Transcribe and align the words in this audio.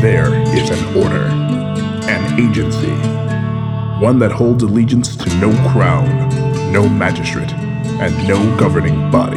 there 0.00 0.32
is 0.56 0.70
an 0.70 0.96
order, 0.96 1.26
an 2.08 2.40
agency, 2.40 2.90
one 4.02 4.18
that 4.18 4.32
holds 4.32 4.62
allegiance 4.62 5.14
to 5.14 5.28
no 5.36 5.50
crown, 5.72 6.08
no 6.72 6.88
magistrate, 6.88 7.52
and 8.00 8.16
no 8.26 8.38
governing 8.56 9.10
body. 9.10 9.36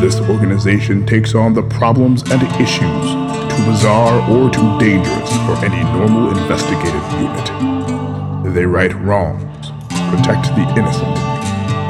This 0.00 0.20
organization 0.20 1.04
takes 1.04 1.34
on 1.34 1.52
the 1.52 1.64
problems 1.64 2.22
and 2.30 2.42
issues 2.60 3.24
too 3.56 3.64
bizarre 3.66 4.20
or 4.30 4.50
too 4.50 4.78
dangerous 4.78 5.30
for 5.46 5.56
any 5.64 5.82
normal 5.98 6.36
investigative 6.38 7.12
unit. 7.20 8.54
They 8.54 8.66
right 8.66 8.94
wrongs, 9.02 9.70
protect 10.10 10.54
the 10.54 10.64
innocent, 10.76 11.18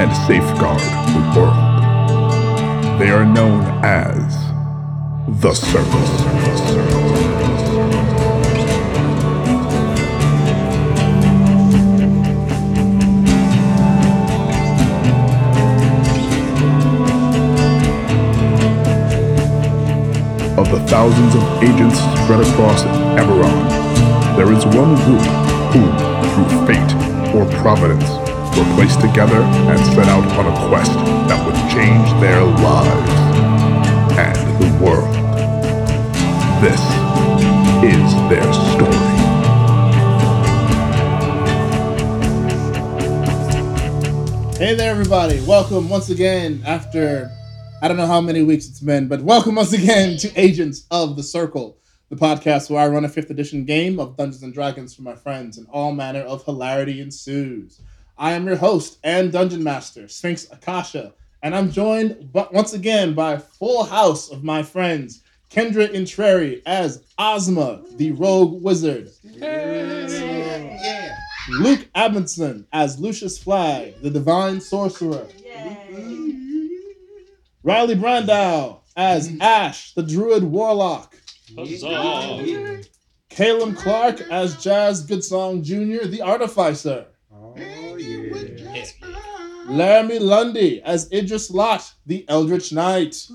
and 0.01 0.11
safeguard 0.27 0.81
the 1.13 1.39
world. 1.39 2.99
They 2.99 3.09
are 3.09 3.25
known 3.25 3.61
as 3.83 4.45
the 5.41 5.53
Circle. 5.53 7.14
Of 20.65 20.71
the 20.71 20.87
thousands 20.87 21.35
of 21.35 21.43
agents 21.61 21.99
spread 22.23 22.41
across 22.41 22.81
Eberron, 23.21 23.69
there 24.35 24.51
is 24.51 24.65
one 24.65 24.95
group 25.05 25.21
who, 25.69 25.85
through 26.33 26.65
fate 26.65 26.91
or 27.35 27.45
providence, 27.61 28.09
were 28.57 28.65
placed 28.73 28.99
together 28.99 29.43
and 29.43 29.79
set 29.93 30.07
out 30.07 30.25
on 30.39 30.47
a 30.47 30.67
quest 30.67 30.91
that 31.29 31.45
would 31.45 31.55
change 31.69 32.09
their 32.19 32.41
lives 32.43 33.11
and 34.17 34.37
the 34.59 34.83
world. 34.83 35.13
This 36.63 36.81
is 37.85 38.15
their 38.27 38.51
story. 38.73 39.15
Hey 44.57 44.73
there, 44.73 44.89
everybody. 44.89 45.41
Welcome 45.45 45.89
once 45.89 46.09
again 46.09 46.63
after 46.65 47.34
I 47.81 47.87
don't 47.87 47.97
know 47.97 48.07
how 48.07 48.21
many 48.21 48.41
weeks 48.41 48.67
it's 48.67 48.79
been, 48.79 49.07
but 49.07 49.21
welcome 49.21 49.55
once 49.55 49.73
again 49.73 50.17
to 50.17 50.31
Agents 50.39 50.85
of 50.91 51.15
the 51.17 51.23
Circle, 51.23 51.77
the 52.09 52.15
podcast 52.15 52.69
where 52.69 52.81
I 52.81 52.87
run 52.87 53.03
a 53.03 53.09
fifth 53.09 53.29
edition 53.29 53.65
game 53.65 53.99
of 53.99 54.15
Dungeons 54.15 54.43
and 54.43 54.53
Dragons 54.53 54.95
for 54.95 55.01
my 55.01 55.13
friends, 55.13 55.57
and 55.57 55.67
all 55.69 55.91
manner 55.91 56.21
of 56.21 56.45
hilarity 56.45 57.01
ensues. 57.01 57.81
I 58.17 58.31
am 58.31 58.47
your 58.47 58.55
host 58.55 58.97
and 59.03 59.31
dungeon 59.31 59.61
master, 59.61 60.07
Sphinx 60.07 60.47
Akasha, 60.51 61.13
and 61.43 61.53
I'm 61.53 61.69
joined 61.69 62.31
but 62.31 62.53
once 62.53 62.73
again 62.73 63.13
by 63.13 63.33
a 63.33 63.39
full 63.39 63.83
house 63.83 64.29
of 64.29 64.43
my 64.43 64.63
friends. 64.63 65.21
Kendra 65.51 65.87
Intreri 65.87 66.61
as 66.65 67.03
Ozma, 67.19 67.81
the 67.97 68.11
rogue 68.13 68.63
wizard. 68.63 69.11
Luke 71.49 71.87
Amundsen 71.93 72.65
as 72.73 72.99
Lucius 72.99 73.37
Flag, 73.37 74.01
the 74.01 74.09
divine 74.09 74.59
sorcerer. 74.59 75.27
Riley 77.65 77.95
Brandow 77.95 78.81
as 78.95 79.35
Ash, 79.41 79.95
the 79.95 80.03
druid 80.03 80.43
warlock. 80.43 81.15
Huzzah! 81.57 82.83
Caleb 83.29 83.75
Clark 83.75 84.21
as 84.29 84.63
Jazz 84.63 85.03
Goodsong 85.07 85.63
Jr., 85.63 86.07
the 86.07 86.21
artificer. 86.21 87.07
Oh, 87.33 87.55
yeah. 87.97 88.85
Laramie 89.65 90.19
Lundy 90.19 90.79
as 90.83 91.11
Idris 91.11 91.49
Lot, 91.49 91.91
the 92.05 92.23
Eldritch 92.29 92.71
Knight. 92.71 93.27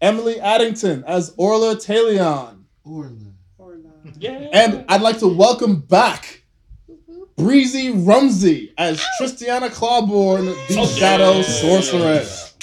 Emily 0.00 0.40
Addington 0.40 1.04
as 1.06 1.32
Orla 1.36 1.76
Talion. 1.76 2.64
Orla. 2.82 3.12
Orla. 3.56 3.92
Yeah. 4.18 4.48
And 4.52 4.84
I'd 4.88 5.00
like 5.00 5.20
to 5.20 5.28
welcome 5.28 5.78
back 5.78 6.43
Breezy 7.36 7.90
Rumsey 7.90 8.72
as 8.78 9.02
Tristiana 9.20 9.70
Clawborn, 9.72 10.44
the 10.46 10.76
Oh, 10.78 10.86
Shadow 10.86 11.36
yeah. 11.36 11.42
Sorceress. 11.42 12.54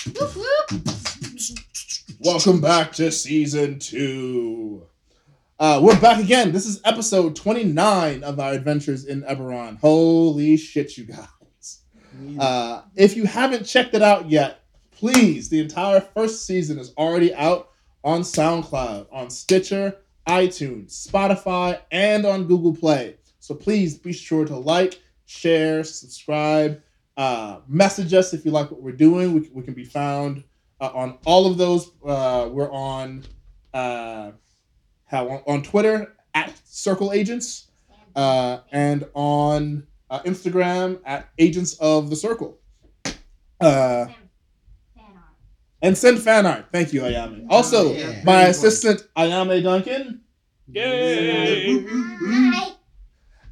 Welcome 2.19 2.61
back 2.61 2.93
to 2.93 3.11
season 3.11 3.79
two. 3.79 4.83
Uh, 5.59 5.79
we're 5.83 5.99
back 5.99 6.19
again. 6.23 6.51
This 6.51 6.65
is 6.65 6.79
episode 6.85 7.35
29 7.35 8.23
of 8.23 8.39
our 8.39 8.53
adventures 8.53 9.05
in 9.05 9.23
Eberron. 9.23 9.77
Holy 9.79 10.55
shit, 10.57 10.97
you 10.97 11.03
guys. 11.05 11.81
Uh, 12.39 12.81
if 12.95 13.15
you 13.17 13.25
haven't 13.25 13.65
checked 13.65 13.93
it 13.93 14.01
out 14.01 14.29
yet, 14.29 14.61
please, 14.91 15.49
the 15.49 15.59
entire 15.59 15.99
first 16.01 16.45
season 16.45 16.79
is 16.79 16.93
already 16.97 17.33
out 17.33 17.69
on 18.03 18.21
SoundCloud, 18.21 19.07
on 19.11 19.29
Stitcher, 19.29 19.97
iTunes, 20.27 21.07
Spotify, 21.07 21.79
and 21.91 22.25
on 22.25 22.45
Google 22.47 22.75
Play. 22.75 23.15
So 23.41 23.55
please 23.55 23.97
be 23.97 24.13
sure 24.13 24.45
to 24.45 24.55
like, 24.55 25.01
share, 25.25 25.83
subscribe, 25.83 26.79
uh, 27.17 27.59
message 27.67 28.13
us 28.13 28.33
if 28.35 28.45
you 28.45 28.51
like 28.51 28.69
what 28.69 28.81
we're 28.83 28.91
doing. 28.91 29.33
We, 29.33 29.49
we 29.51 29.63
can 29.63 29.73
be 29.73 29.83
found 29.83 30.43
uh, 30.79 30.91
on 30.93 31.17
all 31.25 31.47
of 31.47 31.57
those. 31.57 31.89
Uh, 32.05 32.47
we're 32.51 32.71
on 32.71 33.23
uh, 33.73 34.31
how 35.05 35.27
on, 35.27 35.41
on 35.47 35.63
Twitter 35.63 36.15
at 36.35 36.53
Circle 36.65 37.11
Agents 37.13 37.71
uh, 38.15 38.59
and 38.71 39.05
on 39.15 39.87
uh, 40.11 40.19
Instagram 40.21 40.99
at 41.03 41.27
Agents 41.39 41.73
of 41.79 42.11
the 42.11 42.15
Circle. 42.15 42.59
Uh, 43.59 44.05
and 45.81 45.97
send 45.97 46.19
fan 46.21 46.45
art. 46.45 46.67
Thank 46.71 46.93
you, 46.93 47.01
Ayame. 47.01 47.47
Also, 47.49 47.93
Yeah. 47.95 48.21
my 48.23 48.43
assistant 48.43 49.01
Ayame 49.17 49.63
Duncan. 49.63 50.21
Yay! 50.67 51.85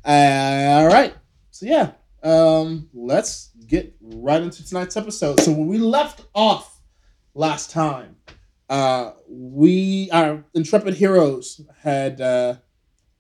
All 0.10 0.88
right. 0.88 1.14
So 1.52 1.68
yeah, 1.68 1.92
um, 2.24 2.90
let's 2.96 3.52
get 3.68 3.96
right 4.02 4.42
into 4.42 4.68
tonight's 4.68 4.98
episode. 4.98 5.40
So 5.42 5.52
when 5.52 5.68
we 5.68 5.78
left 5.78 6.26
off 6.34 6.82
last 7.36 7.70
time, 7.70 8.16
uh, 8.72 9.12
we 9.30 10.10
our 10.12 10.44
intrepid 10.56 10.96
heroes 10.96 11.62
had 11.84 12.22
uh, 12.22 12.56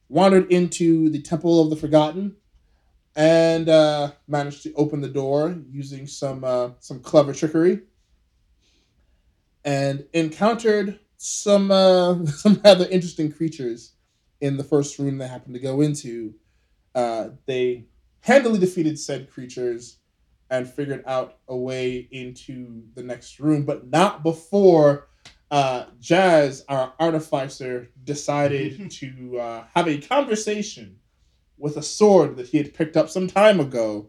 wandered 0.07 0.51
into 0.51 1.11
the 1.11 1.21
Temple 1.21 1.61
of 1.61 1.69
the 1.69 1.75
Forgotten 1.75 2.37
and 3.15 3.69
uh, 3.69 4.13
managed 4.27 4.63
to 4.63 4.73
open 4.73 5.01
the 5.01 5.09
door 5.09 5.59
using 5.69 6.07
some 6.07 6.43
uh, 6.43 6.69
some 6.79 7.01
clever 7.01 7.33
trickery, 7.33 7.81
and 9.63 10.07
encountered 10.13 10.99
some 11.17 11.69
uh, 11.69 12.25
some 12.25 12.59
rather 12.65 12.87
interesting 12.87 13.31
creatures 13.31 13.93
in 14.41 14.57
the 14.57 14.63
first 14.63 14.97
room 14.97 15.19
they 15.19 15.27
happened 15.27 15.53
to 15.53 15.59
go 15.59 15.81
into 15.81 16.33
uh, 16.95 17.29
they 17.45 17.85
handily 18.21 18.59
defeated 18.59 18.99
said 18.99 19.31
creatures 19.31 19.97
and 20.49 20.67
figured 20.67 21.03
out 21.05 21.37
a 21.47 21.55
way 21.55 22.07
into 22.11 22.83
the 22.95 23.03
next 23.03 23.39
room, 23.39 23.63
but 23.65 23.87
not 23.89 24.23
before 24.23 25.07
uh, 25.51 25.85
Jazz, 25.99 26.63
our 26.69 26.93
artificer, 26.99 27.89
decided 28.03 28.91
to 28.91 29.39
uh, 29.39 29.63
have 29.75 29.87
a 29.87 29.99
conversation 29.99 30.97
with 31.57 31.77
a 31.77 31.83
sword 31.83 32.37
that 32.37 32.47
he 32.47 32.57
had 32.57 32.73
picked 32.73 32.97
up 32.97 33.09
some 33.09 33.27
time 33.27 33.59
ago. 33.59 34.07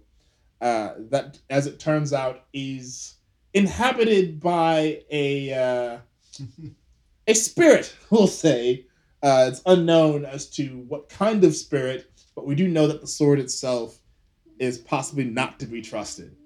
Uh, 0.61 0.93
that, 1.09 1.39
as 1.49 1.67
it 1.67 1.81
turns 1.81 2.13
out, 2.13 2.45
is 2.53 3.15
inhabited 3.55 4.39
by 4.41 5.03
a 5.11 5.53
uh, 5.55 5.99
a 7.27 7.35
spirit. 7.35 7.95
We'll 8.11 8.27
say 8.27 8.87
uh, 9.23 9.47
it's 9.49 9.63
unknown 9.67 10.25
as 10.25 10.51
to 10.51 10.85
what 10.89 11.09
kind 11.09 11.45
of 11.45 11.55
spirit, 11.55 12.10
but 12.35 12.47
we 12.47 12.55
do 12.55 12.69
know 12.69 12.87
that 12.87 13.01
the 13.01 13.07
sword 13.07 13.39
itself 13.39 13.99
is 14.59 14.79
possibly 14.79 15.25
not 15.25 15.59
to 15.61 15.67
be 15.67 15.81
trusted. 15.83 16.37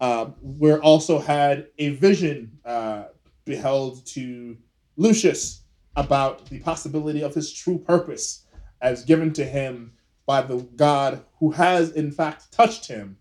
Uh, 0.00 0.30
we're 0.40 0.80
also 0.80 1.18
had 1.18 1.68
a 1.78 1.90
vision 1.90 2.58
uh, 2.64 3.04
beheld 3.44 4.04
to 4.06 4.56
Lucius 4.96 5.62
about 5.96 6.46
the 6.46 6.60
possibility 6.60 7.22
of 7.22 7.34
his 7.34 7.52
true 7.52 7.78
purpose 7.78 8.44
as 8.80 9.04
given 9.04 9.32
to 9.32 9.44
him 9.44 9.92
by 10.26 10.42
the 10.42 10.58
god 10.76 11.24
who 11.38 11.50
has 11.52 11.92
in 11.92 12.10
fact 12.10 12.52
touched 12.52 12.86
him, 12.86 13.16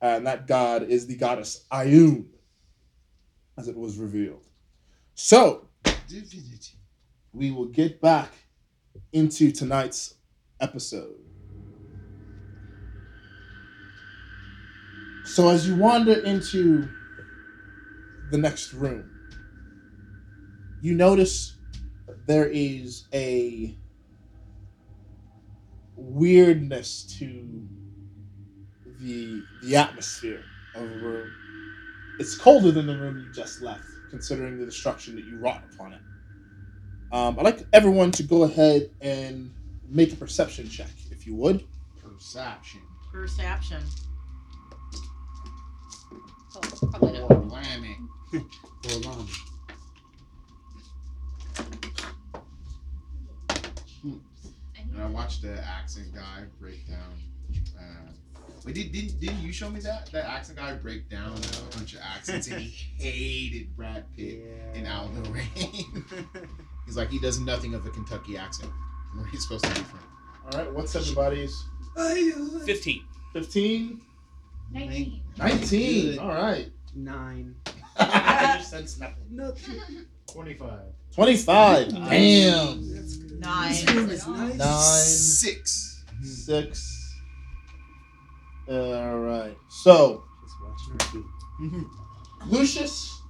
and 0.00 0.26
that 0.26 0.46
god 0.46 0.84
is 0.84 1.06
the 1.06 1.16
goddess 1.16 1.64
Ayun, 1.70 2.26
as 3.58 3.68
it 3.68 3.76
was 3.76 3.98
revealed. 3.98 4.46
So 5.14 5.68
Divinity. 6.08 6.78
we 7.32 7.50
will 7.50 7.66
get 7.66 8.00
back 8.00 8.32
into 9.12 9.52
tonight's 9.52 10.14
episode. 10.60 11.23
So, 15.24 15.48
as 15.48 15.66
you 15.66 15.74
wander 15.74 16.12
into 16.12 16.88
the 18.30 18.36
next 18.36 18.74
room, 18.74 19.10
you 20.82 20.94
notice 20.94 21.56
there 22.26 22.46
is 22.46 23.06
a 23.14 23.74
weirdness 25.96 27.04
to 27.18 27.66
the 29.00 29.42
the 29.62 29.76
atmosphere 29.76 30.44
of 30.74 30.82
a 30.82 30.86
room. 30.86 31.32
It's 32.18 32.36
colder 32.36 32.70
than 32.70 32.86
the 32.86 32.96
room 32.96 33.18
you 33.18 33.32
just 33.32 33.62
left, 33.62 33.84
considering 34.10 34.58
the 34.58 34.66
destruction 34.66 35.16
that 35.16 35.24
you 35.24 35.38
wrought 35.38 35.62
upon 35.72 35.94
it. 35.94 36.00
Um, 37.12 37.38
I'd 37.38 37.44
like 37.44 37.66
everyone 37.72 38.10
to 38.12 38.22
go 38.22 38.42
ahead 38.42 38.90
and 39.00 39.50
make 39.88 40.12
a 40.12 40.16
perception 40.16 40.68
check, 40.68 40.90
if 41.10 41.26
you 41.26 41.34
would. 41.36 41.64
Perception. 42.02 42.82
Perception. 43.10 43.82
Oh, 46.56 46.60
probably 46.90 47.18
not. 47.18 47.48
blimey. 47.48 47.96
Hold 48.86 49.06
on. 49.06 49.26
And 54.04 55.02
I 55.02 55.06
watched 55.06 55.42
the 55.42 55.64
accent 55.66 56.14
guy 56.14 56.44
break 56.60 56.86
down. 56.88 56.98
Uh, 57.76 58.10
wait, 58.64 58.74
did, 58.74 58.92
didn't, 58.92 59.18
didn't 59.20 59.40
you 59.40 59.52
show 59.52 59.68
me 59.70 59.80
that? 59.80 60.10
That 60.12 60.26
accent 60.26 60.58
guy 60.58 60.74
break 60.74 61.08
down 61.08 61.32
a 61.32 61.76
bunch 61.76 61.94
of 61.94 62.00
accents 62.02 62.46
and 62.48 62.60
he 62.60 62.68
hated 63.02 63.76
Brad 63.76 64.04
Pitt 64.16 64.44
in 64.74 64.86
Out 64.86 65.06
of 65.06 65.24
the 65.24 65.30
Rain. 65.30 66.04
He's 66.86 66.96
like, 66.96 67.10
he 67.10 67.18
does 67.18 67.40
nothing 67.40 67.74
of 67.74 67.86
a 67.86 67.90
Kentucky 67.90 68.36
accent. 68.36 68.70
Where 69.14 69.26
he's 69.26 69.42
supposed 69.42 69.64
to 69.64 69.70
be 69.70 69.80
from. 69.80 70.00
All 70.52 70.58
right, 70.58 70.72
what's 70.72 70.94
everybody's? 70.94 71.64
15. 71.96 73.04
15? 73.32 74.00
19. 74.72 75.20
19. 75.38 76.04
Good. 76.10 76.18
All 76.18 76.28
right. 76.28 76.70
Nine. 76.94 77.54
you 78.00 78.62
sense 78.62 78.98
nothing. 78.98 79.24
Nothing. 79.30 79.80
Twenty-five. 80.32 80.80
25. 81.14 81.88
Damn. 81.92 82.94
That's 82.94 83.16
good. 83.16 83.40
Nine. 83.40 83.68
This 83.70 83.94
room 83.94 84.10
is 84.10 84.26
nice. 84.26 84.56
Nine. 84.56 85.04
Six. 85.04 86.04
Six. 86.22 87.14
All 88.68 89.18
right. 89.18 89.56
So, 89.68 90.24
Just 90.42 90.54
watching 90.62 91.22
our 91.22 91.78
feet. 91.78 91.86
Lucius, 92.46 93.20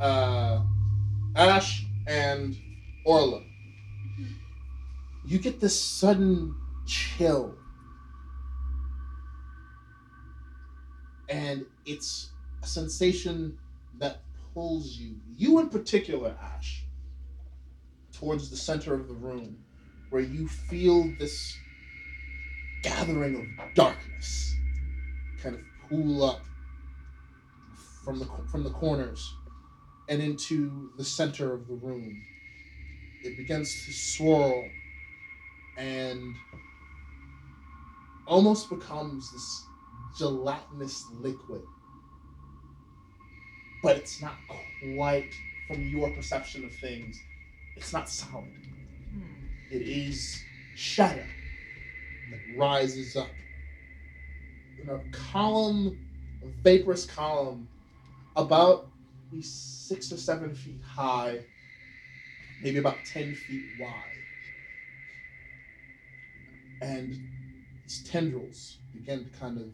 uh, 0.00 0.62
Ash, 1.36 1.84
and 2.06 2.56
Orla. 3.04 3.42
You 5.24 5.38
get 5.38 5.60
this 5.60 5.80
sudden 5.80 6.54
chill. 6.86 7.54
And 11.30 11.64
it's 11.86 12.30
a 12.62 12.66
sensation 12.66 13.56
that 13.98 14.20
pulls 14.52 14.96
you, 14.96 15.14
you 15.36 15.60
in 15.60 15.68
particular, 15.68 16.36
Ash, 16.42 16.84
towards 18.12 18.50
the 18.50 18.56
center 18.56 18.94
of 18.94 19.06
the 19.08 19.14
room, 19.14 19.56
where 20.10 20.22
you 20.22 20.48
feel 20.48 21.08
this 21.18 21.56
gathering 22.82 23.36
of 23.36 23.74
darkness 23.74 24.54
kind 25.42 25.54
of 25.54 25.60
pool 25.88 26.24
up 26.24 26.40
from 28.04 28.18
the 28.18 28.26
from 28.50 28.64
the 28.64 28.70
corners 28.70 29.34
and 30.08 30.20
into 30.20 30.90
the 30.96 31.04
center 31.04 31.54
of 31.54 31.68
the 31.68 31.74
room. 31.74 32.20
It 33.22 33.36
begins 33.36 33.84
to 33.86 33.92
swirl 33.92 34.64
and 35.76 36.34
almost 38.26 38.70
becomes 38.70 39.30
this 39.32 39.64
gelatinous 40.16 41.06
liquid. 41.20 41.62
But 43.82 43.96
it's 43.96 44.20
not 44.20 44.34
quite 44.46 45.32
from 45.66 45.86
your 45.86 46.10
perception 46.10 46.64
of 46.64 46.74
things. 46.74 47.18
It's 47.76 47.92
not 47.92 48.08
solid. 48.08 48.66
Hmm. 49.12 49.24
It 49.70 49.82
is 49.82 50.42
shadow 50.74 51.24
that 52.30 52.40
rises 52.56 53.16
up 53.16 53.30
in 54.82 54.88
a 54.88 54.98
column, 55.12 55.98
a 56.42 56.48
vaporous 56.62 57.06
column, 57.06 57.68
about 58.36 58.86
six 59.40 60.12
or 60.12 60.16
seven 60.16 60.54
feet 60.54 60.80
high, 60.84 61.40
maybe 62.62 62.78
about 62.78 63.04
ten 63.04 63.34
feet 63.34 63.64
wide. 63.78 63.94
And 66.82 67.14
these 67.84 68.02
tendrils 68.04 68.78
begin 68.92 69.24
to 69.24 69.38
kind 69.38 69.58
of 69.58 69.70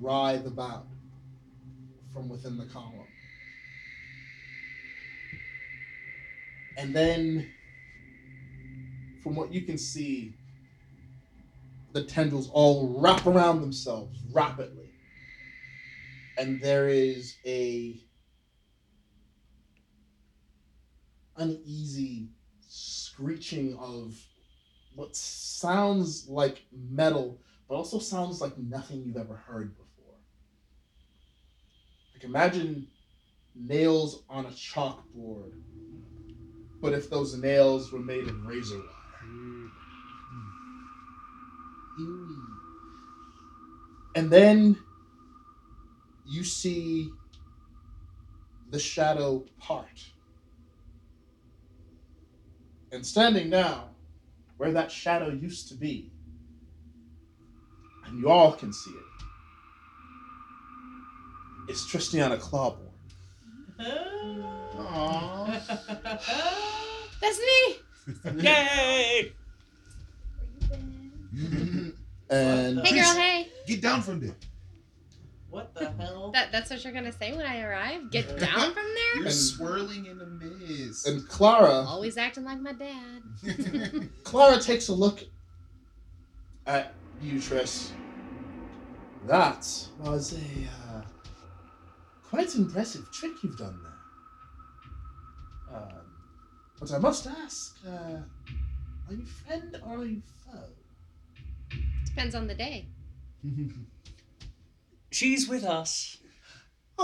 writhe 0.00 0.46
about 0.46 0.86
from 2.12 2.28
within 2.28 2.56
the 2.56 2.66
column. 2.66 3.06
And 6.76 6.94
then, 6.94 7.50
from 9.22 9.34
what 9.34 9.52
you 9.52 9.62
can 9.62 9.76
see, 9.76 10.34
the 11.92 12.04
tendrils 12.04 12.48
all 12.52 12.98
wrap 13.00 13.26
around 13.26 13.60
themselves 13.60 14.18
rapidly. 14.32 14.90
And 16.38 16.60
there 16.60 16.88
is 16.88 17.36
a 17.44 18.00
uneasy 21.36 22.28
screeching 22.66 23.76
of 23.76 24.16
what 24.94 25.14
sounds 25.14 26.28
like 26.28 26.62
metal, 26.72 27.40
but 27.68 27.74
also 27.74 27.98
sounds 27.98 28.40
like 28.40 28.56
nothing 28.56 29.02
you've 29.04 29.16
ever 29.16 29.36
heard. 29.36 29.74
Like 32.20 32.28
imagine 32.28 32.86
nails 33.54 34.24
on 34.28 34.44
a 34.44 34.50
chalkboard, 34.50 35.52
but 36.82 36.92
if 36.92 37.08
those 37.08 37.34
nails 37.38 37.90
were 37.92 37.98
made 37.98 38.28
of 38.28 38.44
razor 38.44 38.76
wire. 38.76 39.70
And 44.16 44.30
then 44.30 44.76
you 46.26 46.44
see 46.44 47.10
the 48.68 48.78
shadow 48.78 49.46
part. 49.58 50.10
And 52.92 53.06
standing 53.06 53.48
now, 53.48 53.90
where 54.58 54.72
that 54.72 54.92
shadow 54.92 55.30
used 55.30 55.68
to 55.68 55.74
be, 55.74 56.12
and 58.04 58.20
you 58.20 58.28
all 58.28 58.52
can 58.52 58.74
see 58.74 58.90
it, 58.90 59.09
is 61.70 61.80
Tristiana 61.82 62.38
Clawborn. 62.38 62.86
Aww. 64.76 65.46
That's 67.20 67.38
me. 67.38 68.42
Yay! 68.42 69.32
And 72.32 72.86
Hey, 72.86 72.94
girl. 72.94 73.12
Hey. 73.16 73.48
Get 73.66 73.82
down 73.82 74.02
from 74.02 74.20
there. 74.20 74.36
what 75.50 75.74
the 75.74 75.90
hell? 75.90 76.30
That, 76.32 76.52
that's 76.52 76.70
what 76.70 76.84
you're 76.84 76.92
gonna 76.92 77.10
say 77.10 77.32
when 77.36 77.44
I 77.44 77.62
arrive. 77.62 78.08
Get 78.12 78.38
down 78.38 78.72
from 78.72 78.84
there. 78.84 79.16
You're 79.16 79.24
And- 79.26 79.34
swirling 79.34 80.06
in 80.06 80.20
a 80.20 80.26
maze. 80.26 81.04
and 81.06 81.26
Clara 81.28 81.84
Always 81.88 82.16
acting 82.16 82.44
like 82.44 82.60
my 82.60 82.72
dad. 82.72 83.22
Clara 84.22 84.60
takes 84.60 84.86
a 84.88 84.92
look 84.92 85.24
at 86.68 86.94
you, 87.20 87.40
Tris. 87.40 87.92
That 89.26 89.66
was 89.98 90.32
a 90.34 90.36
uh, 90.36 91.02
quite 92.30 92.54
impressive 92.54 93.10
trick 93.10 93.42
you've 93.42 93.58
done 93.58 93.76
there. 93.82 95.76
Um, 95.76 96.06
but 96.78 96.92
I 96.92 96.98
must 96.98 97.26
ask, 97.26 97.76
uh, 97.86 97.90
are 99.08 99.12
you 99.14 99.24
friend 99.24 99.76
or 99.84 99.98
are 99.98 100.04
you 100.04 100.22
foe? 100.46 101.76
Depends 102.06 102.34
on 102.36 102.46
the 102.46 102.54
day. 102.54 102.86
She's 105.10 105.48
with 105.48 105.64
us. 105.64 106.18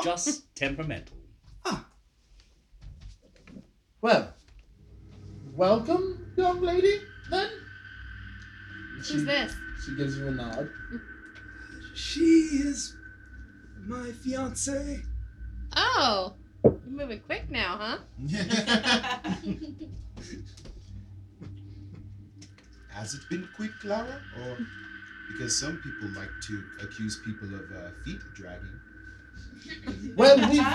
Just 0.05 0.55
temperamental. 0.55 1.17
Ah. 1.65 1.85
Well, 4.01 4.33
welcome, 5.55 6.33
young 6.37 6.61
lady, 6.61 7.01
then. 7.31 7.49
Who's 8.97 9.09
She, 9.09 9.17
this? 9.25 9.55
she 9.85 9.97
gives 9.97 10.17
you 10.19 10.29
a 10.29 10.31
nod. 10.31 10.69
She 11.95 12.23
is 12.23 12.95
my 13.87 14.13
fiance. 14.23 15.01
Oh, 15.77 16.35
you're 16.65 16.81
moving 16.87 17.21
quick 17.21 17.51
now, 17.51 17.77
huh? 17.79 17.99
Has 22.91 23.15
it 23.15 23.21
been 23.29 23.47
quick, 23.55 23.73
Clara? 23.81 24.21
Or 24.41 24.59
because 25.33 25.61
some 25.61 25.77
people 25.83 26.09
like 26.19 26.31
to 26.49 26.65
accuse 26.83 27.21
people 27.25 27.55
of 27.55 27.71
uh, 27.77 27.91
feet 28.05 28.21
dragging. 28.35 28.81
Well, 30.17 30.37
we've 30.51 30.67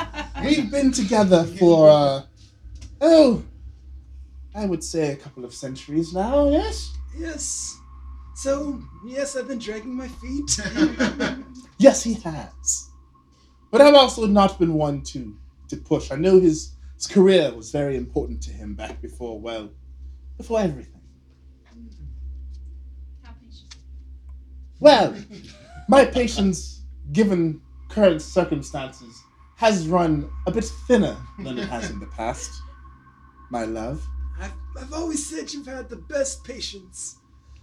We've 0.43 0.71
been 0.71 0.91
together 0.91 1.43
for, 1.45 1.89
uh, 1.89 2.21
oh, 2.99 3.43
I 4.55 4.65
would 4.65 4.83
say 4.83 5.11
a 5.11 5.15
couple 5.15 5.45
of 5.45 5.53
centuries 5.53 6.13
now, 6.13 6.49
yes? 6.49 6.91
Yes. 7.15 7.77
So, 8.35 8.81
yes, 9.05 9.35
I've 9.35 9.47
been 9.47 9.59
dragging 9.59 9.95
my 9.95 10.07
feet. 10.07 10.59
Yes, 11.77 12.03
he 12.03 12.13
has. 12.13 12.90
But 13.71 13.81
I've 13.81 13.95
also 13.95 14.27
not 14.27 14.59
been 14.59 14.73
one 14.73 15.01
to, 15.03 15.35
to 15.69 15.77
push. 15.77 16.11
I 16.11 16.15
know 16.15 16.39
his, 16.39 16.75
his 16.95 17.07
career 17.07 17.53
was 17.53 17.71
very 17.71 17.95
important 17.95 18.41
to 18.43 18.51
him 18.51 18.75
back 18.75 19.01
before, 19.01 19.39
well, 19.39 19.69
before 20.37 20.59
everything. 20.59 21.01
Well, 24.81 25.15
my 25.87 26.05
patience, 26.05 26.81
given 27.13 27.61
current 27.87 28.21
circumstances, 28.21 29.23
has 29.55 29.87
run 29.87 30.27
a 30.47 30.51
bit 30.51 30.65
thinner 30.65 31.15
than 31.37 31.59
it 31.59 31.69
has 31.69 31.91
in 31.91 31.99
the 31.99 32.07
past. 32.07 32.49
My 33.51 33.63
love. 33.65 34.05
I've, 34.39 34.51
I've 34.79 34.93
always 34.93 35.29
said 35.29 35.53
you've 35.53 35.67
had 35.67 35.87
the 35.87 35.97
best 35.97 36.43
patience. 36.43 37.17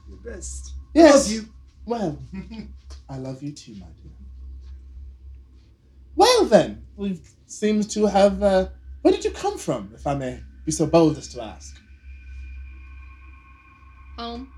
The 0.08 0.30
best. 0.30 0.74
Yes. 0.94 1.26
Love 1.26 1.32
you. 1.32 1.48
Well, 1.86 2.18
I 3.10 3.18
love 3.18 3.42
you 3.42 3.52
too, 3.52 3.72
my 3.72 3.86
dear. 4.00 4.12
Well 6.18 6.44
then, 6.46 6.82
we 6.96 7.20
seem 7.46 7.82
to 7.84 8.06
have. 8.06 8.42
Uh, 8.42 8.68
where 9.02 9.14
did 9.14 9.24
you 9.24 9.30
come 9.30 9.56
from, 9.56 9.92
if 9.94 10.04
I 10.04 10.14
may 10.16 10.40
be 10.66 10.72
so 10.72 10.84
bold 10.84 11.16
as 11.16 11.28
to 11.28 11.42
ask? 11.42 11.80
Home. 14.18 14.48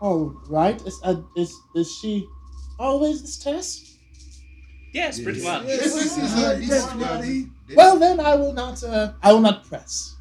Oh, 0.00 0.40
right. 0.48 0.80
Is 0.86 1.00
uh, 1.02 1.16
is 1.36 1.52
is 1.74 1.90
she 1.98 2.26
always 2.78 3.20
this 3.22 3.36
test? 3.38 3.98
Yes, 4.92 5.20
pretty 5.20 5.42
much. 5.42 5.64
Yes, 5.66 5.82
This 5.82 6.16
is- 6.16 6.34
this- 6.34 6.68
definitely. 6.68 7.50
This- 7.66 7.76
Well 7.76 7.98
then, 7.98 8.20
I 8.20 8.36
will 8.36 8.52
not. 8.52 8.82
Uh, 8.84 9.14
I 9.22 9.32
will 9.32 9.40
not 9.40 9.64
press. 9.64 10.14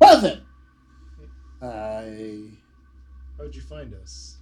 Well 0.00 0.20
then, 0.22 0.40
I. 1.60 2.48
How'd 3.36 3.54
you 3.54 3.60
find 3.62 3.92
us? 3.94 4.35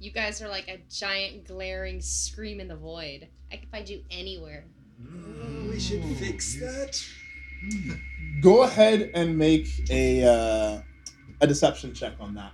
You 0.00 0.10
guys 0.12 0.40
are 0.42 0.48
like 0.48 0.68
a 0.68 0.78
giant 0.90 1.46
glaring 1.46 2.00
scream 2.00 2.60
in 2.60 2.68
the 2.68 2.76
void. 2.76 3.28
I 3.52 3.56
can 3.56 3.68
find 3.68 3.88
you 3.88 4.02
anywhere. 4.10 4.64
Oh, 5.02 5.70
we 5.70 5.80
should 5.80 6.04
fix 6.16 6.54
that. 6.60 7.02
Go 8.40 8.62
ahead 8.62 9.10
and 9.14 9.36
make 9.36 9.68
a 9.90 10.24
uh, 10.24 10.82
a 11.40 11.46
deception 11.46 11.94
check 11.94 12.14
on 12.20 12.34
that. 12.34 12.52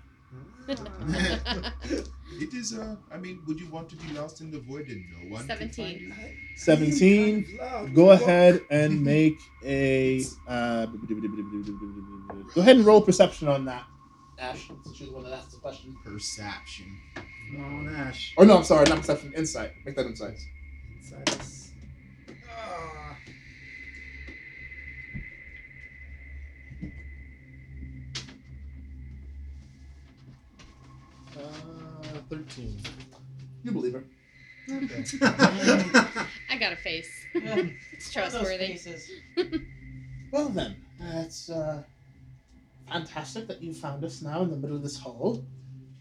It 2.41 2.53
is. 2.53 2.77
Uh, 2.77 2.97
I 3.13 3.19
mean, 3.19 3.41
would 3.47 3.61
you 3.61 3.69
want 3.69 3.89
to 3.91 3.97
be 3.97 4.13
lost 4.13 4.41
in 4.41 4.51
the 4.51 4.59
void 4.59 4.89
and 4.89 5.05
no 5.13 5.35
one 5.35 5.47
17. 5.47 6.13
Seventeen. 6.57 7.45
Kind 7.45 7.61
of 7.61 7.73
loud. 7.73 7.95
Go 7.95 8.11
ahead 8.11 8.61
and 8.71 9.05
make 9.05 9.39
a. 9.65 10.25
Uh, 10.49 10.87
go 12.55 12.61
ahead 12.61 12.77
and 12.77 12.85
roll 12.85 13.01
perception 13.01 13.49
on 13.49 13.65
that, 13.67 13.85
Ash. 14.39 14.69
Since 14.85 15.01
you're 15.01 15.09
the 15.11 15.15
one 15.15 15.25
that 15.25 15.33
asked 15.33 15.53
the 15.53 15.59
question. 15.59 15.97
Perception. 16.05 16.99
Come 17.15 17.89
on, 17.89 17.95
Ash. 17.95 18.35
Or 18.37 18.45
no, 18.45 18.59
I'm 18.59 18.65
sorry, 18.65 18.89
not 18.89 18.99
perception. 18.99 19.33
Insight. 19.35 19.73
Make 19.85 19.97
that 19.97 20.07
insight. 20.07 20.39
Inside 21.01 21.29
us. 21.31 21.71
Ah. 22.51 23.17
Uh, 31.37 31.43
13. 32.31 32.81
You 33.65 33.73
believe 33.73 33.95
her. 33.95 34.05
Okay. 34.71 35.05
I 36.51 36.57
got 36.59 36.73
a 36.73 36.77
face. 36.77 37.11
Yeah. 37.35 37.57
It's 37.93 38.15
One 38.15 38.25
of 38.27 38.33
those 38.33 38.43
trustworthy. 38.43 38.67
faces. 38.67 39.11
Well 40.33 40.49
then, 40.49 40.75
that's 40.99 41.49
uh, 41.49 41.85
fantastic 42.91 43.47
that 43.49 43.63
you 43.63 43.73
found 43.75 44.05
us 44.05 44.23
now 44.23 44.43
in 44.43 44.51
the 44.51 44.57
middle 44.57 44.77
of 44.77 44.83
this 44.83 44.99
hall. 44.99 45.45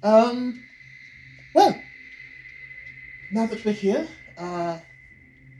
Um, 0.01 0.63
well, 1.55 1.75
now 3.31 3.45
that 3.45 3.63
we're 3.63 3.73
here, 3.73 4.07
uh, 4.37 4.79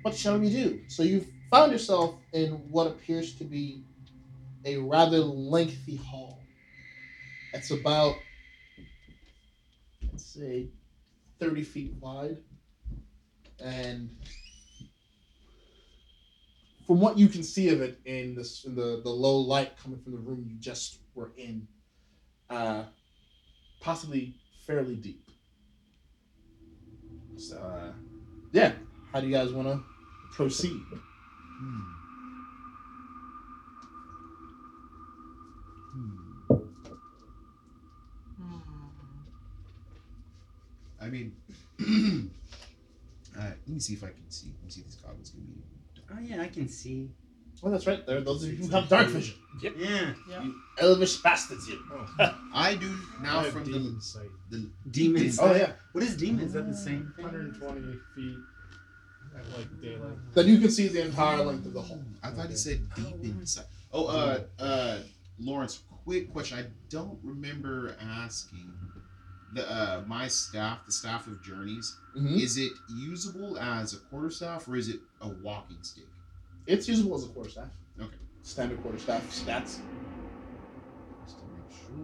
what 0.02 0.16
shall 0.16 0.40
we 0.40 0.50
do? 0.50 0.82
So 0.88 1.04
you've 1.04 1.28
found 1.50 1.72
yourself 1.72 2.16
in 2.34 2.52
what 2.70 2.88
appears 2.88 3.34
to 3.36 3.44
be 3.44 3.84
a 4.66 4.78
rather 4.78 5.20
lengthy 5.20 5.96
hall. 5.96 6.40
It's 7.54 7.72
about, 7.72 8.16
let's 10.12 10.26
say, 10.26 10.70
thirty 11.40 11.64
feet 11.64 11.94
wide, 12.00 12.38
and 13.64 14.10
from 16.88 17.00
what 17.00 17.18
you 17.18 17.28
can 17.28 17.44
see 17.44 17.70
of 17.70 17.82
it 17.82 18.00
in 18.06 18.36
this 18.36 18.66
in 18.66 18.76
the, 18.76 19.02
the 19.04 19.10
low 19.10 19.38
light 19.38 19.78
coming 19.78 20.00
from 20.00 20.14
the 20.14 20.18
room 20.18 20.46
you 20.48 20.56
just 20.60 21.00
were 21.16 21.32
in, 21.38 21.68
uh, 22.50 22.84
possibly 23.80 24.36
fairly 24.66 24.96
deep. 24.96 25.30
So 27.38 27.58
uh, 27.58 27.92
yeah, 28.52 28.74
how 29.12 29.20
do 29.20 29.28
you 29.28 29.34
guys 29.34 29.52
want 29.52 29.68
to 29.68 29.82
proceed? 30.32 30.82
Hmm. 31.60 31.80
Hmm. 35.94 36.34
I 41.02 41.10
mean, 41.10 41.36
uh, 43.38 43.42
let 43.42 43.68
me 43.68 43.80
see 43.80 43.94
if 43.94 44.04
I 44.04 44.08
can 44.08 44.30
see. 44.30 44.48
Let 44.56 44.64
me 44.64 44.70
see 44.70 44.82
if 44.82 44.88
these 44.88 44.96
goggles 44.96 45.32
can 45.32 45.42
be. 45.42 45.62
Oh 46.12 46.20
yeah, 46.22 46.42
I 46.42 46.48
can 46.48 46.68
see. 46.70 47.10
Well, 47.64 47.72
that's 47.72 47.88
right. 47.88 48.06
There, 48.06 48.20
those 48.20 48.44
of 48.44 48.50
you 48.52 48.58
who 48.58 48.68
have 48.72 48.90
dark 48.90 49.08
vision, 49.08 49.36
Yeah. 49.62 49.70
Yeah. 50.30 50.44
you 50.44 50.54
elvish 50.80 51.16
bastards, 51.22 51.66
you. 51.70 51.80
Oh, 51.92 52.38
I 52.54 52.76
do 52.76 52.94
now 53.22 53.40
I 53.40 53.50
from 53.50 53.64
demon 53.64 53.96
the 53.96 54.02
sight. 54.02 54.28
the 54.50 54.70
Demons. 54.92 55.40
Oh 55.40 55.56
yeah. 55.56 55.72
What 55.94 56.04
is 56.04 56.18
demons? 56.18 56.48
Is 56.48 56.54
that 56.54 56.68
the 56.68 56.76
same 56.76 57.14
thing? 57.16 57.24
120 57.24 57.82
feet 58.16 58.36
at 59.38 59.58
like 59.58 59.82
daylight. 59.82 60.18
Then 60.34 60.48
you 60.50 60.60
can 60.60 60.70
see 60.72 60.90
the 60.90 61.06
entire 61.06 61.42
length 61.44 61.66
of 61.66 61.74
the 61.74 61.82
hall. 61.82 62.04
I 62.22 62.32
thought 62.32 62.50
he 62.50 62.56
said 62.58 62.82
deep 62.98 63.16
inside. 63.24 63.66
Oh, 63.94 64.08
uh, 64.08 64.42
uh, 64.60 64.98
Lawrence, 65.40 65.80
quick 66.04 66.34
question. 66.34 66.58
I 66.60 66.66
don't 66.90 67.18
remember 67.24 67.96
asking. 68.02 68.74
The 69.54 69.72
uh, 69.72 70.02
my 70.08 70.28
staff, 70.28 70.80
the 70.88 70.92
staff 70.92 71.28
of 71.28 71.42
journeys, 71.44 71.96
Mhm. 72.18 72.42
is 72.42 72.58
it 72.58 72.72
usable 72.90 73.58
as 73.60 73.94
a 73.94 73.98
quarterstaff 74.10 74.68
or 74.68 74.76
is 74.76 74.90
it 74.90 75.00
a 75.22 75.30
walking 75.30 75.78
stick? 75.84 76.08
It's 76.68 76.88
usable 76.88 77.16
as 77.16 77.26
a 77.26 77.28
quarterstaff. 77.28 77.70
Okay. 78.00 78.16
Standard 78.42 78.82
quarterstaff 78.82 79.24
stats. 79.30 79.80
Just 81.26 81.40
to 81.40 81.46
make 81.46 81.70
sure. 81.70 81.96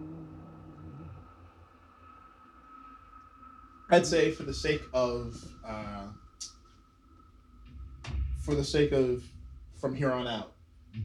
I'd 3.90 4.06
say 4.06 4.30
for 4.30 4.44
the 4.44 4.54
sake 4.54 4.82
of 4.92 5.36
uh, 5.66 6.06
for 8.38 8.54
the 8.54 8.64
sake 8.64 8.92
of 8.92 9.24
from 9.80 9.94
here 9.94 10.12
on 10.12 10.26
out, 10.26 10.52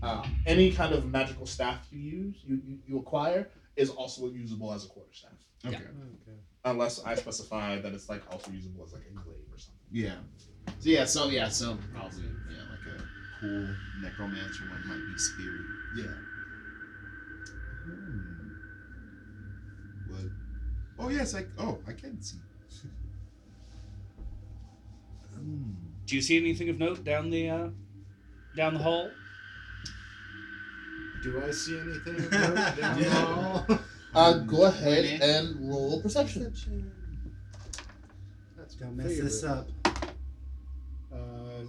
uh, 0.03 0.25
any 0.45 0.71
kind 0.71 0.93
of 0.93 1.05
magical 1.09 1.45
staff 1.45 1.88
you 1.91 2.00
use, 2.00 2.35
you, 2.45 2.62
you, 2.65 2.79
you 2.88 3.00
acquire, 3.00 3.50
is 3.75 3.89
also 3.89 4.29
usable 4.29 4.74
as 4.74 4.85
a 4.85 4.89
quarterstaff. 4.89 5.31
Okay. 5.65 5.75
Okay. 5.77 5.85
Unless 6.65 7.03
I 7.05 7.15
specify 7.15 7.79
that 7.79 7.93
it's 7.93 8.09
like 8.09 8.21
also 8.31 8.51
usable 8.51 8.83
as 8.85 8.93
like 8.93 9.03
a 9.09 9.13
glaive 9.13 9.38
or 9.51 9.57
something. 9.57 9.79
Yeah. 9.91 10.15
So 10.79 10.89
yeah, 10.89 11.05
so 11.05 11.29
yeah, 11.29 11.47
so 11.47 11.77
probably 11.93 12.24
yeah, 12.50 12.63
like 12.71 12.79
a 12.85 12.85
cool 13.39 13.68
necromancer 14.01 14.63
one 14.70 14.88
might 14.88 15.13
be 15.13 15.18
spirit. 15.18 15.62
Yeah. 15.98 16.15
Hmm. 17.84 18.20
What? 20.10 20.32
Oh 21.00 21.10
yes, 21.10 21.36
I 21.36 21.46
oh 21.58 21.80
I 21.88 21.94
can 21.94 22.22
see. 22.22 22.38
Hmm. 25.36 25.74
Do 26.06 26.15
you 26.15 26.22
see 26.22 26.38
anything 26.38 26.70
of 26.70 26.80
note 26.80 27.04
down 27.04 27.30
the 27.30 27.50
uh, 27.50 27.68
down 28.56 28.74
the 28.75 28.80
hall? 28.80 29.10
Do 31.22 31.44
I 31.46 31.51
see 31.51 31.77
anything 31.77 32.15
of 32.15 32.32
note 32.32 32.77
down 32.80 33.00
the 33.00 33.10
hall? 33.10 33.80
Uh, 34.15 34.34
go 34.39 34.63
ahead 34.63 35.22
and 35.22 35.70
roll 35.70 36.01
perception. 36.01 36.54
That's 38.56 38.75
Don't 38.75 38.96
mess 38.96 39.20
this 39.20 39.44
up. 39.44 39.68
Uh, 41.12 41.18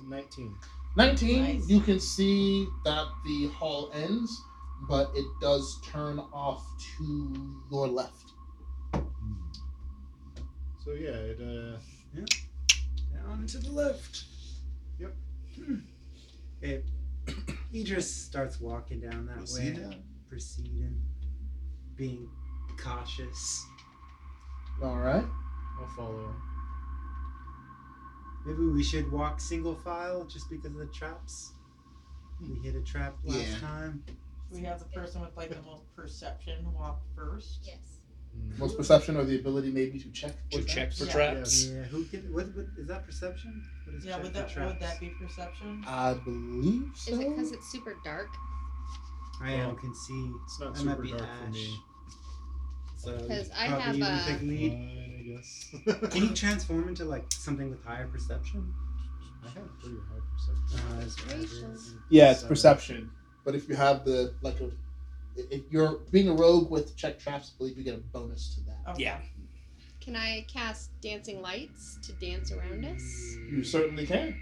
19. 0.09 0.55
19, 0.97 1.43
Nice. 1.43 1.69
you 1.69 1.81
can 1.81 2.01
see 2.01 2.67
that 2.85 3.07
the 3.25 3.49
hall 3.49 3.91
ends, 3.95 4.41
but 4.89 5.11
it 5.15 5.27
does 5.43 5.79
turn 5.85 6.19
off 6.33 6.65
to 6.99 7.63
your 7.71 7.87
left. 7.89 8.33
So 10.85 10.93
yeah, 10.93 11.11
it 11.11 11.39
uh, 11.41 11.77
yeah. 12.15 12.25
Down 13.13 13.47
to 13.47 13.59
the 13.59 13.73
left. 13.73 14.25
Yep. 14.99 15.15
It, 16.63 16.85
Idris 17.75 18.11
starts 18.11 18.61
walking 18.61 19.01
down 19.01 19.27
that 19.27 19.39
Proceed 19.39 19.77
way, 19.77 19.83
down. 19.83 20.03
proceeding, 20.29 21.01
being 21.97 22.29
cautious. 22.79 23.67
All 24.83 24.97
right. 24.97 25.25
I'll 25.81 25.89
follow. 25.97 26.35
Maybe 28.47 28.65
we 28.65 28.83
should 28.85 29.11
walk 29.11 29.41
single 29.41 29.75
file 29.75 30.25
just 30.25 30.49
because 30.49 30.67
of 30.67 30.77
the 30.77 30.87
traps. 30.87 31.53
We 32.41 32.55
hit 32.63 32.77
a 32.77 32.81
trap 32.83 33.17
last 33.25 33.39
Yeah. 33.41 33.59
time. 33.59 34.05
We 34.51 34.61
have 34.63 34.79
the 34.79 34.85
person 34.85 35.21
with 35.21 35.37
like 35.37 35.51
the 35.51 35.61
most 35.63 35.85
perception 35.97 36.73
walk 36.73 37.01
first. 37.17 37.59
Yes. 37.65 37.79
Mm. 38.39 38.59
Most 38.59 38.77
perception 38.77 39.17
or 39.17 39.25
the 39.25 39.41
ability 39.41 39.73
maybe 39.73 39.99
to 39.99 40.09
check 40.11 40.37
for 40.53 40.61
To 40.61 40.65
check 40.65 40.93
for 40.93 41.07
Yeah. 41.07 41.13
traps. 41.13 41.65
Yeah, 41.67 41.83
who 41.85 42.05
can? 42.05 42.33
What, 42.33 42.55
what 42.55 42.67
is 42.79 42.87
that? 42.87 43.05
Perception? 43.05 43.65
What 43.85 43.97
is 43.97 44.05
Yeah, 44.05 44.13
check 44.15 44.23
would 44.23 44.33
for 44.33 44.39
that 44.39 44.49
traps? 44.51 44.73
would 44.75 44.81
that 44.83 45.01
be 45.01 45.09
perception? 45.21 45.83
I 45.85 46.15
believe 46.15 46.93
so. 46.95 47.13
Is 47.15 47.19
it 47.19 47.29
because 47.31 47.53
it's 47.53 47.73
super 47.73 47.97
dark? 48.05 48.29
I 49.41 49.53
am 49.53 49.77
can 49.77 49.93
see. 49.95 50.33
It's 50.45 50.61
not 50.61 50.75
That 50.75 50.85
might 50.85 50.93
super 50.93 51.03
be 51.03 51.11
dark 51.11 51.23
Ash. 51.23 51.45
for 51.47 51.51
me. 51.51 51.81
So 52.97 53.19
'Cause 53.29 53.51
I 53.57 53.69
probably 53.69 54.01
have, 54.01 54.27
you 54.29 54.33
take 54.33 54.43
lead. 54.43 55.06
Fine, 55.27 55.33
I 55.35 55.37
guess. 55.37 56.11
Can 56.13 56.23
you 56.23 56.35
transform 56.35 56.89
into 56.89 57.05
like 57.05 57.25
something 57.33 57.71
with 57.71 57.85
higher 57.85 58.07
perception? 58.07 58.73
I 59.45 59.49
have 59.51 59.81
pretty 59.81 59.97
high 59.97 60.21
perception. 60.35 60.97
Uh, 60.97 61.01
it's- 61.67 61.95
Yeah, 62.09 62.33
it's 62.33 62.43
perception. 62.43 63.11
but 63.45 63.55
if 63.55 63.69
you 63.69 63.75
have 63.77 64.05
the 64.05 64.35
like 64.43 64.61
a, 64.61 64.71
if 65.37 65.63
you're 65.71 66.01
being 66.11 66.29
a 66.29 66.35
rogue 66.35 66.71
with 66.71 66.97
check 66.97 67.19
traps, 67.19 67.53
I 67.55 67.59
believe 67.59 67.77
you 67.79 67.85
get 67.85 67.95
a 67.95 67.99
bonus 67.99 68.55
to 68.55 68.61
that. 68.65 68.93
Okay. 68.93 69.03
Yeah. 69.05 69.19
Can 70.01 70.17
I 70.17 70.45
cast 70.49 70.91
dancing 71.01 71.43
lights 71.43 71.99
to 72.03 72.13
dance 72.13 72.53
around 72.53 72.85
us? 72.85 73.03
You 73.51 73.65
certainly 73.65 74.07
can. 74.07 74.39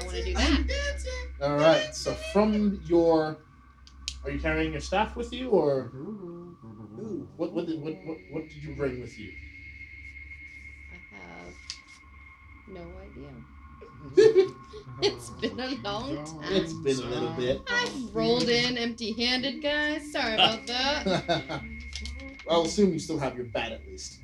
I 0.00 0.04
want 0.04 0.16
to 0.16 0.24
do 0.24 0.34
that. 0.34 1.04
All 1.40 1.56
right. 1.56 1.94
So 1.94 2.12
from 2.32 2.80
your, 2.86 3.38
are 4.24 4.30
you 4.30 4.40
carrying 4.40 4.72
your 4.72 4.80
staff 4.80 5.16
with 5.16 5.32
you, 5.32 5.48
or 5.50 5.90
Ooh. 5.94 7.28
what? 7.36 7.52
What 7.52 7.66
did 7.66 7.80
what, 7.80 7.94
what, 8.04 8.18
what 8.30 8.48
did 8.48 8.62
you 8.62 8.74
bring 8.74 9.00
with 9.00 9.18
you? 9.18 9.32
I 10.92 11.16
have 11.16 11.54
no 12.68 12.80
idea. 13.00 13.30
It's 15.00 15.30
been 15.30 15.58
a 15.60 15.74
long 15.82 16.16
time. 16.24 16.52
It's 16.52 16.72
been 16.72 16.98
a 16.98 17.08
little 17.08 17.30
bit. 17.30 17.60
I've 17.70 18.14
rolled 18.14 18.48
in 18.48 18.76
empty-handed, 18.76 19.62
guys. 19.62 20.10
Sorry 20.12 20.34
about 20.34 20.66
that. 20.66 21.62
I'll 22.50 22.62
assume 22.62 22.92
you 22.92 22.98
still 22.98 23.18
have 23.18 23.36
your 23.36 23.46
bat 23.46 23.72
at 23.72 23.86
least. 23.86 24.18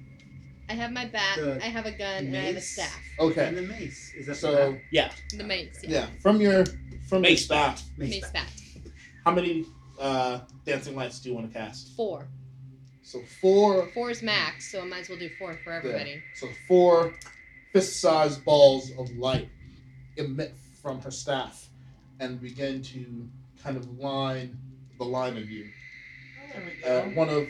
I 0.68 0.74
have 0.74 0.92
my 0.92 1.06
bat. 1.06 1.36
The 1.38 1.64
I 1.64 1.68
have 1.68 1.86
a 1.86 1.92
gun, 1.92 2.26
and 2.26 2.36
I 2.36 2.40
have 2.40 2.56
a 2.56 2.60
staff. 2.60 3.00
Okay. 3.20 3.46
And 3.48 3.56
the 3.56 3.62
mace. 3.62 4.12
Is 4.16 4.26
that 4.26 4.36
So 4.36 4.76
Yeah. 4.90 5.10
The 5.36 5.44
mace. 5.44 5.80
Yeah. 5.82 5.90
yeah, 5.90 6.06
from 6.20 6.40
your 6.40 6.64
from 7.08 7.22
your 7.22 7.30
Mace 7.32 7.44
staff, 7.44 7.82
mace? 7.96 8.10
Mace 8.20 8.30
bat. 8.32 8.50
how 9.24 9.32
many 9.32 9.64
uh, 9.98 10.40
dancing 10.64 10.96
lights 10.96 11.20
do 11.20 11.28
you 11.28 11.34
want 11.34 11.50
to 11.52 11.58
cast? 11.58 11.94
Four. 11.96 12.28
So 13.02 13.20
four. 13.40 13.88
Four 13.94 14.10
is 14.10 14.22
max, 14.22 14.70
so 14.70 14.80
I 14.80 14.84
might 14.84 15.00
as 15.00 15.08
well 15.08 15.18
do 15.18 15.30
four 15.38 15.58
for 15.64 15.72
everybody. 15.72 16.22
So 16.34 16.48
four 16.66 17.14
fist-sized 17.72 18.44
balls 18.44 18.90
of 18.98 19.10
light 19.16 19.48
emit 20.16 20.54
from 20.82 21.00
her 21.02 21.10
staff 21.10 21.68
and 22.20 22.40
begin 22.40 22.82
to 22.82 23.28
kind 23.62 23.76
of 23.76 23.98
line 23.98 24.58
the 24.98 25.04
line 25.04 25.36
of 25.36 25.50
you. 25.50 25.68
There 26.52 26.62
we 26.64 26.84
Uh, 26.84 27.02
one 27.14 27.28
of 27.28 27.48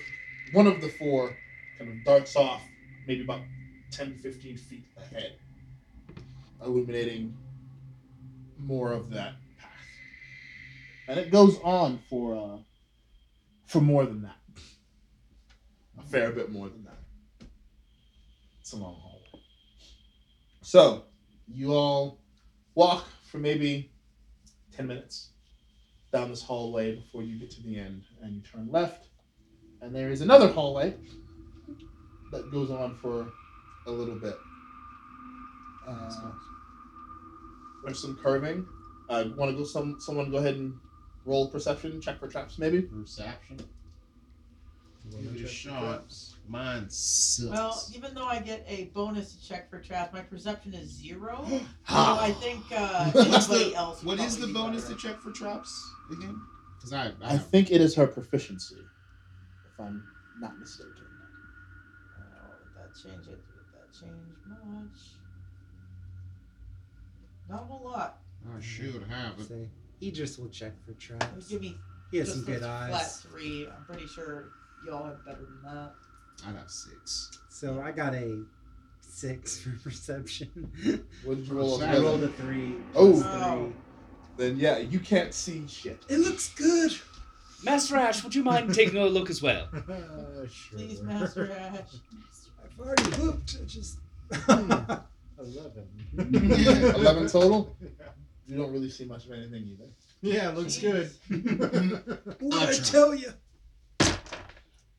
one 0.53 0.67
of 0.67 0.81
the 0.81 0.89
four 0.89 1.37
kind 1.79 1.91
of 1.91 2.05
darts 2.05 2.37
off 2.37 2.63
maybe 3.07 3.23
about 3.23 3.41
10 3.91 4.15
15 4.19 4.57
feet 4.57 4.85
ahead 4.97 5.35
illuminating 6.65 7.37
more 8.59 8.93
of 8.93 9.11
that 9.11 9.35
path 9.35 9.48
and 11.09 11.19
it 11.19 11.31
goes 11.31 11.59
on 11.65 11.99
for 12.09 12.37
uh 12.37 12.59
for 13.67 13.81
more 13.81 14.07
than 14.07 14.23
that 14.23 14.37
a 15.99 16.03
fair 16.03 16.31
bit 16.31 16.51
more 16.51 16.69
than 16.69 16.85
that 16.85 17.49
it's 18.61 18.73
a 18.73 18.77
long 18.77 18.95
hallway 19.01 19.43
so 20.63 21.05
you 21.53 21.73
all 21.73 22.21
walk 22.75 23.05
for 23.25 23.39
maybe 23.39 23.91
10 24.77 24.87
minutes 24.87 25.31
down 26.13 26.31
this 26.31 26.43
hallway 26.43 26.95
before 26.95 27.23
you 27.23 27.39
get 27.39 27.51
to 27.51 27.63
the 27.63 27.79
end 27.79 28.05
and 28.23 28.35
you 28.35 28.43
turn 28.43 28.69
left 28.71 29.09
and 29.81 29.95
there 29.95 30.11
is 30.11 30.21
another 30.21 30.49
hallway 30.49 30.95
that 32.31 32.51
goes 32.51 32.71
on 32.71 32.97
for 32.97 33.33
a 33.87 33.91
little 33.91 34.17
bit. 34.17 34.37
Uh, 35.87 36.33
there's 37.85 38.01
some 38.01 38.19
curving. 38.23 38.67
Uh, 39.09 39.25
Want 39.37 39.51
to 39.51 39.57
go? 39.57 39.65
Some 39.65 39.99
someone 39.99 40.31
go 40.31 40.39
ahead 40.39 40.57
and 40.57 40.75
roll 41.29 41.47
perception 41.49 42.01
check 42.01 42.19
for 42.19 42.27
traps, 42.27 42.59
maybe. 42.59 42.81
Perception. 42.81 43.61
Wanna 45.13 45.23
Give 45.25 45.37
it 45.37 45.45
a 45.45 45.49
shot. 45.49 46.15
Mine 46.49 46.87
sucks. 46.89 47.51
Well, 47.51 47.83
even 47.95 48.15
though 48.15 48.25
I 48.27 48.41
get 48.41 48.65
a 48.67 48.87
bonus 48.95 49.35
to 49.35 49.49
check 49.49 49.71
for 49.71 49.79
traps, 49.79 50.13
my 50.13 50.21
perception 50.23 50.75
is 50.75 50.89
zero. 50.89 51.45
so 51.49 51.61
I 51.89 52.33
think 52.41 52.65
uh, 52.75 53.11
What's 53.13 53.49
anybody 53.51 53.71
the, 53.71 53.77
else. 53.77 54.03
would 54.03 54.19
what 54.19 54.27
is 54.27 54.37
probably 54.37 54.41
the 54.41 54.59
be 54.59 54.65
bonus 54.65 54.83
better. 54.85 54.95
to 54.95 55.01
check 55.09 55.21
for 55.21 55.31
traps 55.31 55.91
again? 56.11 56.41
Because 56.77 56.93
I, 56.93 57.07
I, 57.23 57.35
I 57.35 57.39
think 57.39 57.71
it 57.71 57.81
is 57.81 57.95
her 57.97 58.07
proficiency, 58.07 58.77
if 58.77 59.81
I'm 59.81 60.03
not 60.41 60.59
mistaken. 60.59 60.93
Oh, 62.19 62.23
would 62.65 62.83
that 62.83 62.95
change 63.03 63.27
it? 63.27 63.41
Would 63.55 63.69
that 63.75 63.93
change 63.93 64.37
much? 64.47 65.01
Not 67.51 67.63
a 67.63 67.65
whole 67.65 67.91
lot. 67.91 68.19
I 68.57 68.61
should 68.61 69.05
have 69.09 69.39
it. 69.41 69.49
Say, 69.49 69.69
Idris 70.03 70.39
will 70.39 70.49
check 70.49 70.73
for 70.85 70.93
It 70.93 70.99
traps. 70.99 71.49
give 71.49 71.61
me 71.61 71.77
He 72.11 72.19
has 72.19 72.29
just 72.29 72.45
some 72.45 72.55
good 72.55 72.63
eyes. 72.63 72.89
flat 72.91 73.03
eyes. 73.03 73.21
three. 73.21 73.67
I'm 73.69 73.85
pretty 73.85 74.07
sure 74.07 74.51
y'all 74.87 75.05
have 75.07 75.25
better 75.25 75.41
than 75.45 75.63
that. 75.65 75.93
I'd 76.47 76.55
have 76.57 76.71
six. 76.71 77.31
So 77.49 77.81
I 77.81 77.91
got 77.91 78.15
a 78.15 78.43
six 79.01 79.59
for 79.63 79.71
perception. 79.83 80.71
What 81.25 81.37
did 81.39 81.47
you 81.49 81.55
roll? 81.55 81.83
I 81.83 81.95
I 81.95 81.99
rolled 81.99 82.23
a 82.23 82.29
three. 82.29 82.75
Oh. 82.95 83.13
plus 83.13 83.25
Oh. 83.25 83.65
three. 83.67 83.75
Then 84.37 84.57
yeah, 84.57 84.79
you 84.79 85.01
can't 85.01 85.35
see 85.35 85.67
shit. 85.67 86.01
It 86.09 86.19
looks 86.19 86.51
good. 86.55 86.93
Master 87.65 87.97
Ash, 87.97 88.23
would 88.23 88.37
you 88.37 88.45
mind 88.45 88.73
taking 88.83 88.99
a 88.99 89.07
look 89.07 89.31
as 89.31 89.43
well? 89.43 89.69
Uh, 89.89 90.47
sure. 90.47 90.79
Please, 90.79 91.03
Master 91.03 91.51
Ash. 91.53 91.81
I've 92.65 92.79
already 92.81 93.03
looked. 93.21 93.57
I 93.61 93.65
just. 93.67 93.99
Eleven. 95.41 95.89
Eleven 96.17 97.27
total. 97.29 97.75
You 98.49 98.57
don't 98.57 98.73
really 98.73 98.89
see 98.91 99.05
much 99.05 99.27
of 99.27 99.33
anything 99.33 99.65
either. 99.69 99.85
Yeah, 100.23 100.49
it 100.51 100.57
looks 100.57 100.79
good. 100.79 101.11
What 102.41 102.61
I'll 102.63 102.67
did 102.67 102.81
I 102.81 102.83
tell 102.83 103.15
you? 103.15 103.31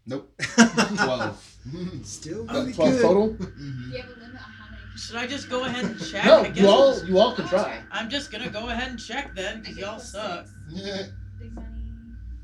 Nope. 0.05 0.31
Twelve. 0.55 1.57
Still 2.03 2.49
Uh, 2.49 2.53
really 2.53 2.73
Twelve 2.73 2.91
good. 2.91 3.01
total. 3.01 3.27
Do 3.33 3.45
Mhm. 3.45 3.91
you 3.91 3.97
have 4.01 4.05
a 4.09 4.13
limit 4.13 4.23
on 4.35 4.37
how 4.37 4.65
many? 4.71 4.97
Should 4.97 5.15
I 5.17 5.27
just 5.27 5.49
go 5.49 5.65
ahead 5.65 5.83
and 5.85 5.99
check? 5.99 6.25
No, 6.25 6.41
I 6.41 6.47
guess 6.49 6.57
you 6.59 6.67
all 6.69 7.05
you 7.05 7.17
all 7.19 7.35
can 7.35 7.47
try. 7.47 7.81
I'm 7.91 8.09
just 8.09 8.31
gonna 8.31 8.49
go 8.49 8.69
ahead 8.69 8.89
and 8.91 8.99
check 8.99 9.35
then, 9.35 9.61
because 9.61 9.77
y'all 9.77 9.99
suck. 9.99 10.47
Yeah. 10.69 11.07
Big 11.39 11.53
money. 11.53 11.67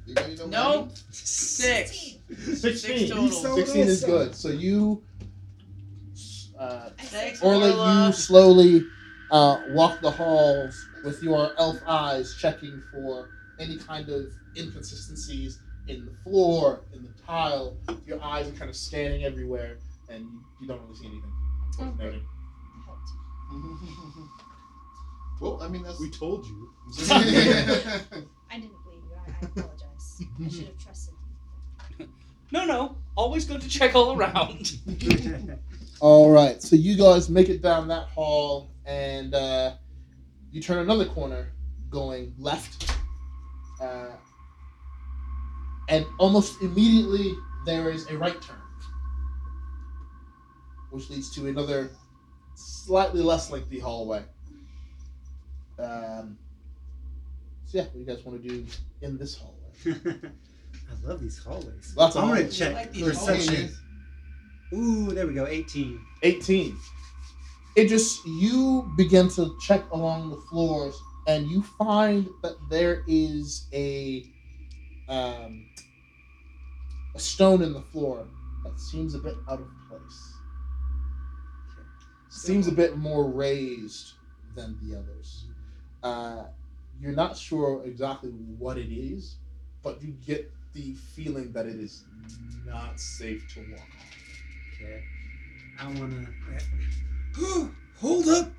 You 0.08 0.14
got 0.16 0.26
any 0.26 0.36
no 0.36 0.46
Nope. 0.48 0.92
Six. 1.12 2.18
Sixteen. 2.38 2.56
Six 2.56 3.10
total. 3.10 3.30
So- 3.32 3.56
Sixteen 3.56 3.88
is 3.88 4.02
So- 4.02 4.08
good. 4.08 4.36
So 4.36 4.50
you, 4.50 5.04
uh, 6.60 6.90
Thanks, 6.98 7.42
Orla, 7.42 7.72
Orla. 7.72 8.08
you 8.08 8.14
slowly 8.14 8.84
uh, 9.32 9.58
walk 9.70 10.02
the 10.02 10.12
halls 10.12 10.88
with 11.06 11.22
your 11.24 11.52
elf 11.58 11.78
eyes, 11.88 12.36
checking 12.40 12.82
for 12.92 13.30
any 13.60 13.78
kind 13.78 14.10
of 14.10 14.26
inconsistencies 14.58 15.60
in 15.88 16.06
the 16.06 16.12
floor, 16.24 16.82
in 16.94 17.04
the 17.04 17.10
tile. 17.26 17.78
Your 18.06 18.22
eyes 18.22 18.50
are 18.50 18.54
kind 18.54 18.70
of 18.70 18.76
scanning 18.76 19.24
everywhere, 19.24 19.78
and 20.10 20.26
you, 20.26 20.42
you 20.62 20.68
don't 20.68 20.82
really 20.82 20.96
see 20.96 21.06
anything. 21.06 21.32
Unfortunately. 21.80 22.22
well, 25.42 25.60
I 25.62 25.68
mean 25.68 25.84
that's. 25.84 26.00
we 26.00 26.10
told 26.10 26.46
you. 26.46 26.70
I 27.12 28.60
didn't 28.60 28.72
believe 28.84 29.04
you. 29.04 29.16
I, 29.16 29.30
I 29.30 29.46
apologize. 29.46 30.24
I 30.44 30.50
should 30.50 30.66
have 30.68 30.78
trusted 30.78 31.14
you. 32.00 32.08
No, 32.52 32.66
no. 32.66 32.98
Always 33.16 33.46
good 33.46 33.62
to 33.62 33.70
check 33.70 33.96
all 33.96 34.18
around. 34.18 34.78
All 36.02 36.30
right, 36.30 36.62
so 36.62 36.76
you 36.76 36.98
guys 36.98 37.30
make 37.30 37.48
it 37.48 37.62
down 37.62 37.88
that 37.88 38.08
hall, 38.10 38.70
and 38.86 39.34
uh, 39.34 39.76
you 40.56 40.62
turn 40.62 40.78
another 40.78 41.04
corner, 41.04 41.52
going 41.90 42.34
left, 42.40 42.90
uh, 43.82 44.12
and 45.90 46.06
almost 46.18 46.62
immediately 46.62 47.34
there 47.66 47.92
is 47.92 48.10
a 48.10 48.18
right 48.18 48.42
turn, 48.42 48.56
which 50.92 51.10
leads 51.10 51.30
to 51.36 51.48
another 51.48 51.92
slightly 52.56 53.22
less 53.22 53.52
lengthy 53.52 53.80
hallway. 53.80 54.24
Um, 55.78 56.38
so 57.66 57.80
yeah, 57.80 57.84
what 57.84 57.94
do 57.94 58.00
you 58.00 58.06
guys 58.06 58.24
want 58.24 58.42
to 58.42 58.48
do 58.48 58.66
in 59.02 59.18
this 59.18 59.38
hallway? 59.38 59.60
I 60.24 61.06
love 61.06 61.20
these 61.20 61.38
hallways. 61.38 61.94
Lots 61.98 62.16
of 62.16 62.24
I'm 62.24 62.30
gonna 62.30 62.48
check 62.50 62.74
like 62.76 62.94
these 62.94 63.04
perception. 63.04 63.72
Ooh, 64.74 65.12
there 65.12 65.28
we 65.28 65.34
go. 65.34 65.48
18. 65.48 66.00
18. 66.24 66.78
It 67.76 67.88
just, 67.88 68.26
you 68.26 68.90
begin 68.96 69.28
to 69.30 69.58
check 69.60 69.84
along 69.92 70.30
the 70.30 70.38
floors 70.38 70.98
and 71.28 71.48
you 71.48 71.62
find 71.62 72.30
that 72.42 72.56
there 72.70 73.04
is 73.08 73.68
a, 73.74 74.26
um, 75.10 75.66
a 77.16 77.20
stone 77.20 77.62
in 77.62 77.74
the 77.74 77.82
floor 77.82 78.28
that 78.64 78.80
seems 78.80 79.14
a 79.14 79.20
bit 79.20 79.36
out 79.50 79.60
of 79.60 79.68
place. 79.90 80.34
Seems 82.30 82.68
a 82.68 82.72
bit 82.72 82.98
more 82.98 83.30
raised 83.30 84.14
than 84.56 84.78
the 84.82 84.98
others. 84.98 85.46
Uh, 86.04 86.44
you're 87.00 87.14
not 87.14 87.38
sure 87.38 87.84
exactly 87.86 88.30
what 88.30 88.78
it 88.78 88.94
is, 88.94 89.36
but 89.84 90.02
you 90.02 90.16
get 90.26 90.52
the 90.74 90.94
feeling 90.94 91.52
that 91.54 91.66
it 91.66 91.76
is 91.76 92.04
not 92.66 93.00
safe 93.00 93.46
to 93.54 93.62
walk 93.72 93.80
on. 93.80 94.86
Okay. 94.86 95.04
I 95.80 95.88
wanna. 96.00 96.28
Hold 97.98 98.28
up. 98.28 98.52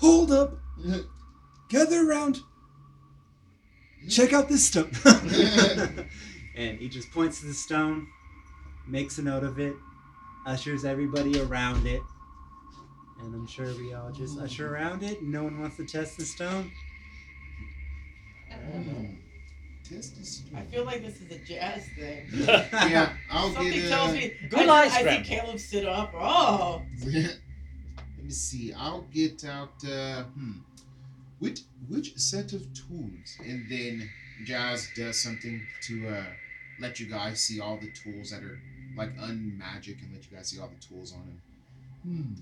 Hold 0.00 0.32
up. 0.32 0.58
Gather 1.68 2.08
around. 2.08 2.40
Check 4.08 4.32
out 4.32 4.48
this 4.48 4.66
stuff. 4.66 5.04
and 6.56 6.78
he 6.78 6.88
just 6.88 7.10
points 7.10 7.40
to 7.40 7.46
the 7.46 7.54
stone, 7.54 8.06
makes 8.86 9.18
a 9.18 9.22
note 9.22 9.44
of 9.44 9.58
it, 9.58 9.74
ushers 10.46 10.84
everybody 10.84 11.40
around 11.40 11.86
it. 11.86 12.02
And 13.20 13.34
I'm 13.34 13.46
sure 13.46 13.74
we 13.76 13.94
all 13.94 14.10
just 14.10 14.38
usher 14.38 14.74
around 14.74 15.02
it. 15.02 15.22
No 15.22 15.44
one 15.44 15.58
wants 15.60 15.76
to 15.78 15.86
test 15.86 16.18
the 16.18 16.24
stone. 16.24 16.70
Mm. 18.52 19.16
Test 19.88 20.16
is 20.18 20.42
I 20.56 20.62
feel 20.62 20.84
like 20.84 21.02
this 21.04 21.20
is 21.20 21.30
a 21.30 21.38
jazz 21.44 21.84
thing. 21.98 22.26
Yeah, 22.72 23.12
I'll 23.30 23.52
Something 23.52 23.72
get. 23.72 23.88
tells 23.88 24.10
Uh, 24.10 24.14
me. 24.14 24.32
Good 24.48 24.68
I, 24.68 24.82
eye 24.82 24.84
I 24.86 24.88
think 25.02 25.24
scramble. 25.26 25.46
Caleb 25.46 25.60
stood 25.60 25.84
up. 25.84 26.12
Oh. 26.14 26.82
let 27.04 27.38
me 28.22 28.30
see. 28.30 28.72
I'll 28.72 29.02
get 29.12 29.44
out. 29.44 29.74
Uh, 29.86 30.24
hmm. 30.24 30.52
Which 31.38 31.60
which 31.88 32.16
set 32.16 32.52
of 32.54 32.62
tools? 32.72 33.36
And 33.44 33.66
then 33.68 34.08
Jazz 34.44 34.88
does 34.96 35.20
something 35.20 35.60
to 35.82 36.08
uh, 36.08 36.24
let 36.80 36.98
you 36.98 37.06
guys 37.06 37.40
see 37.40 37.60
all 37.60 37.76
the 37.76 37.90
tools 37.90 38.30
that 38.30 38.42
are 38.42 38.58
like 38.96 39.14
unmagic 39.18 40.00
and 40.02 40.12
let 40.14 40.24
you 40.30 40.36
guys 40.36 40.48
see 40.48 40.60
all 40.60 40.68
the 40.74 40.80
tools 40.86 41.12
on 41.12 41.20
him. 41.24 41.42
Hmm. 42.04 42.34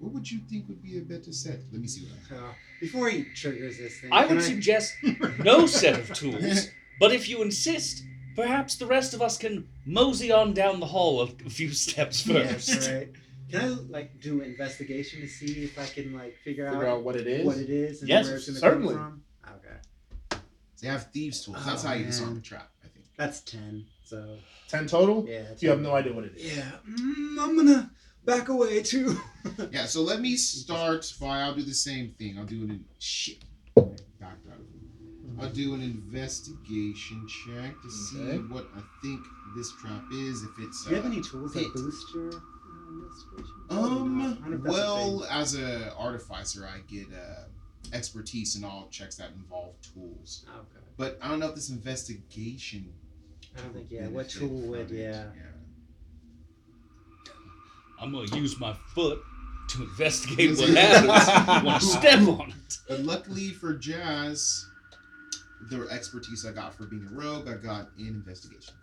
What 0.00 0.12
would 0.12 0.30
you 0.30 0.40
think 0.50 0.68
would 0.68 0.82
be 0.82 0.98
a 0.98 1.02
better 1.02 1.32
set? 1.32 1.60
Let 1.72 1.80
me 1.80 1.86
see 1.88 2.06
what 2.06 2.38
I 2.38 2.42
Uh, 2.48 2.52
before 2.80 3.08
he 3.10 3.24
triggers 3.34 3.78
this 3.78 4.00
thing, 4.00 4.10
I 4.12 4.26
can 4.26 4.36
would 4.36 4.44
suggest 4.44 4.94
no 5.38 5.66
set 5.66 5.98
of 6.00 6.12
tools, 6.14 6.68
but 7.00 7.12
if 7.12 7.28
you 7.28 7.42
insist, 7.42 8.04
perhaps 8.36 8.76
the 8.76 8.86
rest 8.86 9.12
of 9.14 9.20
us 9.20 9.36
can 9.36 9.66
mosey 9.84 10.30
on 10.30 10.52
down 10.54 10.78
the 10.78 10.86
hall 10.86 11.22
a, 11.22 11.24
a 11.46 11.50
few 11.50 11.70
steps 11.84 12.22
first. 12.22 12.68
Yes, 12.68 12.88
right. 12.88 13.08
Can 13.50 13.60
I 13.62 13.66
like 13.88 14.20
do 14.20 14.42
investigation 14.42 15.20
to 15.22 15.26
see 15.26 15.64
if 15.64 15.76
I 15.76 15.84
can 15.84 16.14
like 16.14 16.36
figure, 16.44 16.70
Figure 16.70 16.86
out, 16.86 16.98
out 16.98 17.02
what 17.02 17.16
it 17.16 17.26
is. 17.26 17.44
what 17.44 17.56
it 17.56 17.68
is 17.68 18.00
and 18.00 18.08
Yes, 18.08 18.26
where 18.28 18.36
it's 18.36 18.46
gonna 18.46 18.60
certainly. 18.60 18.94
come 18.94 19.22
from? 19.42 19.56
Okay, 19.56 20.40
They 20.80 20.86
have 20.86 21.10
thieves' 21.10 21.44
tools. 21.44 21.56
That's 21.66 21.84
Oh, 21.84 21.88
how 21.88 21.94
you 21.94 22.04
disarm 22.04 22.28
man. 22.34 22.38
a 22.38 22.42
trap, 22.42 22.70
I 22.84 22.86
think. 22.86 23.06
that's 23.16 23.40
ten. 23.40 23.86
So 24.04 24.36
Ten 24.68 24.86
total. 24.86 25.26
yeah, 25.28 25.42
You 25.58 25.68
have 25.70 25.80
no 25.80 25.92
idea 25.96 26.12
what 26.12 26.26
it 26.26 26.36
is. 26.36 26.56
Yeah, 26.58 26.70
mm, 26.88 27.38
I'm 27.40 27.56
gonna 27.56 27.90
back 28.24 28.48
away 28.50 28.82
too. 28.84 29.18
Yeah, 29.72 29.86
so 29.86 30.02
let 30.02 30.20
me 30.20 30.36
start 30.36 31.12
by 31.20 31.40
I'll 31.40 31.54
do 31.56 31.62
the 31.62 31.74
same 31.74 32.14
thing. 32.18 32.38
I'll 32.38 32.44
do 32.44 32.62
an 32.62 32.84
shit. 33.00 33.42
Backed 33.74 34.46
out. 34.48 34.49
I'll 35.40 35.48
do 35.50 35.74
an 35.74 35.80
investigation 35.82 37.26
check 37.28 37.80
to 37.82 37.90
see 37.90 38.20
Okay. 38.20 38.36
what 38.38 38.66
I 38.76 38.80
think 39.02 39.20
this 39.56 39.72
trap 39.80 40.02
is. 40.12 40.42
If 40.42 40.50
it's 40.58 40.84
Do 40.84 40.90
you 40.90 40.96
have 40.96 41.04
uh, 41.06 41.08
any 41.08 41.22
tools 41.22 41.52
pit. 41.54 41.64
that 41.64 41.74
boost 41.74 42.14
your 42.14 42.28
uh, 42.28 42.40
investigation? 42.90 43.54
Probably 43.68 43.98
Um. 44.00 44.18
not. 44.18 44.38
I 44.38 44.40
don't 44.40 44.50
know 44.50 44.56
if 44.56 44.62
that's 44.62 44.76
a 44.76 44.78
Well, 44.78 45.24
as 45.30 45.54
a 45.56 45.94
artificer, 45.96 46.66
I 46.66 46.80
get 46.92 47.06
uh, 47.12 47.44
expertise 47.96 48.56
in 48.56 48.64
all 48.64 48.88
checks 48.90 49.16
that 49.16 49.30
involve 49.36 49.74
tools. 49.80 50.44
okay. 50.48 50.84
But 50.96 51.18
I 51.22 51.28
don't 51.28 51.38
know 51.40 51.48
if 51.48 51.54
this 51.54 51.70
investigation. 51.70 52.92
I 53.56 53.62
don't 53.62 53.72
think 53.74 53.86
yeah. 53.90 54.02
What 54.08 54.26
benefit 54.28 54.30
tool 54.38 54.48
from 54.60 54.68
would 54.70 54.90
it. 54.92 54.98
yeah? 55.00 55.24
I'm 58.00 58.12
gonna 58.12 58.34
use 58.36 58.58
my 58.58 58.74
foot 58.94 59.20
to 59.68 59.82
investigate 59.82 60.56
what 60.58 60.68
happens 60.70 61.64
when 61.64 61.74
I 61.74 61.78
step 61.78 62.20
on 62.28 62.50
it. 62.50 62.78
But 62.88 63.00
luckily 63.00 63.50
for 63.50 63.74
Jazz, 63.74 64.66
the 65.68 65.86
expertise 65.90 66.46
I 66.46 66.52
got 66.52 66.74
for 66.74 66.86
being 66.86 67.06
a 67.10 67.14
rogue, 67.14 67.48
I 67.48 67.54
got 67.54 67.88
in 67.98 68.06
investigation 68.08 68.74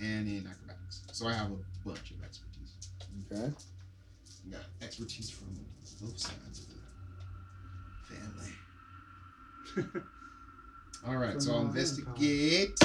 and 0.00 0.28
in 0.28 0.46
acrobatics. 0.46 1.02
So 1.12 1.26
I 1.26 1.32
have 1.32 1.50
a 1.50 1.56
bunch 1.88 2.10
of 2.10 2.22
expertise. 2.24 2.74
Okay. 3.32 3.52
I 4.46 4.52
got 4.52 4.64
expertise 4.82 5.30
from 5.30 5.48
both 6.00 6.18
sides 6.18 6.60
of 6.60 6.66
the 6.68 8.14
family. 8.14 10.00
All 11.06 11.16
right, 11.16 11.40
so 11.40 11.54
I'll 11.54 11.60
investigate. 11.62 12.78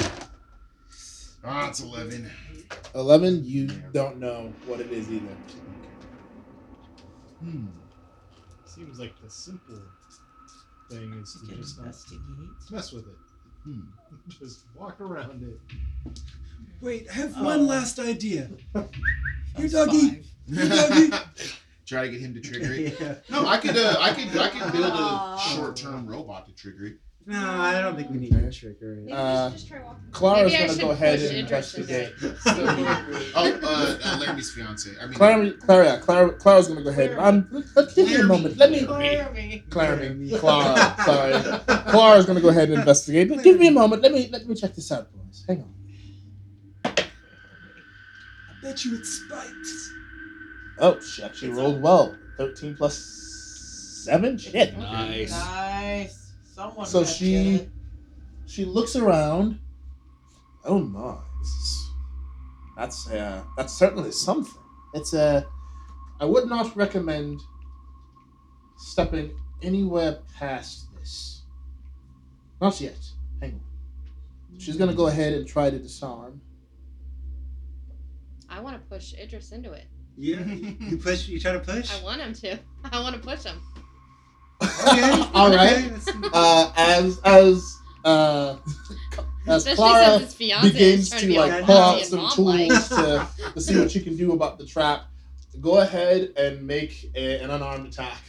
Ah, 1.44 1.68
it's 1.68 1.80
11. 1.80 2.30
Eleven. 2.94 3.44
You 3.44 3.66
don't 3.92 4.18
know 4.18 4.52
what 4.66 4.80
it 4.80 4.92
is 4.92 5.10
either. 5.10 5.36
Hmm. 7.40 7.66
Seems 8.64 8.98
like 9.00 9.20
the 9.20 9.28
simple 9.28 9.82
thing 10.88 11.12
is 11.14 11.36
to 11.48 11.56
just 11.56 11.78
not 11.78 11.86
investigate. 11.86 12.20
mess 12.70 12.92
with 12.92 13.06
it. 13.06 13.16
Hmm. 13.64 13.80
Just 14.40 14.60
walk 14.76 15.00
around 15.00 15.42
it. 15.42 16.20
Wait, 16.80 17.06
I 17.10 17.12
have 17.14 17.34
Oh. 17.36 17.44
one 17.44 17.66
last 17.66 17.98
idea. 17.98 18.48
Here, 18.74 18.88
That's 19.56 19.72
doggy. 19.72 20.08
five. 20.08 20.26
Here, 20.48 20.68
doggy. 20.68 21.10
Try 21.86 22.02
to 22.06 22.10
get 22.10 22.20
him 22.20 22.34
to 22.34 22.40
trigger 22.40 22.72
it. 22.72 22.98
yeah. 23.00 23.14
No, 23.28 23.46
I 23.46 23.58
could. 23.58 23.76
Uh, 23.76 23.96
I 24.00 24.12
could. 24.14 24.36
I 24.38 24.48
could 24.48 24.72
build 24.72 24.92
a 24.94 25.38
short-term 25.54 26.06
robot 26.06 26.46
to 26.46 26.52
trigger 26.54 26.86
it. 26.86 26.96
No, 27.24 27.38
I 27.38 27.80
don't 27.80 27.94
think 27.94 28.10
we 28.10 28.18
need 28.18 28.32
to 28.32 28.50
trigger 28.50 28.94
it. 28.94 28.98
Maybe 29.04 29.12
Uh, 29.12 29.48
we 29.48 29.52
just 29.54 29.68
try 29.68 29.80
walking. 29.80 30.02
Clara's 30.10 30.52
Maybe 30.52 30.56
I 30.56 30.66
gonna 30.66 30.72
should 30.72 30.82
go 30.82 30.90
ahead 30.90 31.18
push 31.20 31.28
and 31.30 31.38
Idris 31.38 31.74
into 31.74 32.10
investigate. 32.10 33.32
Oh, 33.34 33.60
uh, 33.62 33.98
uh 34.04 34.18
Laramie's 34.18 34.50
fiance. 34.50 34.90
I 35.00 35.06
mean, 35.06 35.14
Clara, 35.14 35.52
Clara, 35.52 35.84
yeah, 35.86 35.96
Clara, 35.98 36.32
Clara's 36.32 36.68
gonna 36.68 36.82
go 36.82 36.90
ahead. 36.90 37.16
I'm. 37.18 37.48
Let, 37.76 37.94
give 37.94 38.08
me 38.08 38.16
a 38.16 38.24
moment. 38.24 38.56
Let 38.56 38.70
me. 38.72 38.80
Laramie. 38.80 39.64
Clara, 39.70 40.16
Clara, 40.38 40.96
sorry. 41.04 41.58
Clara's 41.92 42.26
gonna 42.26 42.40
go 42.40 42.48
ahead 42.48 42.70
and 42.70 42.80
investigate. 42.80 43.28
But 43.28 43.44
give 43.44 43.58
me 43.58 43.68
a 43.68 43.72
moment. 43.72 44.02
Let 44.02 44.12
me 44.12 44.28
let 44.32 44.48
me 44.48 44.56
check 44.56 44.74
this 44.74 44.90
out, 44.90 45.08
boys. 45.12 45.44
Hang 45.46 45.60
on. 45.62 45.74
I 46.84 47.04
bet 48.62 48.84
you 48.84 48.96
it's 48.96 49.10
spiked. 49.10 49.68
Oh, 50.78 50.98
she 51.00 51.22
actually 51.22 51.52
rolled 51.52 51.80
well. 51.80 52.16
Thirteen 52.36 52.74
plus 52.74 52.96
seven. 54.04 54.36
Shit. 54.38 54.76
Nice. 54.76 55.30
Nice. 55.30 56.21
Someone. 56.52 56.86
So 56.86 57.02
she 57.02 57.54
it. 57.54 57.68
she 58.46 58.66
looks 58.66 58.94
around. 58.94 59.58
Oh 60.64 60.78
my, 60.78 61.16
this 61.40 61.48
is, 61.48 61.90
that's 62.76 63.10
uh, 63.10 63.42
that's 63.56 63.72
certainly 63.72 64.12
something. 64.12 64.60
It's 64.92 65.14
a. 65.14 65.46
I 66.20 66.26
would 66.26 66.48
not 66.48 66.76
recommend 66.76 67.40
stepping 68.76 69.34
anywhere 69.62 70.18
past 70.38 70.94
this. 70.98 71.42
Not 72.60 72.78
yet. 72.80 73.00
Hang 73.40 73.52
on. 73.52 74.60
She's 74.60 74.76
gonna 74.76 74.94
go 74.94 75.06
ahead 75.06 75.32
and 75.32 75.48
try 75.48 75.70
to 75.70 75.78
disarm. 75.78 76.42
I 78.50 78.60
want 78.60 78.76
to 78.76 78.88
push 78.94 79.14
Idris 79.14 79.52
into 79.52 79.72
it. 79.72 79.86
Yeah, 80.18 80.44
you 80.44 80.98
push. 80.98 81.28
You 81.28 81.40
try 81.40 81.52
to 81.52 81.60
push. 81.60 81.90
I 81.90 82.04
want 82.04 82.20
him 82.20 82.34
to. 82.34 82.58
I 82.92 83.00
want 83.00 83.16
to 83.16 83.22
push 83.22 83.44
him. 83.44 83.58
Okay. 84.62 85.28
All 85.34 85.50
right. 85.54 85.92
Uh, 86.32 86.72
as 86.76 87.20
as 87.24 87.78
uh, 88.04 88.56
as 89.46 89.66
Especially 89.66 89.74
Clara 89.76 90.18
since 90.18 90.22
his 90.22 90.34
fiance 90.34 90.66
is 90.66 90.72
begins 90.72 91.08
trying 91.10 91.20
to 91.20 91.26
to 91.26 91.32
be 91.32 91.38
like 91.38 91.52
all 91.52 91.62
pull 91.66 91.76
out 91.76 92.00
some 92.04 92.18
mom-like. 92.20 92.68
tools 92.68 92.88
to, 92.88 93.28
to 93.54 93.60
see 93.60 93.78
what 93.78 93.90
she 93.90 94.00
can 94.00 94.16
do 94.16 94.32
about 94.32 94.58
the 94.58 94.66
trap. 94.66 95.04
Go 95.60 95.78
ahead 95.80 96.32
and 96.36 96.66
make 96.66 97.10
a, 97.14 97.38
an 97.40 97.50
unarmed 97.50 97.86
attack 97.88 98.22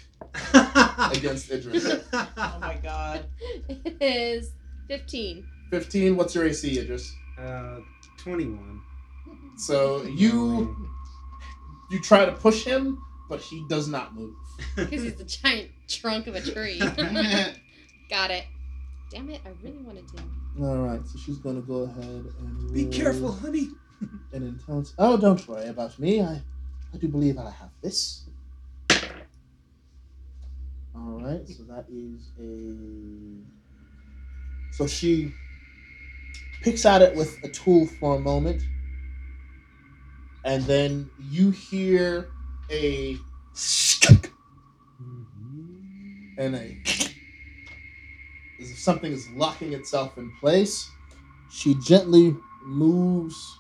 against 1.16 1.52
Idris. 1.52 2.04
Oh 2.14 2.58
my 2.60 2.78
god. 2.84 3.26
It 3.70 3.98
is 4.02 4.52
15. 4.88 5.46
Fifteen. 5.70 6.16
What's 6.18 6.36
your 6.36 6.46
AC, 6.46 6.80
Idris? 6.80 7.16
uh, 7.40 7.80
twenty-one. 8.18 8.82
So 9.58 10.04
you 10.04 10.76
you 11.90 12.00
try 12.02 12.26
to 12.26 12.32
push 12.32 12.64
him, 12.64 13.02
but 13.30 13.40
he 13.42 13.66
does 13.70 13.88
not 13.88 14.14
move. 14.16 14.36
Because 14.76 15.04
he's 15.04 15.16
the 15.16 15.24
giant 15.24 15.72
trunk 15.88 16.28
of 16.28 16.36
a 16.36 16.42
tree. 16.42 16.80
Got 18.10 18.32
it. 18.32 18.46
Damn 19.10 19.30
it, 19.30 19.42
I 19.46 19.50
really 19.62 19.82
wanted 19.84 20.08
to. 20.10 20.24
All 20.62 20.78
right. 20.78 21.06
So 21.08 21.20
she's 21.20 21.38
gonna 21.38 21.62
go 21.62 21.84
ahead 21.84 22.26
and 22.40 22.74
Be 22.74 22.86
careful, 22.86 23.32
honey. 23.32 23.70
An 24.34 24.44
intelligence. 24.44 24.94
Oh, 24.98 25.18
don't 25.18 25.48
worry 25.48 25.68
about 25.68 25.98
me. 26.00 26.22
I 26.22 26.42
I 26.94 26.98
do 26.98 27.08
believe 27.08 27.38
I 27.38 27.50
have 27.50 27.70
this. 27.82 28.26
All 30.96 31.22
right. 31.22 31.48
So 31.48 31.64
that 31.64 31.86
is 31.90 32.32
a. 32.40 32.76
So 34.76 34.88
she 34.88 35.34
picks 36.62 36.86
at 36.86 37.02
it 37.02 37.16
with 37.16 37.38
a 37.44 37.50
tool 37.50 37.88
for 38.00 38.16
a 38.16 38.20
moment, 38.20 38.62
and 40.44 40.64
then 40.64 41.10
you 41.30 41.52
hear 41.52 42.30
a 42.70 43.18
and 46.38 46.56
a 46.56 46.78
as 48.60 48.72
if 48.72 48.80
something 48.80 49.12
is 49.12 49.30
locking 49.32 49.74
itself 49.74 50.18
in 50.18 50.32
place. 50.40 50.90
She 51.52 51.76
gently 51.76 52.36
moves 52.64 53.58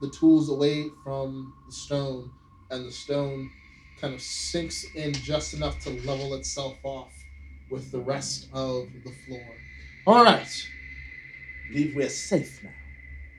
the 0.00 0.10
tools 0.10 0.50
away 0.50 0.86
from 1.02 1.52
the 1.66 1.72
stone, 1.72 2.30
and 2.70 2.86
the 2.86 2.92
stone 2.92 3.50
kind 4.00 4.14
of 4.14 4.20
sinks 4.20 4.84
in 4.94 5.12
just 5.12 5.54
enough 5.54 5.78
to 5.80 5.90
level 6.06 6.34
itself 6.34 6.76
off 6.82 7.12
with 7.70 7.90
the 7.92 8.00
rest 8.00 8.48
of 8.52 8.88
the 9.04 9.12
floor. 9.26 9.56
All 10.06 10.24
right, 10.24 10.46
I 10.46 11.72
believe 11.72 11.94
we're 11.94 12.08
safe 12.08 12.62
now. 12.62 12.70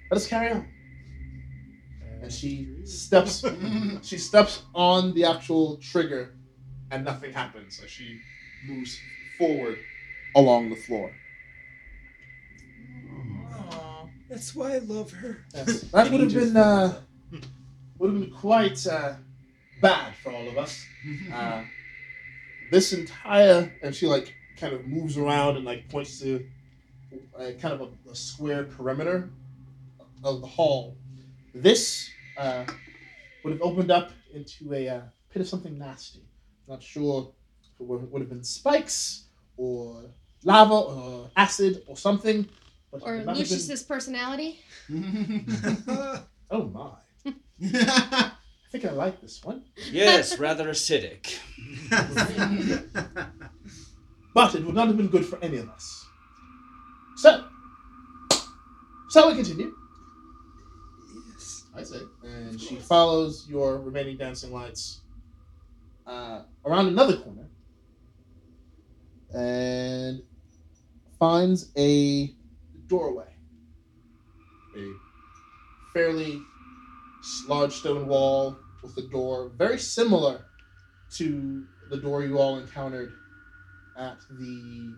Let 0.10 0.18
us 0.18 0.28
carry 0.28 0.52
on. 0.52 0.68
And 2.22 2.32
she 2.32 2.68
steps, 2.86 3.44
she 4.04 4.18
steps 4.18 4.64
on 4.76 5.14
the 5.14 5.26
actual 5.26 5.78
trigger, 5.78 6.36
and 6.92 7.06
nothing 7.06 7.32
happens 7.32 7.82
as 7.84 7.90
she 7.90 8.20
moves 8.68 9.00
forward 9.38 9.80
along 10.36 10.70
the 10.70 10.76
floor. 10.76 11.12
Aw. 13.54 14.08
That's 14.30 14.54
why 14.54 14.76
I 14.76 14.78
love 14.80 15.12
her. 15.12 15.44
Yes, 15.56 15.82
that 15.94 16.12
would 16.12 16.22
have 16.22 16.34
been 16.34 16.56
uh, 16.56 17.00
would 17.98 18.12
have 18.12 18.20
been 18.20 18.32
quite 18.32 18.86
uh, 18.86 19.14
bad 19.82 20.14
for 20.22 20.32
all 20.32 20.48
of 20.48 20.58
us. 20.58 20.86
Uh, 21.34 21.64
this 22.70 22.94
entire 22.94 23.74
and 23.82 23.96
she 23.96 24.06
like 24.06 24.36
kind 24.56 24.72
of 24.74 24.86
moves 24.86 25.18
around 25.18 25.58
and 25.58 25.66
like 25.66 25.90
points 25.90 26.20
to 26.20 26.46
a 27.40 27.54
kind 27.54 27.74
of 27.74 27.82
a, 27.82 28.12
a 28.12 28.16
square 28.16 28.66
perimeter 28.66 29.32
of 30.24 30.42
the 30.42 30.48
hall. 30.48 30.96
This 31.56 32.08
uh, 32.38 32.66
would 33.44 33.54
have 33.54 33.62
opened 33.64 33.90
up 33.90 34.12
into 34.32 34.74
a 34.74 34.88
uh, 34.88 35.02
pit 35.32 35.42
of 35.42 35.48
something 35.48 35.78
nasty. 35.78 36.22
Not 36.68 36.82
sure 36.84 37.34
if 37.64 37.82
it 37.82 37.84
would, 37.88 38.12
would 38.12 38.22
have 38.22 38.30
been 38.30 38.44
spikes 38.44 39.26
or 39.58 40.04
lava 40.44 40.74
or 40.74 41.32
acid 41.36 41.84
or 41.88 41.98
something. 41.98 42.48
But 42.92 43.02
Or 43.04 43.16
it 43.16 43.26
might 43.26 43.38
have 43.38 43.48
been- 43.48 43.58
Lucius's 43.58 43.84
personality. 43.84 44.60
Oh 46.54 46.66
my! 46.68 47.32
I 47.64 48.32
think 48.74 48.84
I 48.84 48.92
like 48.92 49.22
this 49.22 49.42
one. 49.42 49.64
Yes, 49.90 50.38
rather 50.38 50.68
acidic. 50.68 51.38
But 54.34 54.56
it 54.56 54.66
would 54.66 54.76
not 54.76 54.88
have 54.88 54.98
been 54.98 55.08
good 55.08 55.26
for 55.26 55.42
any 55.44 55.58
of 55.58 55.70
us. 55.70 56.06
So, 57.18 57.46
shall 59.12 59.30
we 59.30 59.36
continue? 59.36 59.74
Yes. 61.34 61.64
I 61.76 61.84
say. 61.84 62.00
And 62.24 62.60
she 62.60 62.76
follows 62.78 63.46
your 63.50 63.78
remaining 63.80 64.18
dancing 64.18 64.52
lights 64.54 65.02
uh, 66.08 66.42
around 66.66 66.88
another 66.88 67.18
corner 67.18 67.48
and 69.34 70.22
finds 71.20 71.72
a 71.78 72.34
doorway. 72.88 73.28
A 74.78 74.94
fairly 75.94 76.42
large 77.48 77.74
stone 77.74 78.08
wall 78.08 78.58
with 78.82 78.98
a 78.98 79.08
door 79.10 79.52
very 79.58 79.78
similar 79.78 80.46
to 81.12 81.66
the 81.90 81.98
door 81.98 82.24
you 82.24 82.40
all 82.40 82.58
encountered 82.58 83.14
at 83.98 84.18
the 84.30 84.96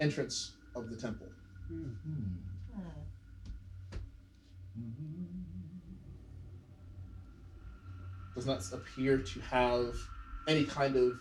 entrance 0.00 0.52
of 0.74 0.90
the 0.90 0.96
temple. 0.96 1.28
does 8.34 8.46
not 8.46 8.60
appear 8.72 9.18
to 9.18 9.40
have 9.40 9.94
any 10.46 10.64
kind 10.64 10.96
of 10.96 11.12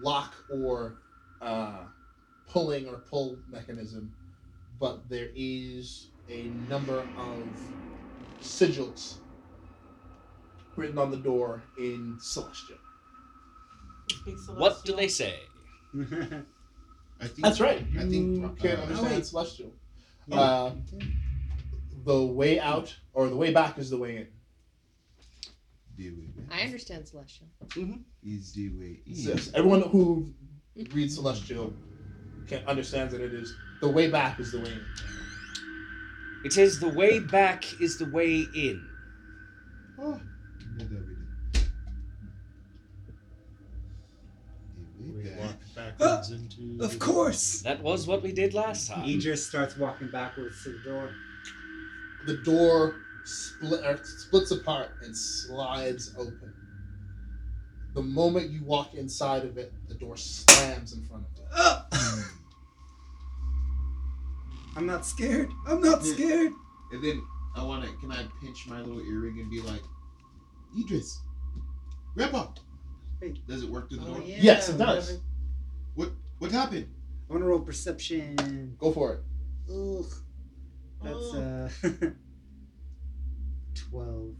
lock 0.00 0.34
or 0.52 0.96
uh, 1.40 1.84
pulling 2.48 2.88
or 2.88 2.98
pull 2.98 3.38
mechanism, 3.48 4.12
but 4.78 5.08
there 5.08 5.28
is 5.34 6.08
a 6.28 6.44
number 6.68 7.00
of 7.00 7.42
sigils 8.40 9.16
written 10.76 10.98
on 10.98 11.10
the 11.10 11.16
door 11.16 11.62
in 11.78 12.16
Celestial. 12.20 12.78
What 14.56 14.84
do 14.84 14.94
they 14.96 15.08
say? 15.08 15.34
I 17.20 17.26
think 17.26 17.40
That's 17.42 17.60
right. 17.60 17.84
I 17.98 18.00
think 18.00 18.38
you 18.38 18.46
uh, 18.46 18.48
can 18.60 18.78
oh, 18.78 18.82
understand 18.82 19.14
wait. 19.14 19.26
Celestial. 19.26 19.72
Yeah. 20.26 20.40
Uh, 20.40 20.72
the 22.04 22.22
way 22.22 22.58
out 22.58 22.94
or 23.12 23.28
the 23.28 23.36
way 23.36 23.52
back 23.52 23.78
is 23.78 23.90
the 23.90 23.98
way 23.98 24.16
in. 24.16 24.28
The 26.08 26.16
way 26.20 26.26
back 26.36 26.58
I 26.58 26.62
understand 26.64 27.06
Celestial. 27.06 27.46
Mm-hmm. 27.68 28.00
is 28.24 28.52
the 28.54 28.68
way 28.70 29.00
in. 29.06 29.12
Yes, 29.14 29.50
everyone 29.54 29.82
who 29.82 30.32
reads 30.92 31.14
Celestial 31.16 31.72
can 32.48 32.64
understands 32.66 33.12
that 33.12 33.20
it 33.20 33.34
is 33.34 33.54
the 33.80 33.88
way 33.88 34.08
back 34.10 34.40
is 34.40 34.52
the 34.52 34.60
way 34.60 34.70
in. 34.72 34.84
It 36.44 36.56
is 36.56 36.80
the 36.80 36.88
way 36.88 37.18
back 37.18 37.64
is 37.80 37.98
the 37.98 38.06
way 38.10 38.46
in. 38.54 38.82
Oh, 39.98 40.18
we 40.78 40.84
did. 40.84 41.06
The 44.98 45.12
We 45.12 45.22
way 45.22 45.30
back. 45.30 45.38
walk 45.38 45.56
backwards 45.98 46.30
into. 46.30 46.82
Of 46.82 46.98
course. 46.98 47.60
That 47.62 47.82
was 47.82 48.06
what 48.06 48.22
we 48.22 48.32
did 48.32 48.54
last 48.54 48.88
time. 48.88 49.08
Idris 49.08 49.46
starts 49.46 49.76
walking 49.76 50.08
backwards 50.10 50.62
to 50.64 50.70
the 50.72 50.78
door. 50.90 51.10
the 52.26 52.36
door 52.38 52.96
split 53.24 53.84
or 53.84 53.98
splits 54.04 54.50
apart 54.50 54.90
and 55.02 55.16
slides 55.16 56.14
open. 56.18 56.52
The 57.94 58.02
moment 58.02 58.50
you 58.50 58.62
walk 58.64 58.94
inside 58.94 59.44
of 59.44 59.58
it, 59.58 59.72
the 59.88 59.94
door 59.94 60.16
slams 60.16 60.92
in 60.92 61.04
front 61.06 61.24
of 61.24 61.30
you. 61.36 61.44
Ah! 61.52 61.86
I'm 64.76 64.86
not 64.86 65.04
scared. 65.04 65.50
I'm 65.66 65.80
not 65.80 66.04
Yeah. 66.04 66.12
scared. 66.14 66.52
And 66.92 67.02
then 67.04 67.22
I 67.56 67.64
want 67.64 67.84
to. 67.84 67.92
Can 67.98 68.12
I 68.12 68.24
pinch 68.40 68.66
my 68.68 68.80
little 68.80 69.00
earring 69.02 69.40
and 69.40 69.50
be 69.50 69.60
like, 69.60 69.82
Idris, 70.78 71.20
Grandpa? 72.14 72.48
Wait. 73.20 73.44
Does 73.46 73.64
it 73.64 73.68
work 73.70 73.88
through 73.88 73.98
the 74.00 74.06
Oh, 74.06 74.14
door? 74.14 74.22
yeah, 74.24 74.36
Yes, 74.40 74.68
it 74.68 74.78
does. 74.78 75.06
whatever. 75.06 75.22
What 75.96 76.12
What 76.38 76.52
happened? 76.52 76.86
I 77.28 77.32
want 77.32 77.42
to 77.42 77.48
roll 77.48 77.60
perception. 77.60 78.76
Go 78.78 78.92
for 78.92 79.14
it. 79.14 79.20
Ugh. 79.72 80.06
That's 81.02 81.34
uh, 81.34 81.70
twelve. 83.88 84.34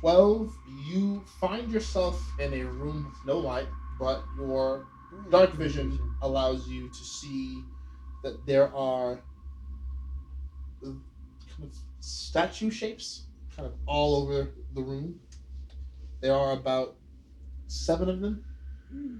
12, 0.00 0.52
you 0.86 1.24
find 1.40 1.72
yourself 1.72 2.22
in 2.38 2.52
a 2.52 2.62
room 2.62 3.06
with 3.06 3.26
no 3.26 3.38
light, 3.38 3.66
but 3.98 4.22
your 4.36 4.86
dark 5.30 5.52
vision 5.54 5.98
allows 6.22 6.68
you 6.68 6.88
to 6.88 6.94
see 6.94 7.64
that 8.22 8.44
there 8.46 8.72
are 8.74 9.22
kind 10.82 11.00
of 11.62 11.74
statue 12.00 12.70
shapes 12.70 13.24
kind 13.56 13.66
of 13.66 13.74
all 13.86 14.14
over 14.16 14.50
the 14.74 14.82
room. 14.82 15.18
There 16.20 16.34
are 16.34 16.52
about 16.52 16.96
seven 17.66 18.08
of 18.08 18.20
them. 18.20 18.44
Hmm. 18.90 19.18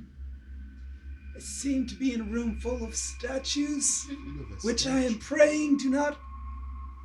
I 1.36 1.40
seem 1.40 1.86
to 1.86 1.94
be 1.94 2.14
in 2.14 2.20
a 2.20 2.24
room 2.24 2.58
full 2.60 2.84
of 2.84 2.94
statues, 2.94 4.06
You 4.08 4.16
have 4.16 4.58
a 4.58 4.66
which 4.66 4.80
statue. 4.82 4.96
I 4.96 5.00
am 5.04 5.18
praying 5.18 5.78
do 5.78 5.90
not 5.90 6.18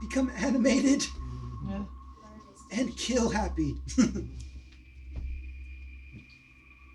become 0.01 0.31
animated 0.35 1.05
Yeah. 1.67 1.83
And 2.73 2.95
kill 2.97 3.29
happy. 3.29 3.75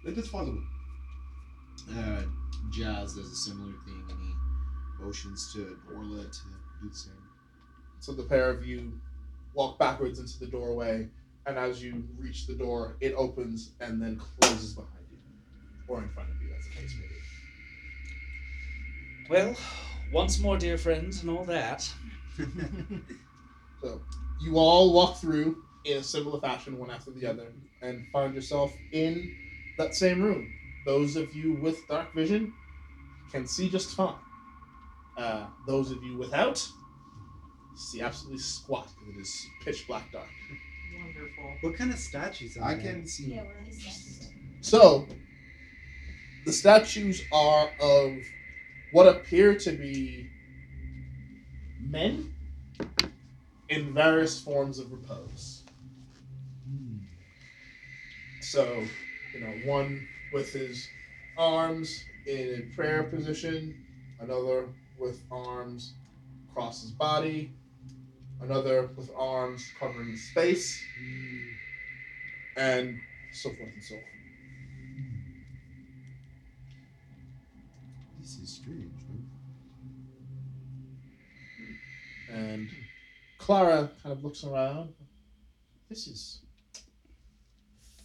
Let 0.05 0.19
us 0.19 0.29
follow. 0.29 0.59
Uh, 1.91 2.23
Jazz 2.71 3.15
does 3.15 3.31
a 3.31 3.37
similar 3.37 3.73
thing 3.85 4.05
and 4.11 4.19
he 4.21 4.35
motions 5.05 5.53
to 5.55 5.79
Orla 5.95 6.25
to 6.25 6.41
do 6.83 6.89
the 6.89 6.97
same. 6.97 7.13
So 8.01 8.13
the 8.13 8.25
pair 8.25 8.51
of 8.51 8.67
you 8.67 9.01
walk 9.55 9.79
backwards 9.79 10.19
into 10.19 10.39
the 10.39 10.47
doorway, 10.47 11.09
and 11.47 11.59
as 11.59 11.83
you 11.83 12.05
reach 12.19 12.47
the 12.47 12.55
door, 12.55 12.97
it 13.01 13.15
opens 13.15 13.73
and 13.81 14.01
then 14.01 14.21
closes 14.41 14.75
behind 14.75 14.93
you, 15.11 15.19
or 15.89 16.03
in 16.03 16.09
front 16.11 16.29
of 16.31 16.41
you, 16.43 16.49
as 16.57 16.65
the 16.65 16.71
case 16.71 16.95
may 16.95 17.07
be. 17.07 17.15
Well, 19.31 19.57
once 20.13 20.39
more, 20.39 20.57
dear 20.57 20.79
friends, 20.79 21.23
and 21.23 21.31
all 21.31 21.45
that. 21.45 21.91
So 23.81 24.01
you 24.41 24.57
all 24.59 24.93
walk 24.93 25.19
through 25.19 25.63
in 25.91 25.99
a 25.99 26.03
similar 26.03 26.41
fashion, 26.41 26.79
one 26.79 26.91
after 26.91 27.11
the 27.11 27.27
other, 27.27 27.53
and 27.83 28.07
find 28.13 28.35
yourself 28.35 28.73
in 28.93 29.35
that 29.79 29.95
same 29.95 30.23
room. 30.23 30.53
Those 30.85 31.17
of 31.17 31.35
you 31.35 31.55
with 31.55 31.87
dark 31.89 32.13
vision 32.15 32.53
can 33.31 33.47
see 33.47 33.69
just 33.69 33.95
fine. 33.97 34.15
Uh, 35.17 35.47
those 35.67 35.91
of 35.91 36.03
you 36.03 36.17
without 36.17 36.67
see 37.77 38.01
absolutely 38.01 38.39
squat 38.39 38.89
because 38.99 39.17
it 39.17 39.21
is 39.21 39.47
pitch 39.65 39.87
black 39.87 40.11
dark. 40.13 40.27
Wonderful. 40.99 41.55
What 41.61 41.77
kind 41.77 41.93
of 41.93 41.99
statues 41.99 42.57
are 42.57 42.65
I 42.65 42.75
there? 42.75 42.93
can 42.95 43.07
see. 43.07 43.35
Yeah, 43.35 43.43
what 43.43 43.57
are 43.57 43.65
these 43.65 43.81
statues? 43.81 44.31
So, 44.61 45.07
the 46.45 46.53
statues 46.53 47.23
are 47.33 47.71
of 47.81 48.13
what 48.93 49.07
appear 49.07 49.55
to 49.57 49.73
be 49.73 50.29
men 51.81 52.35
in 53.69 53.93
various 53.95 54.41
forms 54.41 54.79
of 54.79 54.91
repose. 54.91 55.58
So, 58.51 58.83
you 59.35 59.41
know, 59.41 59.53
one 59.67 60.09
with 60.33 60.55
his 60.55 60.89
arms 61.37 62.07
in 62.27 62.55
a 62.55 62.75
prayer 62.75 63.03
position, 63.03 63.85
another 64.21 64.71
with 64.99 65.21
arms 65.31 65.93
across 66.49 66.81
his 66.81 66.93
body, 66.93 67.53
another 68.41 68.89
with 68.97 69.11
arms 69.15 69.71
covering 69.79 70.13
his 70.13 70.31
face, 70.31 70.83
and 72.57 72.99
so 73.35 73.51
forth 73.51 73.69
and 73.71 73.85
so 73.85 73.97
on. 73.97 74.01
This 78.19 78.39
is 78.39 78.49
strange. 78.49 79.03
Huh? 82.31 82.35
And 82.35 82.71
Clara 83.37 83.91
kind 84.03 84.17
of 84.17 84.25
looks 84.25 84.43
around. 84.43 84.95
This 85.91 86.07
is 86.07 86.41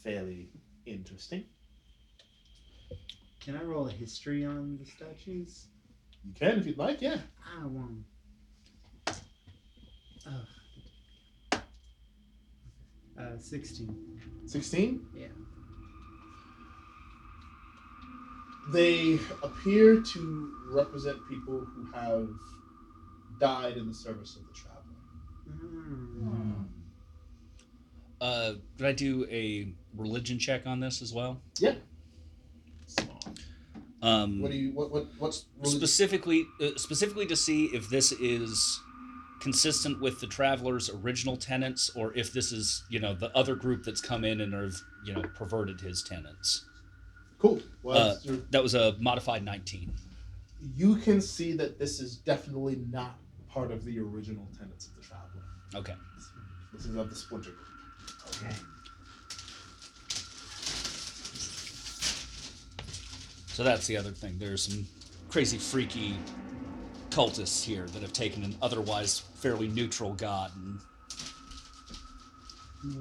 fairly 0.04 0.50
interesting. 0.86 1.46
Can 3.40 3.56
I 3.58 3.64
roll 3.64 3.88
a 3.88 3.92
history 3.92 4.46
on 4.46 4.78
the 4.78 4.86
statues? 4.86 5.68
You 6.26 6.34
can 6.34 6.60
if 6.60 6.66
you'd 6.66 6.78
like, 6.78 7.02
yeah. 7.02 7.18
I 7.60 7.66
want. 7.66 8.04
Oh. 10.26 11.60
Uh, 13.20 13.38
sixteen. 13.38 14.20
16? 14.46 15.06
Yeah. 15.16 15.28
They 18.72 19.20
appear 19.42 20.02
to 20.02 20.52
represent 20.72 21.18
people 21.30 21.60
who 21.60 21.92
have 21.94 22.30
died 23.40 23.78
in 23.78 23.88
the 23.88 23.94
service 23.94 24.36
of 24.36 24.44
the 24.48 24.54
traveler. 24.54 24.84
Mm. 25.50 26.43
Uh, 28.24 28.54
could 28.78 28.86
I 28.86 28.94
do 28.94 29.28
a 29.30 29.68
religion 29.98 30.40
check 30.40 30.66
on 30.66 30.80
this 30.80 31.02
as 31.02 31.14
well? 31.14 31.42
Yeah. 31.60 31.76
Um, 34.02 34.42
What 34.42 34.52
do 34.52 34.58
you 34.58 34.72
what 34.72 34.92
what 34.92 35.08
what's 35.20 35.46
really, 35.60 35.76
specifically 35.76 36.46
uh, 36.62 36.70
specifically 36.78 37.26
to 37.26 37.36
see 37.36 37.66
if 37.66 37.90
this 37.90 38.14
is 38.14 38.80
consistent 39.42 40.00
with 40.02 40.22
the 40.22 40.28
travelers 40.28 40.90
original 40.90 41.36
tenants 41.36 41.90
or 41.98 42.14
if 42.16 42.32
this 42.32 42.54
is 42.54 42.84
you 42.90 43.00
know 43.00 43.14
the 43.14 43.30
other 43.38 43.56
group 43.56 43.84
that's 43.84 44.00
come 44.02 44.24
in 44.24 44.40
and 44.40 44.54
have 44.54 44.76
you 45.06 45.14
know 45.14 45.22
perverted 45.36 45.82
his 45.82 46.02
tenants 46.04 46.66
cool? 47.40 47.62
Well, 47.82 47.98
uh, 47.98 48.16
your- 48.24 48.38
that 48.52 48.64
was 48.64 48.74
a 48.74 48.96
modified 49.00 49.44
19 49.44 49.92
you 50.78 50.96
can 50.98 51.20
see 51.20 51.52
that 51.54 51.78
this 51.78 52.00
is 52.00 52.18
definitely 52.18 52.78
not 52.90 53.18
part 53.50 53.72
of 53.72 53.84
the 53.84 54.00
original 54.00 54.48
tenets 54.58 54.88
of 54.88 54.96
the 54.96 55.02
traveler. 55.02 55.44
okay 55.76 55.96
This 56.74 56.86
is 56.86 56.96
of 56.96 57.10
the 57.10 57.16
splinter 57.16 57.52
group. 57.52 57.73
Okay. 58.42 58.56
so 63.48 63.64
that's 63.64 63.86
the 63.88 63.96
other 63.98 64.12
thing 64.12 64.36
there's 64.40 64.64
some 64.64 64.86
crazy 65.30 65.58
freaky 65.58 66.16
cultists 67.10 67.64
here 67.64 67.86
that 67.88 68.02
have 68.02 68.14
taken 68.14 68.44
an 68.44 68.56
otherwise 68.62 69.20
fairly 69.36 69.68
neutral 69.68 70.14
god 70.14 70.52
and 70.56 70.80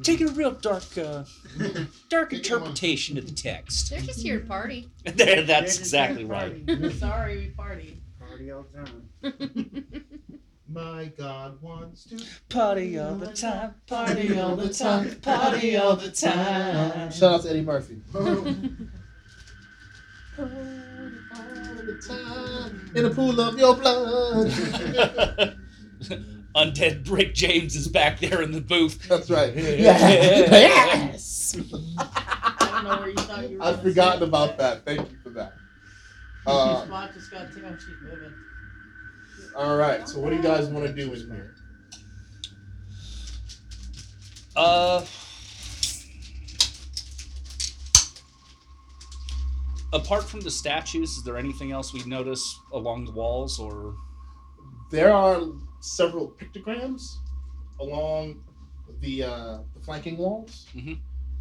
taken 0.03 0.29
a 0.29 0.33
real 0.33 0.53
dark 0.53 0.97
uh, 0.99 1.25
dark 2.09 2.33
interpretation 2.33 3.19
of 3.19 3.27
the 3.27 3.33
text 3.33 3.91
They're 3.91 4.01
just 4.01 4.23
here 4.23 4.41
to 4.41 4.47
party. 4.47 4.91
That's 5.05 5.17
They're 5.17 5.59
exactly 5.59 6.25
right. 6.25 6.63
Sorry, 6.99 7.39
we 7.39 7.47
party. 7.49 8.01
Party 8.19 8.53
all 8.53 8.65
the 8.73 9.31
time. 9.31 10.02
My 10.73 11.07
God 11.19 11.61
wants 11.61 12.05
to. 12.05 12.19
Party 12.49 12.99
all 12.99 13.17
the 13.17 13.33
time, 13.33 13.75
Party 13.87 14.39
all 14.39 14.57
the 14.57 14.73
time, 14.73 15.11
party 15.21 15.77
all 15.77 15.97
the 15.97 16.11
time. 16.11 17.11
Shout 17.11 17.35
out 17.35 17.43
to 17.43 17.51
Eddie 17.51 17.61
Murphy. 17.63 18.01
Party 18.13 18.57
all 20.37 20.47
the 21.85 22.03
time. 22.09 22.91
In 22.95 23.05
a 23.05 23.11
pool 23.11 23.39
of 23.41 23.59
your 23.59 23.77
blood. 23.77 24.49
Undead 26.57 27.11
Rick 27.11 27.35
James 27.35 27.75
is 27.77 27.89
back 27.89 28.21
there 28.21 28.41
in 28.43 28.53
the 28.53 28.61
booth. 28.61 29.09
That's 29.09 29.31
right. 29.31 29.55
yes. 29.55 31.57
I 31.99 32.69
don't 32.71 32.85
know 32.85 32.97
where 32.99 33.09
you 33.09 33.15
thought 33.17 33.51
you 33.51 33.59
were. 33.59 33.65
I've 33.65 33.83
forgotten 33.83 34.23
about 34.23 34.57
that. 34.59 34.85
Thank 34.87 35.11
you 35.11 35.17
for 35.23 35.31
that. 35.31 35.55
Your 36.47 36.55
Uh, 36.55 36.85
spot 36.87 37.15
just 37.15 37.31
got 37.31 37.49
taken. 37.53 37.77
Keep 37.79 38.03
moving. 38.03 38.35
All 39.57 39.77
right. 39.77 40.09
So 40.09 40.21
what 40.21 40.31
do 40.31 40.37
you 40.37 40.43
guys 40.43 40.67
want 40.69 40.87
to 40.87 40.93
do 40.93 41.13
in 41.13 41.31
here? 41.31 41.55
Uh, 44.55 45.05
apart 49.93 50.25
from 50.25 50.41
the 50.41 50.51
statues, 50.51 51.11
is 51.17 51.25
there 51.25 51.37
anything 51.37 51.73
else 51.73 51.93
we 51.93 52.05
notice 52.05 52.59
along 52.73 53.05
the 53.07 53.13
walls 53.13 53.59
or? 53.59 53.95
There 54.91 55.11
are 55.13 55.41
several 55.81 56.33
pictograms 56.33 57.03
along 57.81 58.45
the 59.01 59.25
uh, 59.25 59.59
the 59.75 59.81
flanking 59.81 60.19
walls. 60.19 60.67
Mhm. 60.75 60.99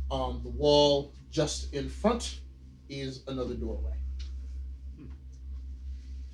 On 0.09 0.43
the 0.43 0.49
wall 0.49 1.13
just 1.31 1.73
in 1.73 1.89
front 1.89 2.41
is 2.89 3.23
another 3.27 3.55
doorway. 3.55 4.00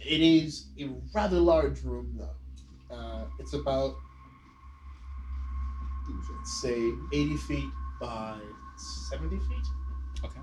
It 0.07 0.21
is 0.21 0.67
a 0.79 0.85
rather 1.13 1.37
large 1.39 1.83
room, 1.83 2.17
though. 2.17 2.95
Uh, 2.95 3.25
it's 3.39 3.53
about 3.53 3.95
let's 6.37 6.61
say 6.61 6.91
80 7.11 7.37
feet 7.37 7.69
by 7.99 8.39
70 9.09 9.37
feet. 9.37 9.67
Okay. 10.23 10.39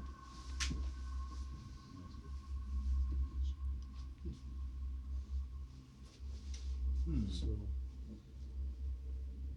So, 7.29 7.47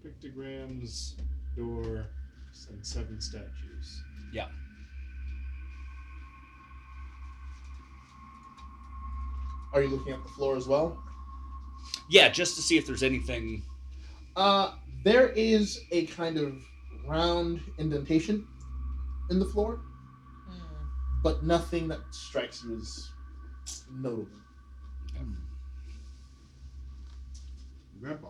pictograms, 0.04 1.16
door, 1.56 2.08
and 2.72 2.86
seven 2.86 3.20
statues. 3.20 4.02
Are 9.74 9.82
you 9.82 9.90
looking 9.90 10.14
at 10.14 10.24
the 10.24 10.30
floor 10.30 10.56
as 10.56 10.68
well? 10.68 10.98
Yeah, 12.10 12.30
just 12.30 12.56
to 12.56 12.62
see 12.62 12.78
if 12.78 12.86
there's 12.88 13.04
anything. 13.04 13.64
Uh, 14.36 14.76
there 15.04 15.30
is 15.30 15.82
a 15.92 16.06
kind 16.08 16.38
of 16.38 16.56
round 17.06 17.62
indentation 17.78 18.48
in 19.30 19.40
the 19.40 19.46
floor, 19.46 19.82
Hmm. 20.48 21.22
but 21.24 21.44
nothing 21.44 21.88
that 21.90 22.00
strikes 22.12 22.64
you 22.64 22.78
as 22.78 23.10
notable. 23.92 24.28
Grandpa, 28.00 28.30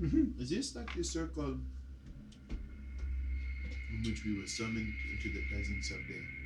Mhm. 0.00 0.38
is 0.40 0.50
this 0.50 0.74
like 0.76 0.94
the 0.94 1.02
circle 1.02 1.58
in 3.90 4.02
which 4.04 4.24
we 4.24 4.38
were 4.38 4.46
summoned 4.46 4.92
into 5.12 5.30
the 5.30 5.42
presence 5.48 5.90
of 5.90 5.98
the. 6.08 6.43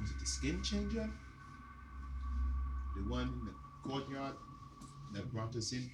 Was 0.00 0.10
it 0.10 0.20
the 0.20 0.26
skin 0.26 0.62
changer? 0.62 1.08
The 2.96 3.02
one 3.10 3.22
in 3.22 3.46
the 3.46 3.88
courtyard 3.88 4.34
that 5.14 5.32
brought 5.32 5.54
us 5.56 5.72
in? 5.72 5.88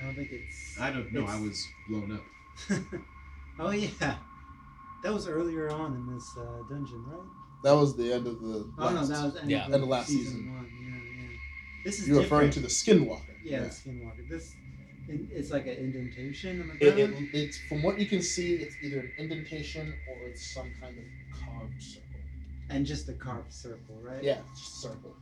I 0.00 0.04
don't 0.06 0.14
think 0.14 0.30
it's. 0.32 0.80
I 0.80 0.90
don't 0.90 1.12
know, 1.12 1.26
I 1.26 1.40
was 1.40 1.66
blown 1.88 2.12
up. 2.12 2.22
oh 3.58 3.70
yeah, 3.70 4.16
that 5.02 5.12
was 5.12 5.28
earlier 5.28 5.70
on 5.70 5.94
in 5.94 6.14
this 6.14 6.30
uh, 6.38 6.62
dungeon, 6.68 7.04
right? 7.06 7.20
That 7.64 7.72
was 7.72 7.96
the 7.96 8.12
end 8.12 8.26
of 8.26 8.40
the. 8.40 8.70
Oh 8.78 8.88
no, 8.88 8.94
last- 8.96 9.08
that 9.10 9.24
was 9.24 9.36
end 9.36 9.50
Yeah. 9.50 9.66
of, 9.66 9.74
End 9.74 9.82
of 9.82 9.88
last 9.88 10.08
season, 10.08 10.24
season. 10.24 10.54
one. 10.54 10.70
Yeah, 10.82 11.22
yeah. 11.22 11.36
This 11.84 12.00
is 12.00 12.08
You're 12.08 12.20
referring 12.20 12.50
to 12.52 12.60
the 12.60 12.68
Skinwalker. 12.68 13.20
yeah, 13.44 13.60
the 13.60 13.66
Skinwalker. 13.68 14.28
This 14.28 14.54
it, 15.08 15.20
it's 15.30 15.50
like 15.50 15.66
an 15.66 15.76
indentation 15.76 16.60
on 16.62 16.68
the 16.78 16.86
It, 16.86 16.94
ground. 17.10 17.28
it, 17.32 17.36
it's 17.38 17.58
from 17.68 17.82
what 17.82 17.98
you 17.98 18.06
can 18.06 18.22
see, 18.22 18.54
it's 18.54 18.76
either 18.82 19.00
an 19.00 19.12
indentation 19.18 19.92
or 20.08 20.28
it's 20.28 20.54
some 20.54 20.70
kind 20.80 20.96
of 20.96 21.04
carved 21.44 21.82
circle. 21.82 22.06
And 22.70 22.86
just 22.86 23.08
a 23.08 23.12
carved 23.12 23.52
circle, 23.52 23.96
right? 24.02 24.22
Yeah, 24.22 24.38
just 24.56 24.76
a 24.84 24.88
circle. 24.88 25.14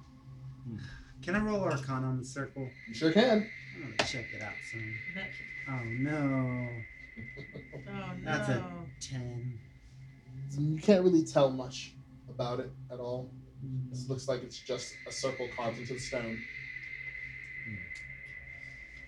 Can 1.22 1.34
I 1.34 1.40
roll 1.40 1.62
Arcana 1.62 2.06
on 2.06 2.18
the 2.18 2.24
circle? 2.24 2.68
You 2.88 2.94
sure 2.94 3.12
can. 3.12 3.48
I'm 3.76 3.94
gonna 3.96 4.08
check 4.08 4.26
it 4.34 4.42
out 4.42 4.52
soon. 4.70 4.94
Oh 5.68 5.80
no, 5.84 6.68
Oh 7.88 7.92
no. 7.92 8.14
That's 8.24 8.48
a- 8.48 8.64
ten. 9.00 9.58
You 10.58 10.78
can't 10.80 11.02
really 11.04 11.24
tell 11.24 11.50
much 11.50 11.92
about 12.28 12.60
it 12.60 12.70
at 12.90 12.98
all. 13.00 13.30
This 13.90 14.08
looks 14.08 14.28
like 14.28 14.42
it's 14.42 14.58
just 14.58 14.94
a 15.06 15.12
circle 15.12 15.48
carved 15.56 15.78
into 15.78 15.94
the 15.94 16.00
stone. 16.00 16.38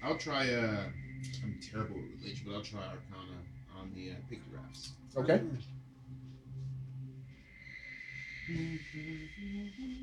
I'll 0.02 0.16
try, 0.16 0.50
uh. 0.52 0.84
I'm 1.42 1.60
terrible 1.60 1.96
with 1.96 2.20
religion, 2.22 2.46
but 2.46 2.54
I'll 2.56 2.62
try 2.62 2.80
Arcana 2.80 3.38
on 3.78 3.92
the 3.94 4.12
uh, 4.12 4.14
pictographs. 4.28 4.92
Okay. 5.16 5.40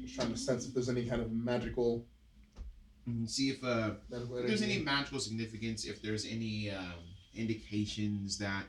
Just 0.03 0.15
trying 0.15 0.31
to 0.31 0.37
sense 0.37 0.67
if 0.67 0.73
there's 0.73 0.89
any 0.89 1.05
kind 1.05 1.21
of 1.21 1.31
magical. 1.31 2.05
See 3.25 3.49
if 3.49 3.63
uh, 3.63 3.91
magical 4.09 4.37
if 4.37 4.47
there's 4.47 4.61
any 4.61 4.79
magical 4.79 5.19
significance, 5.19 5.85
if 5.85 6.01
there's 6.01 6.25
any 6.25 6.71
um, 6.71 6.93
indications 7.35 8.37
that 8.39 8.65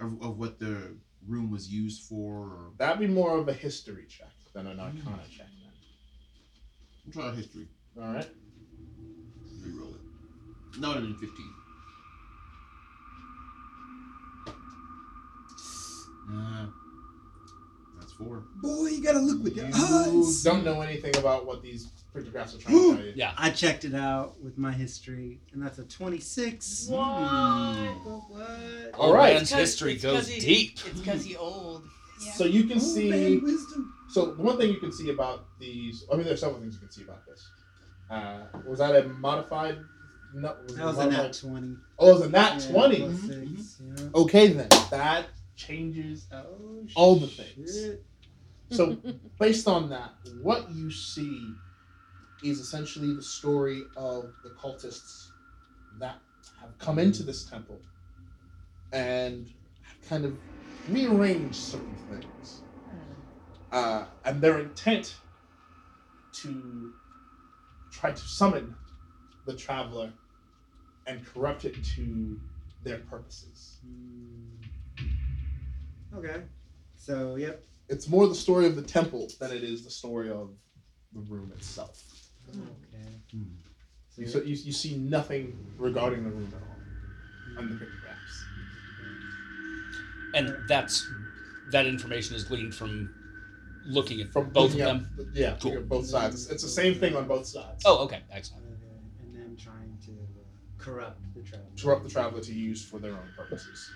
of, 0.00 0.20
of 0.22 0.38
what 0.38 0.58
the 0.58 0.96
room 1.26 1.50
was 1.50 1.68
used 1.70 2.02
for. 2.08 2.34
Or, 2.34 2.72
That'd 2.78 3.00
be 3.00 3.06
more 3.06 3.38
of 3.38 3.48
a 3.48 3.52
history 3.52 4.06
check 4.08 4.32
than 4.54 4.66
an 4.66 4.80
arcana 4.80 5.22
check. 5.30 5.46
I'll 7.06 7.12
try 7.12 7.28
our 7.28 7.34
history. 7.34 7.68
Then. 7.96 8.04
All 8.04 8.14
right. 8.14 8.28
Reroll 9.62 9.94
it. 9.94 10.80
No, 10.80 10.94
no, 10.94 11.14
15. 11.14 11.28
Uh, 16.32 16.66
that's 18.22 18.28
four. 18.28 18.42
Boy, 18.62 18.86
you 18.88 19.02
gotta 19.02 19.18
look 19.18 19.42
with 19.42 19.56
your 19.56 19.66
You 19.66 19.72
eyes. 19.74 20.42
don't 20.42 20.64
know 20.64 20.80
anything 20.80 21.16
about 21.16 21.46
what 21.46 21.62
these 21.62 21.86
pictographs 22.14 22.54
are 22.54 22.58
trying 22.58 22.74
to 22.76 22.96
tell 22.96 23.04
you. 23.06 23.12
Yeah. 23.16 23.32
I 23.36 23.50
checked 23.50 23.84
it 23.84 23.94
out 23.94 24.40
with 24.42 24.58
my 24.58 24.72
history, 24.72 25.40
and 25.52 25.62
that's 25.62 25.78
a 25.78 25.84
twenty-six. 25.84 26.86
What? 26.88 27.00
What? 27.00 28.94
All 28.94 29.06
Old 29.06 29.14
right. 29.14 29.34
man's 29.34 29.50
history 29.50 29.96
goes 29.96 30.28
he- 30.28 30.40
deep. 30.40 30.78
It's 30.86 31.00
because 31.00 31.24
he 31.24 31.36
old. 31.36 31.84
So 32.34 32.44
you 32.44 32.64
can 32.64 32.76
Oh, 32.76 32.80
see. 32.80 33.10
man, 33.10 33.42
wisdom. 33.42 33.92
So 34.10 34.34
one 34.34 34.56
thing 34.56 34.70
you 34.70 34.78
can 34.78 34.92
see 34.92 35.10
about 35.10 35.46
these, 35.58 36.04
I 36.12 36.16
mean, 36.16 36.24
there's 36.24 36.40
several 36.40 36.60
things 36.60 36.74
you 36.74 36.80
can 36.80 36.90
see 36.92 37.02
about 37.02 37.26
this. 37.26 37.44
Uh, 38.10 38.42
was 38.68 38.78
that 38.78 38.94
a 38.94 39.08
modified? 39.08 39.78
No, 40.34 40.54
was 40.64 40.72
it 40.72 40.76
That 40.76 40.86
was 40.86 40.98
a 40.98 41.10
nat 41.10 41.32
twenty. 41.32 41.76
Oh, 41.98 42.10
it 42.10 42.12
was 42.12 42.22
a 42.22 42.30
nat 42.30 42.60
Yeah, 42.60 42.70
twenty. 42.72 42.96
plus 43.00 43.12
Mhm. 43.12 43.98
yeah. 43.98 44.04
Okay 44.20 44.46
then, 44.48 44.68
that 44.90 45.26
changes 45.56 46.26
Oh, 46.32 46.86
all 46.94 47.16
the 47.16 47.26
things. 47.26 47.74
shit. 47.74 48.04
So 48.72 48.96
based 49.38 49.68
on 49.68 49.90
that, 49.90 50.14
what 50.40 50.70
you 50.70 50.90
see 50.90 51.60
is 52.42 52.58
essentially 52.58 53.14
the 53.14 53.22
story 53.22 53.86
of 53.96 54.34
the 54.42 54.50
cultists 54.50 55.30
that 55.98 56.18
have 56.60 56.76
come 56.78 56.98
into 56.98 57.22
this 57.22 57.44
temple 57.44 57.80
and 58.92 59.48
kind 60.08 60.24
of 60.24 60.38
rearranged 60.88 61.56
certain 61.56 61.96
things. 61.96 62.62
Uh, 63.70 64.04
and 64.24 64.40
their 64.42 64.58
intent 64.60 65.18
to 66.32 66.92
try 67.90 68.10
to 68.10 68.18
summon 68.18 68.74
the 69.46 69.56
traveler 69.56 70.12
and 71.06 71.26
corrupt 71.26 71.64
it 71.64 71.82
to 71.82 72.38
their 72.82 72.98
purposes. 72.98 73.78
Hmm. 73.84 74.62
Okay. 76.18 76.42
So, 76.94 77.36
yep. 77.36 77.64
It's 77.92 78.08
more 78.08 78.26
the 78.26 78.34
story 78.34 78.64
of 78.66 78.74
the 78.74 78.82
temple 78.82 79.28
than 79.38 79.52
it 79.52 79.62
is 79.62 79.84
the 79.84 79.90
story 79.90 80.30
of 80.30 80.50
the 81.12 81.20
room 81.20 81.52
itself. 81.54 82.02
Okay. 82.48 82.64
You, 84.16 84.26
so 84.26 84.38
you, 84.38 84.56
you 84.56 84.72
see 84.72 84.96
nothing 84.96 85.56
regarding 85.78 86.24
the 86.24 86.30
room 86.30 86.50
at 86.56 86.62
all 86.62 87.58
on 87.58 87.68
the 87.70 87.76
pictographs. 87.76 88.44
And 90.34 90.56
that's 90.68 91.06
that 91.70 91.86
information 91.86 92.34
is 92.34 92.44
gleaned 92.44 92.74
from 92.74 93.14
looking 93.84 94.20
at 94.22 94.32
From 94.32 94.48
both 94.50 94.72
of 94.72 94.78
them. 94.78 95.10
at- 95.18 95.36
yeah, 95.36 95.56
Cool. 95.60 95.80
both 95.82 96.06
sides. 96.06 96.34
It's, 96.44 96.50
it's 96.52 96.62
the 96.62 96.68
same 96.70 96.94
thing 96.94 97.14
on 97.14 97.26
both 97.28 97.46
sides. 97.46 97.82
Oh, 97.84 98.04
okay, 98.04 98.20
excellent. 98.30 98.64
And 99.20 99.34
then 99.34 99.56
trying 99.62 99.98
to 100.06 100.12
uh, 100.12 100.42
corrupt 100.78 101.20
the 101.34 101.42
traveler. 101.42 101.68
Corrupt 101.78 102.04
the 102.04 102.10
traveler 102.10 102.40
to 102.40 102.52
use 102.54 102.82
for 102.84 102.98
their 102.98 103.12
own 103.12 103.28
purposes. 103.36 103.90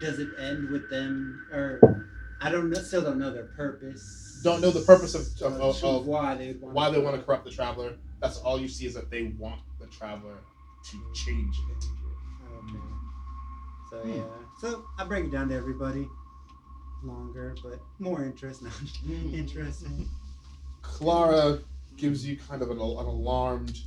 Does 0.00 0.18
it 0.18 0.28
end 0.38 0.70
with 0.70 0.90
them, 0.90 1.46
or 1.52 2.06
I 2.40 2.50
don't 2.50 2.70
know, 2.70 2.80
still 2.80 3.02
don't 3.02 3.18
know 3.18 3.32
their 3.32 3.44
purpose. 3.44 4.40
Don't 4.42 4.60
know 4.60 4.70
the 4.70 4.80
purpose 4.80 5.14
of, 5.14 5.22
of, 5.42 5.60
of, 5.60 5.84
of, 5.84 6.06
why 6.06 6.34
they 6.34 6.52
want 6.52 6.74
why 6.74 6.90
they 6.90 7.00
want 7.00 7.16
to 7.16 7.22
corrupt 7.22 7.44
the 7.44 7.50
traveler. 7.50 7.94
That's 8.20 8.38
all 8.38 8.60
you 8.60 8.68
see 8.68 8.86
is 8.86 8.94
that 8.94 9.10
they 9.10 9.34
want 9.38 9.60
the 9.80 9.86
traveler 9.86 10.36
to 10.90 11.12
change 11.14 11.56
it. 11.70 11.84
Oh, 12.44 12.58
okay. 12.58 12.78
So 13.90 13.96
hmm. 13.98 14.18
yeah. 14.18 14.24
So 14.60 14.84
I 14.98 15.04
break 15.04 15.26
it 15.26 15.32
down 15.32 15.48
to 15.48 15.54
everybody. 15.54 16.08
Longer, 17.02 17.54
but 17.62 17.80
more 17.98 18.24
interest. 18.24 18.62
Not 18.62 18.72
hmm. 18.72 19.34
interesting. 19.34 20.08
Clara 20.82 21.58
gives 21.96 22.26
you 22.26 22.36
kind 22.36 22.62
of 22.62 22.70
an, 22.70 22.78
an 22.78 22.80
alarmed 22.80 23.78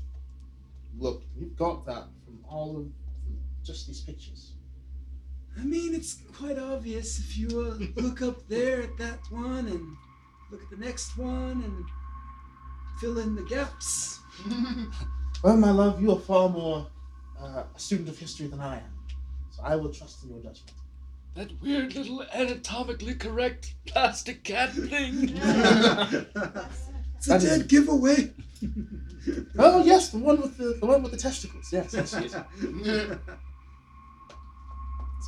look. 0.97 1.23
You've 1.37 1.55
got 1.55 1.85
that 1.85 2.05
from 2.25 2.39
all 2.47 2.77
of 2.77 2.87
just 3.63 3.87
these 3.87 4.01
pictures. 4.01 4.53
I 5.59 5.63
mean, 5.63 5.93
it's 5.93 6.17
quite 6.37 6.57
obvious 6.57 7.19
if 7.19 7.37
you 7.37 7.47
uh, 7.49 8.01
look 8.01 8.21
up 8.21 8.47
there 8.47 8.81
at 8.81 8.97
that 8.97 9.19
one 9.29 9.67
and 9.67 9.97
look 10.51 10.61
at 10.63 10.69
the 10.69 10.77
next 10.85 11.17
one 11.17 11.63
and 11.63 11.85
fill 12.99 13.19
in 13.19 13.35
the 13.35 13.43
gaps. 13.43 14.19
Well, 15.41 15.55
my 15.55 15.71
love, 15.71 16.01
you 16.01 16.11
are 16.11 16.19
far 16.19 16.49
more 16.49 16.85
uh, 17.41 17.63
a 17.73 17.79
student 17.79 18.09
of 18.09 18.19
history 18.19 18.47
than 18.47 18.59
I 18.59 18.75
am, 18.75 18.91
so 19.51 19.63
I 19.63 19.77
will 19.77 19.87
trust 19.93 20.21
in 20.23 20.31
your 20.31 20.39
judgment. 20.39 20.73
That 21.35 21.61
weird 21.61 21.95
little 21.95 22.23
anatomically 22.33 23.13
correct 23.15 23.73
plastic 23.85 24.43
cat 24.43 24.71
thing. 24.73 25.29
It's 27.15 27.27
a 27.27 27.29
That 27.29 27.43
is- 27.43 27.49
dead 27.57 27.67
giveaway. 27.69 28.33
Oh 29.57 29.81
yes, 29.85 30.09
the 30.09 30.17
one 30.17 30.41
with 30.41 30.57
the 30.57 30.75
the 30.81 30.85
one 30.85 31.03
with 31.03 31.11
the 31.13 31.17
testicles. 31.17 31.71
Yes, 31.71 31.93
yes, 31.93 32.13
yes. 32.21 32.35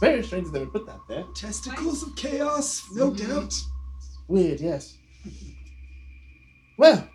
It's 0.01 0.07
very 0.09 0.23
strange 0.23 0.45
that 0.47 0.53
they 0.53 0.59
would 0.61 0.73
put 0.73 0.87
that 0.87 0.99
there. 1.07 1.25
Testicles 1.35 2.01
of 2.01 2.15
chaos, 2.15 2.83
no 2.93 3.13
doubt. 3.13 3.53
Weird, 4.27 4.59
yes. 4.59 4.97
Well, 6.75 7.07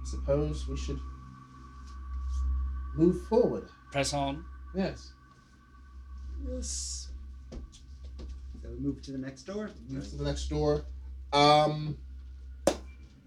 I 0.00 0.04
suppose 0.04 0.66
we 0.66 0.76
should 0.76 0.98
move 2.96 3.24
forward. 3.28 3.68
Press 3.92 4.12
on. 4.12 4.44
Yes. 4.74 5.12
Yes. 6.50 7.10
So 8.60 8.68
we 8.68 8.80
move 8.80 9.00
to 9.02 9.12
the 9.12 9.18
next 9.18 9.44
door. 9.44 9.70
Move 9.88 10.10
to 10.10 10.16
the 10.16 10.24
next 10.24 10.48
door. 10.48 10.84
Um, 11.32 11.96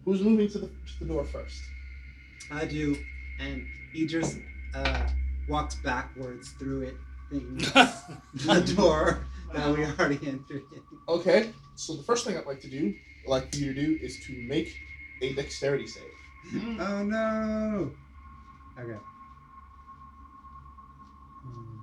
who's 0.04 0.22
moving 0.22 0.50
to 0.50 0.60
the 0.60 0.68
to 0.68 1.00
the 1.00 1.06
door 1.06 1.24
first? 1.24 1.62
I 2.52 2.66
do, 2.66 2.98
and 3.40 3.66
Idris 3.96 4.40
uh, 4.74 5.08
walks 5.48 5.76
backwards 5.76 6.50
through 6.60 6.82
it, 6.82 6.96
thinking 7.30 7.58
the 8.34 8.74
door 8.76 9.26
that 9.54 9.70
we 9.78 9.86
already 9.86 10.20
entered. 10.28 10.64
in. 10.74 10.82
Okay. 11.08 11.52
So 11.76 11.96
the 11.96 12.04
first 12.04 12.26
thing 12.26 12.38
I'd 12.38 12.46
like 12.46 12.62
to 12.62 12.70
do, 12.70 12.94
like 13.28 13.56
you 13.56 13.74
to 13.74 13.86
do, 13.86 14.00
is 14.02 14.20
to 14.28 14.34
make 14.48 14.74
a 15.22 15.34
dexterity 15.34 15.88
save. 15.88 16.04
Oh 16.80 17.04
no! 17.04 17.92
Okay. 18.80 19.00
Hmm. 21.44 21.82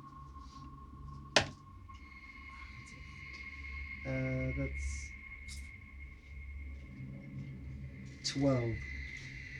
Uh, 4.06 4.52
that's 4.56 5.10
twelve. 8.32 8.74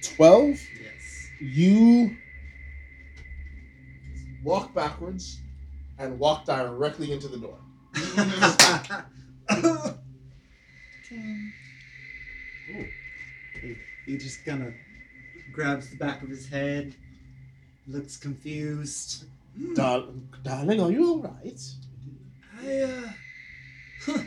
Twelve. 0.02 0.58
Yes. 0.82 1.28
You 1.40 2.16
walk 4.42 4.74
backwards 4.74 5.41
and 6.02 6.18
walk 6.18 6.44
directly 6.44 7.12
into 7.12 7.28
the 7.28 7.38
door. 7.38 7.58
he, 13.60 13.76
he 14.06 14.16
just 14.18 14.44
kind 14.44 14.64
of 14.64 14.74
grabs 15.52 15.90
the 15.90 15.96
back 15.96 16.22
of 16.22 16.28
his 16.28 16.48
head, 16.48 16.94
looks 17.86 18.16
confused. 18.16 19.24
Dar- 19.74 20.04
darling, 20.42 20.80
are 20.80 20.90
you 20.90 21.06
all 21.08 21.22
right? 21.22 21.60
I, 22.64 22.78
uh. 22.80 23.02
Huh, 24.04 24.22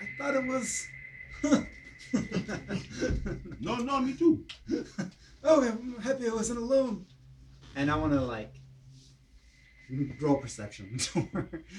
I 0.00 0.06
thought 0.16 0.34
it 0.36 0.46
was. 0.46 0.86
Huh. 1.42 1.60
No, 3.60 3.76
no, 3.76 4.00
me 4.00 4.14
too. 4.14 4.44
Oh, 5.44 5.62
I'm 5.62 5.94
happy 6.02 6.28
I 6.28 6.34
wasn't 6.34 6.58
alone. 6.58 7.06
and 7.76 7.92
I 7.92 7.96
want 7.96 8.12
to 8.12 8.20
like 8.20 8.57
roll 10.20 10.36
perception 10.36 10.98
door 11.14 11.28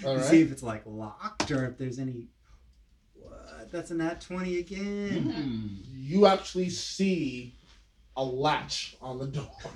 All 0.06 0.14
to 0.16 0.20
right. 0.22 0.26
see 0.26 0.42
if 0.42 0.52
it's 0.52 0.64
like 0.64 0.84
locked 0.86 1.52
or 1.52 1.66
if 1.66 1.78
there's 1.78 2.00
any. 2.00 2.28
What? 3.16 3.72
That's 3.72 3.92
a 3.92 3.96
nat 3.96 4.22
twenty 4.22 4.60
again. 4.60 5.32
Hmm. 5.32 5.68
You 5.94 6.26
actually 6.26 6.70
see 6.70 7.56
a 8.18 8.24
latch 8.24 8.96
on 9.02 9.18
the 9.20 9.28
door 9.28 9.52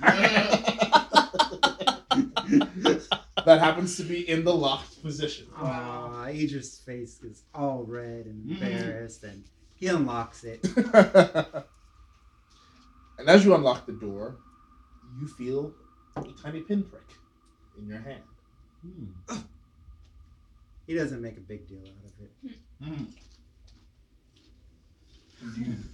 that 3.44 3.58
happens 3.60 3.96
to 3.96 4.02
be 4.02 4.28
in 4.28 4.44
the 4.44 4.54
locked 4.54 5.02
position. 5.02 5.46
Aw, 5.56 6.26
Idris' 6.26 6.78
face 6.78 7.20
is 7.22 7.42
all 7.54 7.84
red 7.84 8.26
and 8.26 8.44
Mhm. 8.46 8.52
embarrassed, 8.62 9.24
and 9.24 9.44
he 9.76 9.86
unlocks 9.88 10.44
it. 10.44 10.64
and 13.18 13.28
as 13.28 13.44
you 13.44 13.54
unlock 13.54 13.86
the 13.86 13.92
door, 13.92 14.36
you 15.20 15.26
feel 15.28 15.72
a 16.16 16.22
tiny 16.42 16.60
pinprick 16.60 17.02
in 17.78 17.88
your 17.88 17.98
hand. 18.00 18.22
Hmm. 18.82 19.36
He 20.86 20.94
doesn't 20.94 21.20
make 21.22 21.36
a 21.36 21.40
big 21.40 21.66
deal 21.66 21.80
out 21.80 22.04
of 22.04 22.12
it. 22.24 22.58
Hmm. 22.82 23.04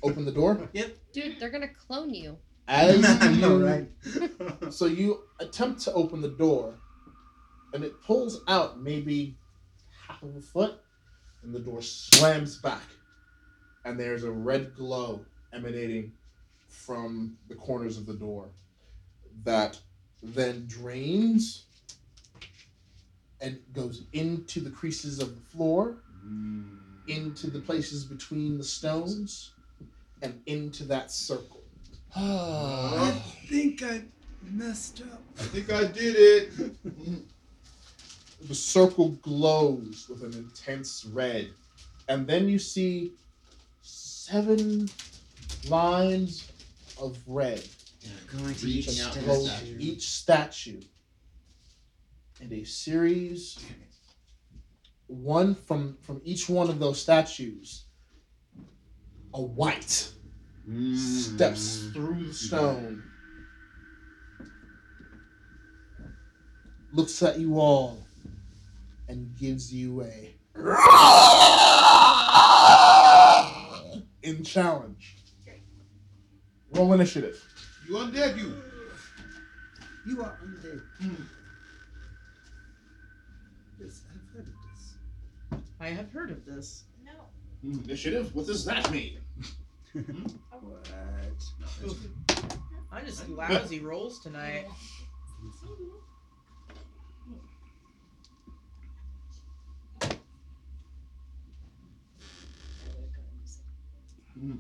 Open 0.03 0.25
the 0.25 0.33
door. 0.33 0.69
Yep. 0.73 0.97
Dude, 1.13 1.41
they're 1.41 1.51
gonna 1.51 1.69
clone 1.69 2.13
you. 2.15 2.37
As 2.69 3.05
I 3.23 3.33
know, 3.35 3.59
you- 3.59 3.67
right? 3.67 3.89
So 4.73 4.87
you 4.87 5.23
attempt 5.41 5.81
to 5.83 5.93
open 5.93 6.21
the 6.21 6.29
door, 6.29 6.75
and 7.75 7.83
it 7.83 8.01
pulls 8.03 8.41
out 8.47 8.81
maybe 8.81 9.37
half 10.07 10.23
of 10.23 10.37
a 10.37 10.41
foot, 10.41 10.75
and 11.43 11.53
the 11.55 11.59
door 11.59 11.83
slams 11.83 12.59
back, 12.59 12.83
and 13.85 13.99
there's 13.99 14.23
a 14.25 14.31
red 14.31 14.75
glow 14.77 15.25
emanating 15.53 16.13
from 16.69 17.37
the 17.49 17.55
corners 17.57 17.99
of 17.99 18.07
the 18.07 18.15
door 18.15 18.49
that 19.45 19.79
then 20.23 20.67
drains 20.69 21.65
and 23.41 23.59
goes 23.73 24.03
into 24.13 24.61
the 24.61 24.71
creases 24.71 25.21
of 25.21 25.35
the 25.35 25.41
floor, 25.57 25.97
Hmm. 26.23 26.77
into 27.09 27.49
the 27.51 27.61
places 27.61 28.05
between 28.05 28.59
the 28.59 28.65
stones, 28.65 29.53
and 30.23 30.39
into 30.47 30.85
that 30.85 31.11
circle. 31.11 31.63
I 32.15 33.11
think 33.47 33.83
I 33.83 34.03
messed 34.43 35.01
up. 35.03 35.23
I 35.39 35.43
think 35.45 35.73
I 35.73 35.85
did 35.87 36.17
it. 36.17 36.75
the 38.49 38.55
circle 38.55 39.11
glows 39.23 40.07
with 40.09 40.23
an 40.25 40.33
intense 40.35 41.05
red 41.05 41.51
and 42.09 42.27
then 42.27 42.49
you 42.49 42.59
see 42.59 43.13
seven 43.83 44.89
lines 45.69 46.51
of 47.01 47.19
red 47.27 47.63
Going 48.33 48.55
to 48.55 48.67
Reaching 48.67 48.95
each 48.95 49.01
out 49.03 49.13
to 49.13 49.35
statue. 49.45 49.77
each 49.79 50.09
statue 50.09 50.81
and 52.41 52.53
a 52.53 52.65
series 52.65 53.59
one 55.07 55.55
from 55.55 55.97
from 56.01 56.21
each 56.25 56.49
one 56.49 56.69
of 56.69 56.79
those 56.79 57.01
statues 57.01 57.85
a 59.35 59.43
wight 59.43 60.11
steps 60.95 61.79
mm. 61.79 61.93
through 61.93 62.25
the 62.27 62.35
stone, 62.35 63.03
looks 66.93 67.23
at 67.23 67.39
you 67.39 67.59
all, 67.59 67.99
and 69.09 69.35
gives 69.37 69.73
you 69.73 70.03
a 70.03 70.35
in 74.23 74.45
challenge. 74.45 75.17
Roll 76.73 76.93
initiative. 76.93 77.45
You 77.89 77.97
undead, 77.97 78.39
you. 78.39 78.55
You 80.07 80.23
are 80.23 80.39
undead. 80.45 80.81
Yes, 83.81 84.03
hmm 84.03 84.15
I've 84.15 84.35
heard 84.35 84.47
of 84.47 84.55
this. 85.51 85.70
I 85.81 85.89
have 85.89 86.13
heard 86.13 86.31
of 86.31 86.45
this. 86.45 86.85
No. 87.03 87.13
Hmm, 87.63 87.83
initiative? 87.85 88.35
What 88.35 88.47
does 88.47 88.65
that 88.67 88.91
mean? 88.91 89.19
What? 90.61 90.93
I 92.93 93.01
just 93.01 93.29
lousy 93.29 93.81
rolls 93.81 94.21
tonight. 94.21 94.67
Hmm. 104.39 104.57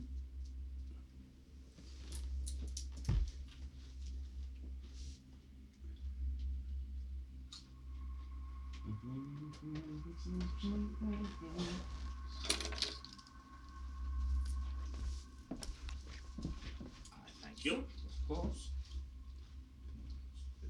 Thank 17.42 17.64
you. 17.64 17.74
Of 17.74 18.28
course. 18.28 18.70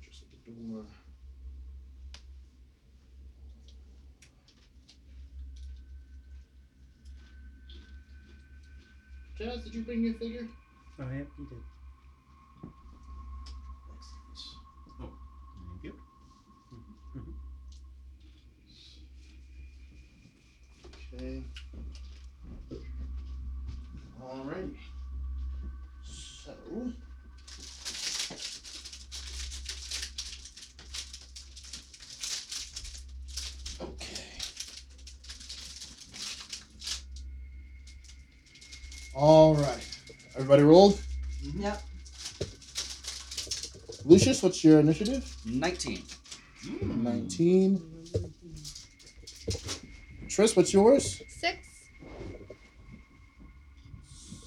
Just 0.03 0.23
at 0.23 0.29
the 0.45 0.53
door. 0.53 0.85
Jazz, 9.39 9.65
did 9.65 9.75
you 9.75 9.83
bring 9.83 10.03
your 10.05 10.15
figure? 10.15 10.49
Oh, 10.99 11.05
yeah, 11.05 11.25
you 11.39 11.47
did. 11.49 11.63
Excellent. 13.97 15.13
Thank 15.73 15.85
you. 15.85 15.95
Okay. 21.21 21.43
Alrighty. 24.25 24.75
So. 26.03 26.53
Okay. 33.83 34.39
All 39.15 39.55
right. 39.57 39.87
Everybody 40.37 40.63
rolled? 40.63 40.95
Mm-hmm. 41.45 41.61
Yep. 41.61 41.83
Lucius, 44.07 44.43
what's 44.43 44.65
your 44.65 44.81
initiative? 44.81 45.37
19. 45.45 46.03
19. 46.81 48.00
Tris, 50.41 50.57
what's 50.57 50.73
yours? 50.73 51.23
Six. 51.29 51.59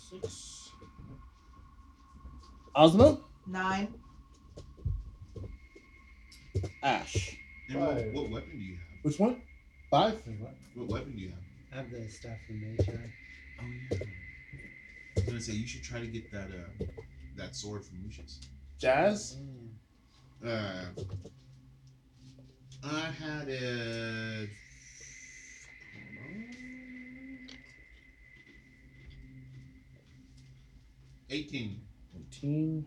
Six. 0.09 0.71
Ozma? 2.75 3.19
Nine. 3.45 3.93
Ash. 6.81 7.37
And 7.69 7.79
what, 7.79 8.11
what 8.11 8.29
weapon 8.31 8.49
do 8.53 8.57
you 8.57 8.73
have? 8.73 9.03
Which 9.03 9.19
one? 9.19 9.43
Five? 9.91 10.13
Wait, 10.25 10.39
what? 10.39 10.55
What 10.73 10.87
weapon 10.87 11.15
do 11.15 11.21
you 11.21 11.29
have? 11.29 11.37
I 11.71 11.75
have 11.75 11.91
the 11.91 12.09
staff 12.09 12.39
from 12.47 12.59
nature. 12.59 13.13
Oh 13.61 13.65
yeah. 13.91 13.99
I 13.99 15.19
was 15.19 15.25
gonna 15.25 15.41
say 15.41 15.53
you 15.53 15.67
should 15.67 15.83
try 15.83 15.99
to 15.99 16.07
get 16.07 16.31
that 16.31 16.49
uh 16.49 16.85
that 17.37 17.55
sword 17.55 17.85
from 17.85 18.01
Lucius. 18.03 18.39
Jazz? 18.79 19.37
Uh, 20.43 20.85
I 22.83 23.11
had 23.11 23.47
a. 23.47 24.49
Eighteen. 31.33 31.81
18. 32.29 32.85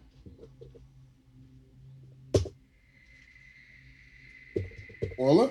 Orla? 5.18 5.50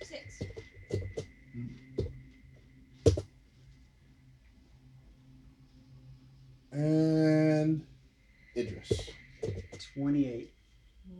Six. 0.00 0.42
And 6.70 7.84
Idris. 8.56 9.10
28. 9.94 10.54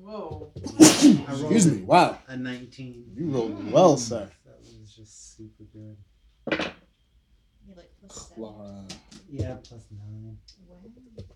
Whoa. 0.01 0.53
Excuse 0.57 1.67
me. 1.67 1.83
Wow. 1.83 2.19
A 2.29 2.37
19. 2.39 3.13
You 3.15 3.31
rolled 3.31 3.71
well, 3.71 3.99
sir. 3.99 4.31
That 4.47 4.59
was 4.61 4.91
just 4.97 5.37
super 5.37 5.65
good. 5.65 5.99
You 7.69 7.75
like 7.77 7.91
plus 8.01 8.29
seven. 8.29 8.43
Clara. 8.43 8.87
Yeah, 9.35 9.57
plus 9.67 9.87
9. 9.91 10.37
Wow. 10.69 10.77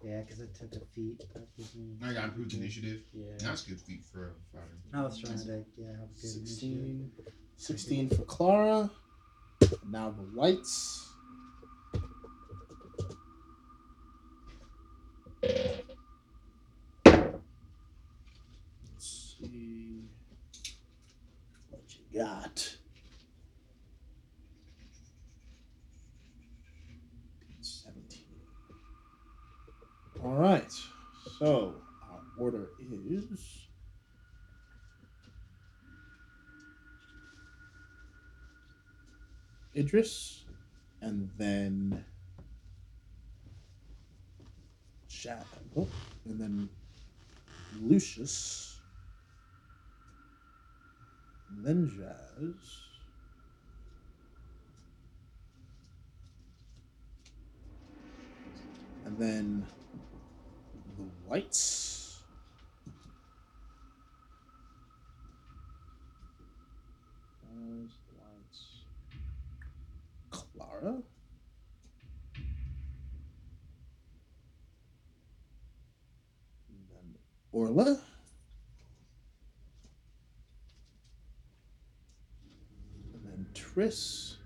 Yeah, 0.05 0.21
because 0.21 0.43
I 0.43 0.47
took 0.59 0.75
a 0.77 0.85
feat. 0.95 1.19
That 1.33 1.57
gives 1.57 1.75
me. 1.75 1.97
I 2.05 2.13
got 2.13 2.25
improved 2.25 2.53
initiative. 2.53 3.01
Yeah. 3.15 3.33
That's 3.39 3.63
good 3.63 3.81
feat 3.81 4.05
for 4.13 4.29
a 4.29 4.33
fighter. 4.53 4.77
I 4.93 5.03
was 5.03 5.19
trying 5.19 5.39
to, 5.39 5.65
yeah, 5.79 5.93
have 5.93 6.11
a 6.11 6.21
good 6.21 6.37
initiative. 6.37 6.47
16. 6.47 7.11
16 7.57 8.11
for 8.11 8.23
Clara. 8.25 8.91
Now 9.89 10.11
the 10.11 10.23
wights. 10.37 11.07
Let's 18.93 19.37
see 19.41 20.03
what 21.71 21.83
you 21.89 22.21
got. 22.21 22.77
Seventeen. 27.61 28.25
All 30.23 30.35
right. 30.35 30.73
So 31.39 31.75
our 32.11 32.21
order 32.39 32.69
is. 32.79 33.67
Idris, 39.77 40.45
and 41.03 41.29
then 41.37 42.05
Shad, 45.07 45.45
oh, 45.77 45.87
and 46.25 46.41
then 46.41 46.69
Lucius, 47.83 48.81
and 51.51 51.65
then 51.65 51.89
Jazz, 51.89 52.55
and 59.05 59.19
then 59.19 59.67
the 60.97 61.05
Wights. 61.29 62.23
Jazz, 67.43 67.91
Wights. 68.19 68.63
Clara. 70.31 71.03
And 76.69 76.83
then 76.91 77.15
Orla. 77.53 77.99
And 83.33 83.47
then 83.77 83.89
Triss. 83.89 84.37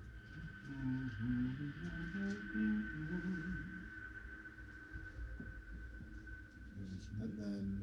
And 7.23 7.33
then 7.39 7.83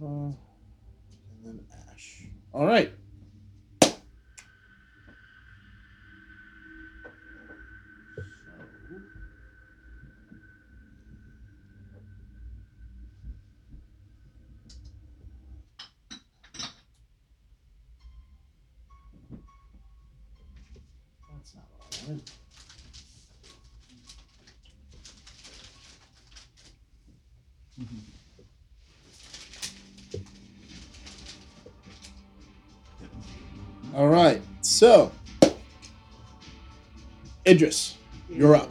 Ozma. 0.00 0.26
And 0.26 0.36
then 1.44 1.60
Ash. 1.90 2.22
All 2.52 2.66
right. 2.66 2.92
So, 3.84 3.92
That's 21.44 21.54
not 21.54 21.64
what 21.76 21.80
I 21.92 22.08
wanted. 22.08 22.30
All 33.94 34.08
right. 34.08 34.40
So, 34.84 35.10
Idris, 37.46 37.96
you're 38.28 38.54
up. 38.54 38.68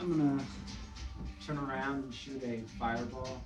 I'm 0.00 0.16
gonna 0.16 0.42
turn 1.46 1.58
around 1.58 2.04
and 2.04 2.14
shoot 2.14 2.42
a 2.44 2.62
fireball 2.78 3.44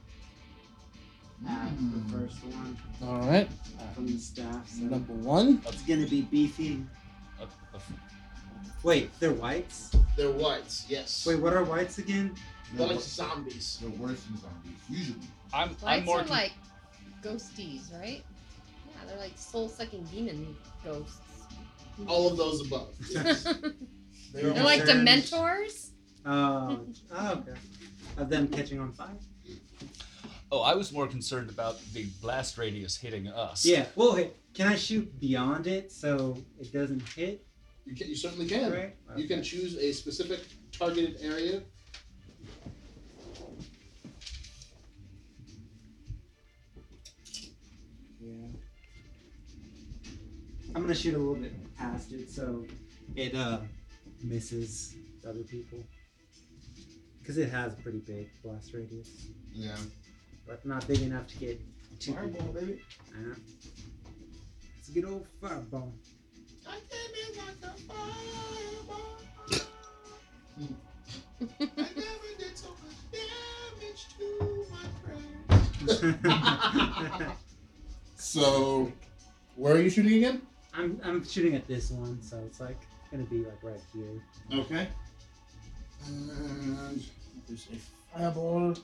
at 1.48 1.64
the 1.70 1.82
hmm. 1.82 2.08
first 2.12 2.36
one 2.44 2.78
All 3.02 3.28
right. 3.28 3.48
Uh, 3.80 3.94
from 3.94 4.06
the 4.06 4.16
staff. 4.16 4.68
So 4.68 4.84
Number 4.84 5.12
one. 5.12 5.60
it's 5.66 5.82
gonna 5.82 6.06
be 6.06 6.20
beefy. 6.22 6.84
A- 7.40 7.42
a 7.42 7.76
f- 7.78 7.92
Wait, 8.84 9.10
they're 9.18 9.32
wights. 9.32 9.90
They're 10.16 10.30
wights. 10.30 10.86
Yes. 10.88 11.26
Wait, 11.26 11.40
what 11.40 11.52
are 11.52 11.64
wights 11.64 11.98
again? 11.98 12.36
They're 12.74 12.86
like 12.86 13.00
zombies. 13.00 13.80
They're 13.82 13.90
worse 13.90 14.22
than 14.22 14.40
zombies, 14.40 14.78
usually. 14.88 15.26
I'm 15.52 15.74
I'm 15.84 16.04
more 16.04 16.20
are 16.20 16.22
con- 16.22 16.30
like 16.30 16.52
ghosties, 17.24 17.92
right? 18.00 18.22
Yeah, 19.03 19.11
they're 19.11 19.20
like 19.20 19.36
soul 19.36 19.68
sucking 19.68 20.05
demon 20.05 20.57
ghosts. 20.84 21.18
All 22.07 22.28
of 22.28 22.36
those 22.36 22.66
above. 22.66 22.94
they're 24.32 24.53
like 24.64 24.80
concerned- 24.84 25.09
dementors. 25.09 25.90
Oh, 26.24 26.86
oh, 27.12 27.32
okay. 27.32 27.59
Of 28.16 28.28
them 28.28 28.48
catching 28.48 28.78
on 28.78 28.92
fire. 28.92 29.09
Oh, 30.53 30.61
I 30.61 30.74
was 30.74 30.92
more 30.92 31.07
concerned 31.07 31.48
about 31.48 31.80
the 31.94 32.05
blast 32.20 32.59
radius 32.59 32.96
hitting 32.96 33.26
us. 33.26 33.64
Yeah. 33.64 33.86
Well, 33.96 34.14
hey, 34.14 34.32
can 34.55 34.68
I 34.68 34.76
shoot 34.76 35.18
beyond 35.18 35.66
it 35.66 35.90
so 35.90 36.36
it 36.61 36.72
doesn't 36.72 37.09
hit? 37.09 37.46
You, 37.86 37.96
can, 37.96 38.09
you 38.09 38.14
certainly 38.14 38.46
can. 38.46 38.70
Right. 38.70 38.94
You 39.16 39.26
can 39.26 39.42
choose 39.42 39.76
a 39.78 39.92
specific 39.92 40.40
targeted 40.70 41.16
area. 41.22 41.62
I'm 50.74 50.82
gonna 50.82 50.94
shoot 50.94 51.14
a 51.14 51.18
little 51.18 51.34
bit 51.34 51.52
past 51.76 52.12
it 52.12 52.30
so 52.30 52.64
it 53.16 53.34
uh 53.34 53.58
misses 54.22 54.94
other 55.28 55.42
people. 55.42 55.78
Because 57.20 57.38
it 57.38 57.50
has 57.50 57.72
a 57.74 57.76
pretty 57.76 57.98
big 58.00 58.28
blast 58.42 58.72
radius, 58.74 59.28
Yeah. 59.52 59.76
but 60.46 60.64
not 60.66 60.86
big 60.88 61.02
enough 61.02 61.28
to 61.28 61.36
get 61.38 61.60
too 62.00 62.14
Fireball, 62.14 62.52
baby. 62.52 62.80
Uh, 63.14 63.34
it's 64.78 64.88
a 64.88 64.92
good 64.92 65.04
old 65.04 65.26
fireball. 65.40 65.92
I 66.66 66.78
came 66.90 67.14
in 67.22 67.36
like 67.38 67.62
a 67.62 67.76
fireball. 67.86 69.20
I 71.40 71.54
never 71.78 72.30
did 72.38 72.56
so 72.56 72.68
much 72.82 72.98
damage 73.12 74.02
to 74.18 74.26
my 74.72 74.86
friend. 76.26 77.32
So, 78.16 78.90
where 79.56 79.74
are 79.74 79.80
you 79.80 79.90
shooting 79.90 80.14
again? 80.14 80.40
I'm 80.74 81.00
I'm 81.04 81.24
shooting 81.26 81.54
at 81.54 81.66
this 81.66 81.90
one, 81.90 82.22
so 82.22 82.38
it's 82.46 82.60
like 82.60 82.80
gonna 83.10 83.24
be 83.24 83.44
like 83.44 83.62
right 83.62 83.80
here. 83.92 84.60
Okay. 84.60 84.88
And 86.06 87.04
there's 87.46 87.66
a 87.72 88.16
fireball. 88.18 88.74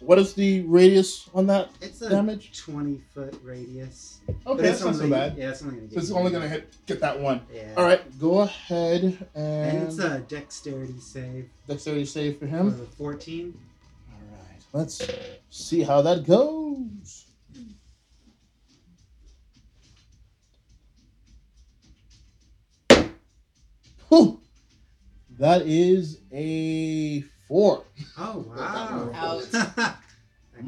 What 0.00 0.18
is 0.18 0.34
the 0.34 0.60
radius 0.62 1.28
on 1.34 1.46
that 1.46 1.70
It's 1.80 2.02
a 2.02 2.10
damage? 2.10 2.58
20 2.58 3.00
foot 3.14 3.40
radius. 3.42 4.20
Okay, 4.28 4.38
But 4.44 4.56
that's 4.58 4.84
not 4.84 4.94
so 4.94 5.04
only- 5.04 5.10
bad. 5.16 5.38
Yeah, 5.38 5.50
it's 5.50 5.62
only 5.62 5.76
gonna 5.76 5.88
So 5.88 5.94
get. 5.94 6.02
it's 6.02 6.10
only 6.12 6.32
gonna 6.32 6.48
hit 6.48 6.74
get 6.86 7.00
that 7.00 7.18
one. 7.20 7.40
Yeah. 7.52 7.72
All 7.78 7.84
right, 7.84 8.18
go 8.18 8.40
ahead 8.40 9.04
and, 9.04 9.26
And 9.34 9.88
it's 9.88 9.98
a 9.98 10.18
dexterity 10.20 10.98
save 11.00 11.48
dexterity 11.66 12.04
save 12.04 12.34
for 12.34 12.40
for 12.40 12.46
him. 12.46 12.70
the 12.78 12.84
14. 12.84 13.58
All 14.10 14.36
right, 14.36 14.60
let's 14.74 15.00
see 15.50 15.82
how 15.82 16.02
that 16.02 16.26
goes. 16.26 17.25
Whew. 24.08 24.40
That 25.38 25.62
is 25.62 26.20
a 26.32 27.22
four. 27.48 27.84
Oh 28.18 28.44
wow! 28.48 29.10
Ouch. 29.14 29.94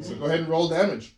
So 0.01 0.13
go 0.15 0.25
ahead 0.25 0.41
and 0.41 0.49
roll 0.49 0.69
damage. 0.69 1.15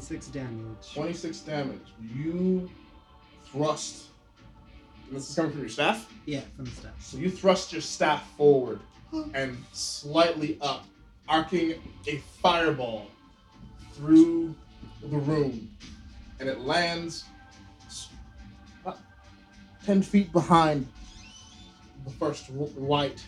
26 0.00 0.26
damage. 0.28 0.94
26 0.94 1.40
damage. 1.40 1.78
You 2.14 2.70
thrust. 3.52 4.06
And 5.06 5.16
this 5.16 5.28
is 5.28 5.36
coming 5.36 5.50
from 5.50 5.60
your 5.60 5.68
staff? 5.68 6.10
Yeah, 6.24 6.40
from 6.56 6.64
the 6.64 6.70
staff. 6.70 6.94
So 7.00 7.18
you 7.18 7.30
thrust 7.30 7.70
your 7.70 7.82
staff 7.82 8.26
forward 8.38 8.80
and 9.34 9.62
slightly 9.72 10.56
up, 10.62 10.86
arcing 11.28 11.74
a 12.06 12.16
fireball 12.42 13.08
through 13.92 14.54
the 15.02 15.18
room. 15.18 15.70
And 16.38 16.48
it 16.48 16.60
lands 16.60 17.24
about 18.82 19.00
10 19.84 20.00
feet 20.00 20.32
behind 20.32 20.88
the 22.06 22.10
first 22.12 22.48
wight 22.48 23.22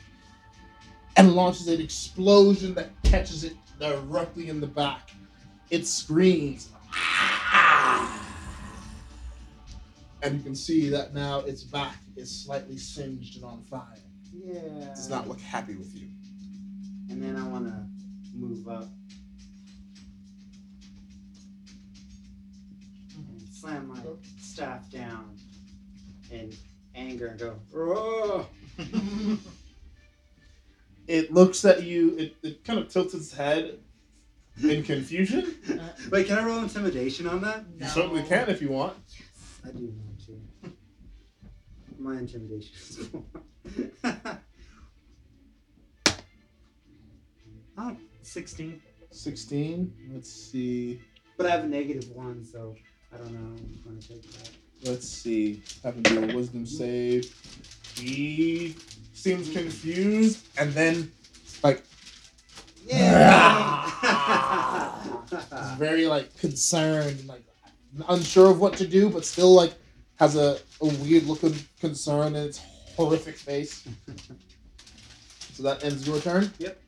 and 1.18 1.34
launches 1.34 1.68
an 1.68 1.82
explosion 1.82 2.72
that 2.74 2.90
catches 3.02 3.44
it 3.44 3.56
directly 3.78 4.48
in 4.48 4.58
the 4.58 4.66
back. 4.66 5.10
It 5.72 5.86
screams. 5.86 6.68
Ah! 6.92 8.22
And 10.22 10.36
you 10.36 10.42
can 10.42 10.54
see 10.54 10.90
that 10.90 11.14
now 11.14 11.38
its 11.38 11.62
back 11.62 11.96
is 12.14 12.44
slightly 12.44 12.76
singed 12.76 13.36
and 13.36 13.44
on 13.46 13.62
fire. 13.62 13.82
Yeah. 14.34 14.56
It 14.56 14.94
does 14.94 15.08
not 15.08 15.26
look 15.26 15.40
happy 15.40 15.74
with 15.74 15.96
you. 15.96 16.08
And 17.08 17.22
then 17.22 17.36
I 17.36 17.48
want 17.48 17.68
to 17.68 17.86
move 18.34 18.68
up. 18.68 18.90
And 23.16 23.42
slam 23.50 23.88
my 23.88 23.98
staff 24.42 24.90
down 24.90 25.38
in 26.30 26.52
anger 26.94 27.28
and 27.28 27.38
go! 27.72 28.46
It 31.08 31.32
looks 31.32 31.64
at 31.64 31.82
you, 31.82 32.16
it, 32.16 32.36
it 32.44 32.64
kind 32.64 32.78
of 32.78 32.88
tilts 32.88 33.12
its 33.12 33.32
head 33.34 33.80
in 34.62 34.82
confusion. 34.82 35.54
Wait, 36.10 36.26
can 36.26 36.38
I 36.38 36.44
roll 36.44 36.58
intimidation 36.58 37.26
on 37.26 37.40
that? 37.42 37.64
You 37.78 37.86
certainly 37.86 38.22
can 38.22 38.48
if 38.48 38.60
you 38.60 38.70
want. 38.70 38.96
I 39.64 39.70
do 39.70 39.94
want 40.04 40.26
to. 40.26 40.72
My 41.98 42.18
intimidation 42.18 42.74
is 42.74 43.06
four. 43.08 43.24
oh, 47.78 47.96
16. 48.22 48.82
16. 49.10 49.92
Let's 50.12 50.30
see. 50.30 51.00
But 51.36 51.46
I 51.46 51.50
have 51.50 51.64
a 51.64 51.68
negative 51.68 52.10
one, 52.10 52.44
so 52.44 52.74
I 53.12 53.18
don't 53.18 53.32
know. 53.32 53.38
I'm 53.38 53.80
going 53.84 54.00
to 54.00 54.08
take 54.08 54.22
that. 54.32 54.50
Let's 54.84 55.08
see. 55.08 55.62
Have 55.84 55.94
to 55.94 56.02
do 56.02 56.24
a 56.24 56.34
wisdom 56.34 56.66
save. 56.66 57.32
He 57.96 58.74
seems 59.12 59.50
confused 59.52 60.46
and 60.58 60.72
then 60.72 61.12
like 61.62 61.84
is 65.62 65.78
very 65.78 66.06
like 66.06 66.36
concerned 66.38 67.20
and 67.20 67.28
like 67.28 67.42
unsure 68.08 68.50
of 68.50 68.60
what 68.60 68.74
to 68.74 68.86
do, 68.86 69.08
but 69.08 69.24
still 69.24 69.52
like 69.54 69.74
has 70.16 70.36
a, 70.36 70.58
a 70.80 70.86
weird 70.86 71.24
look 71.24 71.42
of 71.42 71.68
concern 71.80 72.34
in 72.34 72.46
its 72.46 72.60
horrific 72.96 73.36
face. 73.36 73.86
so 75.52 75.62
that 75.62 75.84
ends 75.84 76.06
your 76.06 76.20
turn? 76.20 76.52
Yep. 76.58 76.80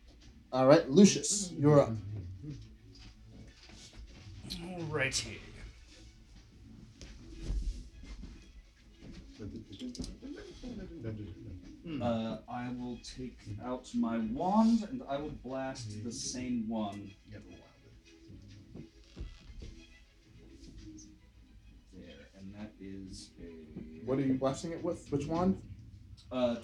Alright, 0.53 0.89
Lucius, 0.89 1.51
you're 1.59 1.81
up. 1.81 1.91
Alrighty. 4.51 5.39
Uh, 12.03 12.39
I 12.49 12.69
will 12.79 12.99
take 13.03 13.39
out 13.65 13.89
my 13.95 14.19
wand 14.19 14.87
and 14.91 15.03
I 15.09 15.17
will 15.17 15.35
blast 15.45 16.05
the 16.05 16.13
same 16.13 16.69
one. 16.69 17.11
There, 21.93 22.29
and 22.39 22.55
that 22.55 22.73
is 22.81 23.31
a. 23.41 24.05
What 24.05 24.19
are 24.19 24.23
you 24.23 24.35
blasting 24.35 24.73
it 24.73 24.83
with? 24.83 25.11
Which 25.11 25.27
wand? 25.27 25.63
Uh, 26.31 26.57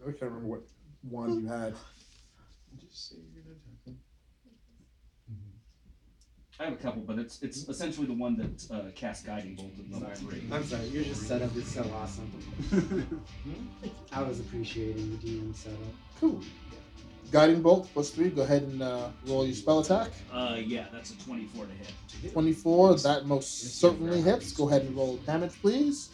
I 0.00 0.10
can't 0.10 0.22
remember 0.22 0.46
what 0.46 0.62
wand 1.02 1.42
you 1.42 1.48
had. 1.48 1.74
Just 2.80 3.10
say 3.10 3.16
you're 3.32 3.42
gonna 3.42 3.56
attack 3.56 3.86
him. 3.86 3.98
I 6.60 6.64
have 6.64 6.72
a 6.74 6.76
couple, 6.76 7.02
but 7.02 7.18
it's 7.18 7.42
it's 7.42 7.68
essentially 7.68 8.06
the 8.06 8.14
one 8.14 8.36
that 8.36 8.70
uh, 8.74 8.90
casts 8.94 9.24
guiding 9.26 9.56
bolt 9.56 9.72
at 9.76 9.90
level 9.90 10.14
Sorry. 10.14 10.38
three. 10.38 10.48
I'm 10.52 10.64
sorry, 10.64 10.86
your 10.86 11.02
just 11.02 11.26
setup 11.26 11.54
is 11.56 11.66
so 11.66 11.84
awesome. 11.96 12.30
I 14.12 14.22
was 14.22 14.38
appreciating 14.38 15.10
the 15.10 15.16
DM 15.16 15.54
setup. 15.54 15.78
Cool. 16.20 16.40
Guiding 17.32 17.60
bolt 17.60 17.88
plus 17.92 18.10
three. 18.10 18.30
Go 18.30 18.42
ahead 18.42 18.62
and 18.62 18.82
uh, 18.82 19.08
roll 19.26 19.44
your 19.44 19.54
spell 19.54 19.80
attack. 19.80 20.10
Uh, 20.32 20.56
yeah, 20.64 20.86
that's 20.92 21.10
a 21.10 21.18
twenty-four 21.18 21.66
to 21.66 21.72
hit. 21.72 22.32
24. 22.32 22.98
That 22.98 23.26
most 23.26 23.80
certainly 23.80 24.20
hits. 24.22 24.52
Go 24.52 24.68
ahead 24.68 24.82
and 24.82 24.96
roll 24.96 25.16
damage, 25.26 25.60
please. 25.60 26.10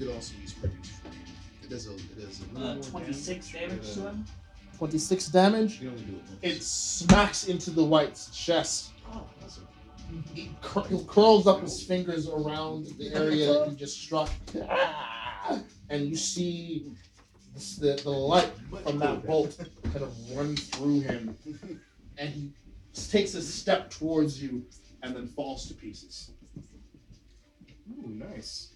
It 0.00 0.08
also 0.08 0.34
use 0.40 0.52
produce 0.54 0.88
flame. 0.88 1.12
It 1.62 1.70
does 1.70 1.86
a 1.86 1.92
it 1.94 2.18
does 2.20 2.40
a 2.40 2.44
little 2.54 2.68
Uh, 2.68 2.74
more 2.76 2.82
twenty-six 2.84 3.52
damage 3.52 3.78
but, 3.82 3.94
to 3.94 4.00
him. 4.08 4.24
26 4.78 5.28
damage. 5.28 5.80
You 5.82 5.90
only 5.90 6.02
do 6.04 6.12
it 6.16 6.22
once. 6.26 6.38
It 6.40 6.62
smacks 6.62 7.44
into 7.48 7.70
the 7.70 7.84
wight's 7.84 8.30
chest. 8.34 8.92
oh, 9.12 9.26
awesome. 9.44 9.68
He, 10.34 10.50
cur- 10.62 10.84
he 10.88 11.04
curls 11.06 11.46
up 11.46 11.60
his 11.60 11.82
fingers 11.82 12.26
around 12.30 12.86
the 12.98 13.08
area 13.14 13.52
that 13.52 13.68
he 13.68 13.76
just 13.76 14.00
struck. 14.00 14.30
And 15.90 16.08
you 16.08 16.16
see 16.16 16.86
this- 17.54 17.76
the, 17.76 18.00
the 18.02 18.08
light 18.10 18.50
from 18.82 18.98
that 19.00 19.26
bolt 19.26 19.58
kind 19.92 20.02
of 20.02 20.14
run 20.34 20.56
through 20.56 21.00
him. 21.02 21.36
And 22.16 22.30
he 22.30 22.50
takes 22.94 23.34
a 23.34 23.42
step 23.42 23.90
towards 23.90 24.42
you 24.42 24.64
and 25.02 25.14
then 25.14 25.26
falls 25.26 25.68
to 25.68 25.74
pieces. 25.74 26.30
Ooh, 27.98 28.08
nice. 28.08 28.69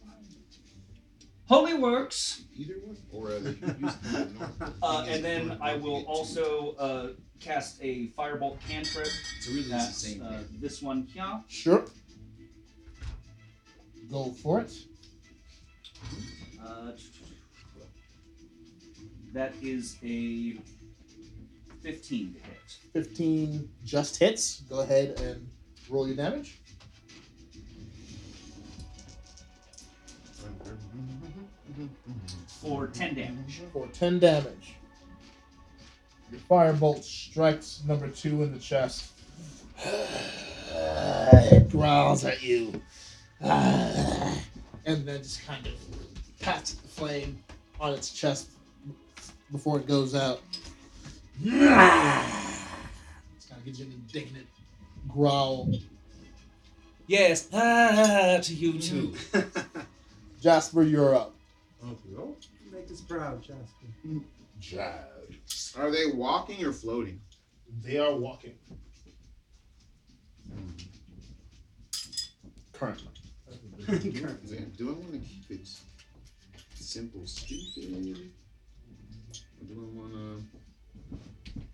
Holy 1.46 1.74
works. 1.74 2.42
Either 2.56 2.74
one, 2.82 2.96
or 3.12 3.28
uh, 3.32 3.38
you 3.38 3.52
can 3.54 3.76
use 3.80 3.94
the 3.96 4.18
north. 4.38 4.72
Uh, 4.82 5.06
and 5.08 5.24
then 5.24 5.58
I 5.60 5.76
will 5.76 6.04
also 6.06 6.74
uh, 6.78 7.08
cast 7.40 7.78
a 7.82 8.08
firebolt 8.18 8.58
cantrip. 8.68 9.08
So 9.40 9.50
really, 9.50 9.60
it's 9.62 9.68
the 9.68 9.74
That's 9.76 9.96
same 9.96 10.22
uh, 10.22 10.30
thing. 10.30 10.58
this 10.60 10.80
one 10.82 11.02
here. 11.12 11.40
Sure. 11.48 11.84
Go 14.10 14.30
for 14.42 14.60
it. 14.60 14.72
Uh, 16.62 16.92
that 19.32 19.52
is 19.62 19.96
a 20.02 20.56
fifteen 21.82 22.34
to 22.34 22.40
hit. 22.40 22.54
15 22.92 23.68
just 23.84 24.16
hits. 24.18 24.60
Go 24.68 24.80
ahead 24.80 25.18
and 25.20 25.48
roll 25.90 26.06
your 26.06 26.16
damage. 26.16 26.60
For 32.60 32.86
ten 32.88 33.14
damage. 33.14 33.62
for 33.72 33.86
10 33.88 34.18
damage. 34.18 34.74
Your 36.30 36.40
firebolt 36.48 37.02
strikes 37.02 37.82
number 37.86 38.08
two 38.08 38.42
in 38.42 38.52
the 38.52 38.58
chest. 38.58 39.12
it 39.84 41.68
growls 41.70 42.24
at 42.24 42.42
you. 42.42 42.80
and 43.40 44.40
then 44.84 45.18
just 45.18 45.46
kind 45.46 45.66
of 45.66 45.72
pats 46.40 46.74
the 46.74 46.88
flame 46.88 47.42
on 47.80 47.92
its 47.92 48.10
chest 48.10 48.50
before 49.52 49.78
it 49.78 49.86
goes 49.86 50.14
out. 50.14 50.40
It's 53.36 53.46
kind 53.46 53.58
of 53.58 53.64
gives 53.64 53.80
you 53.80 53.86
an 53.86 53.92
indignant 53.92 54.46
growl. 55.08 55.70
Yes, 57.06 57.48
ah, 57.52 58.38
to 58.42 58.54
you 58.54 58.78
too. 58.78 59.14
Jasper, 60.40 60.82
you're 60.82 61.14
up. 61.14 61.34
Make 62.72 62.90
us 62.90 63.00
proud, 63.02 63.42
Jasper. 63.42 63.86
Jazz. 64.58 65.74
Are 65.76 65.90
they 65.90 66.06
walking 66.06 66.64
or 66.64 66.72
floating? 66.72 67.20
They 67.82 67.98
are 67.98 68.14
walking. 68.14 68.54
Currently. 72.72 73.08
Is 73.88 74.52
it- 74.52 74.76
Do 74.76 74.88
I 74.90 74.92
want 74.92 75.12
to 75.12 75.18
keep 75.18 75.50
it 75.50 75.68
simple, 76.74 77.26
stupid? 77.26 78.30
Or 79.60 79.64
do 79.66 79.80
I 79.80 79.98
want 79.98 80.12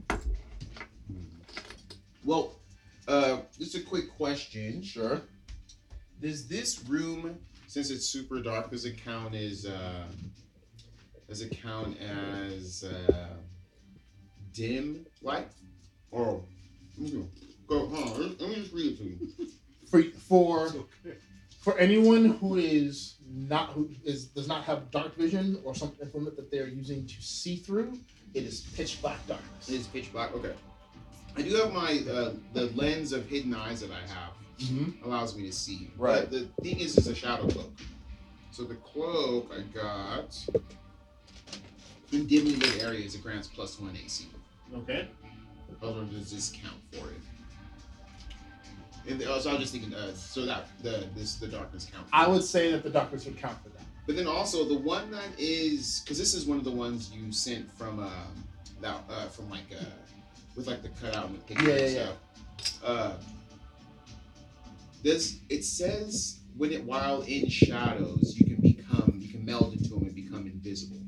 to? 0.08 0.18
Well, 2.24 2.60
uh, 3.08 3.42
just 3.58 3.74
a 3.74 3.80
quick 3.80 4.14
question. 4.16 4.82
Sure. 4.82 5.22
Does 6.20 6.46
this 6.48 6.84
room, 6.84 7.38
since 7.70 7.90
it's 7.90 8.04
super 8.04 8.42
dark, 8.42 8.72
does 8.72 8.84
it 8.84 8.96
count 8.96 9.32
as 9.32 9.64
uh, 9.64 10.02
does 11.28 11.40
it 11.40 11.56
count 11.62 11.96
as 12.00 12.82
uh, 12.82 13.28
dim 14.52 15.06
light? 15.22 15.46
Or 16.10 16.42
go. 17.68 17.82
On, 17.82 18.36
let 18.40 18.48
me 18.48 18.56
just 18.56 18.72
read 18.72 18.86
it 18.86 18.98
to 18.98 19.04
you. 19.04 19.48
For 19.88 20.02
for 20.02 20.72
for 21.60 21.78
anyone 21.78 22.30
who 22.40 22.56
is 22.56 23.14
not 23.24 23.70
who 23.70 23.88
is 24.04 24.26
does 24.26 24.48
not 24.48 24.64
have 24.64 24.90
dark 24.90 25.14
vision 25.14 25.60
or 25.64 25.72
some 25.72 25.92
implement 26.02 26.34
that 26.36 26.50
they're 26.50 26.66
using 26.66 27.06
to 27.06 27.22
see 27.22 27.54
through, 27.54 27.96
it 28.34 28.42
is 28.42 28.62
pitch 28.74 29.00
black 29.00 29.24
darkness. 29.28 29.68
It 29.68 29.76
is 29.76 29.86
pitch 29.86 30.12
black. 30.12 30.34
Okay. 30.34 30.54
I 31.36 31.42
do 31.42 31.54
have 31.54 31.72
my 31.72 32.02
uh, 32.10 32.32
the 32.52 32.66
lens 32.74 33.12
of 33.12 33.28
hidden 33.28 33.54
eyes 33.54 33.80
that 33.80 33.92
I 33.92 34.00
have 34.12 34.39
Mm-hmm. 34.60 35.04
allows 35.04 35.36
me 35.36 35.46
to 35.46 35.52
see. 35.52 35.90
Right. 35.96 36.20
But 36.20 36.30
the 36.30 36.48
thing 36.62 36.80
is, 36.80 36.96
it's 36.96 37.06
a 37.06 37.14
shadow 37.14 37.46
cloak. 37.46 37.72
So 38.50 38.64
the 38.64 38.74
cloak 38.74 39.50
I 39.56 39.62
got 39.74 40.36
in 42.12 42.26
dimly 42.26 42.56
lit 42.56 42.82
areas 42.82 43.14
it 43.14 43.22
grants 43.22 43.48
plus 43.48 43.80
one 43.80 43.96
AC. 43.96 44.26
Okay. 44.76 45.08
Or 45.80 46.04
does 46.04 46.30
this 46.30 46.50
count 46.50 46.76
for 46.92 47.08
it? 47.10 47.20
And 49.08 49.22
also, 49.28 49.50
I 49.50 49.52
was 49.54 49.62
just 49.62 49.72
thinking, 49.72 49.94
uh, 49.94 50.12
so 50.12 50.44
that 50.44 50.68
the 50.82 51.06
this 51.16 51.36
the 51.36 51.46
darkness 51.46 51.86
count. 51.90 52.06
for 52.08 52.14
I 52.14 52.28
would 52.28 52.44
say 52.44 52.70
that 52.72 52.82
the 52.82 52.90
darkness 52.90 53.24
would 53.24 53.38
count 53.38 53.62
for 53.62 53.70
that. 53.70 53.82
But 54.06 54.16
then 54.16 54.26
also 54.26 54.64
the 54.64 54.78
one 54.78 55.10
that 55.12 55.30
is 55.38 56.00
because 56.04 56.18
this 56.18 56.34
is 56.34 56.44
one 56.44 56.58
of 56.58 56.64
the 56.64 56.70
ones 56.70 57.10
you 57.12 57.32
sent 57.32 57.70
from 57.78 58.00
um 58.00 58.44
that 58.80 58.96
uh, 59.08 59.26
from 59.28 59.48
like 59.48 59.66
uh 59.72 59.84
with 60.56 60.66
like 60.66 60.82
the 60.82 60.88
cutout 60.88 61.26
and 61.26 61.36
the 61.36 61.40
picture 61.42 61.68
Yeah, 61.68 61.76
and 61.76 61.94
yeah. 61.94 62.10
Uh, 62.84 63.12
this 65.02 65.40
it 65.48 65.64
says 65.64 66.40
when 66.56 66.72
it 66.72 66.84
while 66.84 67.22
in 67.22 67.48
shadows 67.48 68.34
you 68.38 68.44
can 68.46 68.60
become 68.60 69.18
you 69.18 69.28
can 69.30 69.44
meld 69.44 69.72
into 69.72 69.90
them 69.90 70.02
and 70.02 70.14
become 70.14 70.46
invisible. 70.46 71.00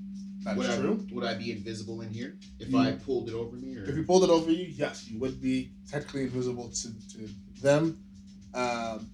That's 0.45 0.57
would 0.59 0.66
true. 0.76 1.07
I 1.11 1.14
would 1.14 1.24
I 1.24 1.34
be 1.34 1.53
invisible 1.53 2.01
in 2.01 2.11
here 2.11 2.36
if 2.59 2.68
You- 2.70 2.78
I 2.78 2.93
pulled 2.93 3.28
it 3.28 3.34
over 3.34 3.57
me 3.57 3.76
or 3.76 3.84
If 3.84 3.97
you 3.97 4.05
pulled 4.05 4.24
it 4.24 4.30
over 4.30 4.51
you, 4.51 4.64
yes, 4.66 5.09
you 5.09 5.18
would 5.20 5.40
be 5.40 5.70
technically 5.88 6.22
invisible 6.22 6.68
to, 6.70 6.88
to 7.12 7.28
them. 7.61 8.03
Um, 8.55 9.09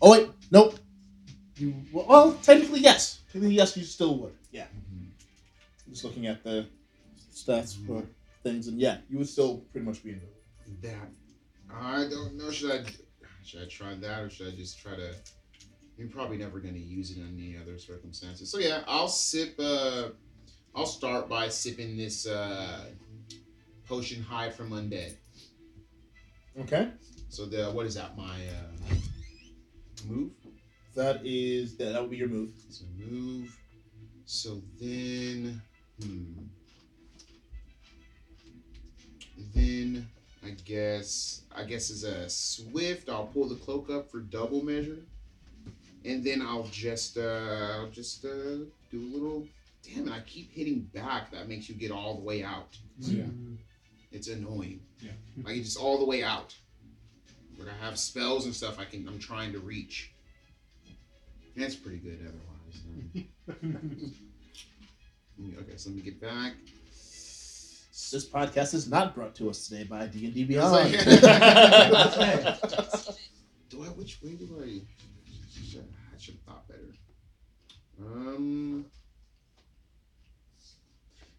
oh 0.00 0.10
wait, 0.12 0.28
nope. 0.50 0.78
You 1.56 1.74
well, 1.92 2.32
technically 2.42 2.80
yes. 2.80 3.20
Technically 3.32 3.54
yes, 3.56 3.76
you 3.76 3.84
still 3.84 4.18
would. 4.18 4.34
Yeah. 4.50 4.66
Mhm. 4.66 5.06
Just 5.90 6.04
looking 6.04 6.26
at 6.26 6.42
the 6.42 6.66
stats 7.32 7.74
for 7.86 8.02
things, 8.42 8.66
and 8.68 8.80
yeah, 8.80 8.98
you 9.08 9.18
would 9.18 9.28
still 9.28 9.58
pretty 9.70 9.84
much 9.86 10.02
be 10.02 10.10
invisible. 10.10 10.40
that 10.82 11.08
I 11.70 12.08
don't 12.08 12.36
know. 12.36 12.50
Should 12.50 12.70
I 12.72 12.84
should 13.44 13.62
I 13.62 13.66
try 13.66 13.94
that 13.94 14.20
or 14.20 14.30
should 14.30 14.48
I 14.48 14.56
just 14.56 14.78
try 14.78 14.96
to? 14.96 15.14
You're 15.96 16.08
probably 16.08 16.36
never 16.38 16.58
going 16.58 16.74
to 16.74 16.80
use 16.80 17.10
it 17.10 17.18
in 17.18 17.38
any 17.38 17.56
other 17.60 17.78
circumstances. 17.78 18.50
So 18.50 18.58
yeah, 18.58 18.82
I'll 18.86 19.08
sip. 19.08 19.54
Uh, 19.58 20.08
I'll 20.74 20.86
start 20.86 21.28
by 21.28 21.48
sipping 21.48 21.96
this 21.96 22.26
uh, 22.26 22.86
potion 23.86 24.22
hide 24.22 24.54
from 24.54 24.70
undead. 24.70 25.14
Okay. 26.60 26.88
So 27.28 27.46
the 27.46 27.70
what 27.70 27.86
is 27.86 27.94
that? 27.94 28.16
My 28.16 28.22
uh, 28.24 28.94
move. 30.06 30.32
That 30.94 31.20
is 31.24 31.76
yeah, 31.78 31.92
that 31.92 32.00
would 32.00 32.10
be 32.10 32.16
your 32.16 32.28
move. 32.28 32.50
So 32.70 32.84
move. 32.96 33.58
So 34.24 34.62
then, 34.80 35.60
hmm. 36.00 36.44
Then 39.54 40.08
I 40.44 40.50
guess 40.64 41.42
I 41.54 41.64
guess 41.64 41.90
as 41.90 42.04
a 42.04 42.28
swift, 42.28 43.08
I'll 43.08 43.26
pull 43.26 43.48
the 43.48 43.54
cloak 43.56 43.90
up 43.90 44.10
for 44.10 44.20
double 44.20 44.62
measure, 44.62 44.98
and 46.04 46.24
then 46.24 46.42
I'll 46.42 46.64
just 46.64 47.16
uh, 47.16 47.78
I'll 47.78 47.90
just 47.90 48.24
uh, 48.24 48.64
do 48.90 48.94
a 48.94 49.10
little. 49.12 49.46
Damn 49.82 50.08
it! 50.08 50.12
I 50.12 50.20
keep 50.20 50.52
hitting 50.52 50.80
back. 50.94 51.30
That 51.32 51.48
makes 51.48 51.68
you 51.68 51.74
get 51.74 51.90
all 51.90 52.14
the 52.14 52.22
way 52.22 52.42
out. 52.42 52.76
Yeah. 52.98 53.24
It's 54.10 54.28
annoying. 54.28 54.80
Yeah. 55.00 55.12
I 55.46 55.54
get 55.54 55.64
just 55.64 55.78
all 55.78 55.98
the 55.98 56.04
way 56.04 56.22
out. 56.22 56.54
But 57.58 57.66
I 57.68 57.84
have 57.84 57.98
spells 57.98 58.44
and 58.44 58.54
stuff. 58.54 58.78
I 58.78 58.84
can. 58.84 59.06
I'm 59.08 59.18
trying 59.18 59.52
to 59.52 59.58
reach. 59.58 60.12
That's 61.56 61.74
pretty 61.74 61.98
good 61.98 62.18
otherwise. 62.20 63.26
Okay, 65.58 65.76
so 65.76 65.90
let 65.90 65.96
me 65.96 66.02
get 66.02 66.20
back. 66.20 66.52
This 68.12 68.28
podcast 68.28 68.74
is 68.74 68.90
not 68.90 69.14
brought 69.14 69.34
to 69.36 69.48
us 69.48 69.66
today 69.66 69.84
by 69.84 70.06
D 70.06 70.26
and 70.26 70.34
D 70.34 70.58
I 70.58 70.70
was 70.70 70.82
Beyond. 70.82 70.92
do 73.70 73.82
I? 73.82 73.86
Which 73.86 74.20
way 74.20 74.32
do 74.32 74.54
I? 74.60 74.64
I 74.64 76.18
should 76.18 76.34
have 76.34 76.42
thought 76.46 76.68
better. 76.68 76.94
Um. 78.04 78.84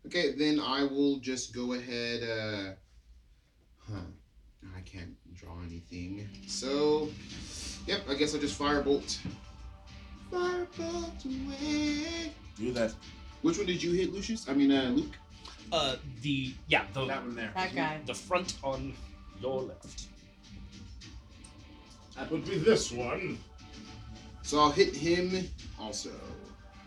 Okay, 0.08 0.32
then 0.32 0.60
I 0.60 0.84
will 0.84 1.20
just 1.20 1.54
go 1.54 1.74
ahead. 1.74 2.24
Uh, 2.24 2.72
huh. 3.88 4.00
I 4.76 4.82
can't 4.82 5.16
draw 5.36 5.62
anything. 5.64 6.28
So, 6.48 7.12
yep. 7.86 8.02
I 8.10 8.16
guess 8.16 8.34
I'll 8.34 8.42
just 8.42 8.60
firebolt. 8.60 9.20
Firebolt 10.32 11.24
away. 11.26 12.34
Do 12.58 12.74
that. 12.74 12.96
Which 13.44 13.60
one 13.60 13.68
did 13.68 13.84
you 13.84 13.92
hit, 13.92 14.12
Lucius? 14.12 14.50
I 14.50 14.54
mean, 14.54 14.72
uh, 14.72 14.86
Luke. 14.86 15.16
Uh, 15.74 15.96
the 16.22 16.54
yeah 16.68 16.84
the 16.94 17.04
That 17.06 17.24
one 17.24 17.36
there. 17.36 17.52
That 17.56 17.74
guy. 17.74 18.00
the 18.06 18.14
front 18.14 18.58
on 18.64 18.94
your 19.42 19.64
left. 19.64 20.04
That 22.16 22.30
would 22.30 22.46
be 22.46 22.60
this 22.60 22.92
one. 22.92 23.40
So 24.44 24.60
I'll 24.60 24.70
hit 24.72 24.96
him 24.96 25.50
also 25.80 26.12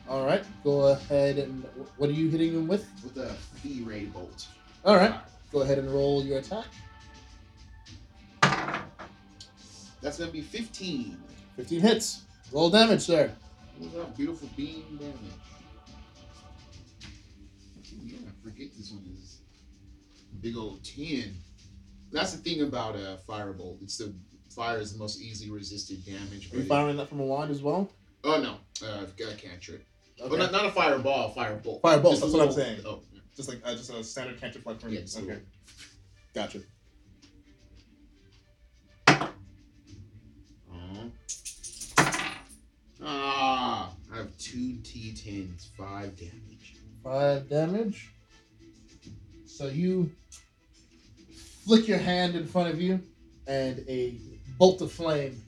All 0.08 0.24
right. 0.24 0.44
Go 0.62 0.86
ahead 0.86 1.38
and 1.38 1.66
what 1.96 2.08
are 2.10 2.12
you 2.12 2.28
hitting 2.30 2.52
him 2.52 2.68
with? 2.68 2.86
with 3.02 3.16
a 3.16 3.34
fee 3.58 3.82
ray 3.82 4.04
bolt. 4.04 4.46
All 4.84 4.94
right. 4.94 5.14
Go 5.50 5.62
ahead 5.62 5.78
and 5.78 5.90
roll 5.90 6.24
your 6.24 6.38
attack. 6.38 6.66
That's 10.00 10.18
gonna 10.18 10.30
be 10.30 10.42
15. 10.42 11.18
15 11.56 11.80
hits. 11.80 12.22
Roll 12.52 12.70
damage, 12.70 13.08
there. 13.08 13.34
Look 13.80 13.94
at 13.94 13.96
that 13.98 14.16
beautiful 14.16 14.48
beam 14.56 14.84
damage. 15.00 15.16
Forget 18.56 18.72
this 18.78 18.90
one 18.90 19.04
is 19.12 19.40
big 20.40 20.56
old 20.56 20.82
10. 20.82 21.34
That's 22.10 22.32
the 22.32 22.38
thing 22.38 22.62
about 22.62 22.94
a 22.96 23.18
firebolt. 23.28 23.82
It's 23.82 23.98
the 23.98 24.14
fire 24.48 24.78
is 24.78 24.94
the 24.94 24.98
most 24.98 25.20
easily 25.20 25.50
resisted 25.50 26.06
damage. 26.06 26.50
Are 26.54 26.56
you 26.56 26.64
firing 26.64 26.96
that 26.96 27.10
from 27.10 27.20
a 27.20 27.24
wand 27.26 27.50
as 27.50 27.60
well? 27.62 27.90
oh 28.24 28.40
no, 28.40 28.56
uh, 28.88 29.00
I've 29.02 29.14
got 29.18 29.34
a 29.34 29.36
cantrip. 29.36 29.84
Okay. 30.18 30.30
But 30.30 30.38
not, 30.38 30.52
not 30.52 30.64
a 30.64 30.70
fireball, 30.70 31.34
firebolt. 31.34 31.82
Firebolt, 31.82 32.10
Just 32.12 32.22
that's 32.22 32.32
what 32.32 32.46
I'm 32.48 32.52
saying. 32.52 32.80
Oh, 32.86 33.02
yeah. 33.12 33.20
Just 33.36 33.50
like 33.50 33.60
uh, 33.62 33.72
just 33.74 33.92
a 33.92 34.02
standard 34.02 34.40
cantrip 34.40 34.64
like 34.64 34.80
for 34.80 34.88
Yeah, 34.88 35.00
Okay. 35.00 35.20
little- 35.26 35.42
Gotcha. 36.34 36.60
Ah, 43.02 43.92
I 44.12 44.16
have 44.16 44.36
two 44.38 44.78
D10s, 44.82 45.68
five 45.76 46.16
damage. 46.16 46.76
Five 47.04 47.48
damage. 47.48 48.12
So 49.56 49.68
you 49.68 50.10
flick 51.64 51.88
your 51.88 51.96
hand 51.96 52.34
in 52.34 52.46
front 52.46 52.68
of 52.68 52.78
you, 52.78 53.00
and 53.46 53.82
a 53.88 54.16
bolt 54.58 54.82
of 54.82 54.92
flame, 54.92 55.40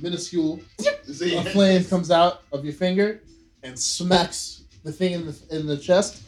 minuscule, 0.00 0.60
a 1.08 1.44
flame 1.50 1.84
comes 1.86 2.12
out 2.12 2.42
of 2.52 2.64
your 2.64 2.72
finger 2.72 3.20
and 3.64 3.76
smacks 3.76 4.62
the 4.84 4.92
thing 4.92 5.12
in 5.12 5.26
the 5.26 5.36
in 5.50 5.66
the 5.66 5.76
chest. 5.76 6.22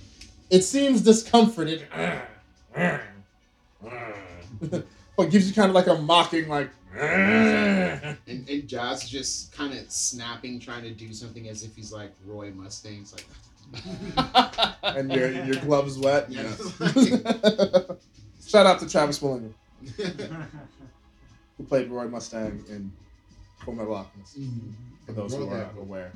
It 0.51 0.63
seems 0.63 1.03
discomforted, 1.03 1.87
but 2.75 3.01
gives 5.31 5.49
you 5.49 5.55
kind 5.55 5.69
of 5.69 5.75
like 5.77 5.87
a 5.87 5.95
mocking, 5.95 6.49
like. 6.49 6.71
And, 6.99 8.49
and 8.49 8.67
Jazz 8.67 9.09
just 9.09 9.53
kind 9.53 9.73
of 9.73 9.89
snapping, 9.89 10.59
trying 10.59 10.83
to 10.83 10.91
do 10.91 11.13
something 11.13 11.49
as 11.49 11.63
if 11.63 11.77
he's 11.77 11.93
like 11.93 12.11
Roy 12.25 12.51
Mustang. 12.51 13.03
It's 13.03 13.13
like, 13.13 13.27
and 14.83 15.13
your 15.13 15.31
your 15.31 15.57
gloves 15.57 15.99
wet. 15.99 16.31
Yeah. 16.31 16.51
Shout 18.47 18.67
out 18.67 18.79
to 18.81 18.89
Travis 18.89 19.21
Willingham, 19.21 19.55
who 21.57 21.65
played 21.65 21.91
Roy 21.91 22.07
Mustang 22.07 22.65
in 22.69 22.93
Full 23.65 23.75
Metal 23.75 23.95
Alchemist. 23.95 24.39
For 25.05 25.13
those 25.13 25.35
who 25.35 25.49
are 25.49 25.71
aware, 25.79 26.13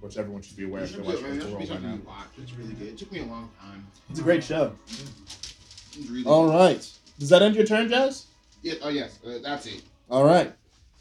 which 0.00 0.18
everyone 0.18 0.42
should 0.42 0.56
be 0.56 0.64
aware 0.64 0.82
It 0.82 0.84
if 0.84 0.90
should 0.90 1.04
they're 1.04 1.14
watching 1.14 1.38
the 1.38 1.46
world 1.46 1.70
right 1.70 1.82
now. 1.82 1.98
It's 2.38 2.52
really 2.52 2.74
good. 2.74 2.88
It 2.88 2.98
took 2.98 3.10
me 3.12 3.20
a 3.20 3.24
long 3.24 3.50
time. 3.60 3.86
It's 4.10 4.18
a 4.18 4.22
great 4.22 4.44
show. 4.44 4.72
It's 4.86 6.08
really 6.08 6.24
All 6.26 6.46
good. 6.46 6.54
right, 6.54 6.90
does 7.18 7.28
that 7.30 7.42
end 7.42 7.56
your 7.56 7.64
turn, 7.66 7.88
Jazz? 7.88 8.26
Yeah, 8.62 8.74
oh, 8.82 8.88
yes. 8.88 9.18
Uh, 9.26 9.38
that's 9.42 9.66
it. 9.66 9.82
All 10.10 10.24
right, 10.24 10.52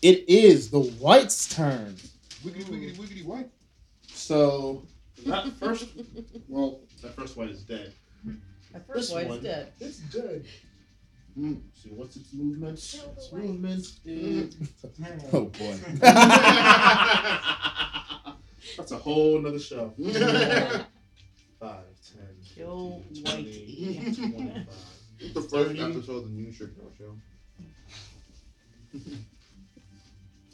it 0.02 0.24
is 0.30 0.70
the 0.70 0.80
Wight's 0.80 1.54
turn. 1.54 1.96
Wiggity, 2.44 2.66
wiggity, 2.66 2.96
wiggity, 2.98 3.26
what? 3.26 3.50
So 4.08 4.84
That 5.26 5.52
first, 5.60 5.88
well, 6.48 6.80
that 7.02 7.16
first 7.16 7.36
one 7.38 7.50
is 7.50 7.64
dead. 7.64 7.94
That 8.72 8.88
This 8.88 8.96
first 8.96 9.12
boy's 9.14 9.28
one. 9.28 9.42
dead. 9.44 9.72
it's 9.80 9.98
dead. 10.00 10.46
Mm. 11.38 11.62
So 11.74 11.90
what's 11.90 12.16
its 12.16 12.32
movement? 12.34 12.80
Kill 12.92 13.04
the 13.08 13.22
Its 13.22 13.32
Whites. 13.32 13.48
movement 13.48 14.00
is. 14.06 14.56
Oh 15.34 15.46
boy, 15.46 15.76
that's 18.78 18.92
a 18.92 18.98
whole 18.98 19.40
nother 19.42 19.60
show. 19.60 19.94
Five, 21.60 21.86
ten, 22.04 22.28
Kill 22.56 23.02
15, 23.14 23.26
Whitey. 23.26 24.16
20, 24.16 24.16
25. 24.16 24.68
the 25.34 25.42
first 25.42 25.50
30. 25.50 25.82
episode 25.82 26.18
of 26.18 26.24
the 26.26 26.30
New 26.30 26.52
Chicago 26.52 26.92
show. 26.98 27.16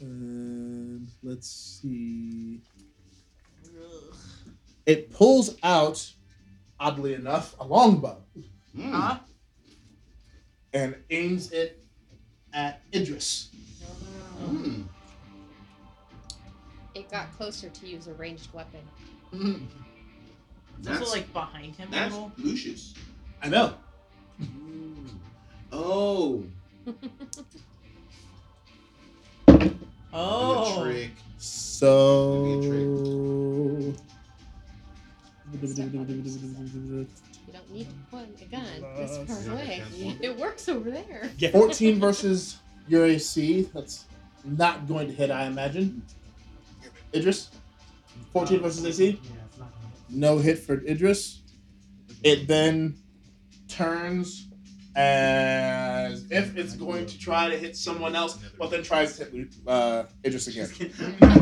And 0.00 1.06
let's 1.22 1.48
see. 1.82 2.60
It 4.90 5.12
pulls 5.12 5.56
out, 5.62 6.12
oddly 6.80 7.14
enough, 7.14 7.54
a 7.60 7.64
longbow 7.64 8.16
Mm. 8.76 8.90
Huh? 8.92 9.18
and 10.72 10.96
aims 11.10 11.52
it 11.52 11.84
at 12.52 12.82
Idris. 12.92 13.50
Mm. 14.42 14.84
It 16.94 17.08
got 17.10 17.32
closer 17.36 17.68
to 17.68 17.86
use 17.88 18.08
a 18.08 18.14
ranged 18.14 18.52
weapon. 18.52 18.80
Mm. 19.32 19.66
It's 20.78 20.88
That's, 20.88 21.00
also 21.00 21.12
like 21.16 21.32
behind 21.32 21.76
him 21.76 21.88
that's 21.92 22.12
little. 22.12 22.32
Lucius. 22.36 22.94
I 23.42 23.48
know. 23.48 23.74
Oh. 25.70 26.44
Oh. 30.12 30.74
The 30.74 30.82
trick. 30.92 31.10
So. 31.38 32.60
You 35.52 35.58
don't 37.52 37.70
need 37.72 37.88
one, 38.10 38.28
a 38.40 38.44
gun 38.44 38.64
this 38.96 39.18
far 39.26 39.52
away. 39.52 39.82
It 40.20 40.36
works 40.38 40.68
over 40.68 40.90
there. 40.90 41.30
14 41.50 41.98
versus 41.98 42.58
your 42.86 43.04
AC. 43.04 43.68
That's 43.74 44.04
not 44.44 44.86
going 44.86 45.08
to 45.08 45.14
hit, 45.14 45.30
I 45.30 45.46
imagine. 45.46 46.02
Idris? 47.14 47.50
14 48.32 48.60
versus 48.60 48.86
AC? 48.86 49.06
Yeah, 49.06 49.30
it's 49.46 49.58
not 49.58 49.72
gonna 49.72 49.86
hit. 50.08 50.16
No 50.16 50.38
hit 50.38 50.58
for 50.60 50.74
Idris. 50.86 51.40
It 52.22 52.46
then 52.46 52.96
turns 53.68 54.46
as 54.96 56.26
if 56.30 56.56
it's 56.56 56.74
going 56.74 57.06
to 57.06 57.18
try 57.18 57.48
to 57.48 57.56
hit 57.56 57.76
someone 57.76 58.14
else, 58.16 58.38
but 58.58 58.70
then 58.70 58.82
tries 58.82 59.16
to 59.18 59.24
hit 59.26 59.54
uh, 59.66 60.04
Idris 60.24 60.46
again. 60.48 60.68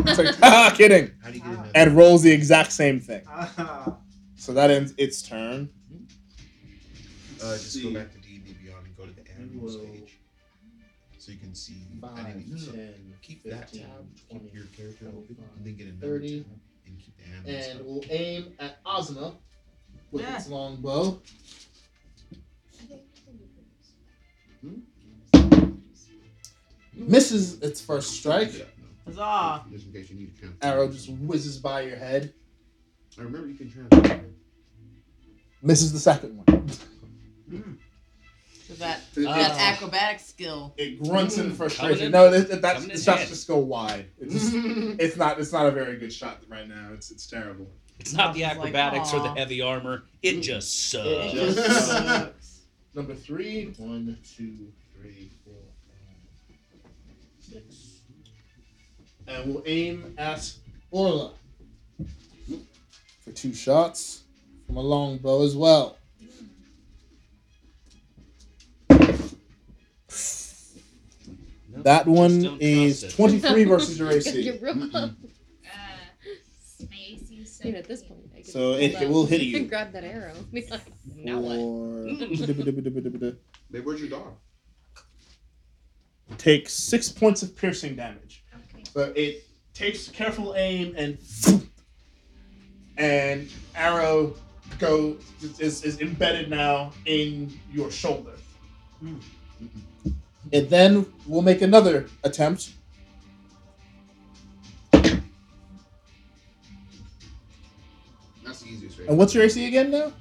It's 0.09 0.19
like, 0.19 0.35
ah, 0.43 0.73
kidding. 0.77 1.11
How 1.23 1.31
do 1.31 1.39
you 1.39 1.43
get? 1.45 1.59
And 1.75 1.97
rolls 1.97 2.23
the 2.23 2.31
exact 2.33 2.73
same 2.73 3.01
thing. 3.01 3.23
So 4.37 4.53
that 4.55 4.71
ends 4.71 4.95
its 4.97 5.23
turn. 5.23 5.69
Uh, 7.43 7.53
just 7.55 7.73
See. 7.73 7.83
go 7.93 7.99
back 8.01 8.13
to 8.13 8.19
D&D 8.19 8.57
Beyond 8.65 8.87
and 8.87 8.97
go 8.97 9.05
to 9.07 9.13
the 9.13 9.31
animal 9.33 9.65
will- 9.65 9.71
stage. 9.71 10.19
So 11.19 11.33
you 11.33 11.39
can 11.39 11.55
see. 11.55 11.75
Five, 12.01 12.19
I 12.19 12.31
didn't, 12.31 12.49
no, 12.49 12.57
no, 12.57 12.73
10, 12.73 12.95
keep 13.23 13.43
that 13.45 13.73
tab. 13.73 13.83
20, 14.31 14.45
keep 14.47 14.55
your 14.55 14.65
character 14.67 15.07
open, 15.09 15.37
and 15.57 15.67
then 15.67 15.77
get 15.77 15.89
another 15.89 16.07
30, 16.19 16.39
tab 16.39 16.47
and 16.87 16.99
keep 16.99 17.17
the 17.19 17.25
animal 17.25 17.51
and 17.51 17.65
stuff. 17.65 17.83
we'll 17.85 18.05
aim 18.09 18.53
at 18.59 18.79
Ozma 18.87 19.35
with 20.11 20.23
Yeah. 20.23 20.37
its 20.37 20.49
long 20.49 20.77
bow. 20.77 21.21
Misses 26.95 27.61
its 27.63 27.81
first 27.81 28.11
strike. 28.13 28.57
Yeah. 28.59 28.65
Huzzah. 29.07 29.65
Just 29.71 29.87
in 29.87 29.93
case 29.93 30.11
you 30.11 30.17
need 30.17 30.35
to 30.37 30.43
count. 30.43 30.55
Arrow 30.63 30.89
just 30.91 31.09
whizzes 31.11 31.59
by 31.59 31.83
your 31.83 31.97
head. 31.97 32.35
I 33.19 33.23
remember 33.23 33.49
you 33.49 33.55
can 33.55 33.71
transfer. 33.71 34.21
Misses 35.63 35.93
the 35.93 35.99
second 35.99 36.37
one. 36.37 36.69
So 38.69 38.75
that, 38.75 39.01
Uh, 39.17 39.21
that 39.23 39.75
acrobatic 39.75 40.21
skill. 40.21 40.75
It 40.77 41.03
grunts 41.03 41.39
in 41.39 41.53
frustration. 41.53 42.13
No, 42.13 42.31
that, 42.31 42.49
that, 42.49 42.61
that's, 42.63 42.81
coming 42.81 42.97
the 42.97 43.03
shots 43.03 43.19
handy. 43.21 43.31
just 43.33 43.49
go 43.49 43.57
wide. 43.59 44.07
It 44.21 44.31
just, 44.31 44.53
it's 44.55 45.17
not. 45.17 45.41
It's 45.41 45.53
not 45.53 45.67
a 45.67 45.71
very 45.71 45.97
good 45.97 46.13
shot 46.13 46.43
right 46.49 46.69
now. 46.69 46.91
It's 46.93 47.11
it's 47.11 47.27
terrible. 47.27 47.67
It's 47.99 48.13
not 48.13 48.35
the 48.35 48.43
It's 48.43 48.51
like, 48.59 48.59
acrobatics 48.75 49.13
or 49.15 49.21
the 49.21 49.29
aw. 49.31 49.35
heavy 49.35 49.63
armor. 49.63 50.05
It 50.23 50.41
just 50.43 50.91
sucks. 50.91 51.07
It 51.07 51.35
just 51.55 51.89
sucks. 51.89 52.35
Number 52.99 53.15
three. 53.15 53.67
One, 53.77 54.19
two, 54.25 54.73
three, 54.93 55.31
four, 55.45 55.55
five, 55.87 56.91
six. 57.39 58.01
And 59.29 59.55
we'll 59.55 59.63
aim 59.67 60.17
at 60.19 60.53
Orla 60.91 61.31
for 63.25 63.31
two 63.31 63.55
shots 63.55 64.25
from 64.67 64.79
a 64.79 64.81
long 64.81 65.19
bow 65.19 65.45
as 65.45 65.55
well. 65.55 65.97
No, 71.71 71.83
That 71.83 72.09
one 72.09 72.57
is 72.61 73.15
23 73.15 73.63
versus 73.63 73.97
your 74.01 74.11
You 74.11 74.17
AC. 74.17 74.59
roll 74.61 74.97
up. 74.97 75.11
Uh, 75.13 75.13
my 76.91 76.97
AC 76.97 77.35
is 77.37 77.61
You 77.63 77.73
know, 77.73 77.79
at 77.79 77.87
this 77.87 78.03
point, 78.03 78.19
I 78.19 78.23
could 78.23 78.28
So 78.53 78.73
pull 78.73 78.75
it- 78.75 79.03
it 79.03 79.09
will 79.09 79.27
hit 79.27 79.41
you. 79.49 79.57
and 79.59 79.69
grab 79.69 79.93
that 79.93 80.05
arrow. 80.05 80.35
Be 80.53 80.67
like, 80.71 80.81
now 81.17 81.39
what? 81.41 81.57
For 82.39 82.63
Babe, 83.71 83.85
where's 83.85 84.01
your 84.01 84.11
dog? 84.11 84.35
take 86.37 86.69
six 86.69 87.09
points 87.09 87.43
of 87.43 87.57
piercing 87.57 87.97
damage. 87.97 88.45
Okay. 88.75 88.85
So 88.93 89.13
it 89.17 89.47
takes 89.73 90.09
careful 90.09 90.55
aim 90.57 90.95
and 90.97 91.17
and 92.99 93.51
arrow 93.75 94.35
go 94.79 95.17
is, 95.59 95.83
is 95.85 96.01
embedded 96.01 96.51
now 96.51 96.93
in 97.07 97.59
your 97.73 97.91
shoulder. 97.91 98.33
Hmm. 99.01 99.15
It 100.53 100.69
then 100.71 101.07
will 101.27 101.43
make 101.43 101.63
another 101.63 102.07
attempt. 102.25 102.73
That's 108.99 109.07
the 109.07 109.07
easiest 109.07 109.07
way. 109.07 109.07
And 109.09 109.19
what's 109.19 109.35
your 109.35 109.45
AC 109.45 109.67
again 109.67 109.91
now? 109.91 110.13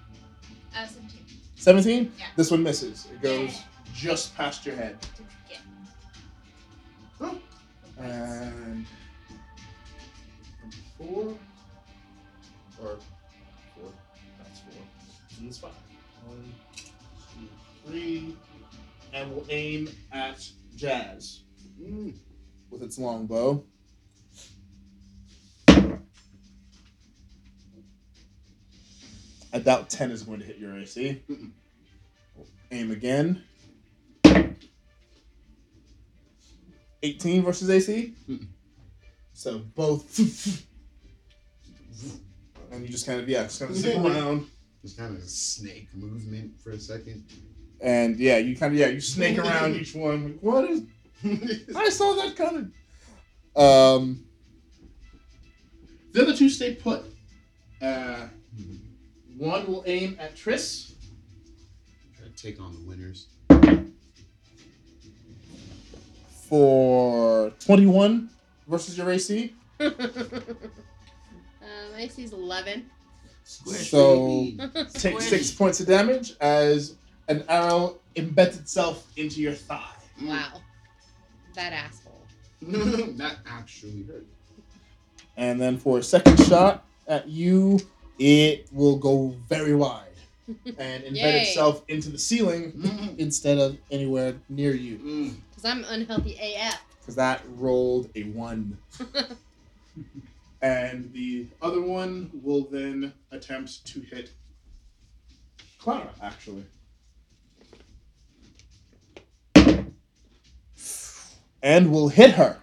Uh, 0.76 0.86
17. 0.88 1.20
17? 1.56 2.12
Yeah. 2.18 2.26
This 2.36 2.52
one 2.52 2.64
misses. 2.64 3.08
It 3.12 3.22
goes 3.22 3.50
Yeah. 3.52 3.62
just 3.96 4.36
past 4.36 4.66
your 4.66 4.76
head. 4.76 4.98
Yeah. 5.50 5.58
And 8.00 8.86
four 10.98 11.34
or 12.80 12.98
four. 13.76 13.92
That's 14.38 14.60
four. 14.60 14.82
And 15.40 15.50
this 15.50 15.58
five. 15.58 15.72
One, 16.28 16.54
two, 16.76 17.48
three. 17.88 18.36
And 19.14 19.32
we'll 19.34 19.46
aim 19.50 19.90
at 20.12 20.48
Jazz 20.76 21.42
Mm. 21.82 22.14
with 22.70 22.84
its 22.84 22.98
long 23.00 23.26
bow. 23.26 23.64
I 29.54 29.60
doubt 29.60 29.90
10 29.90 30.12
is 30.12 30.24
going 30.24 30.40
to 30.40 30.46
hit 30.46 30.58
your 30.58 30.78
AC. 30.78 31.22
Mm-mm. 31.30 31.52
Aim 32.72 32.92
again. 32.92 33.44
18 37.04 37.44
versus 37.44 37.70
AC. 37.70 38.14
Mm-mm. 38.30 38.48
So 39.34 39.60
both. 39.60 40.20
and 42.72 42.82
you 42.84 42.90
just 42.90 43.06
kind 43.06 43.20
of, 43.22 43.30
yeah, 43.30 43.44
just 43.44 43.60
kind 43.60 43.72
of 43.72 43.78
zip 43.78 43.98
around. 43.98 44.48
It's 44.84 44.94
kind 44.94 45.16
of 45.16 45.22
a 45.22 45.26
snake 45.26 45.90
movement 45.94 46.60
for 46.62 46.72
a 46.72 46.80
second. 46.80 47.26
And 47.80 48.18
yeah, 48.18 48.38
you 48.38 48.56
kind 48.56 48.74
of, 48.74 48.80
yeah, 48.80 48.88
you 48.88 49.00
snake 49.00 49.38
around 49.38 49.76
each 49.76 49.94
one. 49.96 50.24
Like, 50.24 50.40
what 50.42 50.70
is. 50.70 50.82
I 51.76 51.90
saw 51.90 52.14
that 52.16 52.36
coming. 52.36 52.72
Um, 53.56 54.26
the 56.12 56.24
other 56.24 56.36
two 56.36 56.50
stay 56.50 56.76
put. 56.76 57.06
Uh, 57.82 58.28
one 59.38 59.68
will 59.68 59.84
aim 59.86 60.18
at 60.20 60.36
Triss. 60.36 60.94
Try 62.18 62.28
to 62.28 62.34
take 62.34 62.60
on 62.60 62.74
the 62.74 62.82
winners. 62.82 63.28
for 66.48 67.52
21 67.60 68.30
versus 68.68 68.98
your 68.98 69.12
AC. 69.12 69.54
um, 69.80 69.94
AC's 71.98 72.32
11. 72.34 72.90
Squish, 73.44 73.90
So- 73.92 74.28
baby. 74.58 74.62
Take 74.94 75.22
six 75.22 75.52
points 75.52 75.80
of 75.80 75.88
damage 75.88 76.34
as 76.40 76.96
an 77.28 77.44
arrow 77.50 77.98
embeds 78.16 78.60
itself 78.60 79.12
into 79.18 79.42
your 79.42 79.54
thigh. 79.54 79.92
Wow. 80.24 80.62
That 81.56 81.74
asshole. 81.74 82.26
that 82.62 83.38
actually 83.46 84.04
hurt. 84.04 84.26
And 85.36 85.62
then 85.62 85.78
for 85.78 86.00
a 86.00 86.04
second 86.04 86.40
shot 86.46 86.86
at 87.08 87.28
you, 87.28 87.80
it 88.20 88.68
will 88.72 88.98
go 88.98 89.36
very 89.48 89.76
wide 89.76 90.04
and 90.78 91.04
embed 91.04 91.16
Yay. 91.16 91.42
itself 91.42 91.84
into 91.88 92.10
the 92.10 92.18
ceiling 92.18 92.72
Mm. 92.72 93.18
instead 93.20 93.58
of 93.58 93.78
anywhere 93.92 94.36
near 94.50 94.74
you. 94.74 94.98
Mm. 94.98 95.36
Because 95.50 95.66
I'm 95.66 95.84
unhealthy 95.90 96.38
AF. 96.42 96.82
Because 97.00 97.16
that 97.16 97.42
rolled 97.56 98.10
a 98.16 98.24
one. 98.24 98.78
and 100.62 101.12
the 101.14 101.48
other 101.62 101.82
one 101.82 102.30
will 102.44 102.68
then 102.72 103.14
attempt 103.32 103.86
to 103.88 104.00
hit 104.02 104.32
Clara, 105.80 106.10
actually. 106.22 106.66
And 111.62 111.92
will 111.92 112.10
hit 112.10 112.32
her 112.32 112.58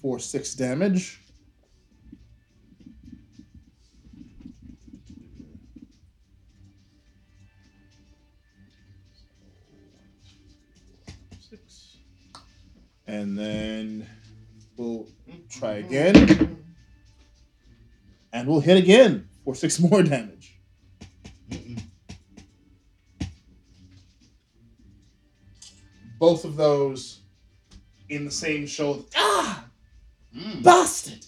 for 0.00 0.18
six 0.18 0.54
damage. 0.54 1.20
Again. 15.84 16.64
And 18.32 18.48
we'll 18.48 18.60
hit 18.60 18.76
again 18.76 19.28
for 19.44 19.54
six 19.54 19.78
more 19.84 20.02
damage. 20.02 20.58
Mm-mm. 21.50 21.82
Both 26.18 26.44
of 26.44 26.56
those 26.56 27.20
in 28.08 28.24
the 28.24 28.30
same 28.30 28.66
shoulder. 28.66 29.04
Ah! 29.16 29.64
Mm. 30.36 30.62
Bastard! 30.62 31.26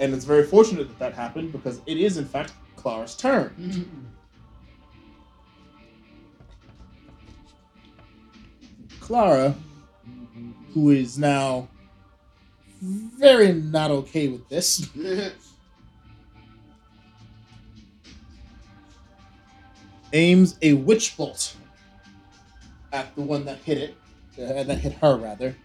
And 0.00 0.12
it's 0.12 0.24
very 0.24 0.44
fortunate 0.44 0.88
that 0.88 0.98
that 0.98 1.14
happened 1.14 1.52
because 1.52 1.80
it 1.86 1.98
is, 1.98 2.16
in 2.16 2.24
fact, 2.24 2.52
Clara's 2.76 3.14
turn. 3.14 3.54
Mm. 3.60 3.86
Clara, 8.98 9.54
who 10.72 10.90
is 10.90 11.18
now 11.18 11.68
very 12.84 13.52
not 13.52 13.90
okay 13.90 14.28
with 14.28 14.48
this, 14.48 14.88
aims 20.12 20.56
a 20.62 20.74
witch 20.74 21.16
bolt 21.16 21.56
at 22.92 23.14
the 23.16 23.22
one 23.22 23.44
that 23.44 23.58
hit 23.58 23.78
it, 23.78 23.96
uh, 24.40 24.62
that 24.62 24.78
hit 24.78 24.92
her 24.94 25.16
rather. 25.16 25.56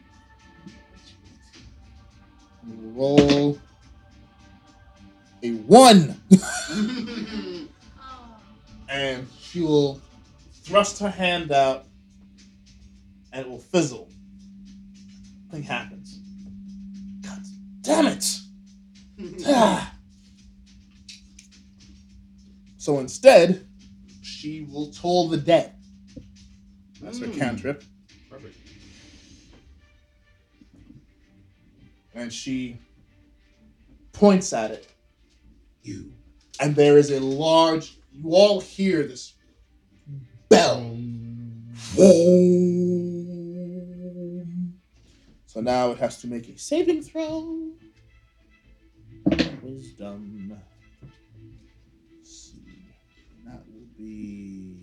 Roll 2.65 3.57
a 5.41 5.51
one, 5.51 6.19
and 8.89 9.27
she 9.39 9.61
will 9.61 10.01
thrust 10.63 10.99
her 10.99 11.09
hand 11.09 11.51
out, 11.51 11.85
and 13.31 13.45
it 13.45 13.49
will 13.49 13.59
fizzle. 13.59 14.09
Nothing 15.47 15.63
happens. 15.63 15.98
Damn 17.89 18.05
it! 18.05 18.39
Ah. 19.47 19.95
So 22.77 22.99
instead, 22.99 23.67
she 24.21 24.61
will 24.71 24.89
toll 24.91 25.27
the 25.27 25.37
dead. 25.37 25.73
That's 27.01 27.19
her 27.19 27.27
Mm. 27.27 27.37
cantrip. 27.37 27.83
Perfect. 28.29 28.55
And 32.15 32.31
she 32.31 32.77
points 34.13 34.53
at 34.53 34.71
it. 34.71 34.87
You. 35.83 36.13
And 36.61 36.73
there 36.75 36.97
is 36.97 37.11
a 37.11 37.19
large, 37.19 37.97
you 38.13 38.29
all 38.31 38.61
hear 38.61 39.03
this 39.03 39.33
bell. 40.47 40.95
So 45.47 45.59
now 45.61 45.91
it 45.91 45.97
has 45.99 46.21
to 46.21 46.27
make 46.27 46.47
a 46.47 46.57
saving 46.57 47.01
throw. 47.03 47.73
Wisdom. 49.69 50.59
Let's 52.17 52.51
see. 52.51 52.81
That 53.45 53.61
will 53.67 53.87
be. 53.97 54.77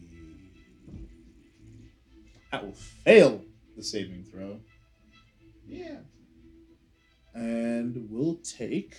That 2.52 2.64
will 2.64 2.72
fail 2.72 3.42
the 3.76 3.82
saving 3.82 4.24
throw. 4.30 4.60
Yeah. 5.66 5.98
And 7.34 8.06
we'll 8.10 8.36
take. 8.36 8.96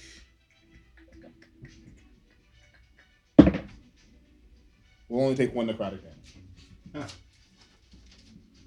We'll 5.09 5.23
only 5.23 5.35
take 5.35 5.55
one 5.55 5.67
necrotic 5.67 6.01
damage. 6.03 6.35
Huh. 6.93 7.07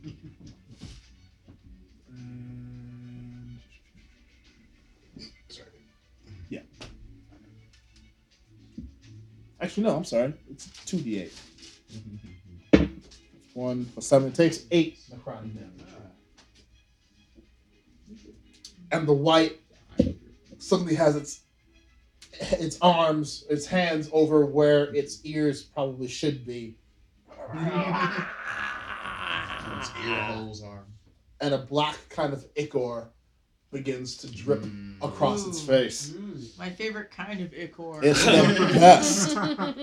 Actually, 9.61 9.83
no, 9.85 9.97
I'm 9.97 10.05
sorry. 10.05 10.33
It's 10.51 10.67
2d8. 10.87 11.31
one 13.55 13.85
for 13.87 13.93
plus 13.95 14.07
seven. 14.07 14.29
It 14.29 14.35
takes 14.35 14.65
eight 14.71 14.99
necrotic 15.11 15.55
damage. 15.55 15.71
And 18.93 19.07
the 19.07 19.13
wight 19.13 19.61
suddenly 20.59 20.95
has 20.95 21.17
its 21.17 21.41
its 22.33 22.79
arms, 22.81 23.45
its 23.51 23.67
hands 23.67 24.09
over 24.13 24.47
where 24.47 24.85
its 24.95 25.21
ears 25.25 25.63
probably 25.63 26.09
should 26.09 26.47
be, 26.47 26.77
Its 27.53 27.61
ear 30.07 30.23
holes 30.23 30.63
are. 30.63 30.85
and 31.41 31.53
a 31.55 31.59
black 31.59 31.97
kind 32.09 32.33
of 32.33 32.47
ichor 32.57 33.11
begins 33.73 34.17
to 34.17 34.27
drip 34.31 34.63
Mm. 34.63 34.97
across 35.03 35.47
its 35.47 35.61
face. 35.61 36.11
Mm, 36.11 36.59
my 36.59 36.71
favorite 36.71 37.11
kind 37.11 37.41
of 37.41 37.53
ichor. 37.55 38.01
It's 38.03 38.25
the 38.25 38.71
best. 38.75 39.37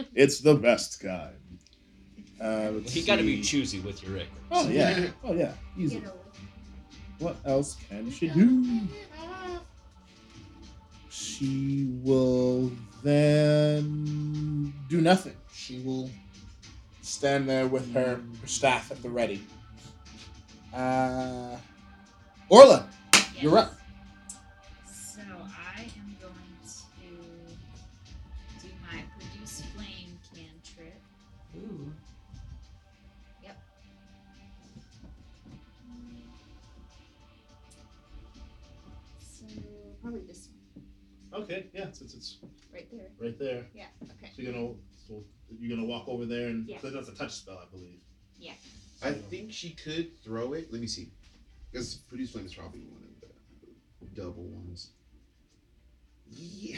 It's 0.14 0.40
the 0.42 0.56
best 0.56 1.00
kind. 1.00 1.36
Uh, 2.40 2.72
let's 2.74 2.96
You 2.96 3.04
got 3.06 3.16
to 3.18 3.24
be 3.24 3.42
choosy 3.42 3.80
with 3.80 4.04
your 4.04 4.18
ichor. 4.18 4.28
Oh 4.52 4.68
yeah. 4.70 5.08
Oh 5.24 5.34
yeah. 5.34 5.54
Easy. 5.78 6.04
What 7.20 7.38
else 7.46 7.78
can 7.90 8.12
she 8.12 8.28
do? 8.28 8.82
She 11.10 11.88
will 12.04 12.72
then 13.04 14.74
do 14.90 15.02
nothing. 15.02 15.36
She 15.52 15.80
will 15.80 16.12
stand 17.02 17.50
there 17.50 17.68
with 17.68 17.92
her, 17.94 18.20
her 18.42 18.48
staff 18.48 18.92
at 18.92 19.02
the 19.02 19.10
ready. 19.10 19.44
Uh, 20.74 21.58
Orla, 22.50 22.88
Yes. 23.38 23.44
you're 23.44 23.58
up. 23.58 23.74
So 24.92 25.22
I 25.22 25.82
am 25.82 26.16
going 26.20 26.34
to 26.66 28.64
do 28.68 28.70
my 28.92 29.02
produce 29.20 29.62
flame 29.76 30.18
cantrip. 30.34 31.00
Ooh. 31.56 31.92
Yep. 33.44 33.58
So 39.20 39.46
probably 40.02 40.22
this 40.22 40.50
one, 41.32 41.44
Okay, 41.44 41.68
yeah, 41.74 41.92
since 41.92 42.14
it's 42.14 42.38
right 42.74 42.88
there. 42.92 43.08
right 43.20 43.38
there. 43.38 43.66
Yeah. 43.74 43.86
Okay. 44.04 44.32
So 44.36 44.42
you're 44.42 44.54
gonna 44.54 44.74
so 45.08 45.24
you're 45.60 45.76
gonna 45.76 45.88
walk 45.88 46.08
over 46.08 46.26
there 46.26 46.48
and 46.48 46.68
Yeah. 46.68 46.80
so 46.82 46.90
that's 46.90 47.10
a 47.10 47.16
touch 47.16 47.34
spell, 47.34 47.58
I 47.58 47.70
believe. 47.70 48.00
Yeah. 48.40 48.54
I 49.02 49.12
think 49.14 49.52
she 49.52 49.72
could 49.72 50.18
throw 50.24 50.54
it. 50.54 50.72
Let 50.72 50.82
me 50.82 50.88
see. 50.88 51.12
Because 51.72 51.96
produce 51.96 52.32
flame 52.32 52.46
is 52.46 52.54
probably 52.56 52.82
one 52.82 53.04
of 53.04 53.10
the 53.10 53.17
double 54.14 54.44
ones. 54.46 54.92
Yeah, 56.30 56.78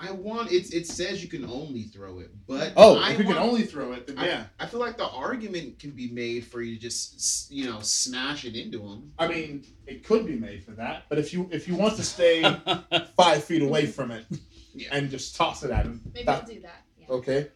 I 0.00 0.10
want 0.10 0.50
it. 0.52 0.74
It 0.74 0.86
says 0.86 1.22
you 1.22 1.28
can 1.28 1.44
only 1.44 1.82
throw 1.84 2.18
it, 2.20 2.30
but 2.46 2.72
Oh, 2.76 2.98
I 2.98 3.12
if 3.12 3.18
you 3.18 3.24
can 3.24 3.36
only 3.36 3.62
throw 3.62 3.92
it, 3.92 4.06
then 4.08 4.18
I, 4.18 4.26
yeah. 4.26 4.44
I 4.58 4.66
feel 4.66 4.80
like 4.80 4.96
the 4.96 5.08
argument 5.08 5.78
can 5.78 5.90
be 5.92 6.10
made 6.10 6.44
for 6.46 6.60
you 6.62 6.74
to 6.76 6.80
just 6.80 7.50
you 7.50 7.64
know 7.70 7.80
smash 7.80 8.44
it 8.44 8.56
into 8.56 8.82
him. 8.82 9.12
I 9.18 9.28
mean, 9.28 9.64
it 9.86 10.04
could 10.04 10.26
be 10.26 10.36
made 10.36 10.64
for 10.64 10.72
that, 10.72 11.04
but 11.08 11.18
if 11.18 11.32
you 11.32 11.48
if 11.52 11.68
you 11.68 11.76
want 11.76 11.96
to 11.96 12.04
stay 12.04 12.42
five 13.16 13.44
feet 13.44 13.62
away 13.62 13.84
mm-hmm. 13.84 13.92
from 13.92 14.10
it 14.10 14.26
Yeah. 14.74 14.88
and 14.92 15.10
just 15.10 15.36
toss 15.36 15.62
it 15.62 15.70
at 15.70 15.86
him, 15.86 16.00
Maybe 16.12 16.26
that- 16.26 16.42
I'll 16.42 16.48
do 16.48 16.60
that. 16.62 16.82
Yeah. 16.98 17.06
okay. 17.10 17.40
Stay 17.42 17.50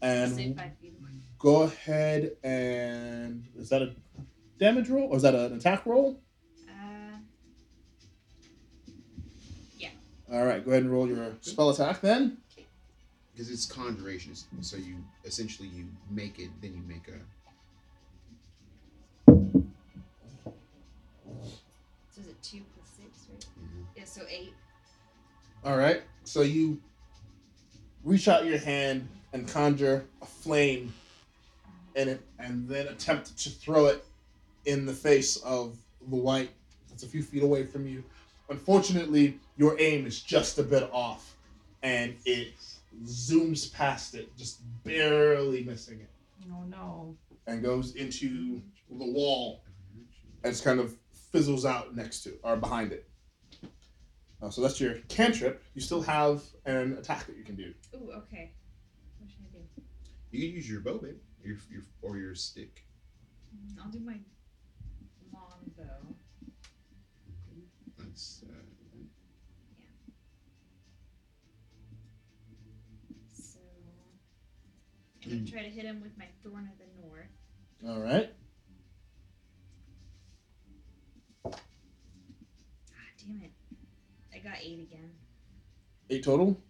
And 0.00 0.56
five 0.56 0.72
feet 0.80 0.94
away. 0.98 1.10
go 1.38 1.62
ahead 1.64 2.36
and 2.42 3.44
is 3.56 3.68
that 3.70 3.82
a 3.82 3.94
damage 4.58 4.88
roll 4.88 5.08
or 5.10 5.16
is 5.16 5.22
that 5.22 5.34
an 5.34 5.54
attack 5.56 5.84
roll? 5.86 6.20
Uh, 6.68 7.16
All 10.30 10.44
right, 10.44 10.62
go 10.64 10.72
ahead 10.72 10.82
and 10.82 10.92
roll 10.92 11.08
your 11.08 11.32
spell 11.40 11.70
attack 11.70 12.00
then. 12.00 12.36
because 13.32 13.50
it's 13.50 13.66
conjuration. 13.66 14.34
So 14.60 14.76
you 14.76 14.96
essentially 15.24 15.68
you 15.68 15.86
make 16.10 16.38
it, 16.38 16.50
then 16.60 16.74
you 16.74 16.82
make 16.86 17.08
a. 17.08 17.18
so 22.10 22.20
is 22.20 22.26
it 22.28 22.42
two 22.42 22.60
plus 22.74 22.88
six, 22.96 23.26
right? 23.30 23.46
Mhm. 23.62 23.84
Yeah. 23.96 24.04
So 24.04 24.22
eight. 24.28 24.52
All 25.64 25.76
right, 25.76 26.02
so 26.24 26.42
you 26.42 26.80
reach 28.04 28.28
out 28.28 28.44
your 28.46 28.58
hand 28.58 29.08
and 29.32 29.46
conjure 29.48 30.04
a 30.22 30.26
flame 30.26 30.92
in 31.96 32.08
it, 32.08 32.20
and 32.38 32.68
then 32.68 32.86
attempt 32.88 33.36
to 33.38 33.50
throw 33.50 33.86
it 33.86 34.04
in 34.66 34.86
the 34.86 34.92
face 34.92 35.36
of 35.38 35.76
the 36.08 36.16
wight 36.16 36.50
that's 36.88 37.02
a 37.02 37.08
few 37.08 37.22
feet 37.22 37.42
away 37.42 37.64
from 37.66 37.86
you. 37.88 38.04
Unfortunately, 38.48 39.38
your 39.56 39.76
aim 39.80 40.06
is 40.06 40.20
just 40.22 40.58
a 40.58 40.62
bit 40.62 40.88
off, 40.92 41.36
and 41.82 42.14
it 42.24 42.54
zooms 43.04 43.72
past 43.72 44.14
it, 44.14 44.34
just 44.36 44.60
barely 44.84 45.62
missing 45.64 46.00
it, 46.00 46.10
Oh 46.50 46.62
no. 46.64 47.16
and 47.46 47.62
goes 47.62 47.94
into 47.94 48.62
the 48.90 49.04
wall 49.04 49.62
and 50.44 50.52
just 50.52 50.64
kind 50.64 50.80
of 50.80 50.94
fizzles 51.32 51.66
out 51.66 51.94
next 51.94 52.22
to 52.22 52.32
or 52.42 52.56
behind 52.56 52.92
it. 52.92 53.08
Uh, 54.40 54.48
so 54.48 54.62
that's 54.62 54.80
your 54.80 54.94
cantrip. 55.08 55.62
You 55.74 55.80
still 55.82 56.00
have 56.02 56.42
an 56.64 56.94
attack 56.94 57.26
that 57.26 57.36
you 57.36 57.44
can 57.44 57.56
do. 57.56 57.74
Ooh. 57.96 58.12
Okay. 58.12 58.52
What 59.18 59.28
should 59.28 59.40
I 59.52 59.58
do? 59.58 59.82
You 60.30 60.46
can 60.48 60.56
use 60.56 60.70
your 60.70 60.80
bow, 60.80 60.98
babe, 60.98 61.16
your, 61.44 61.56
your 61.70 61.82
or 62.02 62.16
your 62.16 62.34
stick. 62.34 62.84
Mm, 63.54 63.82
I'll 63.84 63.90
do 63.90 63.98
my 64.00 64.14
long 65.32 65.70
bow. 65.76 66.14
That's 68.18 68.42
uh, 68.42 68.52
So 73.32 73.60
I'm 75.24 75.30
gonna 75.30 75.48
try 75.48 75.62
to 75.62 75.68
hit 75.68 75.84
him 75.84 76.00
with 76.02 76.18
my 76.18 76.24
thorn 76.42 76.68
of 76.68 76.76
the 76.78 76.86
north. 77.00 77.28
All 77.86 78.00
right. 78.02 78.34
Ah, 81.46 81.60
damn 83.24 83.40
it! 83.44 83.52
I 84.34 84.38
got 84.38 84.56
eight 84.64 84.80
again. 84.80 85.12
Eight 86.10 86.24
total. 86.24 86.60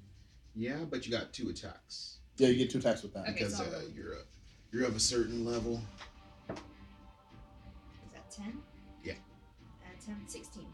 yeah, 0.54 0.84
but 0.90 1.06
you 1.06 1.12
got 1.12 1.32
two 1.32 1.48
attacks 1.48 2.18
Yeah, 2.36 2.48
you 2.48 2.56
get 2.58 2.68
two 2.68 2.78
attacks 2.78 3.02
with 3.02 3.14
that. 3.14 3.22
Okay, 3.22 3.32
because 3.32 3.56
so 3.56 3.64
uh, 3.64 3.80
you're 3.94 4.12
a, 4.12 4.22
you're 4.70 4.84
of 4.84 4.96
a 4.96 5.00
certain 5.00 5.46
level. 5.46 5.80
Is 6.50 8.12
that 8.12 8.30
ten? 8.30 8.58
Yeah. 9.02 9.14
Uh, 9.82 10.04
10, 10.04 10.28
16. 10.28 10.66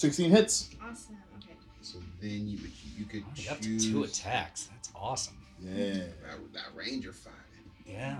Sixteen 0.00 0.30
hits. 0.30 0.70
Awesome. 0.82 1.18
Okay. 1.36 1.54
So 1.82 1.98
then 2.22 2.48
you 2.48 2.56
would 2.62 2.72
you 2.96 3.04
could 3.04 3.22
Oh, 3.22 3.32
you 3.36 3.44
got 3.50 3.60
to 3.60 3.78
two 3.78 4.04
attacks. 4.04 4.70
That's 4.72 4.88
awesome. 4.96 5.36
Yeah. 5.60 5.92
that, 6.22 6.52
that 6.54 6.68
ranger 6.74 7.12
fight. 7.12 7.34
Yeah. 7.84 8.16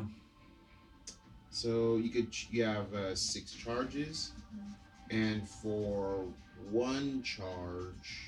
So 1.48 1.96
you 1.96 2.10
could 2.10 2.36
you 2.50 2.64
have 2.64 2.92
uh, 2.92 3.14
six 3.14 3.54
charges, 3.54 4.32
and 5.10 5.48
for 5.48 6.26
one 6.70 7.22
charge. 7.22 8.26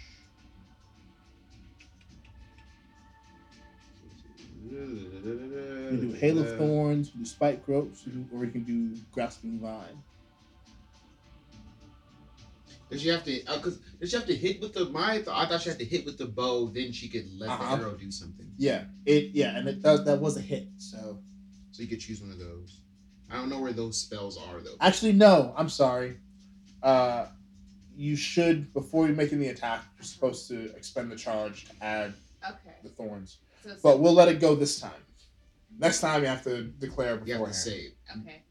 You 4.65 5.11
can 5.91 6.01
do 6.01 6.13
hail 6.13 6.39
of 6.39 6.57
thorns. 6.57 7.09
You 7.09 7.13
can 7.13 7.23
do 7.25 7.29
spike 7.29 7.67
Growth, 7.67 8.03
or 8.35 8.47
you 8.47 8.51
can 8.51 8.63
do 8.63 8.99
grasping 9.13 9.59
vine. 9.59 10.03
Does 12.93 13.01
she 13.03 13.09
have 13.09 13.25
to? 13.25 13.45
Uh, 13.47 13.59
cause 13.59 13.79
does 14.01 14.11
she 14.11 14.17
have 14.17 14.27
to 14.27 14.37
hit 14.37 14.61
with 14.61 14.75
the? 14.75 14.85
My 14.91 15.15
I 15.15 15.23
thought 15.23 15.63
she 15.63 15.71
had 15.71 15.79
to 15.79 15.85
hit 15.85 16.05
with 16.05 16.19
the 16.19 16.27
bow. 16.27 16.67
Then 16.69 16.93
she 16.93 17.09
could 17.09 17.27
let 17.39 17.49
Uh-huh. 17.49 17.77
the 17.77 17.83
arrow 17.83 17.93
do 17.95 18.11
something. 18.11 18.53
Yeah. 18.59 18.85
It. 19.07 19.31
Yeah, 19.33 19.57
and 19.57 19.67
it 19.67 19.81
does. 19.83 20.05
That 20.05 20.21
was 20.21 20.37
a 20.37 20.43
hit. 20.43 20.69
So 20.77 21.19
So 21.73 21.83
you 21.83 21.89
could 21.89 22.01
choose 22.01 22.21
one 22.21 22.31
of 22.31 22.39
those. 22.39 22.81
I 23.31 23.37
don't 23.37 23.49
know 23.49 23.61
where 23.61 23.73
those 23.73 23.97
spells 23.99 24.37
are 24.37 24.61
though. 24.61 24.77
actually, 24.81 25.13
no. 25.13 25.55
I'm 25.57 25.71
sorry. 25.71 26.19
Uh, 26.83 27.27
you 27.97 28.15
should 28.15 28.73
before 28.75 29.07
you're 29.07 29.17
making 29.17 29.41
the 29.41 29.49
attack. 29.49 29.85
You're 29.97 30.05
supposed 30.05 30.49
to 30.49 30.75
expend 30.77 31.11
the 31.11 31.17
charge 31.17 31.65
to 31.71 31.73
add 31.83 32.13
Okay. 32.47 32.75
the 32.83 32.91
thorns. 32.91 33.39
So 33.65 33.71
it's 33.71 33.81
But 33.81 34.01
we'll 34.01 34.13
let 34.13 34.29
it 34.29 34.39
go 34.39 34.55
this 34.55 34.79
time. 34.79 35.01
Next 35.79 36.01
time 36.01 36.21
you 36.23 36.29
have 36.29 36.45
to 36.45 36.65
declare 36.65 37.23
You 37.25 37.35
have 37.39 37.47
to 37.49 37.55
save. 37.55 37.93
okay. 38.21 38.43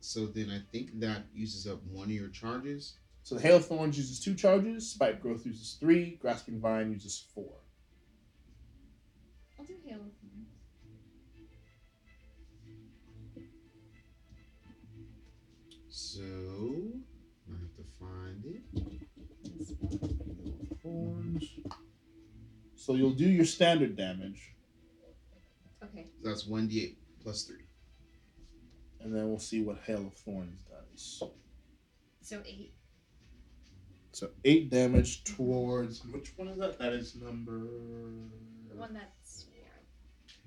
So 0.00 0.24
then 0.26 0.48
I 0.50 0.60
think 0.72 0.98
that 1.00 1.24
uses 1.34 1.66
up 1.66 1.82
one 1.84 2.04
of 2.06 2.12
your 2.12 2.28
charges. 2.28 2.94
So 3.22 3.34
the 3.36 3.42
Hail 3.42 3.56
of 3.56 3.66
Thorns 3.66 3.96
uses 3.96 4.18
two 4.20 4.34
charges, 4.34 4.90
Spike 4.90 5.20
Growth 5.20 5.46
uses 5.46 5.76
three, 5.78 6.16
Grasping 6.20 6.60
Vine 6.60 6.90
uses 6.92 7.26
four. 7.34 7.52
I'll 9.58 9.64
do 9.66 9.74
hail 9.84 9.96
of 9.98 10.12
thorns. 10.20 10.48
So 15.88 16.22
I 16.22 17.52
have 17.60 17.74
to 17.76 17.84
find 17.98 18.44
it. 18.44 18.62
Hail 19.54 20.54
of 20.70 20.78
Thorns. 20.82 21.44
So 22.76 22.94
you'll 22.94 23.10
do 23.12 23.28
your 23.28 23.44
standard 23.44 23.96
damage, 23.96 24.54
Okay. 25.82 26.06
That's 26.22 26.46
one 26.46 26.68
d8 26.68 26.96
plus 27.22 27.44
three. 27.44 27.64
and 29.00 29.14
then 29.14 29.28
we'll 29.28 29.38
see 29.38 29.62
what 29.62 29.78
Hail 29.86 30.06
of 30.06 30.14
Thorns 30.14 30.62
does. 30.64 31.22
So 32.22 32.42
eight. 32.46 32.72
So 34.20 34.28
eight 34.44 34.68
damage 34.68 35.24
towards 35.24 36.04
which 36.04 36.34
one 36.36 36.48
is 36.48 36.58
that? 36.58 36.78
That 36.78 36.92
is 36.92 37.14
number. 37.14 37.60
The 38.68 38.76
one 38.76 38.92
that's 38.92 39.46
yeah. 39.50 39.62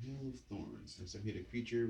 Hail 0.04 0.30
of 0.32 0.40
thorns. 0.42 1.02
As 1.04 1.16
I 1.16 1.26
hit 1.26 1.38
a 1.38 1.44
creature 1.50 1.90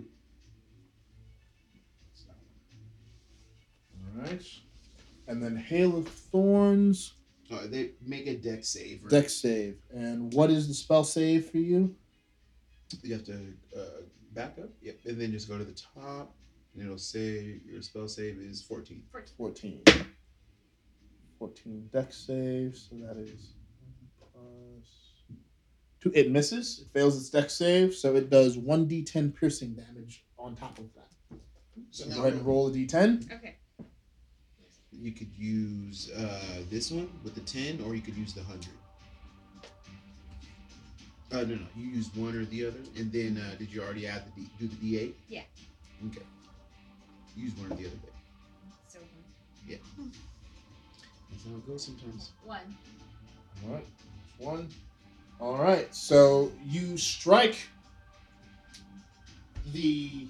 All 4.15 4.21
right, 4.21 4.45
And 5.27 5.43
then 5.43 5.57
Hail 5.57 5.97
of 5.97 6.07
Thorns, 6.07 7.15
Uh, 7.51 7.67
they 7.67 7.91
make 8.01 8.27
a 8.27 8.37
Dex 8.37 8.69
save. 8.69 9.03
Right? 9.03 9.11
Dex 9.11 9.33
save. 9.33 9.75
And 9.91 10.33
what 10.33 10.51
is 10.51 10.69
the 10.69 10.73
spell 10.73 11.03
save 11.03 11.47
for 11.49 11.57
you? 11.57 11.93
You 13.01 13.15
have 13.15 13.25
to 13.25 13.53
uh, 13.77 14.03
back 14.31 14.57
up. 14.57 14.69
Yep. 14.81 14.99
And 15.03 15.19
then 15.19 15.33
just 15.33 15.49
go 15.49 15.57
to 15.57 15.65
the 15.65 15.73
top, 15.73 16.33
and 16.75 16.85
it'll 16.85 16.97
say 16.97 17.59
your 17.65 17.81
spell 17.81 18.07
save 18.07 18.37
is 18.37 18.61
14. 18.61 19.03
14. 19.35 19.81
14 21.39 21.89
Dex 21.91 22.17
save, 22.17 22.77
so 22.77 22.95
that 22.95 23.17
is 23.17 23.53
plus 24.19 24.87
two. 26.01 26.11
It 26.13 26.31
misses. 26.31 26.79
It 26.85 26.93
fails 26.93 27.17
its 27.17 27.29
Dex 27.29 27.53
save, 27.53 27.93
so 27.93 28.15
it 28.15 28.29
does 28.29 28.57
1d10 28.57 29.35
piercing 29.35 29.73
damage 29.73 30.25
on 30.37 30.55
top 30.55 30.77
of 30.79 30.85
that. 30.95 31.37
So 31.91 32.05
go 32.09 32.21
ahead 32.21 32.33
and 32.33 32.45
roll 32.45 32.67
a 32.67 32.71
d10. 32.71 33.31
Okay. 33.31 33.55
You 34.91 35.11
could 35.11 35.31
use 35.35 36.11
uh, 36.11 36.63
this 36.69 36.91
one 36.91 37.09
with 37.23 37.35
the 37.35 37.41
10, 37.41 37.81
or 37.85 37.95
you 37.95 38.01
could 38.01 38.15
use 38.15 38.33
the 38.33 38.41
100. 38.41 38.69
Uh, 41.31 41.37
no, 41.47 41.55
no. 41.55 41.65
You 41.75 41.87
used 41.87 42.15
one 42.15 42.35
or 42.35 42.45
the 42.45 42.67
other. 42.67 42.77
And 42.95 43.11
then, 43.11 43.43
uh, 43.43 43.55
did 43.57 43.73
you 43.73 43.81
already 43.81 44.05
add 44.05 44.23
the 44.35 44.41
D, 44.41 44.49
do 44.59 44.67
the 44.67 44.75
D8? 44.75 45.13
Yeah. 45.27 45.41
Okay. 46.07 46.21
Use 47.35 47.53
one 47.55 47.71
or 47.71 47.75
the 47.75 47.87
other 47.87 47.95
day. 47.95 48.09
So 48.87 48.99
That's 51.43 51.51
how 51.51 51.57
it 51.57 51.67
goes 51.67 51.85
sometimes. 51.85 52.31
One. 52.45 52.77
All 53.65 53.73
right. 53.73 53.85
One. 54.37 54.69
All 55.39 55.57
right. 55.57 55.93
So 55.93 56.51
you 56.65 56.97
strike 56.97 57.67
the 59.73 60.27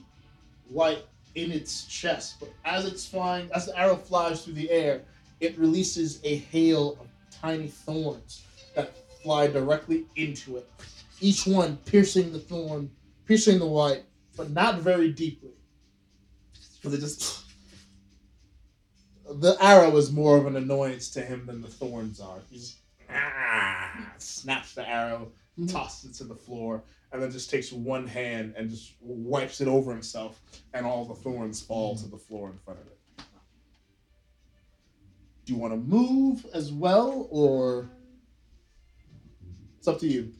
light 0.71 1.05
in 1.35 1.51
its 1.51 1.85
chest, 1.85 2.39
but 2.39 2.51
as 2.65 2.85
it's 2.85 3.05
flying, 3.05 3.49
as 3.53 3.65
the 3.67 3.77
arrow 3.77 3.95
flies 3.95 4.43
through 4.43 4.53
the 4.53 4.69
air, 4.71 5.01
it 5.39 5.57
releases 5.57 6.19
a 6.23 6.37
hail 6.37 6.97
of 6.99 7.07
tiny 7.31 7.67
thorns 7.67 8.43
that 8.75 8.93
fly 9.21 9.47
directly 9.47 10.05
into 10.15 10.57
it. 10.57 10.69
Each 11.19 11.45
one 11.45 11.77
piercing 11.85 12.31
the 12.31 12.39
thorn, 12.39 12.89
piercing 13.25 13.59
the 13.59 13.67
wight, 13.67 14.03
but 14.35 14.51
not 14.51 14.79
very 14.79 15.11
deeply. 15.11 15.51
So 16.81 16.89
they 16.89 16.97
just. 16.97 17.42
The 19.39 19.57
arrow 19.59 19.95
is 19.97 20.11
more 20.11 20.37
of 20.37 20.45
an 20.45 20.55
annoyance 20.55 21.09
to 21.11 21.21
him 21.21 21.45
than 21.45 21.61
the 21.61 21.67
thorns 21.67 22.19
are. 22.19 22.39
He 22.49 22.57
just 22.57 22.77
ah, 23.09 24.11
snaps 24.17 24.73
the 24.73 24.87
arrow, 24.87 25.31
tosses 25.67 26.11
it 26.11 26.13
to 26.17 26.23
the 26.23 26.35
floor, 26.35 26.83
and 27.11 27.21
then 27.21 27.31
just 27.31 27.49
takes 27.49 27.71
one 27.71 28.07
hand 28.07 28.53
and 28.57 28.69
just 28.69 28.93
wipes 29.01 29.61
it 29.61 29.67
over 29.67 29.91
himself, 29.91 30.41
and 30.73 30.85
all 30.85 31.05
the 31.05 31.15
thorns 31.15 31.61
fall 31.61 31.95
to 31.95 32.07
the 32.07 32.17
floor 32.17 32.49
in 32.49 32.57
front 32.57 32.79
of 32.79 32.87
it. 32.87 32.97
Do 35.45 35.53
you 35.53 35.59
want 35.59 35.73
to 35.73 35.77
move 35.77 36.45
as 36.53 36.71
well, 36.71 37.27
or 37.29 37.89
it's 39.77 39.87
up 39.87 39.99
to 39.99 40.07
you? 40.07 40.31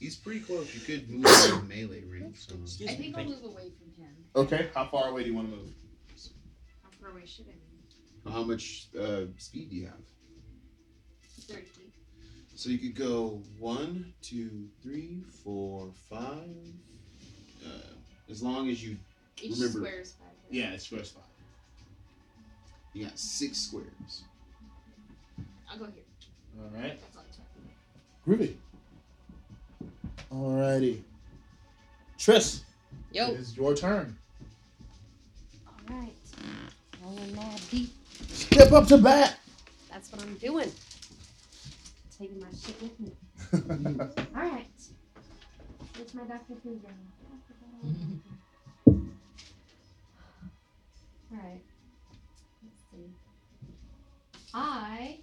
He's 0.00 0.16
pretty 0.16 0.40
close. 0.40 0.74
You 0.74 0.80
could 0.80 1.08
move 1.08 1.26
out 1.28 1.50
of 1.50 1.68
melee 1.68 2.02
range. 2.04 2.46
So. 2.46 2.54
I 2.88 2.94
think 2.94 3.16
I'll 3.16 3.24
move 3.24 3.44
away 3.44 3.70
from 3.78 4.02
him. 4.02 4.12
Okay, 4.34 4.68
how 4.74 4.86
far 4.86 5.08
away 5.08 5.22
do 5.22 5.30
you 5.30 5.34
want 5.36 5.50
to 5.50 5.56
move? 5.56 5.70
How 6.82 6.90
far 7.00 7.10
away 7.10 7.24
should 7.24 7.46
I 7.46 7.52
move? 7.52 7.65
How 8.30 8.42
much 8.42 8.88
uh, 8.98 9.22
speed 9.38 9.70
do 9.70 9.76
you 9.76 9.86
have? 9.86 9.94
30. 11.48 11.62
So 12.54 12.70
you 12.70 12.78
could 12.78 12.94
go 12.96 13.40
one, 13.58 14.12
two, 14.22 14.68
three, 14.82 15.22
four, 15.44 15.90
five. 16.10 16.48
Uh, 17.64 17.68
as 18.30 18.42
long 18.42 18.68
as 18.70 18.82
you 18.82 18.96
Each 19.40 19.52
Remember- 19.52 19.78
square 19.78 20.00
is 20.00 20.12
five. 20.12 20.28
right? 20.28 20.34
Yeah, 20.50 20.70
it's 20.72 20.86
first 20.86 21.14
five. 21.14 21.22
you 22.94 23.04
got 23.04 23.18
six 23.18 23.58
squares. 23.58 24.22
I'll 25.70 25.78
go 25.78 25.84
here. 25.84 26.02
All 26.58 26.70
right, 26.70 26.98
That's 27.00 27.16
all 27.16 27.24
it's 27.28 27.38
groovy. 28.26 28.54
Alrighty, 30.32 31.02
Tris, 32.18 32.62
Yo. 33.12 33.28
it 33.32 33.40
is 33.40 33.56
your 33.56 33.74
turn. 33.76 34.16
Step 38.56 38.72
up 38.72 38.86
to 38.86 38.96
bat. 38.96 39.38
That's 39.90 40.10
what 40.10 40.22
I'm 40.22 40.32
doing. 40.36 40.72
Taking 42.18 42.40
my 42.40 42.46
shit 42.58 42.80
with 42.80 42.98
me. 42.98 43.12
All 44.34 44.42
right. 44.42 44.66
Where's 45.94 46.14
my 46.14 46.22
Dr. 46.22 46.54
Food 46.62 46.80
All 48.86 48.94
right. 51.32 51.60
Let's 52.62 52.82
see. 52.90 53.10
I 54.54 55.18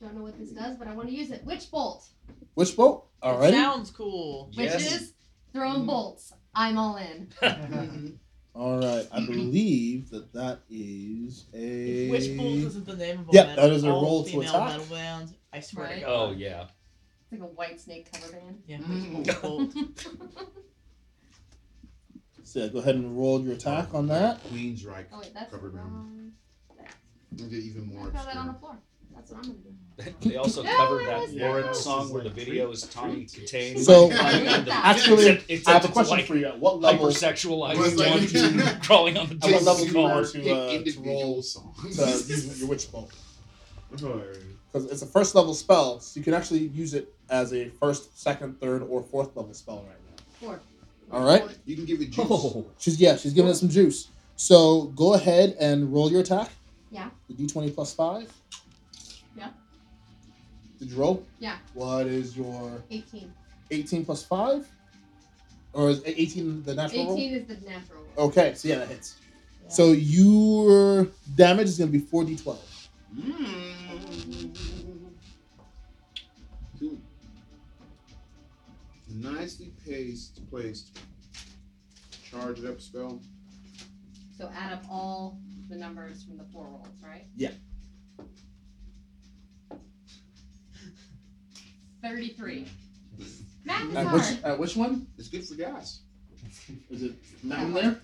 don't 0.00 0.16
know 0.16 0.22
what 0.22 0.38
this 0.38 0.52
does, 0.52 0.78
but 0.78 0.88
I 0.88 0.94
want 0.94 1.10
to 1.10 1.14
use 1.14 1.30
it. 1.30 1.44
Witch 1.44 1.70
bolt, 1.70 2.08
Which 2.54 2.74
bolt? 2.74 3.08
All 3.20 3.38
right. 3.38 3.52
Sounds 3.52 3.90
cool. 3.90 4.50
witches 4.56 5.12
throwing 5.52 5.84
bolts. 5.84 6.32
I'm 6.54 6.78
all 6.78 6.96
in. 6.96 7.30
All 8.58 8.78
right, 8.80 9.06
I 9.12 9.24
believe 9.24 10.10
that 10.10 10.32
that 10.32 10.62
is 10.68 11.44
a. 11.54 12.10
Witch 12.10 12.36
Bolt 12.36 12.48
isn't 12.58 12.86
the 12.86 12.96
name 12.96 13.20
of 13.20 13.28
a 13.28 13.32
Yeah, 13.32 13.44
metal, 13.44 13.68
that 13.68 13.72
is 13.76 13.84
a 13.84 13.88
roll 13.88 14.00
to 14.02 14.06
all-female 14.08 14.40
attack. 14.50 14.68
metal 14.70 14.86
band. 14.96 15.34
I 15.52 15.60
swear 15.60 15.86
Right. 15.86 15.94
to 15.94 16.00
God. 16.00 16.28
Oh 16.30 16.32
yeah. 16.32 16.66
It's 17.30 17.40
like 17.40 17.50
a 17.50 17.54
Whitesnake 17.54 18.10
cover 18.12 18.32
band. 18.32 18.62
Yeah. 18.66 18.78
Witch 19.16 19.40
Bolt. 19.42 19.74
So 22.42 22.60
yeah, 22.60 22.68
go 22.68 22.78
ahead 22.78 22.94
and 22.94 23.14
roll 23.18 23.42
your 23.42 23.52
attack 23.52 23.92
on 23.94 24.06
that. 24.08 24.42
Queensrÿche. 24.44 25.04
Oh 25.12 25.20
wait, 25.20 25.34
that's 25.34 25.52
Covered 25.52 25.74
wrong. 25.74 26.32
Make 27.38 27.52
it 27.52 27.58
even 27.62 27.86
more 27.94 28.04
Throw 28.10 28.12
that 28.24 28.36
on 28.36 28.46
the 28.46 28.52
obscure. 28.52 28.58
floor. 28.70 28.78
That's 29.18 29.30
what 29.32 29.38
I'm 29.38 29.50
gonna 29.50 29.54
do. 29.54 29.74
They 30.30 30.36
also 30.36 30.62
No, 30.62 30.76
covered 30.76 31.00
that 31.06 31.10
that 31.10 31.20
was 31.22 31.32
Lauren 31.34 31.74
song 31.74 32.12
where 32.12 32.22
the 32.22 32.30
video 32.30 32.70
is 32.70 32.82
Tawny 32.82 33.24
Kitaen. 33.24 33.78
So- 33.80 34.12
Actually, 34.70 35.26
Except- 35.26 35.50
except 35.50 35.68
I 35.68 35.72
have 35.72 35.84
a 35.84 35.88
question 35.92 36.16
like 36.18 36.26
for 36.26 36.36
you. 36.36 36.46
At 36.46 36.58
what 36.60 36.80
level? 36.80 37.06
hypersexualized 37.08 37.78
Was 37.78 37.96
like- 37.96 38.10
want 38.10 38.82
crawling 38.84 39.16
on 39.16 39.26
the 39.28 39.34
At 39.44 39.52
what 39.54 39.62
level 39.64 39.74
do 39.80 39.84
you 39.86 39.90
floor. 39.90 40.08
want 40.10 40.28
to, 40.32 40.38
uh, 40.50 40.66
to 40.68 40.74
individual 40.76 41.06
roll 41.22 41.42
songs. 41.42 41.96
to 41.96 42.02
use 42.32 42.60
your 42.60 42.68
witch 42.68 42.90
bolt? 42.92 43.12
Alright. 44.00 44.24
Because 44.72 44.88
it's 44.90 45.02
a 45.02 45.06
first 45.06 45.34
level 45.34 45.54
spell, 45.54 45.98
so 45.98 46.18
you 46.20 46.22
can 46.24 46.34
actually 46.34 46.60
use 46.68 46.94
it 46.94 47.12
as 47.30 47.52
a 47.52 47.70
first, 47.80 48.20
second, 48.20 48.60
third, 48.60 48.82
or 48.82 49.02
fourth 49.02 49.34
level 49.34 49.52
spell 49.54 49.78
right 49.88 49.96
now. 50.16 50.22
Four. 50.46 50.60
All 51.10 51.24
right. 51.26 51.42
You 51.64 51.74
can 51.74 51.86
give 51.86 52.00
it 52.02 52.10
juice. 52.10 52.26
Oh, 52.30 52.66
she's 52.78 53.00
yeah, 53.00 53.16
she's 53.16 53.32
giving 53.32 53.50
it 53.50 53.54
some 53.54 53.70
juice. 53.70 54.08
So 54.36 54.92
go 54.94 55.14
ahead 55.14 55.56
and 55.58 55.92
roll 55.92 56.10
your 56.10 56.20
attack. 56.20 56.50
Yeah. 56.92 57.08
The 57.28 57.34
D 57.34 57.46
twenty 57.48 57.70
plus 57.70 57.94
five. 57.94 58.30
Yeah. 60.78 60.86
Did 60.86 60.90
you 60.94 61.00
roll? 61.02 61.26
Yeah. 61.38 61.56
What 61.74 62.06
is 62.06 62.36
your 62.36 62.82
18. 62.90 63.32
eighteen 63.70 64.04
plus 64.04 64.22
five? 64.22 64.66
Or 65.72 65.90
is 65.90 66.02
eighteen 66.06 66.62
the 66.62 66.74
natural 66.74 67.14
18 67.14 67.34
is 67.34 67.46
the 67.46 67.54
natural 67.68 67.98
roll. 67.98 68.06
roll? 68.16 68.26
Okay, 68.28 68.54
so 68.54 68.68
yeah, 68.68 68.76
that 68.76 68.88
hits. 68.88 69.16
Yeah. 69.64 69.68
So 69.70 69.92
your 69.92 71.08
damage 71.34 71.66
is 71.68 71.78
gonna 71.78 71.90
be 71.90 71.98
four 71.98 72.24
D 72.24 72.36
twelve. 72.36 72.64
Mm. 73.14 74.56
Cool. 76.78 76.98
Nicely 79.10 79.72
paced, 79.86 80.48
placed. 80.50 80.98
Charge 82.30 82.60
it 82.60 82.66
up 82.66 82.80
spell. 82.80 83.20
So 84.36 84.50
add 84.56 84.72
up 84.72 84.84
all 84.90 85.38
the 85.68 85.76
numbers 85.76 86.22
from 86.24 86.36
the 86.38 86.44
four 86.52 86.66
rolls, 86.66 86.86
right? 87.02 87.24
Yeah. 87.36 87.50
33. 92.02 92.66
Math 93.64 93.88
is 93.90 93.96
At 93.96 94.06
hard. 94.06 94.20
which 94.20 94.44
at 94.44 94.58
which 94.58 94.76
one? 94.76 95.06
It's 95.18 95.28
good 95.28 95.44
for 95.46 95.54
gas. 95.54 96.00
Is 96.90 97.02
it 97.02 97.14
that 97.44 97.60
one 97.60 97.74
there? 97.74 98.00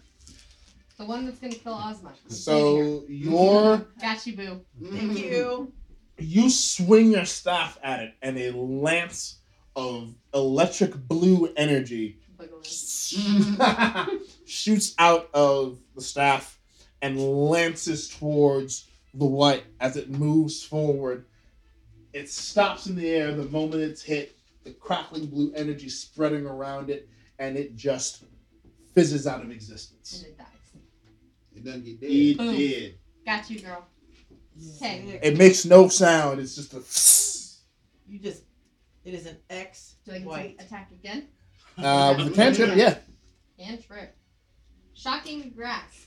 The 0.98 1.04
one 1.04 1.24
that's 1.24 1.38
gonna 1.38 1.54
kill 1.54 1.74
Ozma. 1.74 2.12
So 2.28 3.04
your 3.08 3.86
Got 4.00 4.26
you, 4.26 4.36
boo. 4.36 4.60
Thank 4.90 5.18
you. 5.24 5.72
you 6.18 6.50
swing 6.50 7.12
your 7.12 7.24
staff 7.24 7.78
at 7.82 8.00
it, 8.00 8.14
and 8.22 8.36
a 8.38 8.50
lance 8.52 9.38
of 9.76 10.14
electric 10.32 10.94
blue 11.08 11.52
energy 11.56 12.18
Boogling. 12.38 14.20
shoots 14.46 14.94
out 14.98 15.28
of 15.34 15.78
the 15.94 16.00
staff 16.00 16.58
and 17.02 17.20
lances 17.20 18.08
towards 18.08 18.86
the 19.14 19.24
wight 19.26 19.64
as 19.80 19.96
it 19.96 20.10
moves 20.10 20.62
forward. 20.62 21.26
It 22.14 22.30
stops 22.30 22.86
in 22.86 22.94
the 22.94 23.10
air 23.10 23.34
the 23.34 23.44
moment 23.50 23.82
it's 23.82 24.00
hit, 24.00 24.36
the 24.62 24.70
crackling 24.70 25.26
blue 25.26 25.52
energy 25.54 25.88
spreading 25.88 26.46
around 26.46 26.88
it, 26.88 27.08
and 27.40 27.56
it 27.56 27.74
just 27.74 28.24
fizzes 28.94 29.26
out 29.26 29.38
of 29.38 29.42
And 29.44 29.52
existence. 29.52 30.22
it 30.26 30.38
dies. 30.38 30.46
It 31.56 31.64
doesn't 31.64 31.84
get 31.84 32.00
dead. 32.00 32.10
It 32.10 32.38
Boom. 32.38 32.56
did. 32.56 32.98
Got 33.26 33.50
you, 33.50 33.60
girl. 33.60 33.84
Okay. 34.76 35.18
It 35.22 35.36
makes 35.36 35.64
no 35.64 35.88
sound. 35.88 36.40
It's 36.40 36.54
just 36.54 36.72
a. 36.74 36.82
You 38.06 38.18
just. 38.20 38.42
It 39.04 39.14
is 39.14 39.26
an 39.26 39.38
X 39.50 39.96
Do 40.04 40.12
I 40.12 40.18
get 40.18 40.26
wight. 40.26 40.58
to 40.58 40.64
attack 40.66 40.92
again? 40.92 41.26
Uh, 41.76 42.14
with 42.16 42.36
the 42.36 42.74
yeah. 42.76 42.98
And 43.58 43.82
trip. 43.82 44.16
Shocking 44.92 45.52
grasp. 45.56 46.06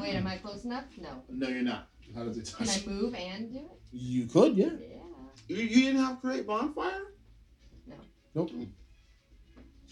Wait, 0.00 0.14
am 0.14 0.26
I 0.26 0.36
close 0.36 0.64
enough? 0.64 0.84
No. 1.00 1.22
No, 1.30 1.48
you're 1.48 1.62
not. 1.62 1.88
How 2.14 2.24
does 2.24 2.36
it 2.36 2.46
touch? 2.46 2.82
Can 2.82 2.92
I 2.92 2.94
move 2.94 3.14
and 3.14 3.52
do 3.52 3.58
it? 3.58 3.80
You 3.92 4.26
could, 4.26 4.56
yeah. 4.56 4.66
Yeah. 4.66 4.99
You, 5.48 5.56
you 5.56 5.82
didn't 5.86 6.04
have 6.04 6.20
create 6.20 6.46
bonfire? 6.46 7.12
No. 7.86 7.94
Nope. 8.34 8.50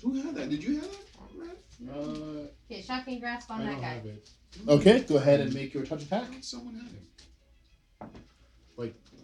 Who 0.03 0.15
had 0.15 0.35
that? 0.37 0.49
Did 0.51 0.63
you 0.63 0.77
have 0.77 0.91
that? 0.91 0.99
Red? 1.37 1.57
Uh, 1.91 2.47
Okay, 2.71 2.83
shocking 2.83 3.19
grasp 3.21 3.51
on 3.51 3.63
I 3.63 3.65
that 3.65 3.71
don't 3.73 3.81
guy. 3.81 3.89
have 3.89 4.07
it. 4.07 4.31
okay, 4.69 5.01
go 5.01 5.17
ahead 5.17 5.41
and 5.41 5.53
make 5.55 5.73
your 5.75 5.85
touch 5.85 6.03
attack. 6.03 6.27
thought 6.27 6.45
someone 6.45 6.75
had 6.75 6.87
it. 6.87 6.93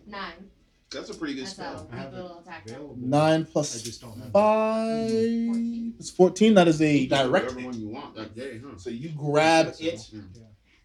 Nine. 0.06 0.50
That's 0.90 1.08
a 1.08 1.14
pretty 1.14 1.32
good 1.34 1.44
That's 1.46 1.54
spell. 1.54 1.88
I 1.90 1.96
have 1.96 2.12
little 2.12 2.40
attack. 2.40 2.66
Available. 2.66 2.96
Nine 2.98 3.46
I 3.56 3.60
just 3.62 4.02
don't 4.02 4.16
have 4.18 4.26
it. 4.26 4.32
five. 4.32 5.08
14. 5.10 5.94
It's 5.98 6.10
14. 6.10 6.54
That 6.54 6.68
is 6.68 6.82
a 6.82 6.96
You 6.98 7.08
direct 7.08 7.46
whatever 7.54 7.60
hit. 7.60 7.74
you 7.76 7.88
want 7.88 8.14
that 8.16 8.36
day, 8.36 8.60
huh? 8.62 8.76
So 8.76 8.90
you 8.90 9.08
grab 9.10 9.74
Yeah. 9.78 9.92
it 9.92 10.10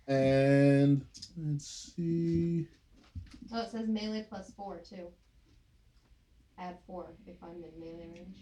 and 0.07 1.05
let's 1.37 1.91
see. 1.95 2.65
Oh, 3.53 3.61
it 3.63 3.71
says 3.71 3.89
melee 3.89 4.25
plus 4.29 4.51
four 4.55 4.77
too. 4.77 5.07
Add 6.59 6.77
four 6.85 7.07
if 7.25 7.35
I'm 7.41 7.51
in 7.63 7.79
melee 7.79 8.09
range. 8.13 8.37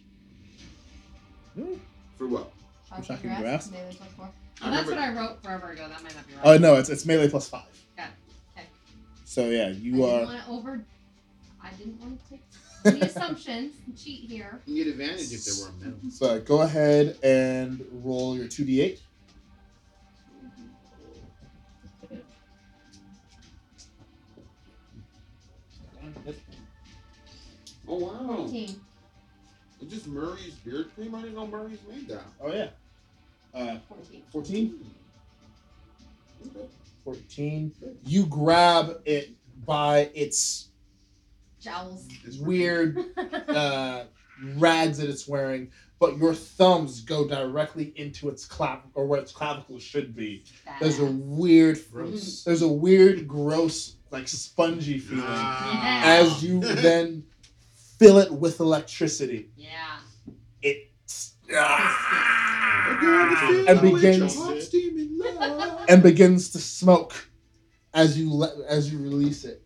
Hmm? 1.53 1.73
For 2.17 2.27
what? 2.27 2.51
Shocking, 2.89 3.03
shocking 3.03 3.29
grasp, 3.29 3.41
grasp? 3.43 3.71
melee 3.73 3.95
plus 3.95 4.09
four. 4.17 4.29
I 4.61 4.65
Well, 4.65 4.71
that's 4.73 4.89
what 4.89 4.97
I 4.97 5.13
wrote 5.13 5.43
forever 5.43 5.71
ago. 5.71 5.87
That 5.87 6.01
might 6.03 6.15
not 6.15 6.27
be 6.27 6.33
right. 6.33 6.41
Oh 6.43 6.57
no, 6.57 6.75
it's 6.75 6.89
it's 6.89 7.05
melee 7.05 7.29
plus 7.29 7.47
five. 7.47 7.61
Got 7.95 8.07
it. 8.07 8.11
Okay. 8.57 8.67
So 9.25 9.49
yeah, 9.49 9.65
I 9.65 9.69
you 9.69 9.91
didn't 9.93 9.99
want 9.99 10.43
to 10.43 10.49
over. 10.49 10.85
I 11.63 11.69
didn't 11.71 11.99
want 11.99 12.19
to 12.23 12.29
take 12.29 12.41
any 12.85 13.01
assumptions 13.01 13.75
and 13.85 13.97
cheat 13.97 14.29
here. 14.29 14.61
You 14.65 14.83
get 14.83 14.93
advantage 14.93 15.31
if 15.33 15.45
they 15.45 15.51
were 15.61 15.71
metal. 15.79 16.09
So 16.09 16.39
go 16.39 16.61
ahead 16.61 17.17
and 17.21 17.85
roll 17.91 18.35
your 18.35 18.47
two 18.47 18.65
d 18.65 18.81
eight. 18.81 19.01
Oh 27.87 27.95
wow! 27.97 28.35
Fourteen. 28.37 28.79
It's 29.81 29.93
just 29.93 30.07
Murray's 30.07 30.55
beard 30.65 30.89
cream. 30.95 31.13
I 31.15 31.21
didn't 31.21 31.35
know 31.35 31.47
Murray's 31.47 31.79
made 31.89 32.07
that. 32.07 32.23
Oh 32.41 32.51
yeah. 32.51 32.69
Uh, 33.53 33.77
Fourteen. 33.87 34.23
14? 34.31 34.85
Okay. 36.47 36.65
14. 37.03 37.71
You 38.05 38.25
grab 38.25 39.01
it 39.05 39.31
by 39.65 40.09
its 40.13 40.69
Jowls. 41.61 42.07
It's 42.25 42.37
weird 42.37 42.97
uh, 43.47 44.03
rags 44.57 44.97
that 44.99 45.09
it's 45.09 45.27
wearing, 45.27 45.71
but 45.99 46.17
your 46.17 46.33
thumbs 46.33 47.01
go 47.01 47.27
directly 47.27 47.93
into 47.95 48.29
its 48.29 48.47
clav 48.47 48.79
or 48.93 49.05
where 49.07 49.19
its 49.19 49.31
clavicle 49.31 49.79
should 49.79 50.15
be. 50.15 50.43
There's 50.79 50.99
a 50.99 51.05
weird, 51.05 51.79
Gross. 51.91 52.43
there's 52.43 52.61
a 52.61 52.67
weird, 52.67 53.27
gross, 53.27 53.95
like 54.11 54.27
spongy 54.27 54.99
feeling 54.99 55.23
Ah. 55.25 56.01
as 56.03 56.43
you 56.43 56.59
then 56.59 57.23
fill 57.99 58.17
it 58.19 58.31
with 58.31 58.59
electricity. 58.59 59.49
Yeah. 59.55 59.99
It 60.61 60.91
I 61.49 62.97
got 63.01 63.33
a 63.33 63.47
feeling 63.47 63.67
And 63.69 63.81
begins- 63.81 64.35
your 64.35 64.45
hot 64.45 64.61
steaming 64.61 65.17
love. 65.19 65.85
and 65.89 66.03
begins 66.03 66.49
to 66.51 66.59
smoke 66.59 67.13
as 67.93 68.17
you 68.19 68.31
let 68.33 68.53
as 68.67 68.91
you 68.91 68.99
release 68.99 69.43
it. 69.45 69.63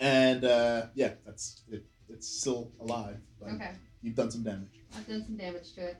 And 0.00 0.44
uh, 0.44 0.86
yeah, 0.94 1.12
that's 1.26 1.62
it. 1.70 1.84
It's 2.08 2.28
still 2.28 2.72
alive. 2.80 3.16
But 3.40 3.50
Okay. 3.54 3.70
You've 4.02 4.14
done 4.16 4.30
some 4.30 4.42
damage. 4.42 4.68
I've 4.96 5.06
done 5.06 5.24
some 5.24 5.36
damage 5.36 5.72
to 5.74 5.80
it. 5.88 5.96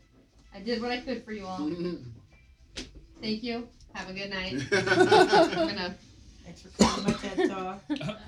I 0.55 0.60
did 0.60 0.82
what 0.82 0.90
I 0.90 1.01
could 1.01 1.24
for 1.24 1.32
you 1.32 1.47
all. 1.47 1.59
Thank 3.22 3.43
you. 3.43 3.68
Have 3.94 4.10
a 4.10 4.12
good 4.12 4.30
night. 4.30 5.94
I'm 6.47 6.52
gonna, 6.52 6.55
Thanks 6.55 6.62
for 6.62 6.69
coming 6.85 7.05
to 7.05 7.10
my 7.10 7.16
TED 7.19 7.51
talk. 7.51 7.82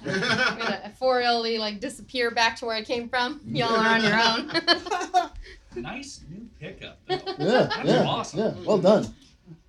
I'm 0.05 0.59
gonna 0.59 0.81
ethereally 0.85 1.59
like 1.59 1.81
disappear 1.81 2.31
back 2.31 2.57
to 2.57 2.67
where 2.67 2.77
I 2.77 2.83
came 2.83 3.09
from. 3.09 3.41
Y'all 3.47 3.75
are 3.75 3.95
on 3.95 4.03
your 4.03 4.21
own. 4.21 5.31
Nice 5.77 6.21
new 6.31 6.49
pickup. 6.61 7.01
Though. 7.09 7.15
Yeah, 7.17 7.25
That's 7.37 7.85
yeah, 7.85 8.05
awesome. 8.05 8.39
yeah. 8.39 8.53
Well 8.65 8.79
done, 8.79 9.13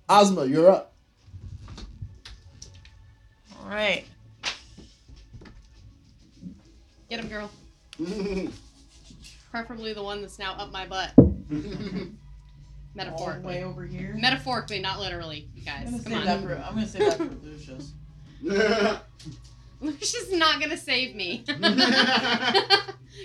Ozma. 0.08 0.44
You're 0.46 0.70
up. 0.70 0.92
All 3.60 3.68
right. 3.68 4.04
Get 7.10 7.18
him, 7.18 7.26
girl. 7.28 7.50
Preferably 9.50 9.94
the 9.94 10.02
one 10.04 10.20
that's 10.20 10.38
now 10.38 10.52
up 10.52 10.70
my 10.70 10.86
butt. 10.86 11.10
All 11.18 11.24
the 11.50 12.08
Metaphorically. 12.94 13.46
way 13.56 13.64
over 13.64 13.84
here. 13.84 14.14
Metaphorically, 14.16 14.78
not 14.78 15.00
literally, 15.00 15.48
you 15.56 15.62
I'm 15.68 15.82
guys. 15.82 15.90
gonna 15.90 16.02
Come 16.04 16.12
save 16.12 16.24
that 16.24 16.36
on. 16.38 16.42
for. 16.44 16.54
I'm 16.54 16.74
gonna 16.74 16.86
save 16.86 17.00
that 17.00 17.16
for 17.18 17.24
Lucius. 17.44 17.92
Lucius 19.80 20.14
is 20.14 20.32
not 20.32 20.60
gonna 20.60 20.76
save 20.76 21.14
me. 21.14 21.44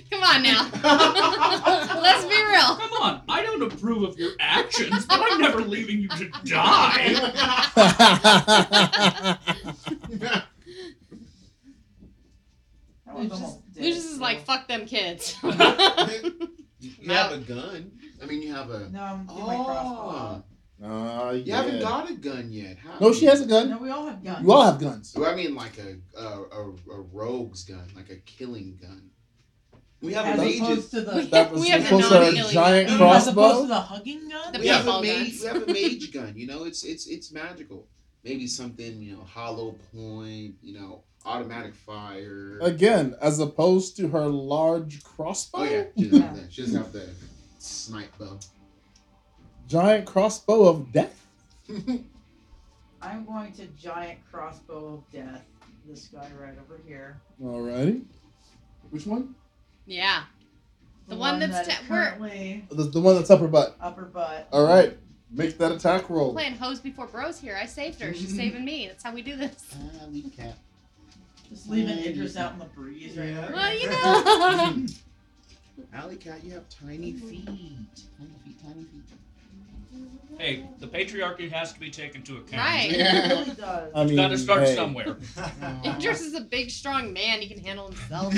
Come 0.09 0.23
on 0.23 0.43
now. 0.43 0.69
Let's 2.01 2.25
be 2.25 2.35
real. 2.35 2.75
Come 2.75 2.93
on, 3.01 3.21
I 3.27 3.43
don't 3.43 3.61
approve 3.61 4.03
of 4.03 4.17
your 4.17 4.31
actions, 4.39 5.05
but 5.05 5.19
I'm 5.21 5.41
never 5.41 5.61
leaving 5.61 5.99
you 6.01 6.07
to 6.09 6.29
die. 6.45 7.13
That 13.11 13.17
one's 13.17 13.31
Lucius, 13.31 13.57
Lucius 13.75 14.05
is 14.05 14.19
like, 14.19 14.45
fuck 14.45 14.67
them 14.69 14.85
kids. 14.85 15.35
you 15.43 17.09
have 17.09 17.33
a 17.33 17.37
gun. 17.39 17.91
I 18.21 18.25
mean, 18.25 18.41
you 18.41 18.53
have 18.53 18.69
a. 18.69 18.89
No, 18.89 19.01
I'm 19.01 19.25
getting 19.25 19.45
my 19.45 19.55
oh. 19.57 19.63
crossbow. 19.65 20.43
Uh, 20.83 21.33
you 21.35 21.43
yeah. 21.45 21.57
haven't 21.61 21.79
got 21.79 22.09
a 22.09 22.13
gun 22.13 22.51
yet. 22.51 22.77
have 22.77 22.99
No, 22.99 23.13
she 23.13 23.25
has 23.25 23.41
a 23.41 23.45
gun. 23.45 23.69
No, 23.69 23.77
we 23.77 23.89
all 23.91 24.07
have 24.07 24.23
guns. 24.23 24.43
You 24.43 24.51
all 24.51 24.63
have 24.63 24.79
guns. 24.79 25.13
Do 25.13 25.25
I 25.25 25.35
mean 25.35 25.53
like 25.53 25.77
a 25.77 25.97
a, 26.19 26.25
a 26.25 26.69
a 26.91 27.01
rogue's 27.13 27.63
gun, 27.63 27.87
like 27.95 28.09
a 28.09 28.15
killing 28.17 28.79
gun? 28.81 29.11
We 30.01 30.13
have 30.13 30.25
As 30.25 30.39
a 30.39 30.57
opposed 30.57 30.93
mage. 30.93 31.05
the. 31.05 31.11
We- 31.15 31.25
That 31.29 31.51
we 31.53 31.69
have 31.69 31.83
the 31.83 31.89
to 31.89 31.95
a 31.95 31.99
non-killing 31.99 32.51
giant 32.53 32.89
gun. 32.89 32.99
No, 32.99 33.05
no, 33.05 33.13
As 33.13 33.27
opposed 33.27 33.61
to 33.61 33.67
the 33.67 33.75
hugging 33.75 34.29
gun. 34.29 34.53
The 34.53 34.59
We 34.59 34.67
have 34.67 34.87
a 34.87 35.01
mage. 35.01 35.39
We 35.39 35.47
have 35.47 35.63
a 35.63 35.65
mage 35.67 36.11
gun. 36.11 36.33
You 36.35 36.47
know, 36.47 36.63
it's 36.63 36.83
it's 36.83 37.05
it's 37.07 37.31
magical. 37.31 37.87
Maybe 38.23 38.47
something 38.47 39.01
you 39.01 39.13
know, 39.15 39.23
hollow 39.23 39.75
point. 39.93 40.55
You 40.63 40.79
know, 40.79 41.03
automatic 41.25 41.75
fire. 41.75 42.57
Again, 42.61 43.15
as 43.21 43.39
opposed 43.39 43.97
to 43.97 44.07
her 44.07 44.25
large 44.25 45.03
crossbow. 45.03 45.59
oh 45.59 45.63
yeah, 45.63 45.83
she 45.95 46.09
doesn't 46.09 46.21
have 46.21 46.35
that. 46.37 46.53
She 46.53 46.61
doesn't 46.63 46.77
have 46.81 46.93
the 46.93 47.09
snipe 47.59 48.17
bow. 48.17 48.39
Giant 49.71 50.05
crossbow 50.05 50.67
of 50.67 50.91
death. 50.91 51.25
I'm 53.01 53.23
going 53.25 53.53
to 53.53 53.65
giant 53.67 54.19
crossbow 54.29 54.95
of 54.95 55.11
death. 55.13 55.45
This 55.87 56.07
guy 56.07 56.27
right 56.37 56.55
over 56.59 56.77
here. 56.85 57.21
Alrighty. 57.41 58.03
Which 58.89 59.05
one? 59.07 59.33
Yeah. 59.85 60.23
The 61.07 61.15
one 61.15 61.39
that's 61.39 61.53
that 61.53 61.67
is 61.69 61.73
te- 61.77 61.83
we're- 61.89 62.01
currently 62.05 62.65
The, 62.69 62.83
the 62.83 62.99
one 62.99 63.15
that's 63.15 63.31
up 63.31 63.39
her 63.39 63.47
butt. 63.47 63.77
upper 63.79 64.03
butt. 64.03 64.49
All 64.51 64.65
right. 64.67 64.97
Make 65.31 65.57
that 65.59 65.71
attack 65.71 66.09
roll. 66.09 66.33
Playing 66.33 66.55
hose 66.57 66.81
before 66.81 67.07
bros 67.07 67.39
here. 67.39 67.57
I 67.59 67.65
saved 67.65 68.01
her. 68.01 68.13
She's 68.13 68.35
saving 68.35 68.65
me. 68.65 68.87
That's 68.87 69.03
how 69.05 69.13
we 69.13 69.21
do 69.21 69.37
this. 69.37 69.73
Ah, 69.73 70.03
Alley 70.03 70.23
cat. 70.35 70.57
Just 71.49 71.69
leaving 71.69 71.97
ah, 71.97 72.01
Idris 72.09 72.35
out 72.35 72.51
in 72.53 72.59
the 72.59 72.65
breeze 72.65 73.17
right 73.17 73.29
Yeah. 73.29 73.41
there. 73.47 73.51
Well, 73.53 73.73
you 73.79 73.89
know. 73.89 74.85
Alley 75.93 76.17
cat, 76.17 76.43
you 76.43 76.51
have 76.51 76.67
tiny 76.67 77.13
feet. 77.13 77.45
Tiny 77.45 77.77
feet, 78.43 78.61
tiny 78.61 78.83
feet. 78.83 79.03
Hey, 80.37 80.65
the 80.79 80.87
patriarchy 80.87 81.51
has 81.51 81.71
to 81.73 81.79
be 81.79 81.91
taken 81.91 82.21
into 82.21 82.37
account. 82.37 82.53
Right. 82.53 82.91
It 82.91 83.29
really 83.29 83.55
does. 83.55 83.91
I 83.93 84.03
mean, 84.05 84.15
Got 84.15 84.29
to 84.29 84.37
start 84.37 84.63
hey, 84.63 84.75
somewhere. 84.75 85.17
Idris 85.85 86.21
is 86.21 86.33
a 86.33 86.41
big, 86.41 86.71
strong 86.71 87.13
man. 87.13 87.41
He 87.41 87.47
can 87.47 87.63
handle 87.63 87.89
himself. 87.89 88.33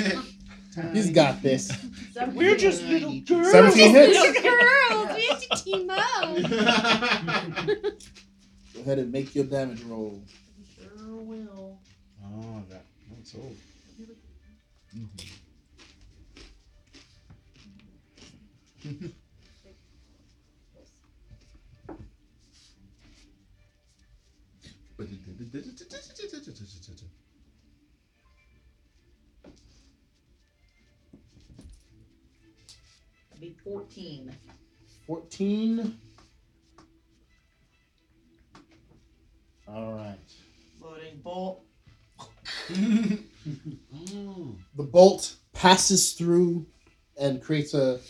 He's 0.92 1.10
got 1.10 1.40
this. 1.40 1.72
We're 2.32 2.56
just 2.56 2.82
little 2.82 3.20
girls. 3.20 3.52
17 3.52 3.90
hits. 3.90 4.18
Little 4.18 4.42
girls. 4.42 5.16
We 5.16 5.26
have 5.28 5.40
to 5.40 5.48
team 5.64 5.88
up. 5.90 6.36
Go 8.74 8.80
ahead 8.80 8.98
and 8.98 9.12
make 9.12 9.34
your 9.34 9.44
damage 9.44 9.82
roll. 9.84 10.20
Sure 10.76 11.16
will. 11.16 11.78
Oh, 12.22 12.62
that 12.68 12.84
that's 13.16 13.34
old. 13.34 13.56
That'd 13.98 14.16
mm-hmm. 18.84 19.06
14. 33.64 34.30
14. 35.06 35.98
All 39.66 39.94
right. 39.94 40.18
Loading 40.80 41.20
bolt. 41.22 41.64
The 44.76 44.82
bolt 44.82 45.36
passes 45.52 46.14
through 46.14 46.66
and 47.18 47.42
creates 47.42 47.74
a, 47.74 48.00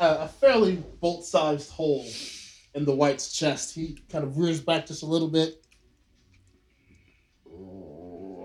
a, 0.00 0.06
a 0.06 0.28
fairly 0.28 0.82
bolt 1.00 1.24
sized 1.24 1.70
hole 1.70 2.04
in 2.74 2.84
the 2.84 2.94
wight's 2.94 3.32
chest. 3.32 3.72
He 3.74 3.98
kind 4.10 4.24
of 4.24 4.36
rears 4.36 4.60
back 4.60 4.86
just 4.86 5.02
a 5.04 5.06
little 5.06 5.28
bit 5.28 5.64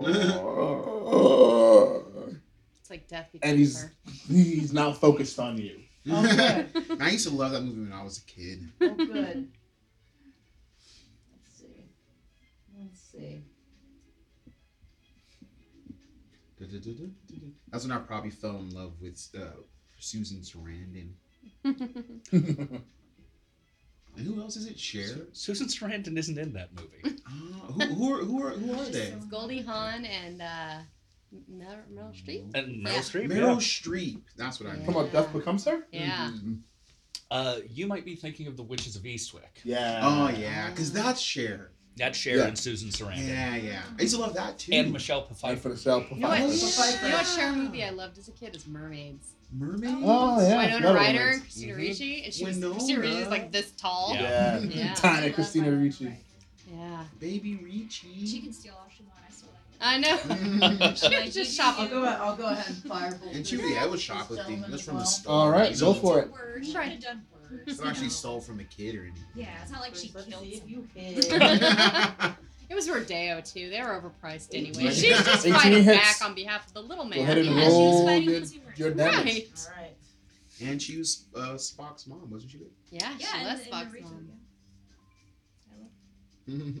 It's 2.80 2.90
like 2.90 3.08
death 3.08 3.28
and 3.42 3.58
he's 3.58 3.82
birth. 3.82 3.92
he's 4.28 4.72
now 4.72 4.92
focused 4.92 5.40
on 5.40 5.58
you. 5.58 5.80
Oh, 6.08 6.22
good. 6.76 7.00
I 7.00 7.10
used 7.10 7.28
to 7.28 7.34
love 7.34 7.52
that 7.52 7.62
movie 7.62 7.80
when 7.82 7.92
I 7.92 8.02
was 8.02 8.18
a 8.18 8.22
kid. 8.22 8.68
Oh, 8.80 8.94
good. 8.94 9.48
Let's 11.30 11.58
see. 11.58 11.84
Let's 12.78 13.00
see. 13.12 13.42
That's 17.70 17.84
when 17.84 17.92
I 17.92 17.98
probably 17.98 18.30
fell 18.30 18.56
in 18.58 18.70
love 18.70 18.92
with 19.00 19.20
uh, 19.38 19.60
Susan 19.98 20.40
Sarandon. 20.42 21.12
And 24.16 24.26
who 24.26 24.40
else 24.40 24.56
is 24.56 24.66
it? 24.66 24.78
Cher. 24.78 25.26
Susan 25.32 25.66
Sarandon 25.66 26.16
isn't 26.16 26.38
in 26.38 26.52
that 26.54 26.70
movie. 26.74 27.18
Uh, 27.26 27.72
who, 27.72 27.94
who 27.94 28.14
are 28.14 28.24
who 28.24 28.46
are 28.46 28.50
who 28.50 28.72
are 28.72 28.84
they? 28.86 29.08
It's 29.08 29.26
Goldie 29.26 29.60
Hawn 29.60 30.06
and 30.06 30.40
uh, 30.40 30.78
Meryl, 31.50 31.82
Meryl 31.92 32.12
Streep. 32.14 32.54
And 32.54 32.84
Meryl 32.86 32.92
Yeah. 32.92 32.98
Streep. 33.00 33.28
Meryl 33.30 33.54
yeah. 33.54 33.56
Streep. 33.56 34.22
That's 34.36 34.60
what 34.60 34.68
I 34.68 34.72
meant. 34.74 34.86
Come 34.86 34.96
on, 34.96 35.10
Death 35.10 35.32
becomes 35.32 35.64
her. 35.64 35.86
Yeah. 35.92 36.30
Mhm. 36.34 36.60
Uh, 37.30 37.56
you 37.68 37.86
might 37.86 38.04
be 38.04 38.14
thinking 38.14 38.46
of 38.46 38.56
the 38.56 38.62
Witches 38.62 38.94
of 38.96 39.02
Eastwick. 39.02 39.60
Yeah. 39.64 40.00
Oh 40.02 40.28
yeah, 40.28 40.70
because 40.70 40.92
that's 40.92 41.20
Cher. 41.20 41.72
That's 41.96 42.16
Cher 42.18 42.36
Yeah. 42.36 42.46
and 42.48 42.58
Susan 42.58 42.90
Sarandon. 42.90 43.26
Yeah, 43.26 43.56
yeah. 43.56 43.82
I 43.98 44.02
used 44.02 44.14
to 44.14 44.20
love 44.20 44.34
that 44.34 44.58
too. 44.58 44.72
And 44.74 44.92
Michelle 44.92 45.22
Fight 45.26 45.34
for 45.34 45.34
Pfeiffer. 45.34 45.68
the 45.70 45.76
shell. 45.78 46.06
You 46.10 46.16
know 46.20 46.28
what? 46.28 46.40
Oh, 46.40 46.46
You 46.46 46.52
yeah. 46.52 47.08
know 47.10 47.16
what 47.16 47.26
Cher 47.26 47.52
movie 47.52 47.84
I 47.84 47.90
loved 47.90 48.18
as 48.18 48.28
a 48.28 48.32
kid 48.32 48.54
is 48.54 48.66
Mermaids. 48.66 49.32
Mermaid. 49.52 49.94
Oh 50.04 50.40
yeah. 50.46 50.66
Winona 50.66 50.86
that 50.88 50.94
Ryder, 50.94 51.18
one 51.24 51.32
and 51.34 51.40
Christina 51.42 51.72
Mhm. 51.72 51.76
Ricci, 51.78 52.24
and 52.24 52.34
she 52.34 52.44
was 52.44 52.58
Christina 52.58 53.00
Ricci 53.00 53.16
is 53.16 53.28
like 53.28 53.50
this 53.52 53.70
tall. 53.72 54.10
Yeah. 54.14 54.58
Yeah. 54.58 54.68
Yeah. 54.68 54.94
Tiny 54.94 55.32
Christina 55.32 55.70
Ricci. 55.72 56.12
Yeah. 56.70 57.04
Baby 57.18 57.56
Ricci. 57.56 58.26
She 58.26 58.40
can 58.40 58.52
steal 58.52 58.74
all 58.74 58.88
she 58.94 59.02
wants. 59.04 59.25
I 59.80 60.00
still 60.00 60.28
like. 60.28 60.40
I 60.40 60.56
know. 60.78 60.86
Like, 61.10 61.32
just 61.32 61.56
shop. 61.56 61.78
I'll 61.78 61.88
go. 61.88 62.04
I'll 62.04 62.36
go 62.36 62.46
ahead 62.46 62.66
and 62.68 62.76
fire 62.84 63.10
both. 63.12 63.34
And 63.34 63.46
she, 63.46 63.56
this- 63.56 63.70
yeah, 63.70 63.84
it 63.84 63.90
was 63.90 63.92
this 64.00 64.02
shoplifting. 64.02 64.60
That's 64.62 64.74
as 64.74 64.82
from 64.82 64.98
the 64.98 65.04
store. 65.04 65.32
All 65.32 65.50
right, 65.50 65.78
go 65.78 65.94
for 65.94 66.20
it. 66.20 66.30
Word. 66.32 66.64
She 66.66 66.74
Right. 66.76 66.84
could 66.84 66.92
have 66.92 67.02
done 67.02 67.22
words. 67.50 67.62
It's 67.66 67.78
not 67.80 67.88
actually 67.88 68.06
know? 68.06 68.10
stole 68.12 68.40
from 68.40 68.60
a 68.60 68.64
kid 68.64 68.94
or 68.96 69.02
anything. 69.02 69.24
Yeah, 69.34 69.48
it's 69.62 69.70
not 69.72 69.80
like 69.80 69.94
she 69.94 70.10
Let's 70.14 70.26
killed 70.26 70.42
see 70.42 70.48
if 70.54 70.58
someone. 70.60 70.70
you 70.70 70.88
hit. 72.20 72.34
It 72.68 72.74
was 72.74 72.90
Rodeo 72.90 73.40
too. 73.42 73.70
They 73.70 73.80
were 73.80 74.02
overpriced 74.02 74.48
anyway. 74.52 74.70
Eighteen. 74.86 74.90
She 74.90 75.10
was 75.12 75.24
just 75.24 75.46
18 75.46 75.54
fighting 75.60 75.84
hits. 75.84 76.18
back 76.20 76.28
on 76.28 76.34
behalf 76.34 76.66
of 76.66 76.72
the 76.74 76.82
little 76.82 77.04
man. 77.04 77.18
Go 77.18 77.22
ahead 77.22 77.38
and 77.38 77.46
Yeah, 77.46 77.52
she 77.52 77.58
was 77.66 77.72
roll 77.72 78.06
fighting 78.06 78.28
your, 78.28 78.38
consumers. 78.40 78.78
your 78.78 78.90
damage. 78.90 79.24
Right. 79.24 79.48
All 79.76 79.82
right. 79.82 79.96
And 80.68 80.82
she 80.82 80.98
was 80.98 81.26
uh, 81.36 81.40
Spock's 81.54 82.08
mom, 82.08 82.28
wasn't 82.28 82.50
she? 82.50 82.58
Yeah, 82.90 83.12
Yeah, 83.20 83.26
she 83.28 83.38
in 83.40 83.46
was 83.46 83.58
the- 83.60 83.64
the 83.66 83.70
Fox 83.70 83.92
original, 83.92 84.10
mom. 84.10 84.28
yeah. 85.78 85.84
I 86.48 86.58
love 86.58 86.74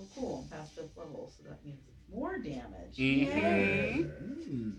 Oh, 0.00 0.06
cool. 0.14 0.46
Past 0.50 0.72
fifth 0.74 0.96
level, 0.96 1.30
so 1.36 1.48
that 1.48 1.64
means 1.64 1.80
more 2.12 2.38
damage. 2.38 2.96
Mhm. 2.96 2.96
Yay. 2.98 4.06
Mm. 4.22 4.76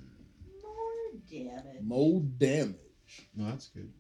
More 0.64 1.22
damage. 1.30 1.82
More 1.82 2.22
damage. 2.38 2.76
No, 3.36 3.46
that's 3.50 3.68
good. 3.68 3.92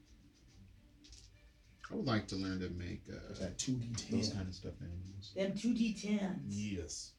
I 1.92 1.96
would 1.96 2.06
like 2.08 2.28
to 2.30 2.36
learn 2.38 2.60
to 2.62 2.70
make 2.70 3.02
uh, 3.12 3.34
That 3.40 3.58
two 3.58 3.74
D 3.74 3.90
those 4.10 4.30
ten. 4.30 4.38
kind 4.38 4.48
of 4.50 4.56
stuff 4.56 4.74
animals. 4.82 5.34
Them 5.36 5.54
two 5.58 5.74
d10s. 5.74 6.38
Yes. 6.50 7.12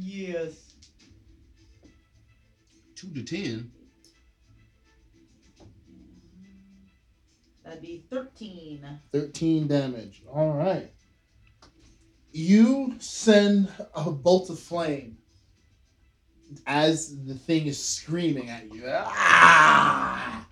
Yes. 0.00 0.74
Two 2.94 3.12
to 3.14 3.22
ten. 3.22 3.70
That'd 7.62 7.82
be 7.82 8.02
13. 8.08 8.82
13 9.12 9.68
damage. 9.68 10.22
All 10.32 10.54
right. 10.54 10.90
You 12.32 12.94
send 12.98 13.68
a 13.94 14.10
bolt 14.10 14.50
of 14.50 14.58
flame 14.58 15.16
as 16.66 17.24
the 17.26 17.34
thing 17.34 17.66
is 17.66 17.82
screaming 17.82 18.48
at 18.50 18.72
you. 18.72 18.82
Ah! 18.86 20.46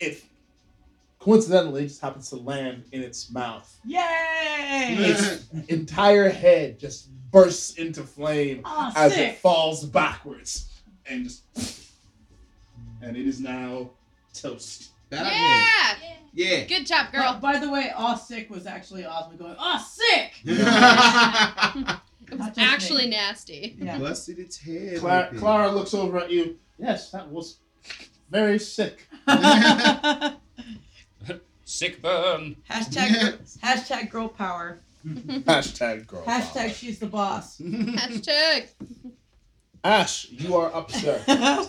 It 0.00 0.22
coincidentally 1.18 1.84
just 1.84 2.00
happens 2.00 2.28
to 2.30 2.36
land 2.36 2.84
in 2.92 3.02
its 3.02 3.30
mouth. 3.30 3.78
Yay! 3.84 4.96
Its 4.98 5.46
entire 5.68 6.28
head 6.30 6.78
just 6.78 7.08
bursts 7.30 7.74
into 7.76 8.02
flame 8.02 8.62
Oh, 8.64 8.92
as 8.96 9.14
sick. 9.14 9.34
it 9.34 9.38
falls 9.38 9.84
backwards 9.84 10.68
and 11.06 11.24
just. 11.24 11.44
And 13.00 13.16
it 13.16 13.26
is 13.26 13.40
now 13.40 13.90
toast. 14.34 14.90
Batman. 15.10 15.32
Yeah. 15.32 15.94
Yeah. 16.38 16.58
Yeah. 16.58 16.64
Good 16.66 16.86
job, 16.86 17.10
Girl. 17.12 17.32
girl. 17.32 17.40
by 17.40 17.58
the 17.58 17.68
way, 17.70 17.90
aw 17.96 18.14
sick 18.14 18.48
was 18.50 18.66
actually 18.66 19.04
Ozma 19.04 19.34
going, 19.36 19.56
aw 19.58 19.78
sick! 19.78 20.32
It 22.30 22.36
was 22.36 22.46
Not 22.48 22.58
actually 22.58 23.04
me. 23.06 23.10
nasty. 23.12 23.74
Yeah. 23.80 23.98
Busted 23.98 24.38
its 24.38 24.58
head. 24.58 24.98
Cla- 24.98 25.28
open. 25.28 25.38
Clara 25.38 25.70
looks 25.72 25.94
over 25.94 26.18
at 26.18 26.30
you. 26.30 26.58
Yes, 26.78 27.10
that 27.12 27.26
was 27.30 27.56
very 28.30 28.58
sick. 28.58 29.08
Sick 31.64 32.00
burn. 32.02 32.56
hashtag, 32.70 33.58
hashtag 33.62 34.10
girl 34.10 34.28
power. 34.28 34.80
Hashtag 35.06 36.06
girl. 36.06 36.22
Hashtag 36.24 36.54
power. 36.54 36.68
she's 36.70 36.98
the 36.98 37.06
boss. 37.06 37.58
Hashtag. 37.60 38.68
Ash, 39.84 40.28
you 40.30 40.56
are 40.56 40.74
up, 40.74 40.90
sir. 40.90 41.20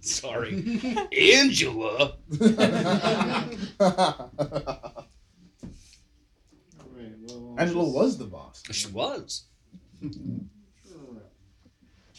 Sorry. 0.00 0.80
Angela. 1.12 2.16
Alright, 2.40 3.58
well, 3.78 5.06
I'll 6.88 7.56
Angela 7.58 7.88
was 7.88 8.18
the 8.18 8.24
boss. 8.24 8.62
She 8.70 8.88
was. 8.88 9.44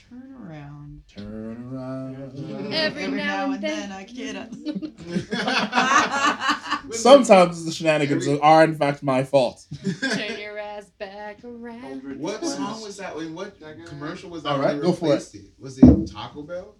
Turn 0.09 0.35
around. 0.41 1.01
Turn 1.07 1.73
around. 1.73 2.73
Every 2.73 3.07
now 3.07 3.51
and 3.51 3.61
then 3.61 3.89
then. 3.89 3.91
I 3.91 4.03
get 4.03 4.35
it. 4.35 4.53
Sometimes 6.93 7.65
the 7.65 7.71
shenanigans 7.71 8.27
are 8.27 8.63
in 8.63 8.75
fact 8.75 9.03
my 9.03 9.23
fault. 9.23 9.65
Turn 10.01 10.39
your 10.39 10.55
ass 10.77 10.85
back 10.99 11.43
around. 11.43 12.19
What 12.19 12.43
song 12.45 12.81
was 12.81 12.97
that? 12.97 13.15
Wait, 13.17 13.31
what 13.31 13.59
That 13.59 13.85
commercial 13.85 14.29
was 14.29 14.43
that? 14.43 14.49
All 14.49 14.59
when 14.59 14.67
right, 14.67 14.73
they 14.75 14.81
go 14.81 14.93
for 14.93 15.05
replaced 15.05 15.35
it. 15.35 15.41
Was 15.59 15.79
it 15.79 16.11
Taco 16.11 16.43
Bell? 16.43 16.75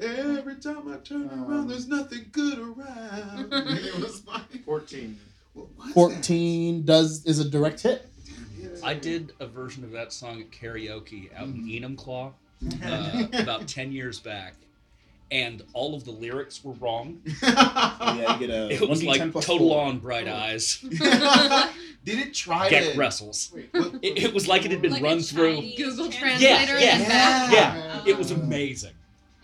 Every 0.00 0.56
time 0.56 0.92
I 0.92 0.96
turn 0.98 1.28
Um, 1.32 1.44
around, 1.50 1.68
there's 1.68 1.88
nothing 1.88 2.26
good 2.32 2.58
around. 2.58 3.48
It 3.52 3.98
was 3.98 4.26
like, 4.26 4.64
14. 4.64 5.18
what 5.54 5.66
was 5.76 5.86
that? 5.86 5.94
14 5.94 6.82
does 6.84 7.24
is 7.24 7.38
a 7.38 7.48
direct 7.48 7.80
hit. 7.82 8.06
I 8.84 8.94
did 8.94 9.32
a 9.40 9.46
version 9.46 9.84
of 9.84 9.92
that 9.92 10.12
song 10.12 10.40
at 10.40 10.50
karaoke 10.50 11.34
out 11.34 11.46
in 11.46 11.66
Enumclaw 11.66 12.32
uh, 12.84 13.26
about 13.42 13.66
10 13.66 13.92
years 13.92 14.20
back. 14.20 14.54
And 15.30 15.62
all 15.72 15.94
of 15.96 16.04
the 16.04 16.12
lyrics 16.12 16.62
were 16.62 16.74
wrong. 16.74 17.20
Yeah, 17.42 18.34
you 18.38 18.46
get 18.46 18.50
a 18.50 18.70
It 18.70 18.88
was 18.88 19.02
like 19.02 19.32
plus 19.32 19.44
total 19.46 19.70
four. 19.70 19.84
on 19.86 19.98
bright 19.98 20.28
eyes. 20.28 20.84
Did 22.06 22.18
it 22.20 22.32
try 22.34 22.70
Geck 22.70 22.92
to? 22.92 22.98
Wrestles. 22.98 23.50
Wait, 23.54 23.68
What- 23.72 23.94
It, 24.02 24.22
it 24.24 24.32
was 24.32 24.46
like 24.48 24.64
it 24.64 24.70
had 24.70 24.80
been 24.80 24.92
Like 24.92 25.00
a 25.02 25.04
run 25.04 25.20
through. 25.20 25.56
Google 25.76 26.08
translator. 26.10 26.38
Translator 26.38 26.78
Yeah, 26.80 26.94
in 26.96 27.00
yeah, 27.02 27.08
back. 27.08 27.52
Yeah, 27.52 28.02
it 28.06 28.16
was 28.16 28.30
amazing. 28.30 28.92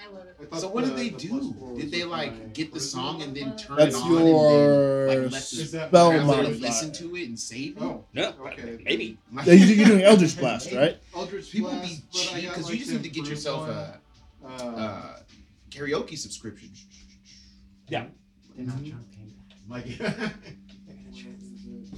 I 0.00 0.06
love 0.14 0.26
it. 0.40 0.54
So 0.60 0.68
what 0.68 0.84
did 0.84 0.96
they 0.96 1.08
the 1.10 1.18
do? 1.18 1.76
Did 1.76 1.90
they 1.90 2.04
like 2.04 2.54
get 2.54 2.72
the 2.72 2.80
song 2.80 3.20
and 3.22 3.36
then 3.36 3.56
turn 3.56 3.76
That's 3.78 3.96
it 3.96 4.00
on 4.02 4.10
your 4.26 5.02
and 5.02 5.10
then 5.10 5.22
like 5.24 5.32
let 5.32 5.42
Is 5.42 5.72
the 5.72 5.86
spell 5.88 6.10
my 6.12 6.16
translator 6.18 6.42
modifier. 6.44 6.60
listen 6.60 6.92
to 6.92 7.16
it 7.16 7.28
and 7.28 7.38
save 7.38 7.76
it? 7.76 7.82
Oh, 7.82 8.04
No, 8.14 8.32
Okay. 8.46 8.78
maybe. 8.84 9.18
Yeah, 9.44 9.52
you- 9.54 9.74
you're 9.74 9.86
doing 9.88 10.02
Eldritch 10.02 10.38
Blast, 10.40 10.72
right? 10.72 10.96
Eldritch 11.16 11.50
People 11.50 11.70
Blast, 11.70 11.88
be 11.88 12.02
but 12.12 12.18
cheap 12.18 12.48
because 12.48 12.64
like, 12.64 12.72
you 12.74 12.78
just 12.78 12.92
need 12.92 13.02
to 13.02 13.08
get 13.10 13.26
yourself 13.26 13.60
one. 13.66 13.70
a 13.76 14.00
Uh, 14.44 14.48
uh, 14.82 15.16
karaoke 15.70 16.16
subscription. 16.18 16.70
Yeah. 17.88 18.06
Like, 19.68 19.86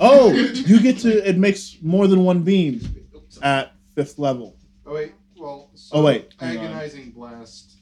Oh, 0.01 0.33
you 0.33 0.81
get 0.81 0.99
to 0.99 1.29
it 1.29 1.37
makes 1.39 1.77
more 1.83 2.07
than 2.07 2.25
one 2.25 2.43
beam 2.43 2.81
at 3.43 3.73
fifth 3.95 4.19
level. 4.19 4.57
oh 4.87 4.95
wait, 4.95 5.13
well. 5.37 5.71
So 5.75 5.97
Oh, 5.99 6.03
wait. 6.05 6.35
Agonizing 6.41 7.11
blast. 7.11 7.77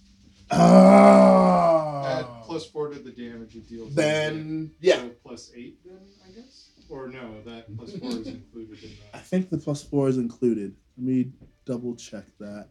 Ah. 0.51 2.18
Add 2.18 2.44
plus 2.44 2.66
four 2.66 2.89
to 2.89 2.98
the 2.98 3.10
damage 3.10 3.56
it 3.56 3.68
deals. 3.68 3.94
Then 3.94 4.72
yeah, 4.80 4.97
So 4.97 5.09
plus 5.24 5.51
eight, 5.56 5.78
then 5.84 5.98
I 6.26 6.30
guess. 6.32 6.68
Or 6.90 7.09
no, 7.09 7.40
that 7.47 7.74
plus 7.76 7.97
four 7.97 8.10
is 8.10 8.26
included 8.26 8.82
in 8.84 8.90
I 9.14 9.18
think 9.18 9.48
the 9.48 9.56
plus 9.56 9.82
four 9.82 10.09
is 10.09 10.18
included. 10.18 10.74
Let 10.98 11.06
me 11.06 11.32
double 11.64 11.97
check 11.97 12.24
that. 12.39 12.68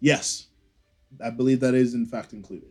Yes, 0.00 0.46
I 1.22 1.30
believe 1.30 1.60
that 1.60 1.74
is 1.74 1.92
in 1.94 2.06
fact 2.06 2.32
included. 2.32 2.70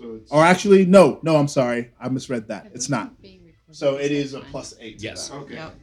So 0.00 0.14
it's. 0.14 0.32
Or 0.32 0.42
actually, 0.44 0.86
no, 0.86 1.18
no, 1.22 1.36
I'm 1.36 1.48
sorry, 1.48 1.90
I 2.00 2.08
misread 2.08 2.48
that. 2.48 2.70
It's 2.74 2.88
not. 2.88 3.20
been 3.20 3.30
being 3.30 3.44
recorded 3.44 3.76
So 3.76 3.96
it 3.96 4.10
is 4.12 4.34
a 4.34 4.40
plus 4.40 4.74
eight. 4.80 4.98
to 4.98 5.04
Yes. 5.04 5.28
that. 5.28 5.36
Okay. 5.36 5.54
Yep. 5.54 5.74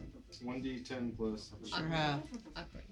One 0.43 0.61
d 0.61 0.79
ten 0.79 1.13
plus. 1.17 1.51
Sure 1.67 1.87
have. 1.87 2.21
Awkward. 2.55 2.83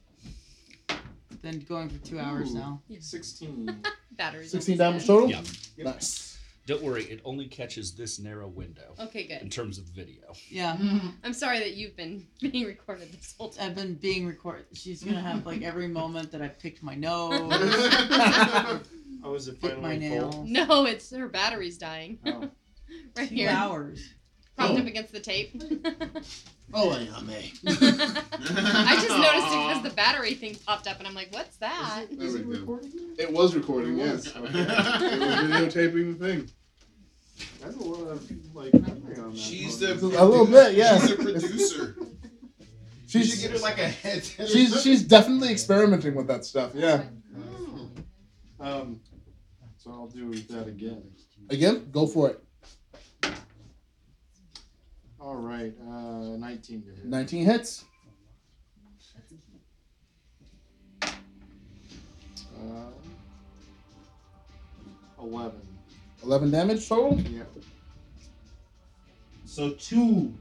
Been 1.42 1.60
going 1.60 1.90
for 1.90 1.98
two 2.06 2.20
hours 2.20 2.52
Ooh. 2.52 2.60
now. 2.60 2.82
Sixteen. 3.00 3.84
Batteries. 4.18 4.52
Sixteen 4.52 4.78
damage 4.78 5.06
total. 5.06 5.30
Yeah. 5.30 5.42
Nice. 5.78 6.32
Don't 6.68 6.82
worry, 6.82 7.04
it 7.04 7.22
only 7.26 7.46
catches 7.48 7.94
this 7.94 8.18
narrow 8.18 8.48
window 8.48 8.96
Okay, 9.00 9.28
good. 9.28 9.34
in 9.34 9.40
good. 9.44 9.52
terms 9.52 9.78
of 9.78 9.84
video. 9.84 10.34
Yeah, 10.50 10.76
I'm 11.24 11.34
sorry 11.34 11.60
that 11.60 11.76
you've 11.76 11.96
been 11.96 12.26
being 12.42 12.66
recorded 12.66 13.12
this 13.12 13.36
whole 13.38 13.50
time. 13.50 13.70
I've 13.70 13.76
been 13.76 13.94
being 13.94 14.26
recorded. 14.26 14.66
She's 14.74 15.04
gonna 15.04 15.22
have 15.22 15.46
like 15.46 15.62
every 15.62 15.88
moment 15.88 16.32
that 16.32 16.42
I've 16.42 16.58
picked 16.58 16.82
my 16.82 16.96
nose, 16.96 17.52
Oh, 19.26 19.34
is 19.34 19.48
it 19.48 19.58
hit 19.62 19.82
my 19.82 19.90
finally 19.98 20.10
full? 20.20 20.46
nails. 20.46 20.70
No, 20.70 20.86
it's 20.86 21.12
her 21.14 21.28
battery's 21.28 21.78
dying. 21.78 22.20
Oh. 22.26 22.50
right 23.18 23.28
Two 23.28 23.36
here. 23.36 23.50
hours. 23.50 24.14
Propped 24.56 24.74
Oh. 24.76 24.78
up 24.78 24.86
against 24.86 25.12
the 25.12 25.20
tape. 25.20 25.62
Oh, 26.74 26.98
yeah, 26.98 27.22
me. 27.22 27.54
I 27.68 28.96
just 28.96 29.10
noticed 29.10 29.48
it 29.54 29.68
because 29.68 29.84
the 29.84 29.92
battery 29.96 30.34
thing 30.34 30.56
popped 30.66 30.88
up, 30.88 30.98
and 30.98 31.08
I'm 31.08 31.14
like, 31.14 31.32
"What's 31.32 31.58
that?" 31.58 32.06
There 32.12 32.28
we 32.32 32.40
go. 32.58 32.80
It 33.20 33.32
was 33.32 33.56
recording, 33.56 34.00
yes. 34.00 34.26
it 34.26 34.42
was 34.42 34.50
videotaping 34.52 36.18
the 36.18 36.26
thing. 36.28 36.50
That's 37.62 37.76
a 37.78 37.84
lot 37.84 38.08
of 38.08 38.30
like 38.56 38.74
memory 38.74 39.16
on 39.20 39.30
that. 39.34 39.38
She's 39.38 39.80
one. 39.80 40.00
the 40.12 40.22
A 40.22 40.26
little 40.26 40.48
bit, 40.48 40.74
yeah. 40.74 41.00
She's 41.00 41.10
the 41.12 41.16
producer. 41.24 41.96
You 42.00 42.08
should 43.08 43.22
She's 43.26 43.42
get 43.44 43.52
her 43.52 43.60
like 43.60 43.78
a 43.78 43.88
head. 43.88 44.24
she's 44.26 44.82
she's 44.82 45.04
definitely 45.04 45.52
experimenting 45.52 46.16
with 46.16 46.28
that 46.28 46.44
stuff. 46.46 46.72
Yeah. 46.74 47.04
Um, 48.60 49.00
so 49.86 49.92
I'll 49.92 50.08
do 50.08 50.34
that 50.34 50.68
again. 50.68 51.04
Again, 51.52 51.88
go 51.92 52.08
for 52.08 52.32
it. 52.32 52.44
All 55.20 55.36
right, 55.36 55.74
uh, 55.88 56.38
19 56.38 56.82
to 56.84 56.90
hit. 56.90 57.06
19 57.06 57.46
hits. 57.46 57.86
Um, 62.58 62.94
11. 65.20 65.62
11 66.24 66.52
damage 66.52 66.90
total. 66.90 67.20
Yeah. 67.22 67.44
So 69.46 69.72
two 69.72 70.34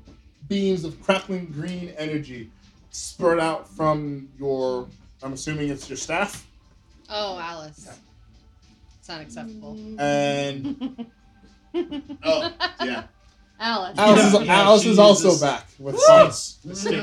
beams 0.49 0.85
of 0.85 1.01
crackling 1.03 1.47
green 1.47 1.91
energy 1.99 2.51
spurt 2.91 3.39
out 3.41 3.69
from 3.69 4.29
your. 4.39 4.89
I'm 5.23 5.35
assuming 5.35 5.69
it's 5.69 5.89
your 5.89 5.97
staff, 5.99 6.47
Oh, 7.11 7.39
Alice. 7.39 7.89
It's 9.05 9.09
not 9.10 9.20
acceptable. 9.20 9.76
and 10.01 11.06
oh 12.24 12.52
yeah, 12.82 13.05
Alice. 13.60 13.98
Alice 13.98 14.24
is, 14.35 14.47
Yeah, 14.47 14.55
Alice 14.62 14.82
she 14.82 14.89
is 14.93 14.98
also 14.98 15.24
uses- 15.26 15.43
back 15.43 15.66
with 15.78 15.98
sons. 15.98 16.59
Mistake. 16.64 16.94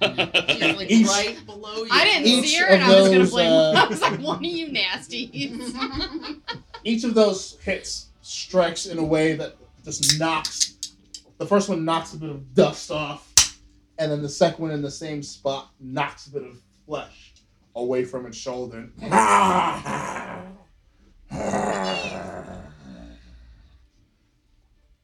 She's 0.00 0.76
like 0.76 0.88
Each- 0.92 1.08
right 1.08 1.36
below 1.44 1.74
you. 1.78 1.88
I 1.90 2.04
didn't 2.04 2.24
Each 2.28 2.50
see 2.50 2.56
her, 2.58 2.66
and 2.66 2.82
of 2.84 2.88
I 2.88 3.00
was 3.00 3.08
gonna 3.08 3.18
those, 3.18 3.30
blame. 3.32 3.50
uh, 3.50 3.72
I 3.84 3.88
was 3.88 4.00
like, 4.00 4.20
"One 4.20 4.36
of 4.36 4.44
you 4.44 4.68
nasties." 4.68 6.40
Each 6.84 7.02
of 7.02 7.14
those 7.14 7.58
hits 7.64 8.10
strikes 8.22 8.86
in 8.86 8.98
a 8.98 9.04
way 9.04 9.34
that 9.34 9.56
just 9.84 10.20
knocks. 10.20 10.76
The 11.38 11.46
first 11.46 11.68
one 11.68 11.84
knocks 11.84 12.12
a 12.14 12.16
bit 12.18 12.30
of 12.30 12.54
dust 12.54 12.92
off, 12.92 13.58
and 13.98 14.12
then 14.12 14.22
the 14.22 14.28
second 14.28 14.62
one 14.62 14.70
in 14.70 14.82
the 14.82 14.90
same 14.92 15.24
spot 15.24 15.70
knocks 15.80 16.28
a 16.28 16.30
bit 16.30 16.44
of 16.44 16.60
flesh 16.86 17.34
away 17.74 18.04
from 18.04 18.24
its 18.26 18.36
shoulder. 18.38 18.88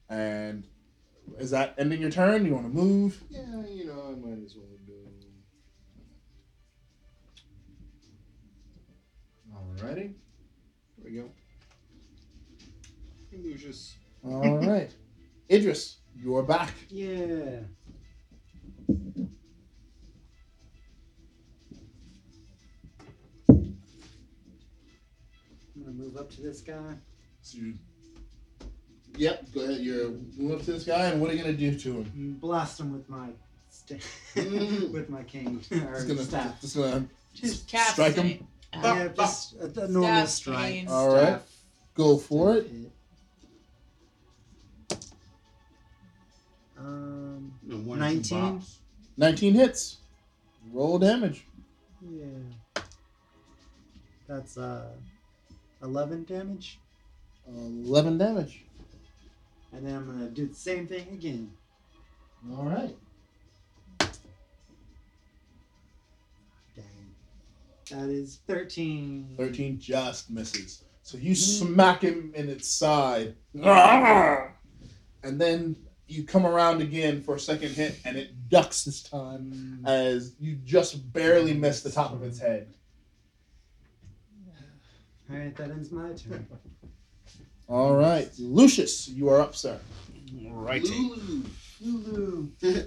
And 0.09 0.64
is 1.38 1.51
that 1.51 1.74
ending 1.78 2.01
your 2.01 2.10
turn? 2.10 2.44
You 2.44 2.55
want 2.55 2.66
to 2.66 2.72
move? 2.72 3.22
Yeah, 3.30 3.40
you 3.66 3.86
know, 3.86 4.10
I 4.10 4.14
might 4.14 4.44
as 4.44 4.55
well 4.55 4.66
go. 4.86 4.94
Alrighty. 9.52 10.14
Here 10.96 11.05
we 11.05 11.10
go. 11.12 11.30
Lucius. 13.32 13.96
All 14.24 14.59
right, 14.59 14.90
Idris, 15.51 15.96
you 16.14 16.36
are 16.36 16.42
back. 16.44 16.72
Yeah. 16.88 17.60
Gonna 25.96 26.08
move 26.08 26.16
up 26.16 26.30
to 26.32 26.40
this 26.42 26.60
guy. 26.60 26.94
So 27.42 27.58
you, 27.58 27.74
yep, 29.16 29.44
go 29.52 29.60
ahead. 29.62 29.80
You're 29.80 30.10
moving 30.36 30.54
up 30.58 30.64
to 30.64 30.72
this 30.72 30.84
guy, 30.84 31.06
and 31.06 31.20
what 31.20 31.30
are 31.30 31.34
you 31.34 31.42
gonna 31.42 31.54
do 31.56 31.78
to 31.78 31.92
him? 32.02 32.36
Blast 32.40 32.80
him 32.80 32.92
with 32.92 33.08
my 33.08 33.28
sta- 33.70 33.98
with 34.36 35.08
my 35.08 35.22
cane 35.24 35.56
or 35.72 35.92
Just 35.94 36.08
gonna, 36.08 36.22
staff. 36.24 36.60
just 36.60 36.76
gonna 36.76 37.06
Just 37.34 37.68
cat 37.68 37.88
strike 37.92 38.14
him. 38.14 38.26
stain. 38.26 38.46
Yeah, 38.82 39.08
just 39.14 39.54
a, 39.56 39.66
a 39.84 39.88
normal 39.88 40.02
Staff 40.26 40.28
strike. 40.30 40.58
cane. 40.72 40.88
All 40.88 41.08
right. 41.08 41.22
Staff 41.26 41.50
Go 41.94 42.16
for 42.16 42.56
it. 42.56 42.66
hit. 42.68 42.90
Um, 46.76 47.52
No, 47.62 47.76
one 47.76 48.02
or 48.02 48.08
two 48.10 48.14
19? 48.34 48.38
bops. 48.60 48.76
19 49.16 49.54
hits. 49.54 49.98
Roll 50.72 50.98
damage. 50.98 51.46
yeah. 52.02 52.26
That's 54.26 54.56
uh, 54.58 54.88
11 55.85 56.24
damage. 56.24 56.81
11 57.47 58.19
damage. 58.19 58.65
And 59.73 59.86
then 59.86 59.97
I'm 59.97 60.06
gonna 60.06 60.31
do 60.31 60.47
the 60.47 60.55
same 60.55 60.86
thing 60.86 61.09
again. 61.12 61.51
All 62.52 62.65
right. 62.65 62.97
Dang. 66.74 67.15
That 67.90 68.09
is 68.09 68.40
13. 68.47 69.35
13 69.36 69.78
just 69.78 70.31
misses. 70.31 70.85
So 71.02 71.19
you 71.19 71.32
mm-hmm. 71.32 71.66
smack 71.66 72.01
him 72.01 72.32
in 72.35 72.48
its 72.48 72.69
side. 72.69 73.35
And 75.23 75.40
then 75.40 75.77
you 76.06 76.24
come 76.24 76.47
around 76.47 76.81
again 76.82 77.23
for 77.23 77.35
a 77.35 77.40
second 77.40 77.70
hit, 77.70 77.98
and 78.05 78.16
it 78.16 78.48
ducks 78.48 78.85
this 78.85 79.02
time 79.02 79.81
mm. 79.82 79.89
as 79.89 80.35
you 80.39 80.56
just 80.65 81.12
barely 81.12 81.55
miss 81.55 81.82
the 81.82 81.90
top 81.90 82.12
of 82.12 82.23
its 82.23 82.39
head. 82.39 82.69
Alright, 85.30 85.56
that 85.56 85.70
ends 85.70 85.90
my 85.90 86.12
turn. 86.12 86.46
All 87.68 87.94
right. 87.96 88.30
Lucius, 88.38 89.09
you 89.09 89.28
are 89.28 89.40
up, 89.40 89.56
sir. 89.56 89.78
Righty. 90.51 90.88
Lulu. 90.88 91.42
Lulu. 91.80 92.48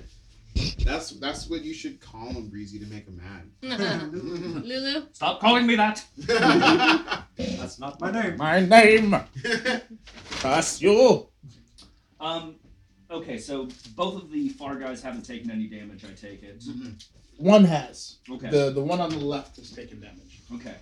That's 0.84 1.12
that's 1.12 1.48
what 1.50 1.64
you 1.64 1.74
should 1.74 2.02
call 2.02 2.30
him, 2.30 2.50
Breezy, 2.50 2.80
to 2.80 2.86
make 2.88 3.06
him 3.06 3.22
mad. 3.62 4.12
Lulu. 4.12 5.06
Stop 5.14 5.40
calling 5.40 5.68
me 5.68 5.76
that. 5.76 6.04
That's 7.38 7.78
not 7.78 8.02
My 8.02 8.10
name. 8.10 8.38
My 8.38 8.62
name, 8.62 9.16
Cassio. 10.40 11.28
Um. 12.20 12.56
Okay, 13.12 13.38
so 13.38 13.68
both 13.96 14.16
of 14.16 14.32
the 14.32 14.50
far 14.50 14.78
guys 14.78 15.02
haven't 15.02 15.24
taken 15.28 15.52
any 15.52 15.68
damage. 15.68 16.04
I 16.04 16.14
take 16.14 16.42
it. 16.42 16.64
One 17.38 17.64
has. 17.64 18.18
Okay. 18.28 18.50
The 18.50 18.72
the 18.72 18.82
one 18.82 19.00
on 19.00 19.12
the 19.12 19.18
left 19.18 19.58
has 19.58 19.70
taken 19.70 20.02
damage. 20.02 20.42
Okay. 20.56 20.76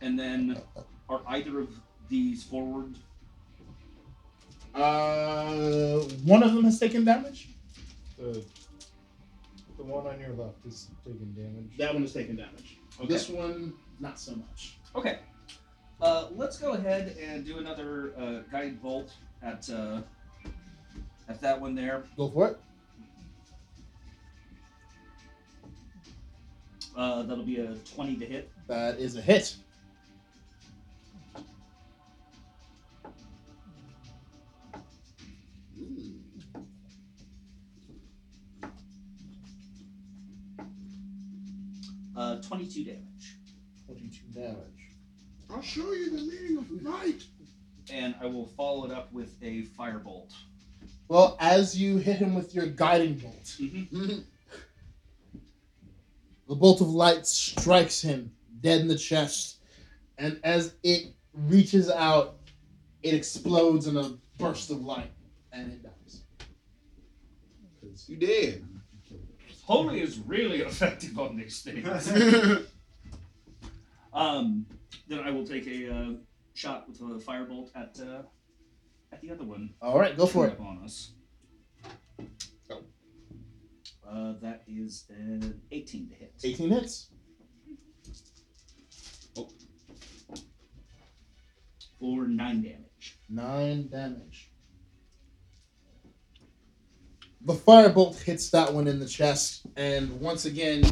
And 0.00 0.18
then, 0.18 0.60
are 1.08 1.22
either 1.26 1.60
of 1.60 1.70
these 2.08 2.44
forward? 2.44 2.94
Uh, 4.74 6.00
one 6.24 6.42
of 6.42 6.54
them 6.54 6.64
has 6.64 6.78
taken 6.78 7.04
damage. 7.04 7.48
The, 8.16 8.44
the 9.76 9.82
one 9.82 10.06
on 10.06 10.20
your 10.20 10.30
left 10.30 10.64
is 10.66 10.88
taking 11.04 11.32
damage. 11.32 11.76
That 11.78 11.92
one 11.94 12.02
has 12.02 12.12
taken 12.12 12.36
damage. 12.36 12.78
Okay. 12.98 13.08
This 13.08 13.28
one, 13.28 13.72
not 13.98 14.20
so 14.20 14.36
much. 14.36 14.78
Okay. 14.94 15.18
Uh, 16.00 16.28
let's 16.36 16.58
go 16.58 16.74
ahead 16.74 17.16
and 17.20 17.44
do 17.44 17.58
another 17.58 18.12
uh, 18.16 18.40
guided 18.52 18.80
bolt 18.80 19.12
at 19.42 19.68
uh, 19.68 20.00
at 21.28 21.40
that 21.40 21.60
one 21.60 21.74
there. 21.74 22.04
Go 22.16 22.28
for 22.28 22.48
it. 22.48 22.58
Uh, 26.96 27.22
that'll 27.22 27.44
be 27.44 27.58
a 27.58 27.74
twenty 27.94 28.16
to 28.16 28.26
hit. 28.26 28.50
That 28.68 28.98
is 28.98 29.16
a 29.16 29.20
hit. 29.20 29.56
22 42.48 42.84
damage. 42.84 43.36
22 43.86 44.18
damage. 44.34 44.56
I'll 45.50 45.62
show 45.62 45.92
you 45.92 46.10
the 46.10 46.22
meaning 46.22 46.58
of 46.58 46.82
light. 46.82 47.22
And 47.90 48.14
I 48.20 48.26
will 48.26 48.46
follow 48.46 48.84
it 48.86 48.92
up 48.92 49.12
with 49.12 49.34
a 49.42 49.62
firebolt. 49.78 50.32
Well, 51.08 51.36
as 51.40 51.78
you 51.78 51.96
hit 51.96 52.16
him 52.16 52.34
with 52.34 52.54
your 52.54 52.66
guiding 52.66 53.14
bolt, 53.14 53.44
mm-hmm. 53.58 54.08
the 56.48 56.54
bolt 56.54 56.80
of 56.80 56.88
light 56.88 57.26
strikes 57.26 58.00
him 58.00 58.30
dead 58.60 58.82
in 58.82 58.88
the 58.88 58.98
chest. 58.98 59.58
And 60.18 60.38
as 60.44 60.74
it 60.82 61.14
reaches 61.32 61.90
out, 61.90 62.36
it 63.02 63.14
explodes 63.14 63.86
in 63.86 63.96
a 63.96 64.14
burst 64.38 64.70
of 64.70 64.82
light 64.84 65.12
and 65.52 65.72
it 65.72 65.82
dies. 65.82 66.22
You 68.06 68.16
did. 68.16 68.66
Holy 69.68 70.00
is 70.00 70.18
really 70.20 70.62
effective 70.62 71.18
on 71.18 71.36
these 71.36 71.60
things. 71.60 72.10
um, 74.14 74.64
then 75.08 75.18
I 75.20 75.30
will 75.30 75.46
take 75.46 75.66
a 75.66 75.94
uh, 75.94 76.12
shot 76.54 76.88
with 76.88 76.98
a 77.02 77.22
firebolt 77.22 77.68
at 77.74 78.00
uh, 78.00 78.22
at 79.12 79.20
the 79.20 79.30
other 79.30 79.44
one. 79.44 79.74
All 79.82 79.98
right, 79.98 80.16
go 80.16 80.24
for 80.24 80.46
it. 80.46 80.58
On 80.58 80.80
us. 80.82 81.12
Uh, 84.10 84.32
that 84.40 84.62
is 84.66 85.04
an 85.10 85.60
18 85.70 86.08
to 86.08 86.14
hit. 86.14 86.32
18 86.42 86.70
hits. 86.70 87.10
Oh. 89.36 89.50
For 92.00 92.26
9 92.26 92.62
damage. 92.62 93.18
Nine 93.28 93.88
damage. 93.88 94.50
The 97.42 97.54
firebolt 97.54 98.20
hits 98.22 98.50
that 98.50 98.72
one 98.72 98.88
in 98.88 98.98
the 98.98 99.06
chest, 99.06 99.66
and 99.76 100.20
once 100.20 100.44
again, 100.44 100.82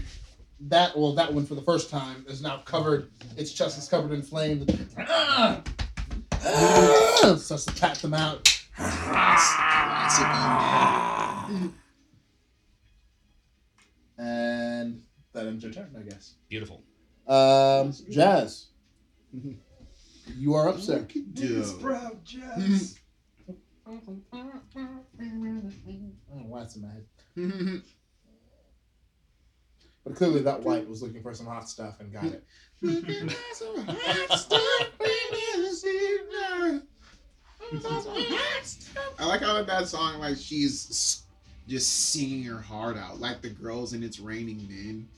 that 0.60 0.96
well, 0.96 1.12
that 1.14 1.32
one 1.32 1.44
for 1.44 1.54
the 1.54 1.62
first 1.62 1.90
time 1.90 2.24
is 2.28 2.40
now 2.40 2.58
covered. 2.58 3.10
Its 3.36 3.52
chest 3.52 3.78
is 3.78 3.88
covered 3.88 4.12
in 4.12 4.22
flames. 4.22 4.64
Ah! 4.98 5.62
Ah! 6.32 7.36
Starts 7.38 7.64
to 7.66 7.74
pat 7.74 7.98
them 7.98 8.14
out. 8.14 8.48
And 14.18 15.02
that 15.32 15.46
ends 15.46 15.64
your 15.64 15.72
turn, 15.72 15.94
I 15.98 16.02
guess. 16.02 16.34
Beautiful. 16.48 16.82
Um, 17.26 17.92
Jazz, 18.08 18.68
you 20.36 20.54
are 20.54 20.68
up, 20.68 20.80
sir. 20.80 21.06
He's 21.34 21.72
proud, 21.74 22.24
Jazz. 22.24 22.98
I 23.86 23.90
don't 23.90 24.22
why 26.48 26.62
it's 26.62 26.76
in 26.76 26.82
my 26.82 26.88
head. 26.88 27.06
Mm-hmm. 27.36 27.76
But 30.04 30.16
clearly 30.16 30.42
that 30.42 30.62
wight 30.62 30.88
was 30.88 31.02
looking 31.02 31.22
for 31.22 31.34
some 31.34 31.46
hot 31.46 31.68
stuff 31.68 32.00
and 32.00 32.12
got 32.12 32.24
it. 32.24 32.44
I 39.18 39.26
like 39.26 39.40
how 39.40 39.56
in 39.56 39.66
that 39.66 39.88
song, 39.88 40.20
like 40.20 40.36
she's 40.36 41.24
just 41.68 42.10
singing 42.12 42.44
her 42.44 42.60
heart 42.60 42.96
out, 42.96 43.18
like 43.20 43.40
the 43.42 43.50
girls 43.50 43.92
in 43.92 44.02
"It's 44.02 44.20
Raining 44.20 44.66
Men." 44.68 45.08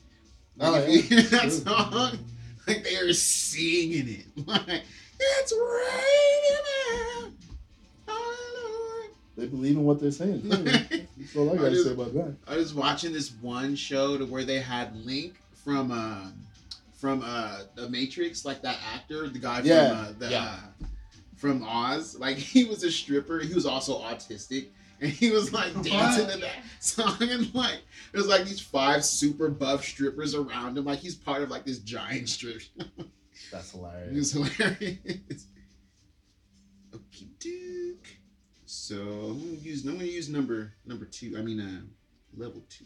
Like 0.57 0.69
Oh, 0.69 0.75
if 0.75 1.11
you 1.11 1.17
yeah. 1.17 1.21
hear 1.21 1.39
that 1.39 1.51
song, 1.51 2.19
like 2.67 2.83
they 2.83 2.95
are 2.95 3.13
singing 3.13 4.09
it, 4.09 4.47
like 4.47 4.83
it's 5.19 5.53
raining. 5.53 7.35
Hallelujah. 8.07 8.48
They 9.39 9.47
believe 9.47 9.75
in 9.77 9.83
what 9.83 9.99
they're 9.99 10.11
saying. 10.11 10.41
That's 10.49 11.35
all 11.35 11.51
I 11.51 11.55
gotta 11.55 11.71
just- 11.71 11.85
say 11.85 11.93
about 11.93 12.13
that. 12.13 12.35
I 12.47 12.57
was 12.57 12.73
watching 12.73 13.13
this 13.13 13.31
one 13.41 13.75
show 13.75 14.17
to 14.17 14.25
where 14.25 14.43
they 14.43 14.59
had 14.59 14.95
Link 15.05 15.35
from 15.63 15.91
uh, 15.91 16.29
from 16.93 17.21
uh, 17.25 17.61
the 17.75 17.89
Matrix, 17.89 18.43
like 18.45 18.61
that 18.63 18.77
actor, 18.93 19.27
the 19.29 19.39
guy 19.39 19.61
Yeah. 19.63 19.89
from 19.89 19.97
uh, 19.97 20.11
the 20.19 20.29
Yeah. 20.31 20.43
uh, 20.83 20.85
from 21.37 21.63
Oz. 21.63 22.17
Like 22.19 22.37
he 22.53 22.65
was 22.65 22.83
a 22.83 22.91
stripper. 22.91 23.39
He 23.39 23.53
was 23.53 23.65
also 23.65 23.99
autistic. 24.01 24.67
And 25.01 25.09
he 25.09 25.31
was 25.31 25.53
like 25.53 25.71
dancing 25.81 26.27
to 26.27 26.37
that 26.39 26.57
song, 26.81 27.15
and 27.21 27.55
like 27.55 27.79
there's 28.11 28.27
like 28.27 28.43
these 28.43 28.59
five 28.59 29.05
super 29.05 29.47
buff 29.49 29.85
strippers 29.85 30.35
around 30.35 30.77
him. 30.77 30.83
Like 30.83 30.99
he's 30.99 31.15
part 31.15 31.41
of 31.41 31.49
like 31.49 31.63
this 31.63 31.79
giant 31.79 32.27
strip. 32.27 32.61
That's 33.49 33.71
hilarious. 33.71 34.35
It 34.35 34.37
hilarious. 34.37 34.37
was 34.37 34.51
hilarious. 34.57 35.45
Okay, 36.93 37.27
Duke. 37.39 37.98
So 38.71 38.97
I'm 38.97 39.39
gonna 39.39 39.61
use. 39.63 39.83
I'm 39.83 39.93
gonna 39.93 40.05
use 40.05 40.29
number 40.29 40.73
number 40.85 41.05
two. 41.05 41.35
I 41.35 41.41
mean, 41.41 41.59
uh, 41.59 41.81
level 42.37 42.63
two. 42.69 42.85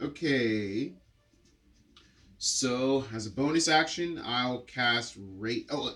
Okay. 0.00 0.94
So 2.38 3.04
as 3.12 3.26
a 3.26 3.30
bonus 3.30 3.68
action, 3.68 4.18
I'll 4.24 4.60
cast 4.62 5.18
rate. 5.18 5.66
Oh, 5.70 5.94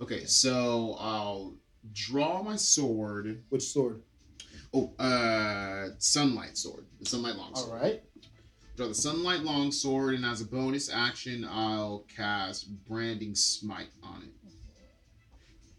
okay. 0.00 0.24
So 0.24 0.96
I'll 0.98 1.54
draw 1.92 2.42
my 2.42 2.56
sword. 2.56 3.44
Which 3.48 3.62
sword? 3.62 4.02
Oh, 4.74 4.92
uh, 4.98 5.90
sunlight 5.98 6.58
sword. 6.58 6.86
The 6.98 7.06
sunlight 7.06 7.36
long 7.36 7.52
All 7.54 7.66
sword 7.68 7.80
right. 7.80 8.02
draw 8.76 8.88
the 8.88 8.96
sunlight 8.96 9.42
longsword, 9.42 10.14
and 10.14 10.24
as 10.24 10.40
a 10.40 10.44
bonus 10.44 10.90
action, 10.90 11.46
I'll 11.48 12.04
cast 12.16 12.68
branding 12.84 13.36
smite 13.36 13.90
on 14.02 14.24
it. 14.24 14.37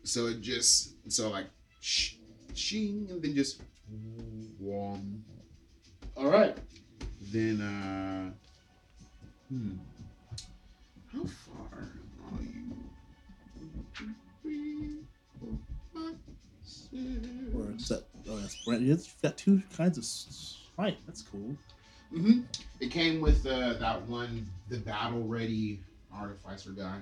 So 0.04 0.28
it 0.28 0.42
just 0.42 0.96
so 1.12 1.30
like 1.30 1.48
sh- 1.82 2.16
shing, 2.54 3.08
and 3.10 3.22
then 3.22 3.36
just 3.36 3.62
one. 4.60 5.24
All 6.16 6.30
right. 6.30 6.58
Then 7.32 7.62
uh, 7.62 8.32
hmm, 9.50 9.72
how 11.14 11.24
far 11.26 11.80
are 11.84 12.42
you? 12.42 12.74
One, 13.56 13.86
two, 13.96 14.10
three, 14.42 14.98
four, 15.40 15.50
five, 15.94 16.16
six. 16.64 16.94
Or 17.54 17.72
is 17.76 17.88
that? 17.90 18.04
Oh, 18.28 18.38
that's 18.38 18.56
brand. 18.66 18.90
It's 18.90 19.14
got 19.22 19.38
two 19.38 19.62
kinds 19.76 19.98
of 19.98 20.06
smite. 20.06 20.98
That's 21.06 21.22
cool. 21.22 21.56
Mm-hmm. 22.14 22.42
It 22.80 22.90
came 22.90 23.22
with 23.22 23.46
uh, 23.46 23.74
that 23.74 24.02
one, 24.08 24.48
the 24.70 24.78
battle 24.78 25.24
ready 25.28 25.80
artificer 26.14 26.72
guy. 26.72 27.00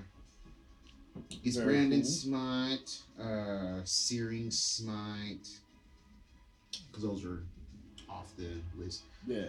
He's 1.28 1.56
Very 1.56 1.74
Branding 1.74 2.02
cool. 2.02 2.10
Smite, 2.10 2.98
uh, 3.20 3.80
Searing 3.84 4.50
Smite, 4.50 5.48
because 6.90 7.02
those 7.02 7.24
are 7.24 7.42
off 8.08 8.32
the 8.36 8.48
list. 8.76 9.02
Yeah. 9.26 9.46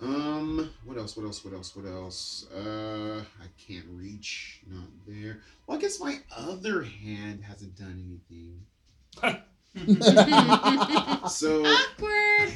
Um, 0.00 0.70
what 0.84 0.98
else? 0.98 1.16
What 1.16 1.24
else? 1.24 1.44
What 1.44 1.54
else? 1.54 1.76
What 1.76 1.86
else? 1.86 2.46
Uh, 2.52 3.22
I 3.40 3.46
can't 3.56 3.86
reach. 3.92 4.60
Not 4.68 4.88
there. 5.06 5.38
Well, 5.66 5.78
I 5.78 5.80
guess 5.80 6.00
my 6.00 6.18
other 6.36 6.82
hand 6.82 7.44
hasn't 7.44 7.76
done 7.76 8.20
anything. 8.30 8.66
So. 11.28 11.64
Awkward. 11.64 12.50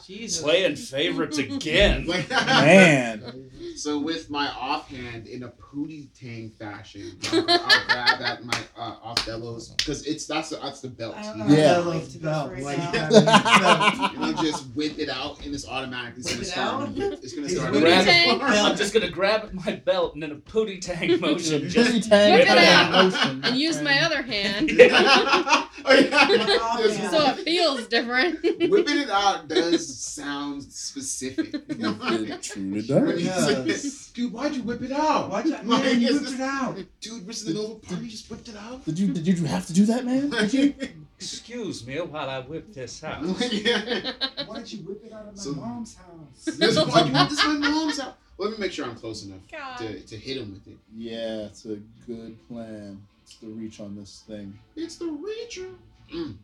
Jesus. 0.06 0.42
Playing 0.42 0.76
favorites 0.76 1.38
again. 1.38 2.06
Man. 2.30 3.49
So 3.76 3.98
with 3.98 4.30
my 4.30 4.48
offhand 4.48 5.26
in 5.26 5.42
a 5.44 5.48
pootie 5.48 6.08
tang 6.18 6.50
fashion, 6.50 7.18
I'll, 7.32 7.38
I'll 7.48 7.84
grab 7.86 8.22
at 8.22 8.44
my 8.44 8.58
uh, 8.76 8.96
off 9.02 9.24
bellows 9.26 9.70
because 9.70 10.06
it's 10.06 10.26
that's 10.26 10.50
the, 10.50 10.56
that's 10.56 10.80
the 10.80 10.88
belt. 10.88 11.14
I 11.16 11.22
don't 11.22 11.38
you 11.38 11.44
know 11.44 11.50
know? 11.50 11.56
Yeah. 11.56 11.68
how 11.68 11.74
to 11.74 11.82
relate 11.82 12.04
to 12.10 12.18
this 12.18 12.22
Belt, 12.22 12.52
right 12.52 12.62
like 12.62 12.78
And 14.14 14.24
I 14.24 14.34
just 14.40 14.66
whip 14.74 14.98
it 14.98 15.08
out, 15.08 15.44
and 15.44 15.54
it's 15.54 15.66
automatically 15.66 16.22
going 16.22 16.38
to 16.38 16.44
start. 16.44 16.88
Out? 16.88 16.96
It's 16.96 17.32
going 17.34 17.48
to 17.48 17.54
start. 17.54 17.72
Grab 17.72 18.06
it. 18.06 18.42
I'm 18.70 18.76
just 18.76 18.92
gonna 18.92 19.10
grab 19.10 19.42
at 19.44 19.54
my 19.54 19.76
belt 19.76 20.14
and 20.14 20.24
in 20.24 20.32
a 20.32 20.36
pootie 20.36 20.80
tang 20.80 21.20
motion, 21.20 21.62
Pootie 21.62 21.70
just 21.70 22.08
tang 22.08 22.34
Whip 22.34 22.46
it 22.48 22.58
out. 22.58 23.04
motion, 23.12 23.44
and 23.44 23.56
use 23.56 23.80
my 23.82 24.00
other 24.00 24.22
hand. 24.22 24.70
oh 24.70 25.68
yeah. 25.86 27.10
So 27.10 27.30
it 27.30 27.38
feels 27.44 27.86
different. 27.86 28.42
whipping 28.42 28.98
it 28.98 29.10
out 29.10 29.48
does 29.48 29.98
sound 29.98 30.62
specific. 30.62 31.54
It 31.68 32.42
truly 32.42 32.82
When 32.82 32.86
does. 32.86 33.66
You 33.70 33.76
say, 33.76 34.10
Dude, 34.14 34.32
why'd 34.32 34.54
you 34.54 34.62
whip 34.62 34.82
it 34.82 34.92
out? 34.92 35.30
Why'd 35.30 35.46
you, 35.46 35.52
Like, 35.64 35.64
man, 35.66 36.00
you 36.00 36.08
it's 36.08 36.14
whipped 36.20 36.24
just- 36.26 36.34
it 36.34 36.40
out. 36.40 36.76
Dude, 37.00 37.22
Mr. 37.26 37.44
the 37.46 37.54
Nova 37.54 37.74
Party 37.76 38.08
just 38.08 38.30
whipped 38.30 38.48
it 38.48 38.56
out. 38.56 38.84
Did 38.84 38.98
you 38.98 39.12
did 39.12 39.26
you 39.26 39.44
have 39.46 39.66
to 39.66 39.72
do 39.72 39.86
that, 39.86 40.04
man? 40.04 40.30
Did 40.50 40.52
you? 40.54 40.74
excuse 41.18 41.86
me 41.86 42.00
while 42.00 42.28
I 42.30 42.40
whip 42.40 42.72
this 42.72 43.04
out. 43.08 43.22
yeah. 43.52 44.12
Why'd 44.46 44.70
you 44.72 44.78
whip 44.80 45.04
it 45.04 45.12
out 45.12 45.26
of 45.28 45.36
my 45.36 45.42
So- 45.42 45.52
mom's 45.54 45.96
house? 45.96 46.44
This 46.56 46.76
why 46.76 47.02
you 47.04 47.12
want 47.12 47.30
this 47.30 47.44
my 47.44 47.58
mom's 47.58 48.00
house. 48.00 48.14
Let 48.38 48.52
me 48.52 48.56
make 48.58 48.72
sure 48.72 48.86
I'm 48.86 48.96
close 48.96 49.24
enough 49.26 49.40
God. 49.52 49.76
to, 49.78 50.00
to 50.00 50.16
hit 50.16 50.38
him 50.38 50.52
with 50.52 50.66
it. 50.66 50.78
Yeah, 50.96 51.44
it's 51.46 51.66
a 51.66 51.76
good 52.06 52.36
plan. 52.48 53.02
It's 53.22 53.34
the 53.36 53.48
reach 53.48 53.80
on 53.80 53.94
this 53.96 54.22
thing. 54.26 54.58
It's 54.74 54.96
the 54.96 55.04
Reacher. 55.04 55.74
Mm. 56.12 56.36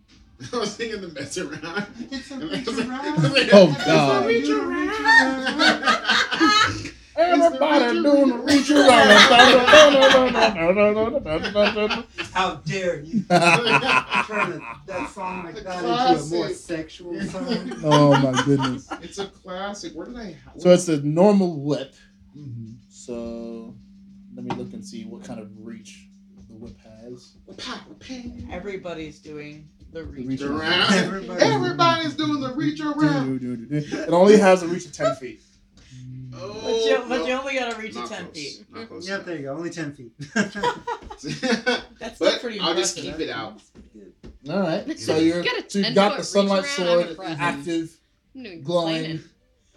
I 0.52 0.56
was 0.58 0.76
thinking 0.76 1.00
the 1.00 1.08
mess 1.08 1.38
around. 1.38 1.86
It's 2.10 2.30
a 2.30 2.34
And 2.34 2.50
reach 2.50 2.66
was 2.66 2.76
like- 2.78 2.88
around. 2.88 3.18
Oh, 3.18 3.34
It's 3.70 3.78
the 3.78 3.84
God. 3.86 4.26
reach 4.26 4.50
around. 4.50 6.92
Everybody 7.18 8.02
doing 8.02 8.28
the 8.28 8.36
reach 8.38 8.70
around. 8.70 8.86
How 12.32 12.54
dare 12.64 13.00
you 13.00 13.22
turn 13.28 13.30
a, 13.30 14.60
that 14.86 15.10
song 15.14 15.44
like 15.44 15.54
The 15.56 15.60
that 15.62 15.78
into 15.84 15.88
a 15.88 15.90
more 15.90 16.46
classic. 16.46 16.56
sexual 16.56 17.20
song? 17.22 17.72
oh 17.84 18.16
my 18.20 18.42
goodness. 18.44 18.88
It's 19.02 19.18
a 19.18 19.26
classic. 19.26 19.92
Where 19.94 20.06
did 20.06 20.16
I 20.16 20.24
have 20.44 20.60
So 20.60 20.70
it's 20.70 20.88
a 20.88 21.00
normal 21.02 21.60
whip. 21.62 21.94
Mhm. 22.36 22.74
So 22.88 23.74
let 24.34 24.44
me 24.44 24.50
look 24.56 24.72
and 24.74 24.84
see 24.84 25.04
what 25.04 25.24
kind 25.24 25.40
of 25.40 25.48
reach 25.58 26.08
the 26.48 26.54
whip 26.54 26.76
has. 27.08 27.36
Everybody's 28.50 29.18
doing 29.20 29.68
the 29.92 30.04
reach. 30.04 30.26
reach 30.26 30.42
Around. 30.42 30.92
Everybody- 30.94 31.42
Everybody's 31.42 32.14
doing 32.14 32.40
the 32.40 32.52
reach 32.54 32.80
around. 32.80 33.40
It 33.72 34.08
only 34.10 34.36
has 34.38 34.62
a 34.62 34.68
reach 34.68 34.84
of 34.86 34.92
ten 34.92 35.14
feet. 35.16 35.40
Oh, 36.38 36.60
But 36.62 36.84
you, 36.84 37.08
but 37.08 37.18
no. 37.20 37.26
you 37.26 37.32
only 37.34 37.54
gotta 37.54 37.76
reach 37.80 37.94
Not 37.94 38.06
it 38.06 38.14
10 38.14 38.24
close. 38.24 38.34
feet. 38.36 38.64
Not 38.72 38.88
close 38.88 39.08
Yep, 39.08 39.24
there 39.24 39.36
you 39.36 39.42
go. 39.42 39.54
Only 39.56 39.70
10 39.70 39.92
feet. 39.94 40.12
That's 40.34 42.16
still 42.16 42.30
but 42.30 42.40
pretty 42.40 42.60
I'll 42.60 42.74
just 42.74 42.96
keep 42.96 43.18
it 43.20 43.30
out. 43.30 43.60
All 44.48 44.60
right. 44.60 44.98
So 44.98 45.16
you're 45.18 45.42
Got 45.42 45.70
so 45.72 45.78
you 45.80 45.94
got 45.94 46.16
the 46.18 46.24
sunlight 46.24 46.64
around, 46.78 47.14
sword 47.16 47.16
active, 47.38 47.98
glowing. 48.62 49.20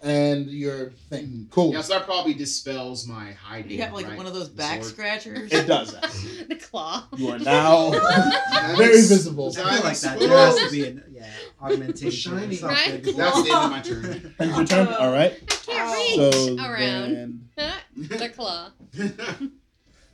Complaining. 0.00 0.42
and 0.42 0.50
your 0.50 0.90
thing. 1.08 1.46
Cool. 1.50 1.72
Yeah, 1.72 1.82
so 1.82 1.94
that 1.94 2.04
probably 2.06 2.34
dispels 2.34 3.06
my 3.06 3.32
hiding. 3.32 3.70
You 3.70 3.82
have 3.82 3.92
like 3.92 4.06
right? 4.08 4.16
one 4.16 4.26
of 4.26 4.34
those 4.34 4.48
back 4.48 4.82
sword. 4.82 4.94
scratchers. 4.94 5.52
It 5.52 5.66
does. 5.66 5.94
actually. 6.02 6.44
the 6.44 6.56
claw. 6.56 7.06
You 7.16 7.30
are 7.30 7.38
now 7.38 7.90
very 8.76 8.96
visible. 9.02 9.52
I 9.58 9.74
feel 9.74 9.84
like 9.84 9.98
that. 10.00 10.18
There 10.18 10.28
has 10.28 10.56
to 10.56 10.70
be 10.70 10.86
an 10.86 11.04
yeah 11.10 11.26
augmentation. 11.60 12.38
Shiny. 12.38 12.54
Or 12.56 12.58
something. 12.58 12.92
Right? 12.92 13.16
That's 13.16 13.42
the 13.42 13.50
end 13.50 13.64
of 13.64 13.70
my 13.70 13.80
turn. 13.80 14.34
Ends 14.38 14.56
your 14.56 14.66
turn. 14.66 14.88
All 14.94 15.12
right. 15.12 15.38
I 15.50 15.54
can't 15.54 15.94
reach 15.94 16.34
So 16.34 16.56
around. 16.64 17.14
then, 17.14 17.48
the 17.96 18.28
claw. 18.30 18.70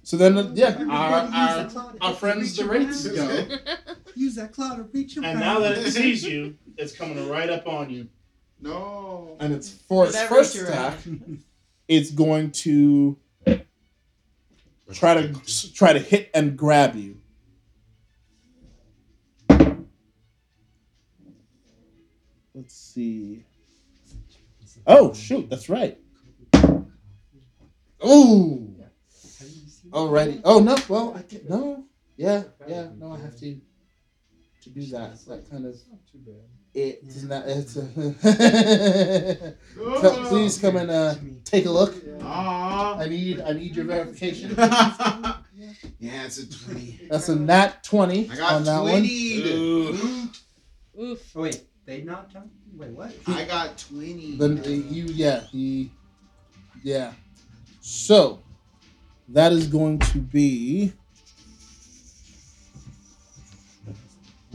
so 0.03 0.17
then, 0.17 0.37
uh, 0.39 0.51
yeah, 0.55 0.85
our, 0.89 1.29
our, 1.33 1.63
the 1.65 1.71
claw 1.71 1.91
to 1.93 1.99
our 2.03 2.15
friends, 2.15 2.57
the 2.57 2.65
the 2.65 2.69
rates, 2.69 3.07
go. 3.07 3.47
Use 4.15 4.35
that 4.37 4.53
claw 4.53 4.75
to 4.77 4.83
reach 4.85 5.17
your 5.17 5.25
And 5.25 5.41
now 5.41 5.61
that 5.61 5.79
it 5.79 5.93
sees 5.93 6.25
you, 6.25 6.57
it's 6.77 6.95
coming 6.97 7.29
right 7.29 7.51
up 7.51 7.67
on 7.67 7.91
you. 7.91 8.09
No. 8.66 9.36
And 9.40 9.52
it's 9.52 9.70
for 9.70 10.06
its 10.06 10.20
first 10.22 10.55
reach 10.55 10.68
attack, 10.68 10.98
it's 11.88 12.10
going 12.10 12.51
to 12.52 13.16
try 14.93 15.14
to 15.14 15.72
try 15.74 15.93
to 15.93 15.98
hit 15.98 16.30
and 16.34 16.56
grab 16.56 16.94
you. 16.97 17.18
Let's 22.55 22.74
see. 22.74 23.44
Oh 24.86 25.12
shoot, 25.12 25.51
that's 25.51 25.68
right. 25.68 25.98
Oh. 28.01 28.72
Alrighty. 29.90 30.40
Oh 30.44 30.60
no. 30.60 30.76
Well, 30.88 31.14
I 31.16 31.22
can, 31.22 31.43
no. 31.48 31.84
Yeah. 32.16 32.44
Yeah. 32.66 32.88
No, 32.97 33.12
I 33.12 33.20
have 33.20 33.36
to 33.40 33.60
to 34.62 34.70
do 34.70 34.86
that. 34.86 35.24
That 35.26 35.48
kind 35.51 35.66
of 35.66 35.74
Too 36.10 36.18
bad. 36.18 36.56
It 36.77 37.01
is 37.09 37.24
not. 37.24 37.44
It's 37.47 37.77
a 37.77 39.55
So, 40.01 40.27
please 40.28 40.59
come 40.59 40.77
and 40.77 40.90
uh, 40.90 41.15
take 41.44 41.65
a 41.65 41.70
look. 41.70 41.94
Aw. 42.23 42.98
I 42.98 43.09
need 43.09 43.40
I 43.40 43.53
need 43.53 43.74
your 43.74 43.86
verification. 43.86 44.51
yeah, 44.57 45.35
it's 46.01 46.39
a 46.39 46.65
20. 46.66 47.09
That's 47.11 47.28
a 47.31 47.36
nat 47.36 47.82
twenty 47.82 48.31
I 48.31 48.36
got 48.36 48.53
on 48.55 48.65
that 48.65 48.81
20. 48.81 49.43
one. 49.43 50.31
Oof. 50.98 51.36
Oh 51.36 51.40
wait, 51.43 51.62
they 51.86 52.03
not 52.03 52.31
jump? 52.31 52.51
Wait, 52.74 52.90
what? 52.90 53.15
I 53.27 53.44
got 53.44 53.78
20. 53.78 54.36
Then 54.36 54.59
uh, 54.59 54.69
you 54.69 55.05
yeah 55.07 55.40
he 55.51 55.90
yeah. 56.82 57.12
So 57.81 58.43
that 59.28 59.53
is 59.53 59.66
going 59.66 59.98
to 60.01 60.19
be 60.19 60.93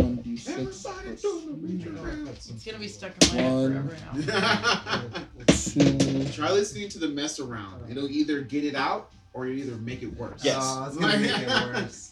one 0.01 0.15
d 0.17 0.37
six 0.37 0.85
It's 1.05 2.63
gonna 2.65 2.77
be 2.79 2.87
stuck 2.87 3.11
in 3.31 3.35
my 3.35 3.41
head 3.41 3.71
forever 3.71 3.97
now. 4.13 5.13
two. 5.47 6.25
Try 6.31 6.51
listening 6.51 6.89
to 6.89 6.99
the 6.99 7.07
mess 7.09 7.39
around. 7.39 7.89
It'll 7.89 8.09
either 8.09 8.41
get 8.41 8.63
it 8.65 8.75
out 8.75 9.11
or 9.33 9.47
it'll 9.47 9.59
either 9.59 9.77
make 9.77 10.03
it 10.03 10.15
worse. 10.17 10.43
Yes. 10.43 10.57
Oh, 10.61 10.85
it's 10.87 10.97
gonna 10.97 11.17
make 11.19 11.31
it 11.37 11.47
worse. 11.47 12.11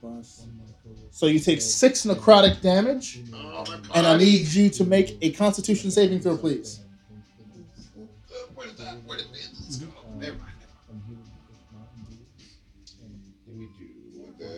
plus- 0.00 0.46
So 1.10 1.26
you 1.26 1.38
take 1.40 1.60
six 1.60 2.04
necrotic 2.06 2.60
damage, 2.60 3.20
Oh, 3.34 3.64
and 3.94 4.06
I 4.06 4.16
need 4.16 4.46
you 4.46 4.70
to 4.70 4.84
make 4.84 5.18
a 5.22 5.30
Constitution 5.32 5.90
saving 5.90 6.20
throw, 6.20 6.36
please. 6.36 6.80
Where 8.54 8.66
did 8.66 8.76
that? 8.78 9.02
Where 9.04 9.18
did 9.18 9.26
this 9.32 9.76
go? 9.76 9.86
Never 10.18 10.36
mind. 10.38 10.52
Let 13.46 13.56
me 13.56 13.68
do 13.78 13.86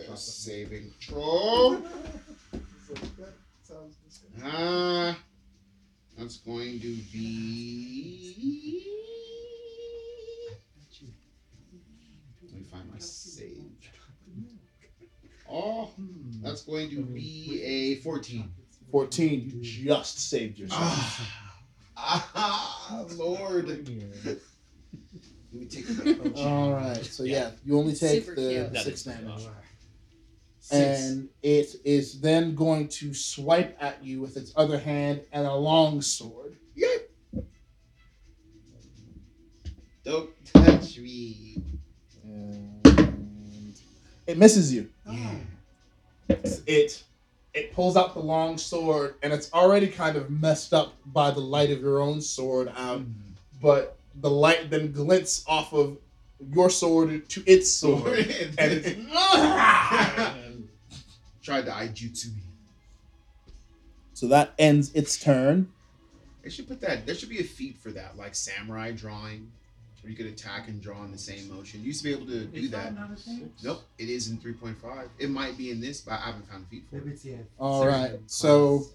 the 0.09 0.15
saving 0.17 0.91
throw. 1.01 1.81
Ah, 4.45 5.17
that's 6.17 6.37
going 6.37 6.79
to 6.81 6.95
be. 7.11 8.85
Let 12.43 12.53
me 12.53 12.63
find 12.63 12.91
my 12.91 12.99
save. 12.99 13.71
Oh, 15.49 15.89
that's 16.41 16.63
going 16.63 16.89
to 16.89 17.01
be 17.03 17.61
a 17.63 17.95
14. 18.01 18.51
14, 18.91 19.51
you 19.53 19.61
just 19.61 20.29
saved 20.29 20.59
yourself. 20.59 20.81
Ah, 21.95 22.29
ah 22.35 23.05
Lord. 23.15 23.67
Let 23.67 23.87
me 25.53 25.65
take 25.67 25.85
a. 25.89 26.33
All 26.35 26.73
right, 26.73 27.05
so 27.05 27.23
yeah, 27.23 27.51
you 27.65 27.77
only 27.77 27.93
take 27.93 28.25
Super 28.25 28.35
the 28.35 28.49
cute. 28.49 28.73
That 28.73 28.83
six 28.83 28.99
is 28.99 29.03
damage, 29.05 29.47
Six. 30.63 31.01
and 31.01 31.29
it 31.41 31.75
is 31.83 32.21
then 32.21 32.55
going 32.55 32.87
to 32.87 33.13
swipe 33.13 33.75
at 33.81 34.01
you 34.01 34.21
with 34.21 34.37
its 34.37 34.53
other 34.55 34.79
hand 34.79 35.23
and 35.33 35.45
a 35.45 35.53
long 35.53 36.01
sword. 36.01 36.55
Don't 40.05 40.29
touch 40.45 40.97
me. 40.99 41.61
And 42.23 43.75
it 44.25 44.37
misses 44.37 44.73
you. 44.73 44.89
Yeah. 45.05 45.35
It 46.65 47.03
it 47.53 47.73
pulls 47.73 47.97
out 47.97 48.13
the 48.13 48.21
long 48.21 48.57
sword, 48.57 49.15
and 49.21 49.33
it's 49.33 49.53
already 49.53 49.87
kind 49.87 50.15
of 50.15 50.29
messed 50.29 50.73
up 50.73 50.93
by 51.07 51.31
the 51.31 51.41
light 51.41 51.71
of 51.71 51.81
your 51.81 51.99
own 51.99 52.21
sword 52.21 52.69
out. 52.77 52.99
Hmm. 52.99 53.11
But 53.61 53.97
the 54.15 54.29
light 54.29 54.69
then 54.69 54.93
glints 54.93 55.43
off 55.45 55.73
of 55.73 55.97
your 56.53 56.69
sword 56.69 57.27
to 57.29 57.43
its 57.45 57.71
sword, 57.79 58.19
and 58.57 58.71
it's 58.71 58.89
Tried 61.43 61.65
to 61.65 61.71
Iaijutsu 61.71 62.35
me. 62.35 62.41
so 64.13 64.27
that 64.27 64.53
ends 64.57 64.91
its 64.95 65.17
turn. 65.21 65.71
They 66.43 66.49
should 66.49 66.67
put 66.67 66.81
that. 66.81 67.05
There 67.05 67.15
should 67.15 67.29
be 67.29 67.39
a 67.39 67.43
feat 67.43 67.77
for 67.77 67.91
that, 67.91 68.17
like 68.17 68.33
samurai 68.35 68.91
drawing, 68.91 69.51
where 70.01 70.11
you 70.11 70.15
could 70.17 70.25
attack 70.27 70.67
and 70.67 70.81
draw 70.81 71.03
in 71.05 71.11
the 71.11 71.17
same 71.17 71.49
motion. 71.53 71.79
You 71.81 71.87
used 71.87 72.01
to 72.03 72.09
be 72.09 72.13
able 72.13 72.25
to 72.27 72.45
do 72.45 72.59
Is 72.61 72.71
that. 72.71 72.95
not 72.95 73.11
a 73.11 73.15
thing? 73.15 73.51
Nope, 73.63 73.83
it 73.97 74.09
is 74.09 74.29
in 74.29 74.37
3.5. 74.37 74.75
It 75.19 75.29
might 75.29 75.57
be 75.57 75.71
in 75.71 75.79
this, 75.81 76.01
but 76.01 76.13
I 76.13 76.17
haven't 76.25 76.47
found 76.49 76.65
a 76.65 76.69
feat 76.69 76.83
for 76.89 76.95
Maybe 76.95 77.11
it. 77.11 77.13
it's 77.13 77.25
yeah. 77.25 77.35
All 77.59 77.83
certain 77.83 78.01
right, 78.01 78.19
so. 78.27 78.85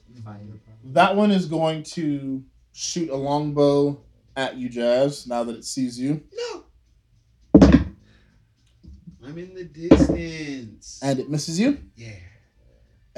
That 0.85 1.17
one 1.17 1.31
is 1.31 1.47
going 1.47 1.83
to 1.95 2.43
shoot 2.73 3.09
a 3.11 3.17
longbow 3.17 3.99
at 4.37 4.57
you, 4.57 4.69
Jazz, 4.69 5.27
now 5.27 5.45
that 5.45 5.57
it 5.57 5.65
sees 5.65 5.99
you. 5.99 6.23
No. 6.35 6.65
I'm 7.63 9.37
in 9.37 9.55
the 9.55 9.65
distance. 9.65 11.01
And 11.03 11.19
it 11.19 11.29
misses 11.29 11.59
you. 11.61 11.79
yeah. 11.97 12.13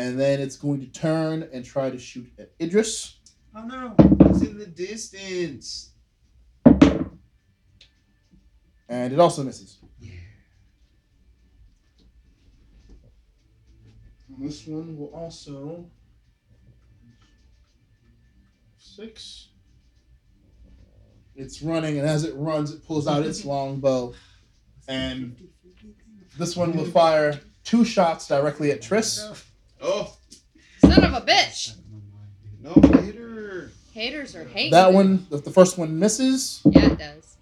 And 0.01 0.19
then 0.19 0.41
it's 0.41 0.57
going 0.57 0.81
to 0.81 0.87
turn 0.87 1.47
and 1.53 1.63
try 1.63 1.91
to 1.91 1.99
shoot 1.99 2.33
at 2.39 2.53
Idris. 2.59 3.19
Oh 3.55 3.67
no. 3.67 3.95
It's 4.31 4.41
in 4.41 4.57
the 4.57 4.65
distance. 4.65 5.91
And 8.89 9.13
it 9.13 9.21
also 9.21 9.43
misses. 9.43 9.77
Yeah. 10.01 10.13
This 14.39 14.67
one 14.67 14.97
will 14.97 15.09
also. 15.09 15.85
Six. 18.79 19.49
It's 21.37 21.61
running, 21.61 21.99
and 21.99 22.09
as 22.09 22.25
it 22.25 22.35
runs, 22.37 22.73
it 22.73 22.87
pulls 22.87 23.07
out 23.07 23.27
its 23.27 23.45
longbow. 23.53 24.15
And 24.89 25.37
this 26.39 26.57
one 26.57 26.75
will 26.75 26.87
fire 26.87 27.39
two 27.65 27.85
shots 27.85 28.27
directly 28.27 28.73
at 28.73 28.81
Triss. 28.81 29.49
Oh 29.81 30.17
Son 30.81 31.05
of 31.05 31.15
a 31.15 31.21
bitch. 31.21 31.75
no, 32.61 32.75
hater. 33.01 33.71
Haters 33.93 34.35
are 34.37 34.45
hating. 34.45 34.73
That 34.73 34.93
one, 34.93 35.27
the 35.31 35.39
the 35.39 35.51
first 35.51 35.79
one 35.79 35.99
misses. 35.99 36.61
Yeah, 36.65 36.93
it 36.93 36.99
does. 36.99 37.37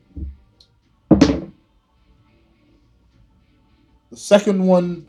The 4.10 4.16
second 4.16 4.66
one 4.66 5.06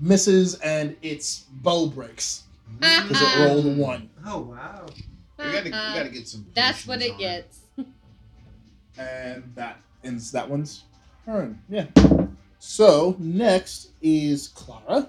misses, 0.00 0.54
and 0.56 0.96
its 1.02 1.44
bow 1.50 1.86
breaks 1.86 2.44
uh-huh. 2.82 3.08
because 3.08 3.22
it 3.22 3.48
rolled 3.48 3.66
a 3.66 3.80
one. 3.80 4.10
Oh 4.24 4.40
wow. 4.40 4.86
We 5.38 5.44
gotta, 5.44 5.64
we 5.64 5.72
uh-huh. 5.72 5.94
gotta 5.94 6.10
get 6.10 6.28
some. 6.28 6.46
That's 6.54 6.86
what 6.86 7.02
it 7.02 7.12
on 7.12 7.18
gets. 7.18 7.60
And 8.98 9.52
that 9.54 9.80
ends 10.02 10.32
that 10.32 10.50
one's 10.50 10.82
turn. 11.24 11.62
Yeah. 11.68 11.86
So 12.58 13.14
next 13.20 13.90
is 14.02 14.48
Clara. 14.48 15.08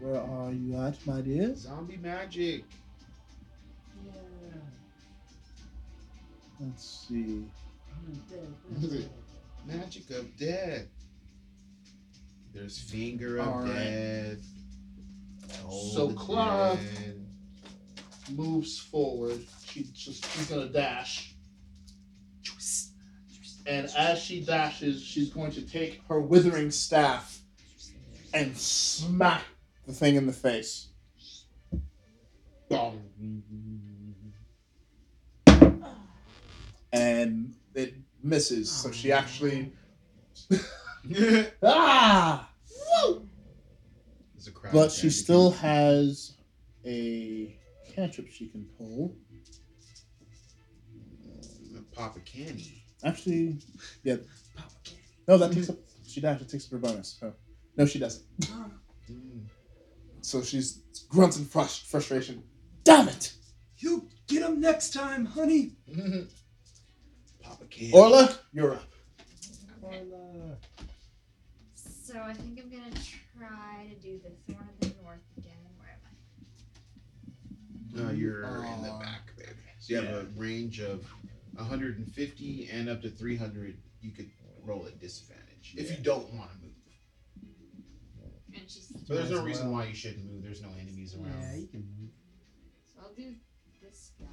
Where 0.00 0.20
are 0.20 0.50
you 0.52 0.76
at, 0.76 1.04
my 1.06 1.20
dear? 1.20 1.54
Zombie 1.54 1.98
magic. 1.98 2.64
Yeah. 4.04 4.12
Let's 6.58 7.06
see. 7.08 7.44
Magic 9.66 10.10
of 10.10 10.36
death. 10.38 10.86
There's 12.54 12.78
finger 12.78 13.38
of 13.38 13.48
All 13.48 13.60
right. 13.62 13.74
death. 13.74 14.38
So 15.58 16.06
Hold 16.06 16.16
Clara- 16.16 16.76
dead. 16.76 17.26
Moves 18.34 18.78
forward. 18.78 19.40
She 19.66 19.82
just 19.94 20.24
she's 20.32 20.46
gonna 20.48 20.68
dash. 20.68 21.34
And 23.66 23.90
as 23.96 24.18
she 24.18 24.40
dashes, 24.40 25.02
she's 25.02 25.28
going 25.30 25.52
to 25.52 25.62
take 25.62 26.00
her 26.08 26.20
withering 26.20 26.70
staff 26.70 27.40
and 28.32 28.56
smack 28.56 29.44
the 29.90 29.96
thing 29.96 30.14
in 30.14 30.26
the 30.26 30.32
face. 30.32 30.88
And 36.92 37.54
it 37.74 37.94
misses. 38.22 38.70
So 38.70 38.90
she 38.90 39.12
actually 39.12 39.72
ah, 41.62 42.50
a 42.96 43.14
but 44.72 44.90
she 44.90 45.10
still 45.10 45.50
has 45.52 46.36
a 46.84 47.56
cantrip 47.94 48.28
she 48.30 48.48
can 48.48 48.66
pull. 48.78 49.16
Papa 51.92 52.20
Candy. 52.20 52.82
Actually, 53.04 53.58
yeah. 54.04 54.16
No, 55.26 55.36
that 55.38 55.52
takes 55.52 55.70
up. 55.70 55.76
She 56.06 56.24
actually 56.24 56.46
takes 56.46 56.66
up 56.66 56.72
her 56.72 56.78
bonus. 56.78 57.18
So. 57.20 57.32
No, 57.76 57.86
she 57.86 57.98
doesn't. 57.98 58.24
So 60.22 60.42
she's 60.42 60.82
grunts 61.08 61.38
in 61.38 61.44
frust- 61.44 61.86
frustration. 61.86 62.42
Damn 62.84 63.08
it! 63.08 63.32
You 63.78 64.08
get 64.26 64.42
him 64.42 64.60
next 64.60 64.92
time, 64.92 65.24
honey. 65.24 65.72
Papa 67.42 67.64
Candy. 67.70 67.92
Orla, 67.92 68.34
you're 68.52 68.74
up. 68.74 68.84
So 71.84 72.20
I 72.20 72.32
think 72.34 72.60
I'm 72.60 72.68
gonna 72.68 72.90
try 73.38 73.86
to 73.88 73.94
do 74.00 74.18
the 74.18 74.30
Thorn 74.52 74.68
of 74.68 74.80
the 74.80 75.02
North 75.02 75.20
again. 75.38 75.52
Where 75.78 75.90
am 78.02 78.04
I? 78.04 78.08
No, 78.08 78.10
you're 78.12 78.44
in 78.64 78.82
the 78.82 78.98
back, 79.00 79.30
baby. 79.36 79.50
So 79.78 79.94
you 79.94 80.00
have 80.00 80.14
a 80.16 80.26
range 80.36 80.80
of 80.80 81.08
150 81.54 82.68
and 82.72 82.88
up 82.88 83.02
to 83.02 83.10
300. 83.10 83.78
You 84.00 84.10
could 84.10 84.30
roll 84.64 84.86
at 84.86 84.98
disadvantage 85.00 85.74
if 85.76 85.90
you 85.90 86.02
don't 86.02 86.32
want 86.34 86.50
to 86.50 86.56
move. 86.62 86.69
And 88.60 88.70
she's. 88.70 88.86
But 89.08 89.16
there's 89.16 89.30
no 89.30 89.38
as 89.38 89.44
reason 89.44 89.72
why 89.72 89.86
you 89.86 89.94
shouldn't 89.94 90.30
move. 90.30 90.42
There's 90.42 90.62
no 90.62 90.68
enemies 90.80 91.14
around. 91.14 91.40
Yeah, 91.40 91.56
you 91.56 91.66
can 91.68 91.80
move. 91.98 92.10
So 92.86 93.00
I'll 93.02 93.14
do 93.14 93.34
this 93.82 94.12
guy. 94.18 94.26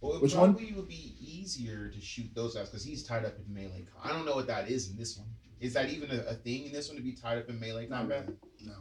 Well, 0.00 0.16
it 0.16 0.22
Which 0.22 0.34
one? 0.34 0.54
probably 0.54 0.72
would 0.74 0.88
be 0.88 1.16
easier 1.20 1.88
to 1.88 2.00
shoot 2.00 2.34
those 2.34 2.54
guys 2.54 2.68
because 2.68 2.84
he's 2.84 3.04
tied 3.04 3.24
up 3.24 3.34
in 3.38 3.52
melee. 3.52 3.86
co- 3.90 4.08
I 4.08 4.12
don't 4.12 4.26
know 4.26 4.34
what 4.34 4.46
that 4.48 4.68
is 4.68 4.90
in 4.90 4.96
this 4.96 5.16
one. 5.16 5.28
Is 5.60 5.72
that 5.74 5.88
even 5.90 6.10
a, 6.10 6.22
a 6.24 6.34
thing 6.34 6.66
in 6.66 6.72
this 6.72 6.88
one 6.88 6.96
to 6.96 7.02
be 7.02 7.12
tied 7.12 7.38
up 7.38 7.48
in 7.48 7.58
melee 7.58 7.86
Not 7.86 8.00
combat? 8.00 8.28
No. 8.60 8.74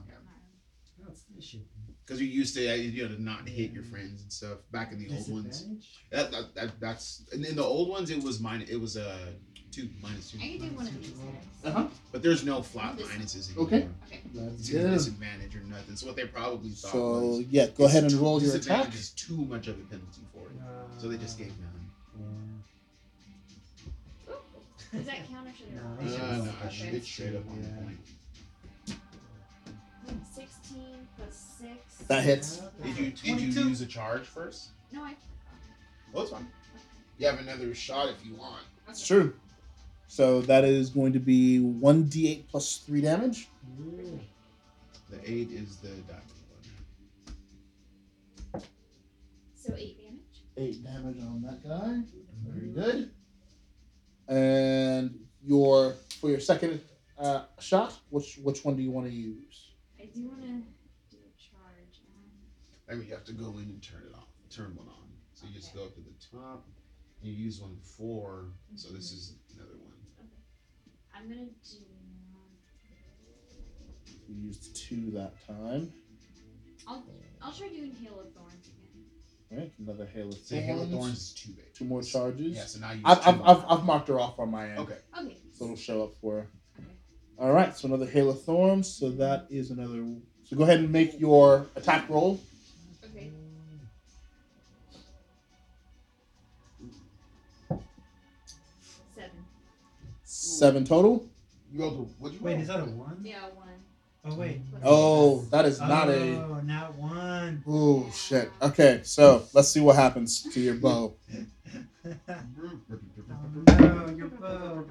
That's 1.05 1.23
the 1.23 1.37
issue. 1.37 1.59
Because 2.05 2.21
you 2.21 2.27
used 2.27 2.55
to, 2.55 2.69
uh, 2.69 2.73
you 2.75 3.03
know, 3.03 3.15
to 3.15 3.21
not 3.21 3.47
hit 3.47 3.71
your 3.71 3.83
friends 3.83 4.21
and 4.21 4.31
stuff 4.31 4.57
back 4.71 4.91
in 4.91 4.99
the 4.99 5.07
old 5.09 5.29
ones. 5.31 5.45
Disadvantage? 5.45 6.05
That, 6.11 6.31
that, 6.31 6.55
that 6.55 6.79
that's 6.79 7.25
and 7.31 7.45
in 7.45 7.55
the 7.55 7.63
old 7.63 7.89
ones 7.89 8.09
it 8.09 8.21
was 8.21 8.41
mine. 8.41 8.65
It 8.69 8.79
was 8.79 8.97
uh 8.97 9.31
two 9.73 9.89
minus 10.01 10.31
two. 10.31 10.37
I 10.37 10.41
can 10.41 10.57
do 10.69 10.75
one 10.75 10.87
of 10.87 11.01
these 11.01 11.09
guys. 11.11 11.25
Uh 11.65 11.71
huh. 11.71 11.87
But 12.11 12.21
there's 12.23 12.43
no 12.45 12.61
flat 12.61 12.97
This- 12.97 13.07
minuses 13.07 13.47
anymore. 13.49 13.65
Okay. 13.67 13.87
Okay. 14.07 14.21
Let's 14.33 14.55
It's 14.59 14.69
go. 14.69 14.79
either 14.79 14.89
disadvantage 14.91 15.55
or 15.55 15.59
nothing. 15.61 15.95
So 15.95 16.07
what 16.07 16.15
they 16.15 16.25
probably 16.25 16.69
thought 16.69 16.91
So 16.91 17.19
was 17.19 17.39
yeah, 17.49 17.67
go 17.67 17.85
ahead 17.85 18.03
and 18.03 18.13
roll 18.13 18.41
your 18.41 18.51
disadvantage 18.53 18.87
attack. 18.87 18.99
is 18.99 19.09
too 19.11 19.37
much 19.45 19.67
of 19.67 19.75
a 19.79 19.83
penalty 19.83 20.21
for 20.33 20.41
it. 20.47 21.01
So 21.01 21.07
they 21.07 21.17
just 21.17 21.37
gave 21.37 21.47
none. 21.59 21.69
Does 24.91 25.05
that 25.07 25.27
count 25.27 25.47
or 25.49 25.53
should 25.57 25.67
I 25.73 25.81
roll? 25.81 25.95
No, 26.01 26.13
it? 26.13 26.21
Uh, 26.21 26.35
no, 26.45 26.51
Okay. 26.51 26.67
it's, 26.67 26.81
it's 26.97 27.07
straight 27.07 27.35
up 27.35 27.49
on 27.49 27.61
the 27.61 27.67
Yeah. 27.67 27.75
point. 27.77 27.97
16 30.35 31.07
plus 31.17 31.55
6. 31.59 32.07
That 32.07 32.23
hits. 32.23 32.61
Did 32.83 32.97
you 32.97 33.05
did 33.05 33.23
you 33.25 33.35
22. 33.53 33.69
use 33.69 33.81
a 33.81 33.85
charge 33.87 34.23
first? 34.27 34.69
No, 34.91 35.01
I. 35.01 35.15
Well, 36.11 36.23
it's 36.23 36.31
fine. 36.31 36.47
You 37.17 37.25
have 37.27 37.39
another 37.39 37.73
shot 37.73 38.09
if 38.09 38.23
you 38.25 38.35
want. 38.35 38.61
It's 38.87 39.05
true. 39.05 39.33
So 40.07 40.41
that 40.41 40.63
is 40.63 40.89
going 40.89 41.13
to 41.13 41.19
be 41.19 41.59
one 41.59 42.05
d8 42.05 42.47
plus 42.47 42.77
three 42.77 43.01
damage. 43.01 43.49
The 45.09 45.19
eight 45.25 45.51
is 45.51 45.77
the 45.77 45.89
diamond 45.89 46.23
one. 48.51 48.61
So 49.55 49.73
8 49.77 49.97
damage. 49.97 50.19
Eight 50.57 50.83
damage 50.83 51.17
on 51.21 51.41
that 51.43 51.63
guy. 51.63 52.01
Very 52.47 52.67
good. 52.69 53.11
And 54.27 55.19
your 55.43 55.95
for 56.19 56.29
your 56.29 56.39
second 56.39 56.81
uh, 57.17 57.43
shot, 57.59 57.93
which 58.09 58.39
which 58.41 58.63
one 58.65 58.75
do 58.75 58.83
you 58.83 58.91
want 58.91 59.07
to 59.07 59.13
use? 59.13 59.71
I 59.99 60.05
do 60.13 60.27
want 60.27 60.41
to 60.41 60.47
do 60.47 61.17
a 61.17 61.33
charge. 61.37 62.01
Um, 62.15 62.23
I 62.89 62.95
mean, 62.95 63.07
you 63.07 63.13
have 63.13 63.25
to 63.25 63.33
go 63.33 63.49
in 63.57 63.69
and 63.69 63.81
turn 63.81 64.03
it 64.09 64.15
on. 64.15 64.23
Turn 64.49 64.75
one 64.75 64.87
on. 64.87 65.07
So 65.33 65.45
you 65.47 65.53
just 65.53 65.73
go 65.73 65.83
up 65.83 65.93
to 65.95 66.01
the 66.01 66.37
top. 66.37 66.65
You 67.21 67.31
use 67.31 67.61
one 67.61 67.75
before, 67.75 68.47
so 68.75 68.91
this 68.91 69.11
is 69.11 69.29
another 69.29 69.37
one. 69.37 69.42
I'm 71.15 71.27
going 71.27 71.39
to 71.39 71.45
do. 71.45 71.77
You 74.29 74.47
used 74.47 74.75
two 74.75 75.11
that 75.11 75.33
time. 75.47 75.91
I'll, 76.87 77.03
I'll 77.41 77.51
try 77.51 77.67
doing 77.69 77.95
Hail 78.01 78.19
of 78.19 78.33
Thorns 78.33 78.67
again. 78.67 78.79
All 79.51 79.57
right, 79.59 79.71
another 79.79 80.05
hail 80.07 80.29
of 80.29 80.35
So 80.35 80.55
Hail 80.55 80.81
of 80.81 80.89
thorns. 80.89 81.03
Thorns 81.03 81.17
is 81.19 81.33
two 81.33 81.51
big. 81.51 81.73
Two 81.75 81.85
more 81.85 82.01
charges. 82.01 82.55
Yeah, 82.55 82.65
so 82.65 82.79
now 82.79 82.91
you. 82.93 83.01
I've, 83.05 83.17
use 83.17 83.27
I've, 83.27 83.37
two 83.37 83.43
I've. 83.45 83.65
I've 83.69 83.83
marked 83.85 84.07
her 84.07 84.19
off 84.19 84.39
on 84.39 84.49
my 84.49 84.69
end. 84.69 84.79
Okay. 84.79 84.97
Okay. 85.19 85.37
So 85.51 85.65
it'll 85.65 85.75
show 85.77 86.03
up 86.03 86.15
for 86.19 86.41
her. 86.41 86.47
All 87.37 87.51
right, 87.51 87.75
so 87.75 87.87
another 87.87 88.05
hail 88.05 88.29
of 88.29 88.43
thorns. 88.43 88.87
So 88.87 89.09
that 89.11 89.47
is 89.49 89.69
another. 89.71 90.03
So 90.45 90.55
go 90.55 90.63
ahead 90.63 90.79
and 90.79 90.91
make 90.91 91.19
your 91.19 91.67
attack 91.75 92.09
roll. 92.09 92.39
Seven 100.63 100.85
total. 100.85 101.27
You 101.73 101.79
go 101.79 101.89
to 101.89 101.95
what'd 102.19 102.39
you 102.39 102.45
Wait, 102.45 102.53
roll? 102.53 102.61
is 102.61 102.67
that 102.69 102.79
a 102.79 102.83
one? 102.85 103.19
Yeah, 103.21 103.41
one. 103.53 103.67
Oh 104.23 104.35
wait. 104.35 104.61
Oh, 104.81 105.41
that 105.51 105.65
is 105.65 105.77
not 105.81 106.07
a. 106.07 106.37
Oh, 106.37 106.61
not 106.63 106.95
one. 106.95 107.61
Oh 107.67 108.09
shit. 108.13 108.49
Okay, 108.61 109.01
so 109.03 109.43
let's 109.51 109.67
see 109.67 109.81
what 109.81 109.97
happens 109.97 110.43
to 110.53 110.61
your 110.61 110.75
bow. 110.75 111.15
oh 112.05 112.15
no, 113.77 114.13
your 114.15 114.29
bow. 114.29 114.85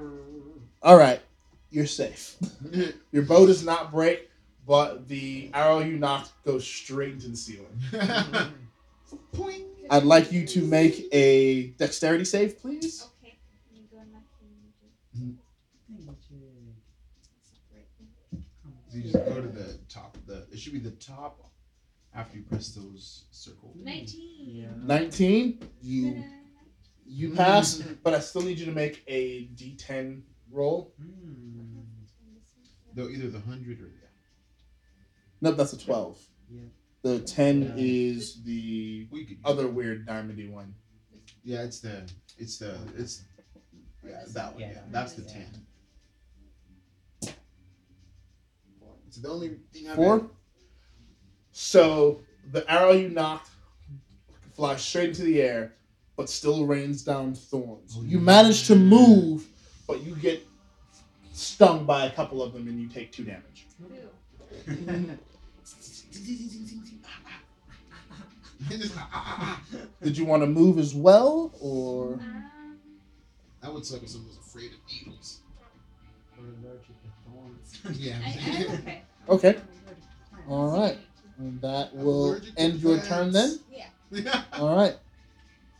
All 0.82 0.98
right, 0.98 1.22
you're 1.70 1.86
safe. 1.86 2.36
Your 3.10 3.22
bow 3.22 3.46
does 3.46 3.64
not 3.64 3.90
break, 3.90 4.28
but 4.66 5.08
the 5.08 5.50
arrow 5.54 5.78
you 5.78 5.96
knocked 5.96 6.32
goes 6.44 6.66
straight 6.66 7.14
into 7.14 7.28
the 7.28 7.36
ceiling. 7.38 7.80
Poing. 9.32 9.64
I'd 9.88 10.04
like 10.04 10.32
you 10.32 10.46
to 10.48 10.66
make 10.66 11.08
a 11.12 11.68
dexterity 11.78 12.26
save, 12.26 12.60
please. 12.60 13.06
Okay. 13.24 13.38
Let 15.92 16.00
me 16.00 16.06
go 16.06 16.36
in 16.58 16.66
my 18.32 18.38
pages. 18.38 18.42
So 18.88 18.96
you 18.98 19.02
just 19.02 19.14
go 19.14 19.40
to 19.40 19.48
the 19.48 19.78
top. 19.88 20.16
The 20.26 20.46
it 20.52 20.58
should 20.58 20.72
be 20.72 20.78
the 20.78 20.90
top 20.92 21.50
after 22.14 22.36
you 22.38 22.44
press 22.44 22.68
those 22.74 23.24
circles. 23.30 23.76
19. 23.82 24.38
Yeah. 24.40 24.66
19. 24.76 25.68
You 25.82 26.24
you 27.06 27.30
pass, 27.34 27.82
but 28.02 28.14
I 28.14 28.20
still 28.20 28.42
need 28.42 28.58
you 28.58 28.66
to 28.66 28.72
make 28.72 29.02
a 29.08 29.46
D10 29.56 30.22
roll. 30.50 30.92
Hmm. 31.00 31.80
Though 32.94 33.08
either 33.08 33.28
the 33.30 33.40
hundred 33.40 33.80
or 33.80 33.84
the. 33.84 33.92
Nope, 35.40 35.56
that's 35.56 35.72
a 35.72 35.78
12. 35.78 36.18
Yeah. 36.50 36.60
The 37.02 37.18
10 37.20 37.62
Yeah. 37.62 37.72
is 37.76 38.42
the 38.44 39.08
We 39.10 39.24
could. 39.24 39.38
other 39.44 39.66
weird 39.66 40.06
diamondy 40.06 40.48
one. 40.50 40.74
Yeah, 41.42 41.62
it's 41.62 41.80
the. 41.80 42.08
It's 42.38 42.58
the. 42.58 42.76
It's. 42.96 43.22
Yeah, 44.06 44.22
that 44.34 44.52
one. 44.52 44.60
Yeah, 44.60 44.72
Yeah, 44.72 44.80
that's 44.90 45.14
the 45.14 45.22
one, 45.22 45.32
ten. 45.32 45.66
It's 49.12 49.20
the 49.20 49.28
only 49.28 49.56
thing 49.74 49.90
I've 49.90 49.96
Four. 49.96 50.30
So 51.50 52.22
the 52.50 52.64
arrow 52.72 52.92
you 52.92 53.10
knocked 53.10 53.50
flies 54.54 54.80
straight 54.80 55.10
into 55.10 55.24
the 55.24 55.42
air, 55.42 55.74
but 56.16 56.30
still 56.30 56.64
rains 56.64 57.02
down 57.02 57.34
thorns. 57.34 57.94
Oh, 57.98 58.02
You 58.04 58.16
yeah. 58.16 58.24
manage 58.24 58.66
to 58.68 58.74
move, 58.74 59.46
but 59.86 60.02
you 60.02 60.16
get 60.16 60.42
stung 61.34 61.84
by 61.84 62.06
a 62.06 62.10
couple 62.10 62.42
of 62.42 62.54
them 62.54 62.66
and 62.68 62.80
you 62.80 62.88
take 62.88 63.12
two 63.12 63.24
damage. 63.24 63.66
Ooh. 63.82 65.18
Did 70.02 70.16
you 70.16 70.24
want 70.24 70.42
to 70.42 70.46
move 70.46 70.78
as 70.78 70.94
well, 70.94 71.52
or 71.60 72.18
that 73.60 73.74
would 73.74 73.84
suck 73.84 74.02
if 74.02 74.08
someone 74.08 74.28
was 74.28 74.38
afraid 74.38 74.70
of 74.72 74.78
needles. 74.90 75.40
Yeah. 77.92 78.16
Okay. 78.78 79.02
okay? 79.28 79.56
All 80.48 80.76
right, 80.78 80.98
and 81.38 81.60
that 81.62 81.94
will 81.94 82.40
end 82.56 82.80
your 82.80 83.00
turn 83.00 83.32
then. 83.32 83.58
Yeah. 83.70 84.42
All 84.54 84.76
right, 84.76 84.96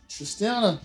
Tristiana. 0.09 0.79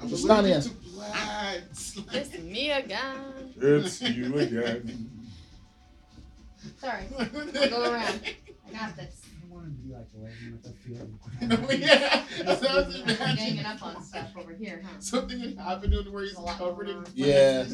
I'm 0.00 0.08
Tristania. 0.08 0.66
allergic 0.66 0.82
to 0.82 0.88
plants. 0.90 1.98
It's 2.12 2.38
me 2.38 2.70
again. 2.72 3.52
It's 3.60 4.02
you 4.02 4.36
again. 4.38 5.10
Sorry. 6.78 7.04
I'll 7.18 7.70
go 7.70 7.92
around. 7.92 8.20
I 8.68 8.72
got 8.72 8.96
this. 8.96 9.22
I 9.24 9.54
want 9.54 9.66
to 9.66 9.70
be 9.70 9.92
like 9.94 10.06
laying 10.16 10.52
with 10.52 10.66
a 10.66 10.72
field. 10.72 11.18
Oh, 11.42 11.72
yeah, 11.72 12.24
that's 12.42 12.60
what 12.62 12.70
I 12.70 12.76
was 12.78 13.36
Ganging 13.36 13.64
up 13.64 13.82
on 13.82 14.02
stuff 14.02 14.30
over 14.36 14.52
here, 14.54 14.82
huh? 14.84 14.96
Something 14.98 15.38
had 15.40 15.58
happened 15.58 15.92
to 15.92 16.00
him 16.00 16.12
where 16.12 16.24
he's 16.24 16.34
There's 16.34 16.48
a 16.48 16.58
covered 16.58 16.88
in 16.88 16.94
going 16.96 17.06
Yeah. 17.14 17.64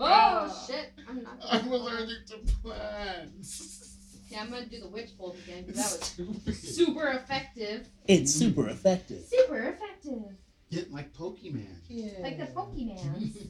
He's 0.00 0.08
Oh 0.08 0.64
shit! 0.66 0.92
I'm 1.08 1.22
not. 1.22 1.38
I'm 1.50 1.70
allergic 1.72 2.26
to 2.28 2.38
plants. 2.62 3.96
Yeah, 4.28 4.42
I'm 4.42 4.50
gonna 4.50 4.66
do 4.66 4.80
the 4.80 4.88
witch 4.88 5.10
bolt 5.18 5.36
again 5.44 5.64
because 5.66 5.82
that 5.82 5.98
was 5.98 6.08
Stupid. 6.08 6.54
super 6.54 7.08
effective. 7.08 7.88
It's 8.06 8.32
super 8.32 8.68
effective. 8.68 9.24
Super 9.26 9.58
effective. 9.58 10.36
Get 10.70 10.92
like 10.92 11.12
Pokemon. 11.12 11.66
Yeah. 11.88 12.10
Like 12.22 12.38
the 12.38 12.46
Pokemon. 12.46 13.36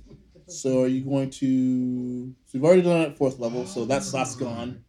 So 0.46 0.82
are 0.82 0.88
you 0.88 1.02
going 1.04 1.30
to? 1.30 2.34
So 2.46 2.50
you've 2.58 2.64
already 2.64 2.82
done 2.82 3.02
it 3.02 3.10
at 3.10 3.16
fourth 3.16 3.38
level, 3.38 3.66
so 3.66 3.84
that 3.84 4.02
slot's 4.02 4.34
gone. 4.34 4.82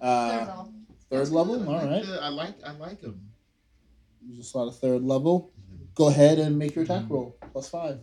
Third 0.00 0.06
Uh, 0.06 0.38
level. 0.46 0.72
third 1.10 1.28
level. 1.28 1.68
All 1.68 1.86
right. 1.86 2.04
I 2.22 2.28
like 2.30 2.54
I 2.64 2.72
like 2.72 3.02
them. 3.02 3.20
Use 4.26 4.38
a 4.38 4.44
slot 4.44 4.68
of 4.68 4.78
third 4.78 5.02
level. 5.02 5.52
Go 5.94 6.08
ahead 6.08 6.38
and 6.38 6.58
make 6.58 6.74
your 6.74 6.84
attack 6.84 7.04
roll. 7.10 7.36
Plus 7.52 7.68
five. 7.68 7.98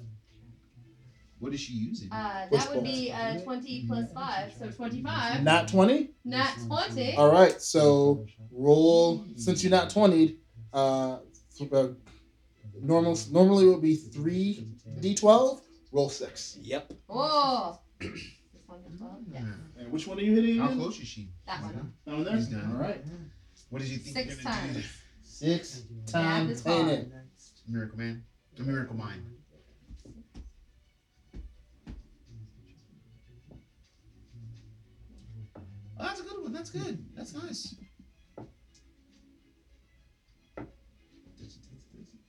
What 1.42 1.56
is 1.56 1.60
she 1.60 1.74
using? 1.74 2.12
Uh, 2.12 2.46
that 2.52 2.70
would 2.72 2.84
be 2.84 3.12
uh, 3.12 3.40
20 3.42 3.86
plus 3.88 4.12
5, 4.14 4.54
so 4.60 4.70
25. 4.70 5.42
Not 5.42 5.68
twenty. 5.68 6.12
Not 6.24 6.52
20. 6.68 7.16
All 7.16 7.32
right. 7.32 7.60
So 7.60 8.28
roll 8.52 9.26
since 9.38 9.64
you're 9.64 9.72
not 9.72 9.90
twenty. 9.90 10.38
Uh, 10.72 11.18
uh, 11.74 11.88
normal 12.80 13.18
normally 13.32 13.66
it 13.66 13.70
would 13.70 13.82
be 13.82 13.96
three 13.96 14.68
d12. 15.00 15.62
Roll 15.92 16.10
six. 16.10 16.58
Yep. 16.62 16.94
Oh. 17.10 17.80
This 18.00 18.12
one 18.68 18.80
as 18.94 19.02
well? 19.02 19.20
Yeah. 19.34 19.40
And 19.80 19.92
which 19.92 20.06
one 20.06 20.20
are 20.20 20.22
you 20.22 20.36
hitting? 20.36 20.60
How 20.60 20.68
again? 20.68 20.78
close 20.78 21.00
is 21.00 21.08
she? 21.08 21.30
That 21.48 21.64
one. 21.64 21.94
That 22.06 22.14
one 22.14 22.24
there. 22.24 22.36
He's 22.36 22.48
done. 22.50 22.72
All 22.72 22.82
right. 22.82 23.04
What 23.70 23.82
did 23.82 23.90
you 23.90 23.98
think? 23.98 24.16
Six 24.16 24.36
you're 24.36 24.44
gonna 24.44 24.68
do? 24.68 24.74
times. 24.74 24.86
Six 25.24 25.84
Yeah, 25.90 26.12
times 26.12 26.50
this 26.50 26.62
ten 26.64 27.12
Miracle 27.68 27.98
Man. 27.98 28.24
A 28.60 28.62
miracle 28.62 28.96
mine. 28.96 29.26
Oh, 36.52 36.54
that's 36.54 36.70
good. 36.70 37.06
That's 37.16 37.34
nice. 37.34 37.76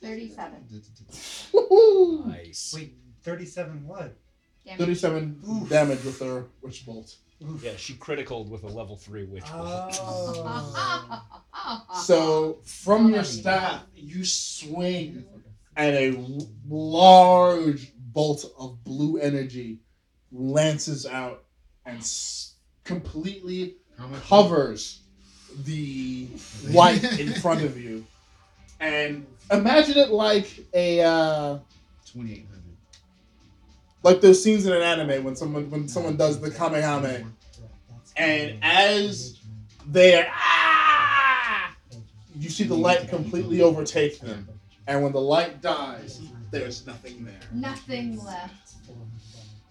37. 0.01 0.65
Woohoo! 1.53 2.27
Nice. 2.27 2.73
Wait, 2.77 2.97
37 3.23 3.87
what? 3.87 4.17
Damage. 4.65 4.79
Thirty-seven 4.79 5.41
Oof. 5.49 5.69
damage 5.69 6.05
with 6.05 6.21
her 6.21 6.45
witch 6.63 6.87
bolt. 6.87 7.17
Yeah, 7.61 7.73
she 7.77 7.95
criticaled 7.95 8.49
with 8.49 8.63
a 8.63 8.69
level 8.69 8.97
three 8.97 9.25
witch 9.25 9.43
bolt. 9.53 9.99
Oh. 10.01 11.33
So 12.05 12.61
from 12.65 13.13
your 13.13 13.25
staff, 13.25 13.85
you 13.97 14.25
swing, 14.25 15.25
and 15.77 15.97
a 15.97 16.39
large 16.69 17.93
bolt 17.97 18.45
of 18.57 18.85
blue 18.85 19.19
energy 19.19 19.81
lances 20.31 21.07
out 21.07 21.43
and 21.85 21.99
s- 21.99 22.55
completely 22.85 23.63
How 23.63 23.67
much? 23.67 23.82
Covers 24.27 25.01
the 25.65 26.29
light 26.71 27.03
in 27.21 27.33
front 27.35 27.63
of 27.63 27.79
you. 27.81 28.05
And 28.81 29.27
imagine 29.51 29.97
it 29.99 30.11
like 30.11 30.49
a 30.75 31.01
uh, 31.03 31.59
Twenty-eight 32.11 32.47
hundred. 32.51 32.77
like 34.03 34.21
those 34.21 34.43
scenes 34.43 34.67
in 34.67 34.73
an 34.73 34.83
anime 34.83 35.25
when 35.25 35.37
someone 35.37 35.71
when 35.71 35.89
someone 35.89 36.17
does 36.17 36.41
the 36.41 36.51
kamehame, 36.51 37.27
and 38.17 38.59
as 38.63 39.39
they 39.89 40.17
are 40.21 40.27
ah, 40.31 41.75
you 42.37 42.51
see 42.51 42.65
the 42.65 42.75
light 42.75 43.09
completely 43.09 43.63
overtake 43.63 44.21
them, 44.21 44.49
and 44.87 45.03
when 45.03 45.13
the 45.13 45.21
light 45.21 45.63
dies, 45.63 46.21
there's 46.51 46.85
nothing 46.87 47.25
there. 47.25 47.41
Nothing 47.53 48.23
left. 48.25 48.75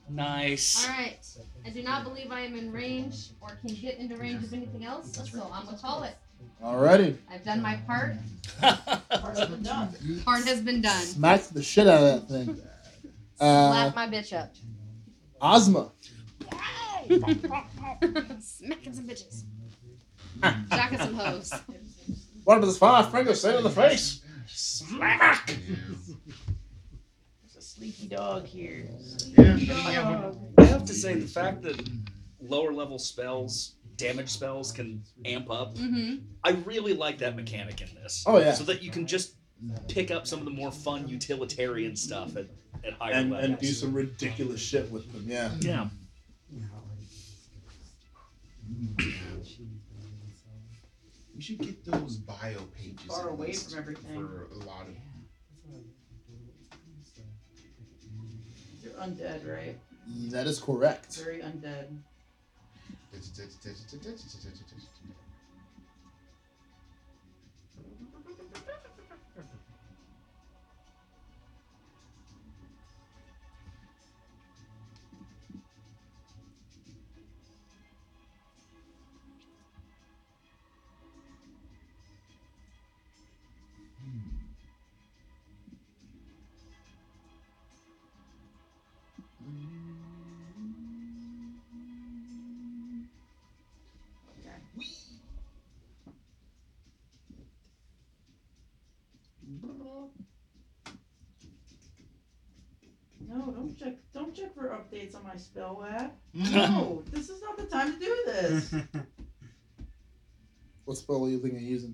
Nice. 0.09 0.87
Alright. 0.87 1.27
I 1.65 1.69
do 1.69 1.83
not 1.83 2.03
believe 2.03 2.31
I 2.31 2.41
am 2.41 2.55
in 2.55 2.71
range 2.71 3.29
or 3.39 3.49
can 3.65 3.75
get 3.75 3.97
into 3.99 4.15
range 4.17 4.43
of 4.43 4.53
anything 4.53 4.83
else, 4.85 5.15
so 5.31 5.49
I'm 5.53 5.65
gonna 5.65 5.77
call 5.77 6.03
it. 6.03 6.15
Alrighty, 6.63 7.17
I've 7.31 7.43
done 7.43 7.61
my 7.61 7.75
part. 7.87 8.15
Part's 8.61 9.45
been 9.45 9.63
done. 9.63 9.95
Part 10.25 10.45
has 10.45 10.61
been 10.61 10.81
done. 10.81 11.01
smack 11.01 11.41
the 11.43 11.61
shit 11.61 11.87
out 11.87 12.03
of 12.03 12.27
that 12.27 12.33
thing. 12.33 12.61
Uh, 13.39 13.71
Slap 13.71 13.95
my 13.95 14.07
bitch 14.07 14.37
up. 14.37 14.53
Ozma, 15.41 15.89
Smacking 18.39 18.93
some 18.93 19.07
bitches. 19.07 19.43
Jacking 20.69 20.99
some 20.99 21.13
hoes. 21.15 21.51
One 22.43 22.59
what 22.59 22.61
does 22.61 22.77
five 22.77 23.11
fingers 23.11 23.41
say 23.41 23.55
to 23.55 23.61
the 23.61 23.69
face? 23.69 24.21
Smack. 24.47 25.57
There's 27.81 27.93
a 27.93 27.97
sleepy 27.97 28.15
dog 28.15 28.45
here. 28.45 28.87
Yeah, 29.37 29.53
I 29.53 29.91
yeah, 29.91 30.31
but 30.55 30.63
I 30.63 30.67
have 30.67 30.85
to 30.85 30.93
say 30.93 31.15
the 31.15 31.27
fact 31.27 31.63
that 31.63 31.81
lower 32.39 32.71
level 32.71 32.99
spells, 32.99 33.75
damage 33.97 34.29
spells, 34.29 34.71
can 34.71 35.03
amp 35.25 35.49
up. 35.49 35.75
Mm-hmm. 35.75 36.17
I 36.43 36.51
really 36.65 36.93
like 36.93 37.17
that 37.19 37.35
mechanic 37.35 37.81
in 37.81 37.87
this. 37.95 38.23
Oh, 38.27 38.37
yeah. 38.37 38.53
So 38.53 38.63
that 38.65 38.83
you 38.83 38.91
can 38.91 39.07
just 39.07 39.35
pick 39.87 40.11
up 40.11 40.27
some 40.27 40.39
of 40.39 40.45
the 40.45 40.51
more 40.51 40.71
fun 40.71 41.07
utilitarian 41.07 41.95
stuff 41.95 42.37
at, 42.37 42.47
at 42.85 42.93
higher 42.93 43.13
And, 43.13 43.31
levels. 43.31 43.49
and 43.49 43.59
do 43.59 43.67
some 43.67 43.93
ridiculous 43.93 44.61
shit 44.61 44.89
with 44.91 45.11
them, 45.11 45.25
yeah. 45.27 45.51
yeah. 45.59 45.87
we 51.35 51.41
should 51.41 51.59
get 51.59 51.83
those 51.85 52.17
bio 52.17 52.59
pages. 52.77 53.01
Far 53.07 53.29
away 53.29 53.53
from 53.53 53.79
everything. 53.79 54.15
For 54.15 54.47
a 54.51 54.65
lot 54.65 54.87
of. 54.87 54.95
Undead, 58.99 59.47
right? 59.47 59.77
That 60.31 60.47
is 60.47 60.59
correct. 60.59 61.15
Very 61.17 61.39
undead. 61.39 61.87
Updates 105.01 105.15
on 105.15 105.23
my 105.23 105.35
spell 105.35 105.85
app. 105.89 106.15
No, 106.33 107.03
this 107.11 107.29
is 107.29 107.41
not 107.41 107.57
the 107.57 107.65
time 107.65 107.93
to 107.93 107.99
do 107.99 108.23
this. 108.25 108.73
What 110.85 110.97
spell 110.97 111.23
are 111.23 111.29
you 111.29 111.39
thinking 111.39 111.59
of 111.59 111.63
using? 111.63 111.93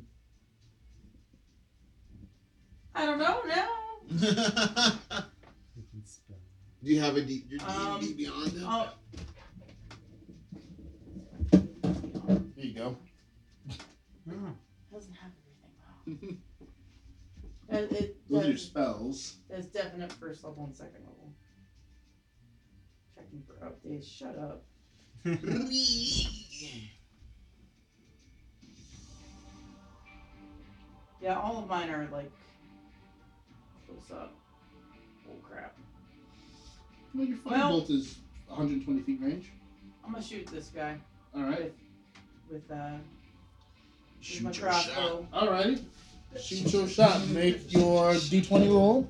I 2.95 3.05
don't 3.05 3.19
know 3.19 3.41
now. 3.45 3.69
Do 6.83 6.93
you 6.93 7.01
have 7.01 7.17
a 7.17 7.21
D, 7.21 7.43
your 7.49 7.59
Um, 7.67 7.99
D&D 7.99 8.13
beyond 8.13 8.51
them? 8.53 8.63
Oh, 8.65 8.93
There 12.55 12.65
you 12.65 12.73
go. 12.73 12.97
doesn't 14.91 15.13
have 15.13 15.31
everything 16.07 16.37
though. 17.69 17.75
it, 17.77 17.91
it, 17.91 18.17
Those 18.29 18.39
are 18.39 18.41
your 18.41 18.47
there's, 18.53 18.61
spells. 18.65 19.35
there's 19.49 19.65
definite 19.67 20.13
first 20.13 20.43
level 20.45 20.63
and 20.63 20.73
second 20.75 21.01
level. 21.05 21.26
Checking 23.37 23.43
for 23.47 23.65
updates. 23.65 24.07
Shut 24.17 24.37
up. 24.37 24.63
Yeah, 31.21 31.39
all 31.39 31.57
of 31.59 31.67
mine 31.67 31.89
are 31.89 32.07
like 32.11 32.31
close 33.85 34.11
up. 34.17 34.33
Oh 35.27 35.33
crap. 35.43 35.75
Well, 37.13 37.25
your 37.25 37.37
Well- 37.43 37.79
is 37.89 38.17
120 38.47 39.01
feet 39.01 39.19
range. 39.21 39.51
I'm 40.05 40.11
gonna 40.13 40.23
shoot 40.23 40.47
this 40.47 40.67
guy 40.69 40.97
All 41.35 41.43
right. 41.43 41.73
with 42.49 42.69
uh 42.71 42.91
with 42.93 43.01
Shoot 44.21 44.43
my 44.43 44.51
your 44.51 44.53
shot. 44.53 44.85
crossbow. 44.93 45.27
All 45.33 45.49
righty. 45.49 45.83
Shoot 46.39 46.71
your 46.73 46.87
shot. 46.87 47.27
Make 47.29 47.73
your 47.73 48.13
d20 48.13 48.69
roll. 48.69 49.09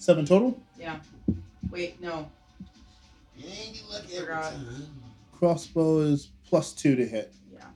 Seven 0.00 0.24
total. 0.24 0.58
Yeah. 0.78 0.98
Wait, 1.70 2.00
no. 2.00 2.30
You 3.36 3.44
ain't 3.48 3.82
lucky 3.90 4.14
every 4.16 4.26
Forgot. 4.28 4.52
time. 4.52 4.86
Crossbow 5.38 5.98
is 6.00 6.30
plus 6.48 6.72
two 6.72 6.96
to 6.96 7.06
hit. 7.06 7.34
Yeah. 7.52 7.66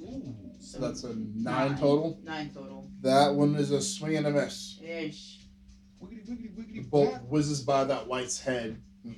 Ooh. 0.00 0.32
So 0.60 0.78
that's 0.78 1.02
a 1.02 1.12
nine 1.16 1.76
total. 1.76 2.20
Nine 2.22 2.50
total. 2.54 2.88
That 3.02 3.34
one 3.34 3.56
is 3.56 3.72
a 3.72 3.82
swing 3.82 4.16
and 4.16 4.28
a 4.28 4.30
miss. 4.30 4.78
Ish. 4.80 5.40
Wiggity, 6.00 6.24
wiggity, 6.30 6.56
The 6.56 6.62
wiggity. 6.82 6.88
bolt 6.90 7.12
bop. 7.14 7.22
whizzes 7.28 7.62
by 7.62 7.82
that 7.82 8.06
wight's 8.06 8.40
head, 8.40 8.80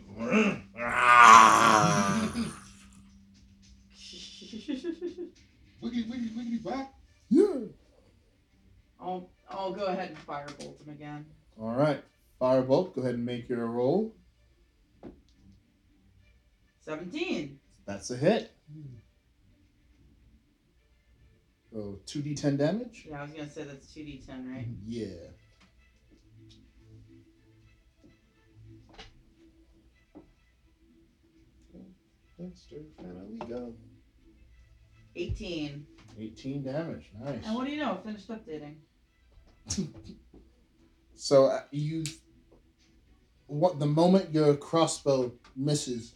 Wiggity, 5.83 6.07
wiggity, 6.09 6.35
wiggity, 6.37 6.65
whack. 6.65 6.93
Yeah. 7.29 7.55
I'll 9.01 9.29
I'll 9.51 9.73
go 9.73 9.85
ahead 9.87 10.11
and 10.11 10.19
fire 10.19 10.47
firebolt 10.47 10.81
him 10.87 10.93
again. 10.95 11.27
All 11.61 11.73
right. 11.75 12.03
Firebolt, 12.43 12.97
go 12.97 13.03
ahead 13.03 13.15
and 13.15 13.25
make 13.25 13.49
your 13.49 13.65
roll. 13.67 14.17
Seventeen. 16.81 17.61
That's 17.87 18.11
a 18.11 18.17
hit. 18.17 18.53
So 21.73 22.01
2d10 22.07 22.59
damage? 22.59 23.07
Yeah, 23.09 23.21
I 23.21 23.23
was 23.23 23.31
gonna 23.33 23.49
say 23.49 23.63
that's 23.63 23.95
two 23.95 24.03
D 24.05 24.21
ten, 24.27 24.53
right? 24.53 24.67
Yeah. 24.85 25.07
Dexter, 32.39 32.77
finally 32.97 33.39
go. 33.49 33.73
Eighteen. 35.15 35.87
18 36.19 36.65
damage. 36.65 37.11
Nice. 37.19 37.39
And 37.47 37.55
what 37.55 37.67
do 37.67 37.71
you 37.73 37.79
know? 37.79 37.99
Finished 38.05 38.29
updating. 38.29 38.75
So 41.23 41.47
uh, 41.47 41.61
you, 41.71 42.03
what 43.53 43.79
the 43.79 43.87
moment 43.87 44.33
your 44.35 44.55
crossbow 44.57 45.33
misses, 45.57 46.15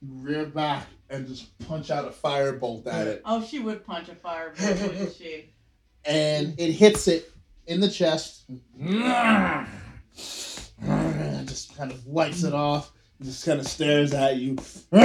you 0.00 0.08
rear 0.12 0.46
back 0.46 0.86
and 1.10 1.26
just 1.26 1.56
punch 1.66 1.90
out 1.90 2.06
a 2.06 2.10
firebolt 2.10 2.86
at 2.86 3.06
it, 3.06 3.22
Oh, 3.24 3.42
she 3.44 3.58
would 3.58 3.84
punch 3.84 4.08
a 4.08 4.14
firebolt, 4.14 4.82
wouldn't 4.88 5.14
she? 5.16 5.52
and 6.04 6.54
it 6.58 6.72
hits 6.72 7.08
it 7.08 7.30
in 7.66 7.80
the 7.80 7.88
chest. 7.90 8.44
Just 10.16 11.76
kind 11.76 11.90
of 11.90 12.06
wipes 12.06 12.44
it 12.44 12.54
off. 12.54 12.92
Just 13.22 13.44
kind 13.44 13.58
of 13.60 13.66
stares 13.66 14.14
at 14.14 14.36
you. 14.36 14.56
All 14.92 14.98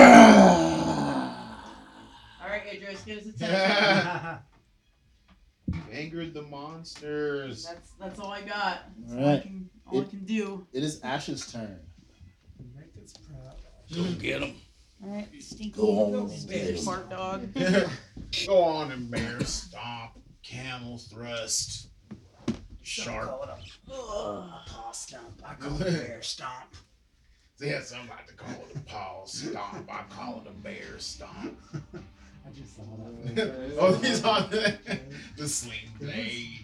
right, 2.48 2.62
Idris, 2.72 3.02
get 3.02 3.18
his 3.20 3.28
attention. 3.36 3.58
You 3.58 4.53
angered 5.94 6.34
the 6.34 6.42
monsters. 6.44 7.66
that's 7.66 7.92
that's 8.00 8.20
all 8.20 8.32
I 8.32 8.42
got. 8.42 8.84
That's 9.00 9.14
All 9.14 9.20
all, 9.24 9.30
I 9.36 9.40
can 9.40 9.70
all 9.88 10.02
I 10.02 10.04
can 10.06 10.26
do. 10.26 10.66
It 10.74 10.84
is 10.84 11.00
Ash's 11.02 11.52
turn. 11.52 11.80
Go 13.94 14.04
get 14.20 14.42
him. 14.42 14.56
All 15.04 15.10
right, 15.16 15.28
stinky 15.40 15.70
Go 15.80 16.16
on, 16.22 16.30
stinky 16.30 16.74
bitch. 16.74 17.10
dog. 17.10 17.54
Go 18.48 18.64
on 18.64 18.92
and 18.92 19.12
bear 19.12 19.40
stomp, 19.44 20.14
camel 20.42 20.98
thrust, 20.98 21.90
sharp. 22.82 23.30
Paw 23.88 24.92
stomp. 24.94 25.42
I 25.46 25.54
call 25.56 25.76
it 25.82 26.08
bear 26.08 26.22
stomp. 26.22 26.52
Yeah, 27.62 27.80
some 27.82 28.10
like 28.10 28.28
to 28.28 28.34
call 28.34 28.50
it 28.70 28.76
a 28.76 28.80
paw 28.80 29.24
stomp. 29.26 29.90
I 29.90 30.02
call 30.10 30.42
it 30.42 30.50
a 30.50 30.52
bear 30.52 30.98
stomp. 30.98 31.58
I 32.46 32.50
just 32.52 32.76
saw 32.76 32.84
that. 32.84 33.76
oh, 33.80 33.94
he's 33.96 34.24
on 34.24 34.50
the, 34.50 34.78
the 35.38 35.48
sling 35.48 35.90
blade. 36.00 36.60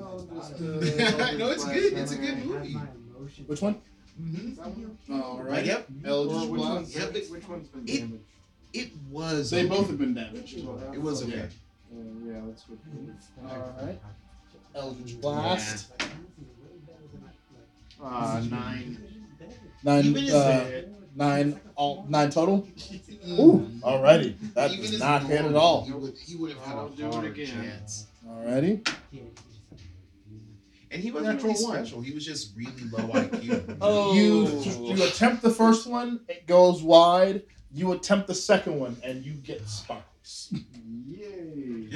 Oh, 0.00 0.26
no, 0.60 1.50
it's 1.50 1.64
good. 1.64 1.92
It's 1.94 2.12
a 2.12 2.16
good 2.16 2.44
movie. 2.44 2.76
Which 3.46 3.62
one? 3.62 3.80
Mm-hmm. 4.20 5.22
All 5.22 5.42
right. 5.42 5.64
Yep. 5.64 5.86
Eldritch 6.04 6.48
which 6.50 6.60
Blast. 6.60 6.94
Yep, 6.94 7.12
which, 7.14 7.22
it- 7.22 7.30
which 7.30 7.48
one's 7.48 7.68
been 7.68 7.84
damaged? 7.86 8.24
It 8.72 8.90
was. 9.10 9.50
They 9.50 9.60
okay. 9.60 9.68
both 9.68 9.88
have 9.88 9.98
been 9.98 10.14
damaged. 10.14 10.58
It 10.58 11.00
was 11.00 11.22
okay. 11.24 11.40
Uh, 11.40 11.96
yeah, 12.26 12.40
that's 12.46 12.64
good. 12.64 12.78
All 13.48 13.74
right. 13.82 14.00
Eldritch 14.74 15.20
Blast. 15.20 15.92
Uh, 18.02 18.42
nine. 18.50 18.98
Nine. 19.84 20.04
Even 20.06 20.34
Uh, 20.34 20.42
head. 20.44 20.94
Nine. 21.14 21.60
All 21.76 22.06
nine 22.08 22.30
total. 22.30 22.66
Mm. 23.26 23.38
Ooh. 23.38 23.68
Alrighty. 23.82 24.34
That 24.54 24.70
Even 24.72 24.90
does 24.90 24.98
not 25.00 25.22
hit 25.24 25.44
at 25.44 25.54
all. 25.54 25.84
He 25.84 25.92
would, 25.92 26.14
he 26.18 26.36
would 26.36 26.52
have 26.52 26.60
had 26.62 26.76
I'll 26.76 26.86
a 26.86 26.90
do 26.90 27.06
it 27.06 27.12
hard 27.14 27.26
again. 27.26 27.46
chance. 27.46 28.06
Alrighty. 28.26 28.86
And 30.90 31.00
he 31.02 31.10
wasn't 31.10 31.34
Natural 31.36 31.52
really 31.54 31.64
one. 31.64 31.74
special. 31.76 32.00
He 32.02 32.12
was 32.12 32.24
just 32.26 32.54
really 32.56 32.72
low 32.90 33.08
IQ. 33.08 33.76
Oh. 33.80 34.12
You 34.14 34.46
you 34.94 35.02
attempt 35.04 35.40
the 35.42 35.50
first 35.50 35.86
one, 35.86 36.20
it 36.28 36.46
goes 36.46 36.82
wide. 36.82 37.42
You 37.72 37.92
attempt 37.92 38.26
the 38.26 38.34
second 38.34 38.78
one, 38.78 38.96
and 39.02 39.24
you 39.24 39.32
get 39.32 39.66
sparks. 39.66 40.52
Yay. 41.06 41.88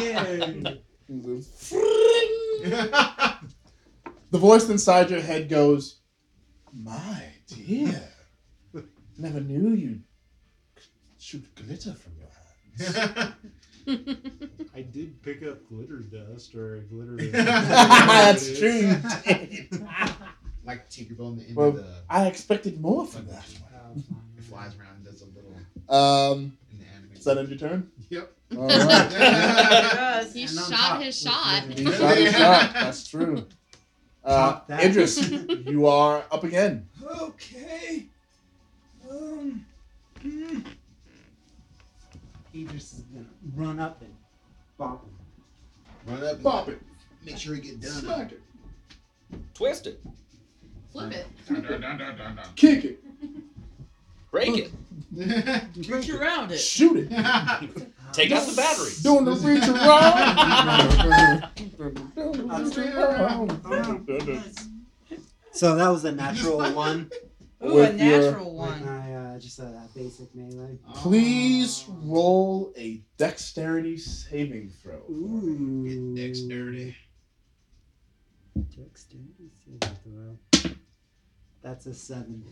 Yay. 0.00 0.80
The 4.30 4.38
voice 4.40 4.68
inside 4.68 5.10
your 5.10 5.20
head 5.20 5.48
goes, 5.48 6.00
"My 6.72 7.22
dear, 7.46 8.02
never 9.18 9.40
knew 9.40 9.70
you'd 9.74 10.02
shoot 11.18 11.44
glitter 11.54 11.92
from 11.94 12.12
your 12.18 12.28
hands." 12.28 13.32
I 14.74 14.80
did 14.82 15.22
pick 15.22 15.42
up 15.42 15.58
glitter 15.68 15.98
dust 15.98 16.54
or 16.54 16.78
glitter. 16.90 17.16
That's 17.32 18.58
true. 18.58 18.70
You 18.80 18.96
did. 19.24 19.68
like 20.64 20.88
Tinkerbell 20.88 21.32
in 21.32 21.36
the 21.38 21.44
end 21.48 21.56
Well, 21.56 21.68
of 21.68 21.76
the. 21.76 21.84
I 22.08 22.26
expected 22.26 22.80
more 22.80 23.06
from 23.06 23.26
that 23.26 23.44
It 24.38 24.44
flies 24.44 24.72
around 24.80 24.96
and 24.96 25.04
does 25.04 25.20
a 25.22 25.26
little 25.26 25.50
one. 25.50 25.66
Um, 25.90 26.56
in 26.72 26.78
the 26.78 26.86
anime. 26.86 27.12
is 27.14 27.24
that 27.24 27.36
end 27.38 27.48
your 27.50 27.58
turn? 27.58 27.90
Yep. 28.08 28.32
All 28.56 28.66
right. 28.68 30.26
He 30.32 30.42
And 30.44 30.58
on 30.58 30.70
shot 30.70 30.78
top 30.78 31.02
his 31.02 31.22
with 31.22 31.32
shot. 31.32 31.64
glitter. 31.66 31.82
He 31.82 31.92
shot 31.96 32.16
his 32.16 32.32
shot. 32.32 32.72
That's 32.74 33.06
true. 33.08 33.46
Uh, 34.24 34.52
Top 34.52 34.68
that. 34.68 34.82
Idris, 34.84 35.28
you 35.30 35.86
are 35.86 36.24
up 36.32 36.44
again. 36.44 36.88
Okay. 37.04 38.06
Um. 39.10 39.66
mm, 40.22 40.64
Idris 42.54 42.92
is 42.94 43.00
gonna 43.12 43.26
run 43.54 43.78
up 43.80 44.00
and 44.00 44.14
bop 44.78 45.04
him. 45.04 45.10
Run 46.06 46.22
up 46.24 46.34
and 46.34 46.42
Bop 46.42 46.68
it. 46.68 46.80
make 47.24 47.36
sure 47.36 47.54
he 47.54 47.60
get 47.60 47.80
done. 47.80 47.90
Smack 47.92 48.32
it. 48.32 48.40
Twist 49.54 49.86
it. 49.86 50.00
Flip 50.92 51.12
it. 51.12 51.26
Dun, 51.48 51.62
dun, 51.62 51.80
dun, 51.80 51.98
dun, 51.98 52.16
dun, 52.16 52.36
dun. 52.36 52.46
Kick 52.56 52.84
it. 52.84 53.00
Break 54.30 54.56
it. 54.56 54.70
Reach 55.88 56.08
around 56.10 56.52
it. 56.52 56.58
Shoot 56.58 56.96
it. 56.98 57.08
Take 58.12 58.30
out 58.32 58.46
the 58.46 58.54
batteries. 58.56 59.02
Doing 59.02 59.24
the 59.24 59.32
reach 59.32 59.68
around. 59.68 61.50
So 65.54 65.76
that 65.76 65.88
was 65.88 66.04
a 66.04 66.12
natural 66.12 66.58
one. 66.74 67.10
Ooh, 67.64 67.68
a 67.68 67.74
With 67.74 68.00
your- 68.00 68.20
natural 68.32 68.50
With 68.50 68.70
one. 68.70 68.84
my 68.84 69.14
uh, 69.14 69.38
just 69.38 69.58
a 69.60 69.88
basic 69.94 70.34
melee. 70.34 70.78
Please 70.94 71.84
roll 71.88 72.72
a 72.76 73.02
dexterity 73.16 73.96
saving 73.96 74.70
throw. 74.82 74.98
Ooh. 75.10 75.84
Get 76.16 76.26
dexterity. 76.26 76.96
Dexterity 78.76 79.50
saving 79.64 79.96
throw. 80.04 80.70
That's 81.62 81.86
a 81.86 81.94
seven. 81.94 82.44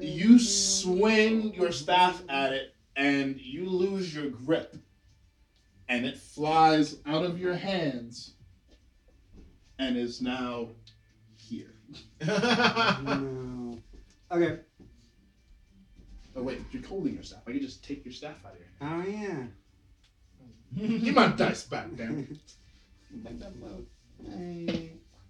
You 0.00 0.38
swing 0.40 1.54
your 1.54 1.70
staff 1.72 2.20
at 2.28 2.52
it 2.52 2.74
and 2.96 3.38
you 3.40 3.68
lose 3.68 4.14
your 4.14 4.30
grip. 4.30 4.76
And 5.88 6.04
it 6.04 6.16
flies 6.18 6.96
out 7.06 7.24
of 7.24 7.38
your 7.38 7.54
hands 7.54 8.32
and 9.78 9.96
is 9.96 10.20
now 10.20 10.70
here. 10.84 10.85
No. 12.20 13.78
Okay. 14.32 14.58
Oh, 16.34 16.42
wait, 16.42 16.60
you're 16.70 16.84
holding 16.86 17.14
your 17.14 17.22
staff. 17.22 17.42
I 17.46 17.52
can 17.52 17.60
just 17.62 17.82
take 17.84 18.04
your 18.04 18.12
staff 18.12 18.36
out 18.44 18.52
of 18.52 18.58
here. 18.58 18.68
Oh 18.80 19.02
yeah. 19.06 19.46
Give 20.98 21.14
my 21.14 21.28
dice 21.28 21.64
back, 21.64 21.94
damn 21.96 22.18
it. 22.18 22.28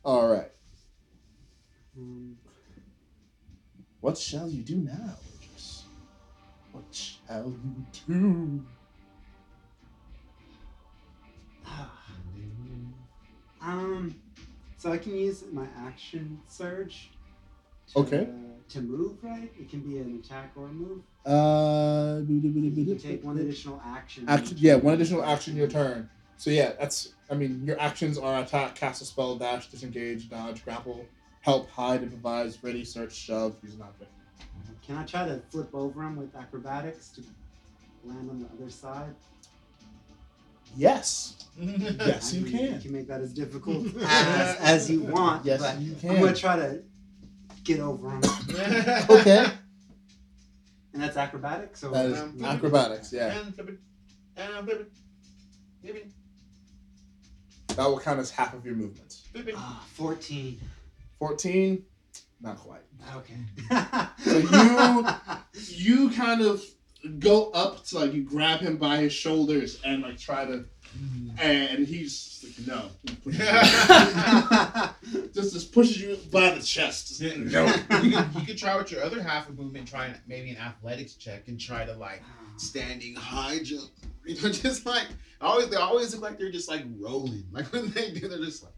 All 0.04 0.28
right. 0.28 0.50
Um, 1.96 2.36
What 4.00 4.18
shall 4.18 4.48
you 4.48 4.62
do 4.62 4.76
now, 4.76 5.16
Idris? 5.42 5.84
What 6.72 6.84
shall 6.92 7.50
you 7.50 7.86
do? 8.06 8.64
um. 13.62 14.14
So 14.86 14.92
I 14.92 14.98
can 14.98 15.16
use 15.16 15.42
my 15.50 15.66
action 15.76 16.38
surge. 16.46 17.10
To, 17.88 17.98
Okay. 17.98 18.28
To 18.68 18.80
move, 18.80 19.16
right? 19.20 19.50
It 19.58 19.68
can 19.68 19.80
be 19.80 19.98
an 19.98 20.22
attack 20.22 20.52
or 20.54 20.66
a 20.66 20.68
move. 20.68 21.02
Uh, 21.24 22.22
You 22.24 22.40
can 22.40 22.96
take 22.96 23.24
one 23.24 23.36
additional 23.36 23.82
action. 23.84 24.28
action. 24.28 24.56
Yeah, 24.60 24.76
one 24.76 24.94
additional 24.94 25.24
action 25.24 25.56
your 25.56 25.66
turn. 25.66 26.08
So 26.36 26.50
yeah, 26.50 26.74
that's. 26.78 27.14
I 27.28 27.34
mean, 27.34 27.64
your 27.66 27.80
actions 27.80 28.16
are 28.16 28.40
attack, 28.40 28.76
cast 28.76 29.02
a 29.02 29.04
spell, 29.04 29.34
dash, 29.34 29.68
disengage, 29.72 30.30
dodge, 30.30 30.64
grapple, 30.64 31.04
help, 31.40 31.68
hide, 31.70 32.04
improvise, 32.04 32.62
ready, 32.62 32.84
search, 32.84 33.12
shove, 33.12 33.56
use 33.64 33.74
an 33.74 33.82
object. 33.82 34.12
Can 34.86 34.98
I 34.98 35.04
try 35.04 35.26
to 35.26 35.40
flip 35.50 35.74
over 35.74 36.00
him 36.04 36.14
with 36.14 36.32
acrobatics 36.36 37.08
to 37.16 37.22
land 38.04 38.30
on 38.30 38.38
the 38.38 38.46
other 38.54 38.70
side? 38.70 39.16
Yes. 40.74 41.32
Yes, 41.58 42.34
I 42.34 42.36
you 42.36 42.44
mean, 42.44 42.52
can. 42.52 42.74
You 42.74 42.80
can 42.80 42.92
make 42.92 43.08
that 43.08 43.22
as 43.22 43.32
difficult 43.32 43.86
as, 44.02 44.56
as 44.60 44.90
you 44.90 45.00
want. 45.02 45.44
Yes, 45.46 45.60
but 45.62 45.78
you 45.80 45.96
I'm 46.10 46.20
gonna 46.20 46.34
try 46.34 46.56
to 46.56 46.82
get 47.64 47.80
over 47.80 48.10
him. 48.10 48.22
Okay. 49.08 49.46
And 50.92 51.02
that's 51.02 51.16
acrobatics. 51.16 51.80
So 51.80 51.90
That 51.90 52.06
is 52.06 52.42
acrobatics, 52.42 53.12
yeah. 53.12 53.38
And 53.38 53.54
flip 53.54 53.70
it. 53.70 53.78
And 54.36 54.66
flip 54.66 54.80
it. 54.80 54.92
Flip 55.82 55.96
it. 55.96 56.06
That 57.76 57.86
will 57.86 58.00
count 58.00 58.18
as 58.20 58.30
half 58.30 58.54
of 58.54 58.64
your 58.64 58.74
movement. 58.74 59.22
Flip 59.32 59.48
it. 59.48 59.54
Ah, 59.56 59.82
14. 59.94 60.60
14, 61.18 61.82
not 62.40 62.58
quite. 62.58 62.80
Okay. 63.16 63.36
So 64.24 64.38
you 64.38 65.06
you 65.68 66.10
kind 66.10 66.42
of 66.42 66.62
go 67.18 67.50
up 67.50 67.84
to 67.86 67.98
like 67.98 68.12
you 68.14 68.22
grab 68.22 68.60
him 68.60 68.76
by 68.76 68.96
his 68.98 69.12
shoulders 69.12 69.80
and 69.84 70.02
like 70.02 70.18
try 70.18 70.44
to 70.44 70.64
and 71.38 71.86
he's 71.86 72.44
like 72.44 72.66
no 72.66 72.88
just 75.34 75.52
just 75.52 75.72
pushes 75.72 76.00
you 76.00 76.16
by 76.30 76.50
the 76.50 76.62
chest 76.62 77.20
Yeah, 77.20 77.34
no 77.36 77.64
you, 78.02 78.16
could, 78.16 78.34
you 78.34 78.46
could 78.46 78.58
try 78.58 78.76
with 78.76 78.90
your 78.90 79.02
other 79.02 79.22
half 79.22 79.48
of 79.48 79.58
movement, 79.58 79.88
try 79.88 80.06
an- 80.06 80.20
maybe 80.26 80.50
an 80.50 80.56
athletics 80.58 81.14
check 81.14 81.48
and 81.48 81.60
try 81.60 81.84
to 81.84 81.92
like 81.94 82.22
standing 82.56 83.14
high 83.14 83.58
jump. 83.62 83.90
You 84.24 84.40
know, 84.40 84.48
just 84.50 84.86
like 84.86 85.06
always 85.40 85.68
they 85.68 85.76
always 85.76 86.14
look 86.14 86.22
like 86.22 86.38
they're 86.38 86.50
just 86.50 86.68
like 86.68 86.84
rolling. 86.98 87.44
Like 87.52 87.66
when 87.72 87.90
they 87.90 88.10
do, 88.12 88.28
they're 88.28 88.38
just 88.38 88.62
like. 88.62 88.72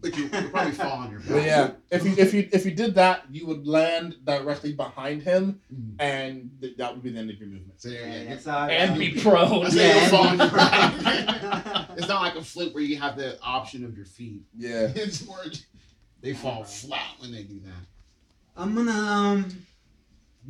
But 0.00 0.16
you, 0.16 0.28
you'll 0.32 0.50
probably 0.50 0.72
fall 0.72 0.98
on 0.98 1.10
your 1.10 1.20
back. 1.20 1.28
but 1.28 1.42
yeah 1.44 1.70
if 1.90 2.04
you 2.04 2.14
if 2.16 2.32
you 2.34 2.48
if 2.52 2.64
you 2.64 2.70
did 2.72 2.94
that 2.94 3.24
you 3.30 3.46
would 3.46 3.66
land 3.66 4.16
directly 4.24 4.72
behind 4.72 5.22
him 5.22 5.60
Mhm. 5.74 5.94
and 5.98 6.50
th- 6.60 6.76
that 6.76 6.92
would 6.94 7.02
be 7.02 7.10
the 7.10 7.18
end 7.18 7.30
of 7.30 7.38
your 7.38 7.48
movement 7.48 7.80
So 7.80 7.88
yeah, 7.88 8.06
yeah, 8.06 8.22
yeah. 8.22 8.36
how 8.52 8.58
I 8.58 8.70
And 8.70 8.98
be 8.98 9.20
prone. 9.20 9.64
That's 9.64 9.74
Yeah. 9.74 10.00
you'll 10.00 10.10
fall 10.10 10.28
on 10.28 10.38
your 10.38 10.50
back. 10.50 11.90
it's 11.96 12.08
not 12.08 12.22
like 12.22 12.36
a 12.36 12.42
flip 12.44 12.74
where 12.74 12.82
you 12.84 12.96
have 12.98 13.16
the 13.16 13.38
option 13.42 13.84
of 13.84 13.96
your 13.96 14.06
feet. 14.06 14.42
yeah 14.56 14.92
It's 14.94 15.26
more 15.26 15.42
they 16.20 16.34
fall 16.34 16.64
flat 16.64 17.12
when 17.20 17.32
they 17.32 17.42
do 17.44 17.58
that. 17.60 17.82
I'm 18.56 18.74
gonna 18.74 18.92
um 18.92 19.64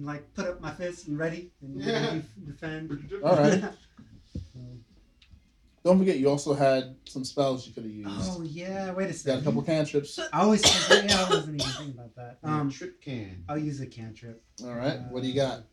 like 0.00 0.32
put 0.34 0.46
up 0.46 0.60
my 0.60 0.72
fist 0.72 1.08
and 1.08 1.18
ready 1.18 1.50
and 1.62 1.80
Yeah. 1.82 2.18
defend. 2.46 3.12
all 3.24 3.36
right 3.36 3.64
don't 5.88 5.98
forget 5.98 6.18
you 6.18 6.28
also 6.28 6.52
had 6.54 6.94
some 7.06 7.24
spells 7.24 7.66
you 7.66 7.72
could 7.72 7.84
have 7.84 7.92
used 7.92 8.08
Oh 8.10 8.42
yeah, 8.42 8.92
wait 8.92 9.04
a 9.04 9.06
you 9.06 9.08
got 9.08 9.10
a 9.10 9.14
second. 9.14 9.44
couple 9.44 9.62
cantrips 9.62 10.18
I 10.32 10.40
always 10.42 10.60
think, 10.62 11.10
yeah, 11.10 11.24
I 11.24 11.30
wasn't 11.30 11.54
even 11.60 11.72
thinking 11.72 11.94
about 11.98 12.14
that. 12.16 12.38
Um, 12.44 12.54
Um, 12.60 12.70
trip 12.70 13.00
can. 13.00 13.44
I'll 13.48 13.58
use 13.58 13.80
a 13.80 13.86
cantrip. 13.86 14.42
all 14.64 14.74
right 14.74 15.00
what 15.10 15.22
do 15.22 15.28
you 15.28 15.34
got 15.34 15.64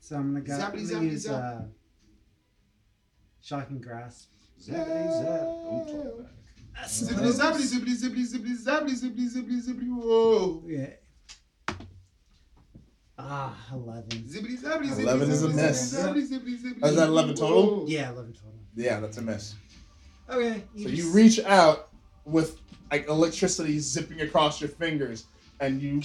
So 0.00 0.16
I'm 0.16 0.32
gonna, 0.34 0.44
go, 0.44 0.52
Zappity, 0.52 0.62
I'm 0.62 0.70
gonna 0.72 1.00
zappity, 1.00 1.10
use 1.12 1.22
zap. 1.22 1.42
uh, 1.42 1.60
shocking 3.40 3.80
grasp. 3.80 4.28
Zippity 4.60 5.22
zap. 5.22 5.40
Don't 5.40 5.86
talk 5.88 6.18
back. 6.18 6.32
I 6.76 6.84
Zippity 6.86 7.32
suppose. 7.32 7.38
zappity 7.40 7.66
zippity 7.72 7.94
zippity 8.02 8.26
zippity 8.32 8.64
zappity 8.66 8.96
zippity 9.02 9.28
zippity 9.34 9.60
zippity 9.66 9.88
whoa. 9.96 10.62
Yeah. 10.66 10.86
Ah, 13.18 13.54
eleven. 13.72 14.08
Zippity 14.26 14.58
zappity 14.58 14.90
zippity 14.90 15.02
11 15.02 15.30
is 15.30 15.42
a 15.42 15.48
zippity 15.48 15.54
miss. 15.56 15.94
zippity 15.94 16.28
zippity 16.28 16.58
zippity 16.62 16.86
Is 16.86 16.96
that 16.96 17.08
11 17.08 17.34
total? 17.36 17.66
whoa. 17.80 17.84
Yeah, 17.86 18.10
eleven 18.10 18.32
total. 18.32 18.58
yeah 18.74 19.00
that's 19.00 19.18
a 19.18 19.22
miss 19.22 19.54
Okay. 20.32 20.62
So 20.76 20.88
you 20.88 21.10
reach 21.12 21.40
out 21.40 21.88
with 22.24 22.60
like 22.90 23.08
electricity 23.08 23.78
zipping 23.78 24.20
across 24.22 24.60
your 24.60 24.70
fingers, 24.70 25.24
and 25.60 25.80
you 25.80 26.02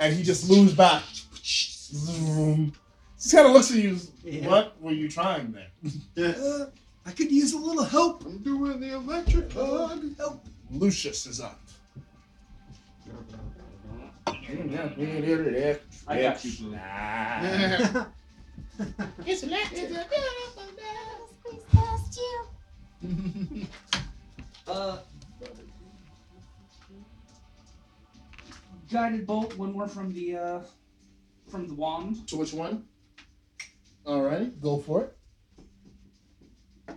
and 0.00 0.14
he 0.14 0.22
just 0.22 0.48
moves 0.48 0.74
back. 0.74 1.02
Zoom. 1.42 2.72
He 3.22 3.30
kind 3.30 3.46
of 3.46 3.52
looks 3.52 3.70
at 3.70 3.78
you. 3.78 3.98
Yeah. 4.24 4.48
What 4.48 4.80
were 4.80 4.92
you 4.92 5.08
trying 5.08 5.52
there? 5.52 5.68
Uh, 6.36 6.66
I 7.04 7.12
could 7.12 7.30
use 7.30 7.52
a 7.52 7.58
little 7.58 7.84
help. 7.84 8.24
I'm 8.24 8.38
doing 8.38 8.80
the 8.80 8.94
electric 8.94 9.52
hug. 9.52 10.16
Help. 10.16 10.44
Lucius 10.72 11.26
is 11.26 11.40
up. 11.40 11.60
I 16.08 16.22
got 16.22 16.44
you, 16.44 16.52
boo. 16.52 16.70
Nah. 16.72 18.06
It's 19.24 19.42
electric. 19.42 19.82
It's 19.82 19.92
a 19.92 20.06
beautiful 20.08 20.68
day. 20.76 20.82
Squeeze 21.40 21.62
past 21.72 22.16
you. 22.18 22.46
Uh, 24.68 24.98
guiding 28.90 29.24
bolt. 29.24 29.56
One 29.56 29.72
more 29.72 29.86
from 29.86 30.12
the 30.12 30.36
uh, 30.36 30.60
from 31.48 31.68
the 31.68 31.74
wand. 31.74 32.26
To 32.28 32.36
which 32.38 32.52
one? 32.52 32.84
Alrighty, 34.04 34.60
go 34.60 34.78
for 34.78 35.04
it. 35.04 35.16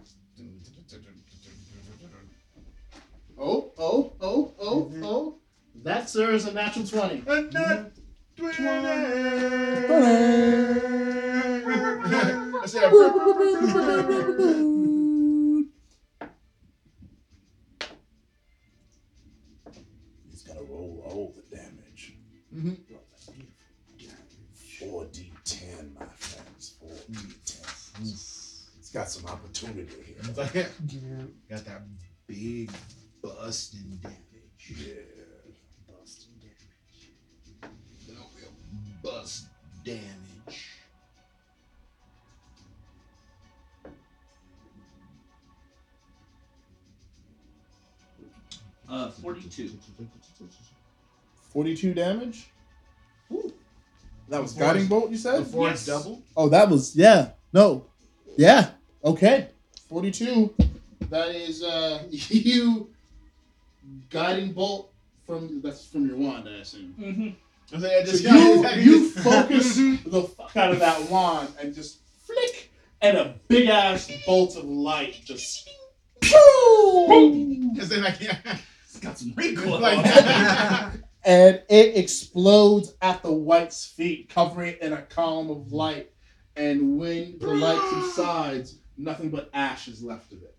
Oh, 3.42 3.72
oh, 3.78 4.12
oh, 4.20 4.54
oh, 4.60 4.92
oh. 5.02 5.36
That, 5.84 6.10
sir, 6.10 6.32
is 6.32 6.46
a 6.46 6.52
natural 6.52 6.86
20. 6.86 7.24
And 7.26 7.54
that 7.54 7.92
I 12.62 12.66
said, 12.66 12.92
damage. 22.64 22.80
Mhm. 23.28 23.46
4d10, 24.80 25.94
my 26.00 26.06
friends. 26.16 26.76
4d10. 26.82 28.02
It's 28.80 28.90
got 28.94 29.10
some 29.10 29.26
opportunity 29.26 29.94
here. 30.06 30.16
It's 30.20 30.38
like, 30.38 30.54
Yeah. 30.56 31.24
got 31.50 31.66
that 31.66 31.82
big 32.28 32.72
busting 33.22 34.00
damage. 34.02 34.18
Yeah. 34.70 34.94
Busting 35.88 36.34
damage. 36.42 37.12
No 38.08 38.26
real 38.38 38.54
bust 39.04 39.48
damage. 39.84 40.70
Uh, 48.88 49.12
forty-two. 49.12 49.70
42 51.60 51.94
damage? 51.94 52.48
That 54.30 54.42
was 54.42 54.54
Before 54.54 54.68
guiding 54.74 54.88
bolt, 54.88 55.12
you 55.12 55.18
said? 55.18 55.40
Before 55.40 55.68
Yes. 55.68 55.86
double. 55.86 56.22
Oh, 56.38 56.48
that 56.48 56.70
was 56.70 56.96
yeah. 56.96 57.32
No. 57.52 57.84
Yeah. 58.38 58.70
Okay. 59.04 59.50
Forty-two. 59.90 60.54
That 61.10 61.36
is 61.36 61.62
uh 61.62 62.04
you 62.10 62.90
guiding 64.10 64.54
bolt 64.54 64.94
from 65.28 65.60
that's 65.62 65.86
from 65.86 66.08
your 66.08 66.16
wand, 66.16 66.48
I 66.48 66.60
assume. 66.62 66.96
Mm-hmm. 66.98 67.76
I 67.76 67.80
said, 67.82 67.92
I 67.92 68.06
So 68.06 68.12
just 68.12 68.24
you 68.24 68.64
got- 68.64 68.78
you 68.78 69.10
focus 69.28 69.76
the 70.06 70.24
fuck 70.38 70.56
out 70.56 70.72
of 70.72 70.80
that 70.80 71.10
wand 71.10 71.50
and 71.60 71.74
just 71.76 71.98
flick, 72.26 72.72
and 73.02 73.18
a 73.18 73.36
big 73.50 73.68
ass 73.68 74.10
bolt 74.26 74.56
of 74.56 74.64
light 74.64 75.20
just. 75.26 75.70
boom! 76.22 77.74
Because 77.74 77.90
then 77.90 78.06
I 78.06 78.12
can't. 78.12 78.38
It's 78.86 79.00
got 79.02 79.18
some 79.18 79.34
recoil. 79.36 79.80
Like- 79.80 79.98
on 79.98 80.94
it. 80.94 81.04
And 81.26 81.62
it 81.70 81.98
explodes 81.98 82.94
at 83.02 83.22
the 83.24 83.32
wight's 83.32 83.86
feet, 83.86 84.30
covering 84.30 84.70
it 84.70 84.82
in 84.82 84.94
a 84.94 85.02
column 85.02 85.50
of 85.50 85.72
light. 85.72 86.12
And 86.56 86.98
when 86.98 87.38
the 87.40 87.48
light 87.48 87.82
subsides, 87.92 88.80
nothing 88.98 89.30
but 89.30 89.50
ash 89.54 89.88
is 89.88 90.02
left 90.04 90.32
of 90.32 90.40
it. 90.44 90.56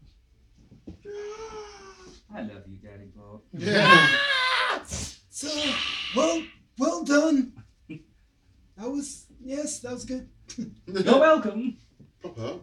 I 2.34 2.42
love 2.42 2.62
you, 2.66 2.76
Daddy 2.76 3.06
Bolt. 3.14 3.44
Yeah. 3.52 4.08
So, 5.30 5.48
well, 6.14 6.42
well 6.78 7.04
done. 7.04 7.52
That 7.88 8.90
was 8.90 9.26
yes, 9.42 9.80
that 9.80 9.92
was 9.92 10.04
good. 10.04 10.28
You're 10.86 11.18
welcome. 11.18 11.78
Uh-huh. 12.24 12.54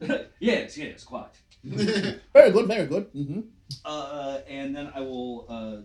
yes, 0.38 0.76
yes, 0.76 1.04
quite. 1.04 1.28
Very 1.64 2.50
good, 2.50 2.66
very 2.66 2.86
good. 2.86 3.06
hmm 3.12 3.40
Uh, 3.84 4.40
and 4.48 4.74
then 4.76 4.90
I 4.94 5.00
will 5.00 5.46
uh, 5.48 5.76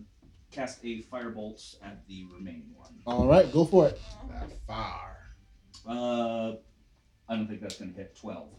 cast 0.52 0.84
a 0.84 1.04
firebolt 1.12 1.76
at 1.84 2.06
the 2.08 2.26
remaining 2.34 2.72
one. 2.78 2.94
All 3.06 3.28
right, 3.28 3.52
go 3.52 3.66
for 3.66 3.88
it. 3.88 4.02
that 4.32 4.50
fire. 4.68 5.18
Uh, 5.88 6.54
I 7.28 7.36
don't 7.36 7.48
think 7.48 7.62
that's 7.62 7.78
gonna 7.78 7.92
hit 7.92 8.16
twelve. 8.16 8.50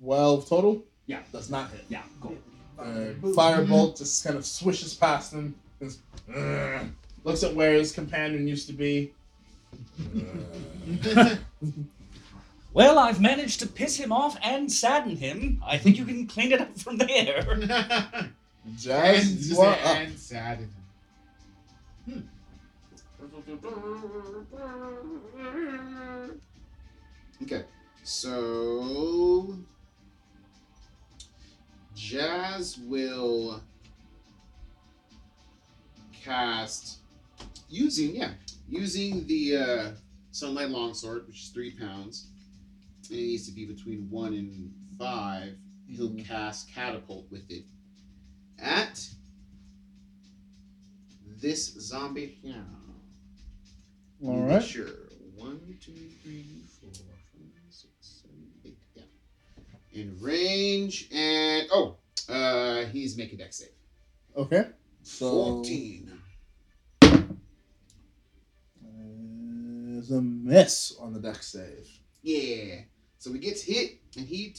12 0.00 0.48
total? 0.48 0.82
Yeah. 1.06 1.20
Does 1.30 1.50
not 1.50 1.70
hit. 1.70 1.84
Yeah, 1.90 2.02
go. 2.20 2.34
Uh, 2.78 3.12
firebolt 3.22 3.98
just 3.98 4.24
kind 4.24 4.36
of 4.36 4.46
swishes 4.46 4.94
past 4.94 5.34
him. 5.34 5.54
Just, 5.78 6.00
"Ugh." 6.34 6.86
looks 7.24 7.42
at 7.42 7.54
where 7.54 7.74
his 7.74 7.92
companion 7.92 8.48
used 8.48 8.66
to 8.68 8.72
be. 8.72 9.12
Well, 12.72 13.00
I've 13.00 13.20
managed 13.20 13.58
to 13.60 13.66
piss 13.66 13.96
him 13.96 14.12
off 14.12 14.36
and 14.44 14.70
sadden 14.70 15.16
him. 15.16 15.60
I 15.66 15.76
think 15.76 15.98
you 15.98 16.04
can 16.04 16.28
clean 16.28 16.52
it 16.52 16.60
up 16.60 16.78
from 16.78 16.98
there. 16.98 17.42
Jazz, 18.78 19.28
and, 19.32 19.40
you 19.40 19.60
are 19.60 19.72
up. 19.72 19.96
and 19.96 20.16
sad. 20.16 20.68
Okay, 27.42 27.64
so 28.04 29.56
Jazz 31.96 32.78
will 32.78 33.60
cast 36.12 36.98
using 37.68 38.14
yeah, 38.14 38.32
using 38.68 39.26
the 39.26 39.56
uh, 39.56 39.90
sunlight 40.30 40.68
longsword, 40.68 41.26
which 41.26 41.40
is 41.40 41.48
three 41.48 41.72
pounds, 41.72 42.28
and 43.08 43.18
it 43.18 43.22
needs 43.22 43.46
to 43.46 43.52
be 43.52 43.66
between 43.66 44.08
one 44.10 44.34
and 44.34 44.72
five. 44.98 45.54
He'll 45.88 46.14
cast 46.24 46.72
catapult 46.72 47.26
with 47.30 47.50
it 47.50 47.64
at 48.60 49.04
this 51.40 51.72
zombie 51.80 52.38
here. 52.42 52.64
All 54.22 54.36
Make 54.36 54.50
right. 54.50 54.62
Sure. 54.62 54.86
One, 55.34 55.60
two, 55.80 55.92
three, 56.22 56.64
four, 56.80 56.90
five, 56.92 57.06
six, 57.70 58.22
seven, 58.22 58.46
eight. 58.64 58.78
Yeah. 58.94 59.02
In 60.00 60.20
range 60.20 61.08
and 61.12 61.68
oh, 61.72 61.96
uh, 62.28 62.84
he's 62.86 63.16
making 63.16 63.38
Dex 63.38 63.58
save. 63.58 63.68
Okay. 64.36 64.66
So 65.02 65.30
Fourteen. 65.30 66.12
There's 68.82 70.10
a 70.10 70.20
miss 70.20 70.96
on 71.00 71.12
the 71.12 71.20
Dex 71.20 71.48
save. 71.48 71.88
Yeah. 72.22 72.82
So 73.18 73.32
he 73.32 73.38
gets 73.38 73.62
hit 73.62 73.98
and 74.16 74.26
he 74.26 74.50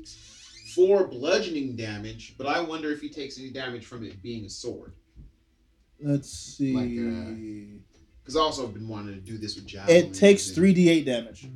takes 0.00 0.16
four 0.74 1.06
bludgeoning 1.08 1.76
damage, 1.76 2.36
but 2.38 2.46
I 2.46 2.60
wonder 2.60 2.90
if 2.92 3.00
he 3.00 3.08
takes 3.08 3.38
any 3.38 3.50
damage 3.50 3.86
from 3.86 4.04
it 4.04 4.22
being 4.22 4.44
a 4.44 4.50
sword. 4.50 4.92
Let's 6.02 6.30
see. 6.30 6.74
Like, 6.74 6.88
Because 8.22 8.36
I 8.36 8.40
also 8.40 8.62
have 8.62 8.74
been 8.74 8.88
wanting 8.88 9.14
to 9.14 9.20
do 9.20 9.38
this 9.38 9.56
with 9.56 9.66
javelin. 9.66 9.96
it 9.96 10.14
takes 10.14 10.50
three 10.50 10.72
d 10.72 10.88
eight 10.88 11.04
damage. 11.04 11.48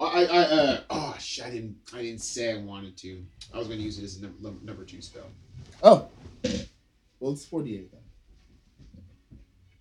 I, 0.00 0.24
I, 0.24 0.38
uh, 0.38 0.80
oh 0.88 1.14
shit! 1.18 1.44
I 1.44 1.50
didn't, 1.50 1.76
I 1.94 2.02
didn't 2.02 2.22
say 2.22 2.54
I 2.54 2.58
wanted 2.62 2.96
to. 2.98 3.22
I 3.52 3.58
was 3.58 3.66
going 3.66 3.78
to 3.80 3.84
use 3.84 3.98
it 3.98 4.04
as 4.04 4.16
a 4.16 4.22
number, 4.22 4.64
number 4.64 4.84
two 4.84 5.02
spell. 5.02 5.26
Oh. 5.82 6.08
Well, 7.20 7.32
it's 7.32 7.44
forty 7.44 7.76
eight 7.76 7.92
then. 7.92 8.00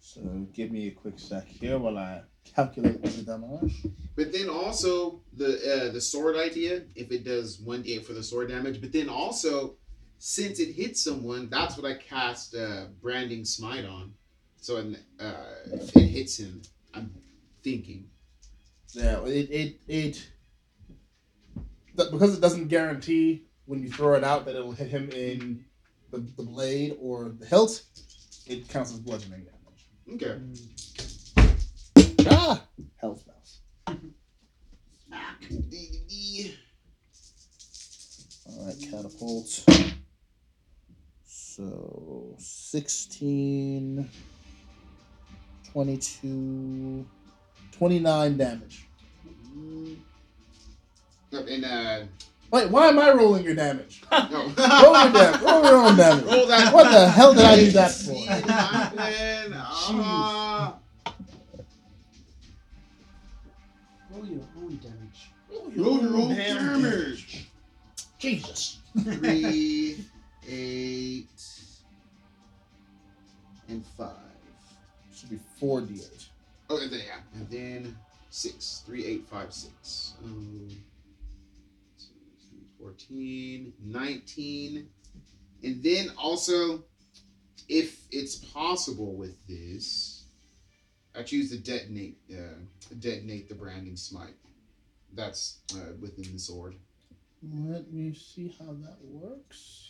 So 0.02 0.22
give 0.54 0.72
me 0.72 0.88
a 0.88 0.92
quick 0.92 1.18
sec 1.18 1.48
here 1.48 1.78
while 1.80 1.98
I 1.98 2.24
calculate 2.56 3.02
the 3.02 3.22
damage. 3.24 3.76
But 4.16 4.34
then 4.34 4.50
also 4.50 5.22
the 5.38 5.88
uh, 5.88 5.92
the 5.94 6.02
sword 6.02 6.36
idea, 6.36 6.82
if 6.96 7.12
it 7.12 7.24
does 7.24 7.60
one 7.60 7.84
d8 7.84 8.04
for 8.04 8.14
the 8.14 8.24
sword 8.24 8.50
damage, 8.50 8.82
but 8.82 8.92
then 8.92 9.08
also 9.08 9.76
since 10.20 10.60
it 10.60 10.74
hits 10.74 11.02
someone, 11.04 11.50
that's 11.50 11.78
what 11.78 11.90
I 11.90 11.96
cast 11.96 12.54
uh, 12.54 12.86
branding 13.02 13.46
smite 13.46 13.86
on. 13.86 14.14
So 14.62 14.76
when 14.76 14.98
uh, 15.20 15.46
if 15.66 15.96
it 15.96 16.08
hits 16.08 16.38
him, 16.38 16.62
I'm 16.94 17.12
thinking. 17.64 18.10
Yeah, 18.92 19.24
it 19.26 19.50
it 19.50 19.82
it 19.88 20.30
because 21.96 22.38
it 22.38 22.42
doesn't 22.42 22.68
guarantee 22.68 23.46
when 23.66 23.82
you 23.82 23.90
throw 23.90 24.16
it 24.16 24.24
out 24.24 24.46
that 24.46 24.56
it'll 24.56 24.72
hit 24.72 24.90
him 24.90 25.10
in 25.12 25.64
the, 26.12 26.18
the 26.18 26.44
blade 26.44 26.98
or 27.00 27.30
the 27.30 27.46
hilt. 27.46 27.84
It 28.46 28.68
counts 28.68 28.92
as 28.92 29.00
bludgeoning 29.00 29.46
damage. 29.46 30.16
Okay. 30.16 30.38
Ah, 32.30 32.62
health 32.98 33.24
mouse. 33.28 33.60
All 38.48 38.66
right, 38.66 38.76
catapult. 38.82 39.66
So 41.60 42.36
16, 42.38 44.10
22, 45.74 47.06
29 47.74 48.38
damage. 48.38 48.88
Yep, 51.32 51.48
And 51.50 51.66
uh, 51.66 52.00
Wait, 52.52 52.70
why 52.72 52.88
am 52.88 52.98
I 52.98 53.12
rolling 53.12 53.44
your 53.44 53.56
damage? 53.56 54.02
no. 54.12 54.20
roll 54.32 55.04
your 55.04 55.12
damage. 55.12 55.42
Roll 55.42 55.64
your 55.66 55.76
own 55.76 55.98
damage. 55.98 56.24
Roll 56.24 56.48
that. 56.48 56.74
What 56.74 56.92
the 56.94 57.10
hell 57.10 57.34
did 57.34 57.44
I 57.44 57.56
do 57.58 57.72
that 57.72 57.92
for? 57.92 58.16
Uh, 59.92 60.72
Roll 64.10 64.26
your 64.26 64.48
own 64.56 64.78
damage. 64.78 65.32
roll 65.76 66.00
your 66.02 66.16
own 66.16 66.30
Damn 66.36 66.82
damage. 66.82 67.48
Jesus. 68.18 68.78
Three, 69.04 70.06
eight, 70.50 71.28
and 73.68 73.86
five. 73.98 74.16
Should 75.14 75.30
be 75.30 75.40
4d8. 75.62 76.28
Oh, 76.70 76.80
and 76.80 76.92
then, 76.92 77.02
yeah. 77.06 77.20
And 77.34 77.50
then 77.50 77.98
six. 78.30 78.84
Three, 78.86 79.06
eight, 79.06 79.28
five, 79.28 79.54
six. 79.54 80.14
Um, 80.24 80.70
two, 81.98 82.06
three, 82.50 82.68
14, 82.80 83.74
19. 83.84 84.88
And 85.64 85.84
then 85.84 86.12
also, 86.18 86.84
if 87.68 88.02
it's 88.12 88.36
possible 88.36 89.14
with 89.14 89.36
this, 89.48 90.24
I 91.16 91.24
choose 91.24 91.50
to 91.52 91.58
detonate, 91.58 92.18
uh, 92.32 92.60
detonate 93.00 93.50
the 93.50 93.56
branding 93.56 93.98
smite. 93.98 94.36
That's 95.14 95.60
uh, 95.76 95.94
within 96.00 96.32
the 96.34 96.40
sword. 96.40 96.76
Let 97.42 97.92
me 97.92 98.14
see 98.14 98.56
how 98.60 98.74
that 98.84 98.98
works. 99.04 99.89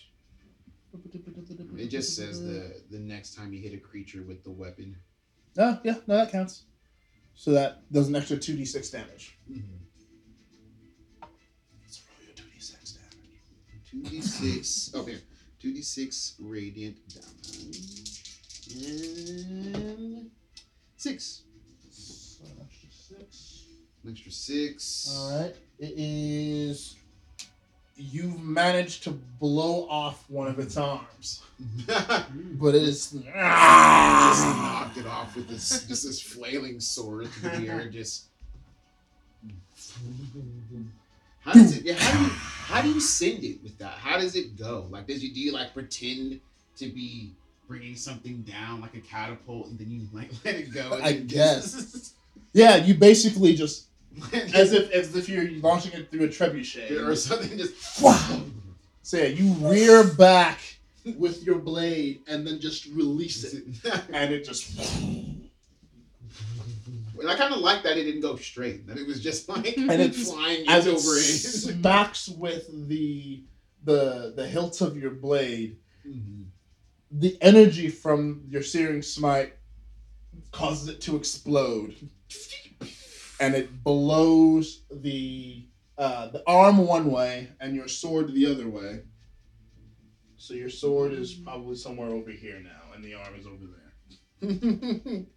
It 1.78 1.88
just 1.88 2.16
says 2.16 2.42
the 2.42 2.82
the 2.90 3.00
next 3.00 3.36
time 3.36 3.54
you 3.54 3.62
hit 3.62 3.74
a 3.74 3.78
creature 3.78 4.24
with 4.24 4.44
the 4.44 4.52
weapon. 4.52 4.96
Oh, 5.58 5.80
yeah, 5.84 5.96
no, 6.08 6.18
that 6.18 6.32
counts. 6.32 6.64
So 7.36 7.52
that 7.52 7.92
does 7.92 8.08
an 8.10 8.16
extra 8.16 8.38
2d6 8.38 8.92
damage. 8.92 9.38
Let's 11.82 12.02
roll 12.06 12.26
your 12.26 12.36
2d6 12.36 12.96
damage. 12.96 13.10
Two 13.90 14.04
d 14.04 14.22
six. 14.22 14.92
Oh, 14.94 15.04
here. 15.04 15.20
Two 15.60 15.74
d 15.74 15.82
six 15.82 16.36
radiant 16.40 16.98
damage. 17.10 18.24
And 18.86 20.30
six. 20.96 21.44
So 21.90 22.46
an 22.46 22.58
extra 22.62 22.90
6. 22.92 23.64
An 24.04 24.12
extra 24.12 24.32
six. 24.32 25.16
All 25.18 25.42
right. 25.42 25.56
It 25.80 25.94
is. 25.98 26.96
You've 28.02 28.42
managed 28.42 29.04
to 29.04 29.12
blow 29.12 29.86
off 29.90 30.24
one 30.30 30.48
of 30.48 30.58
its 30.58 30.78
arms, 30.78 31.44
but 31.86 32.74
it 32.74 32.84
is. 32.84 33.12
just 33.12 33.26
knocked 33.36 34.98
it 34.98 35.06
off 35.06 35.36
with 35.36 35.50
this 35.50 35.86
just 35.86 36.06
this 36.06 36.22
flailing 36.22 36.80
sword 36.80 37.28
through 37.28 37.66
the 37.66 37.68
air. 37.68 37.90
Just. 37.90 38.28
How 41.42 41.52
does 41.54 41.78
it? 41.78 41.84
Yeah, 41.84 41.96
how 41.96 42.18
do 42.18 42.24
you 42.24 42.30
how 42.30 42.82
do 42.82 42.90
you 42.90 43.02
send 43.02 43.44
it 43.44 43.62
with 43.64 43.78
that? 43.80 43.94
How 43.94 44.18
does 44.18 44.36
it 44.36 44.58
go? 44.58 44.88
Like, 44.90 45.08
does 45.08 45.22
you 45.22 45.34
do 45.34 45.40
you 45.42 45.52
like 45.52 45.74
pretend 45.74 46.40
to 46.78 46.88
be 46.88 47.34
bringing 47.68 47.96
something 47.96 48.44
down 48.44 48.80
like 48.80 48.96
a 48.96 49.02
catapult, 49.02 49.68
and 49.68 49.78
then 49.78 49.92
you 49.92 50.08
like 50.14 50.32
let 50.46 50.56
it 50.56 50.74
go? 50.74 51.00
I 51.04 51.14
guess. 51.14 52.14
Yeah, 52.54 52.78
you 52.78 52.94
basically 52.94 53.56
just 53.56 53.89
as 54.54 54.74
if 54.74 54.92
as 54.92 55.16
if 55.16 55.30
you're 55.30 55.50
launching 55.62 55.94
it 55.94 56.12
through 56.12 56.26
a 56.26 56.28
trebuchet 56.28 57.08
or 57.08 57.16
something. 57.16 57.58
Just. 57.58 57.76
So 59.02 59.18
yeah, 59.18 59.26
you 59.26 59.54
rear 59.54 60.04
back 60.04 60.60
with 61.18 61.44
your 61.44 61.60
blade 61.60 62.22
and 62.28 62.46
then 62.46 62.60
just 62.60 62.86
release 62.88 63.44
it, 63.54 63.64
and 64.14 64.34
it 64.34 64.46
just. 64.46 64.78
And 67.20 67.30
I 67.30 67.36
kind 67.36 67.54
of 67.54 67.60
like 67.60 67.84
that 67.84 67.98
it 67.98 68.06
didn't 68.06 68.22
go 68.22 68.36
straight. 68.38 68.88
That 68.88 68.98
it 68.98 69.06
was 69.06 69.22
just 69.22 69.50
like 69.50 69.78
and 69.78 69.92
it 70.02 70.16
flying 70.16 70.66
as 70.70 70.88
over 70.88 70.96
it 71.18 71.20
it. 71.20 71.80
smacks 71.80 72.30
with 72.30 72.88
the 72.88 73.44
the 73.84 74.34
the 74.36 74.48
hilt 74.48 74.82
of 74.82 74.98
your 74.98 75.12
blade. 75.12 75.78
Mhm. 76.08 76.46
The 77.12 77.38
energy 77.42 77.90
from 77.90 78.44
your 78.48 78.62
searing 78.62 79.02
smite 79.02 79.54
causes 80.52 80.88
it 80.90 81.02
to 81.02 81.16
explode, 81.16 81.96
and 83.40 83.56
it 83.56 83.84
blows 83.84 84.84
the 84.92 85.66
uh, 85.98 86.28
the 86.30 86.44
arm 86.48 86.78
one 86.78 87.12
way 87.12 87.50
and 87.60 87.76
your 87.76 87.88
sword 87.88 88.34
the 88.34 88.46
other 88.46 88.68
way. 88.70 89.02
So 90.38 90.54
your 90.54 90.70
sword 90.70 91.12
is 91.12 91.34
probably 91.34 91.76
somewhere 91.76 92.10
over 92.10 92.32
here 92.32 92.60
now, 92.64 92.94
and 92.96 93.04
the 93.04 93.14
arm 93.16 93.36
is 93.38 93.46
over 93.46 93.66
there. 93.66 95.26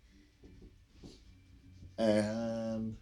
And 1.98 2.96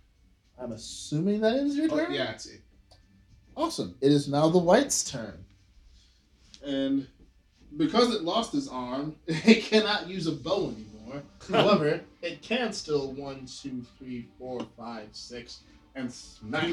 I'm 0.61 0.73
assuming 0.73 1.41
that 1.41 1.57
ends 1.57 1.77
your 1.77 1.87
Oh, 1.91 1.97
turn. 1.97 2.13
yeah, 2.13 2.25
that's 2.27 2.47
it. 2.47 2.61
Awesome. 3.57 3.95
It 4.01 4.13
is 4.13 4.29
now 4.29 4.49
the 4.49 4.59
wight's 4.59 5.05
turn. 5.09 5.45
And 6.65 7.07
because 7.77 8.15
it 8.15 8.23
lost 8.23 8.55
its 8.55 8.69
arm, 8.69 9.17
it 9.27 9.65
cannot 9.65 10.09
use 10.09 10.27
a 10.27 10.33
bow 10.33 10.69
anymore. 10.75 10.90
However, 11.51 12.01
it 12.23 12.43
can 12.43 12.73
still 12.73 13.13
one, 13.13 13.47
two, 13.47 13.85
three, 13.99 14.29
four, 14.39 14.61
five, 14.77 15.09
six, 15.13 15.61
and 15.95 16.13
smack 16.13 16.71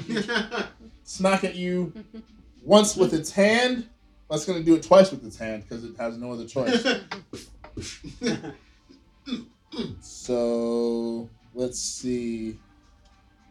smack 1.03 1.43
at 1.43 1.55
you 1.55 1.93
once 2.63 2.95
with 2.95 3.13
its 3.13 3.31
hand. 3.31 3.89
That's 4.29 4.45
gonna 4.45 4.63
do 4.63 4.75
it 4.75 4.83
twice 4.83 5.11
with 5.11 5.25
its 5.25 5.37
hand 5.37 5.63
because 5.63 5.83
it 5.83 5.97
has 5.97 6.17
no 6.17 6.33
other 6.33 6.45
choice. 6.45 6.85
so 10.01 11.29
let's 11.53 11.79
see. 11.79 12.57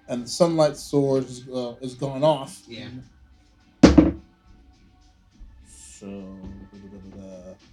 And 0.09 0.25
the 0.25 0.29
sunlight 0.29 0.77
sword 0.77 1.25
is, 1.25 1.49
uh, 1.49 1.75
is 1.81 1.95
gone 1.95 2.23
off. 2.23 2.63
Yeah. 2.69 2.89
So, 5.69 6.39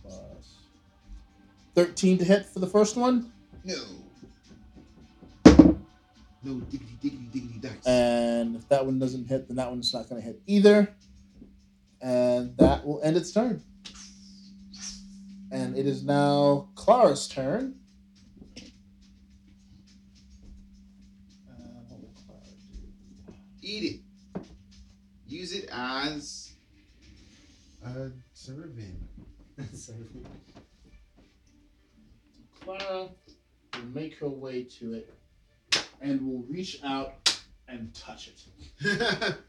plus 0.02 0.63
13 1.76 2.20
to 2.20 2.26
hit 2.26 2.46
for 2.46 2.60
the 2.60 2.68
first 2.68 2.96
one, 2.96 3.32
No. 3.64 3.76
No 6.46 6.56
diggity 6.60 6.98
diggity 7.02 7.30
diggity 7.32 7.60
dice. 7.60 7.86
and 7.88 8.56
if 8.58 8.68
that 8.68 8.86
one 8.86 9.00
doesn't 9.00 9.28
hit, 9.28 9.48
then 9.48 9.56
that 9.58 9.70
one's 9.70 9.94
not 9.94 10.10
going 10.10 10.22
to 10.22 10.28
hit 10.28 10.42
either. 10.46 10.94
And 12.02 12.58
that 12.58 12.86
will 12.86 13.02
end 13.02 13.16
its 13.16 13.32
turn. 13.32 13.64
And 15.52 15.78
it 15.78 15.86
is 15.88 16.04
now 16.04 16.68
Clara's 16.76 17.30
turn. 17.30 17.76
And 21.48 21.88
what 21.88 22.02
will 22.02 22.12
Clara 22.26 22.42
do? 23.28 23.34
Eat 23.62 24.02
it. 24.36 24.42
Use 25.26 25.54
it 25.54 25.70
as 25.72 26.52
a 27.86 28.10
servant. 28.34 29.00
Clara 32.64 33.10
will 33.74 33.82
make 33.94 34.18
her 34.20 34.30
way 34.30 34.64
to 34.64 34.94
it 34.94 35.14
and 36.02 36.22
will 36.22 36.44
reach 36.50 36.80
out 36.84 37.36
and 37.68 37.94
touch 37.94 38.30
it. 38.30 39.36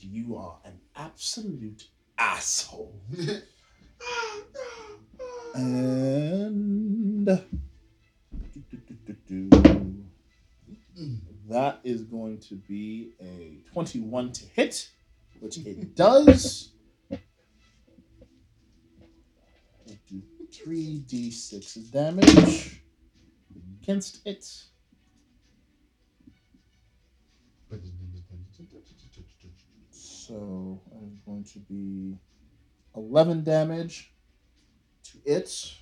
You 0.00 0.36
are 0.36 0.58
an 0.64 0.78
absolute 0.96 1.88
asshole. 2.18 3.00
And 5.54 7.26
that 11.48 11.80
is 11.82 12.02
going 12.02 12.38
to 12.40 12.54
be 12.54 13.14
a 13.20 13.62
21 13.72 14.32
to 14.32 14.44
hit, 14.46 14.90
which 15.40 15.58
it 15.58 15.96
does. 15.96 16.70
We'll 20.66 20.66
do 20.66 21.30
3d6 21.30 21.90
damage 21.90 22.82
against 23.82 24.26
it. 24.26 24.44
So 29.90 30.80
I'm 30.92 31.20
going 31.24 31.44
to 31.44 31.58
be 31.60 32.18
11 32.94 33.44
damage 33.44 34.12
to 35.04 35.18
it. 35.24 35.74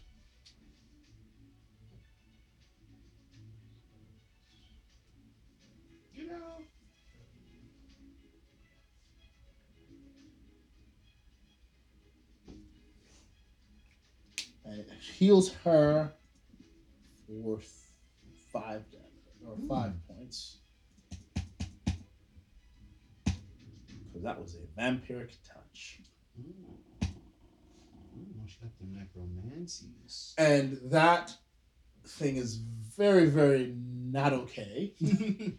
And 14.67 14.81
it 14.81 14.91
heals 15.01 15.53
her 15.65 16.13
for 17.27 17.61
five 18.53 18.83
damage 18.91 19.07
or 19.47 19.57
five 19.69 19.93
hmm. 19.93 20.15
points. 20.15 20.59
Because 23.25 24.23
that 24.23 24.41
was 24.41 24.57
a 24.57 24.81
vampiric 24.81 25.37
touch. 25.47 26.01
Hmm. 26.37 27.07
Ooh, 28.19 28.47
she 28.47 28.59
got 28.61 28.71
the 28.81 28.87
necromancies. 28.87 30.35
And 30.39 30.79
that 30.85 31.35
thing 32.07 32.37
is 32.37 32.57
very, 32.97 33.27
very 33.27 33.75
not 33.77 34.33
okay. 34.33 34.95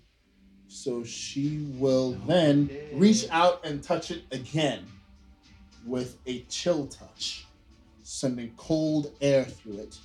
so 0.67 1.03
she 1.03 1.65
will 1.75 2.13
then 2.27 2.69
reach 2.93 3.25
out 3.29 3.65
and 3.65 3.83
touch 3.83 4.11
it 4.11 4.23
again 4.31 4.85
with 5.85 6.17
a 6.25 6.41
chill 6.43 6.87
touch, 6.87 7.46
sending 8.07 8.49
cold 8.55 9.11
air 9.19 9.43
through 9.43 9.79
it. 9.79 9.97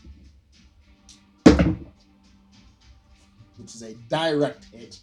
Which 3.56 3.74
is 3.76 3.82
a 3.82 3.94
direct 4.08 4.64
hit. 4.66 4.98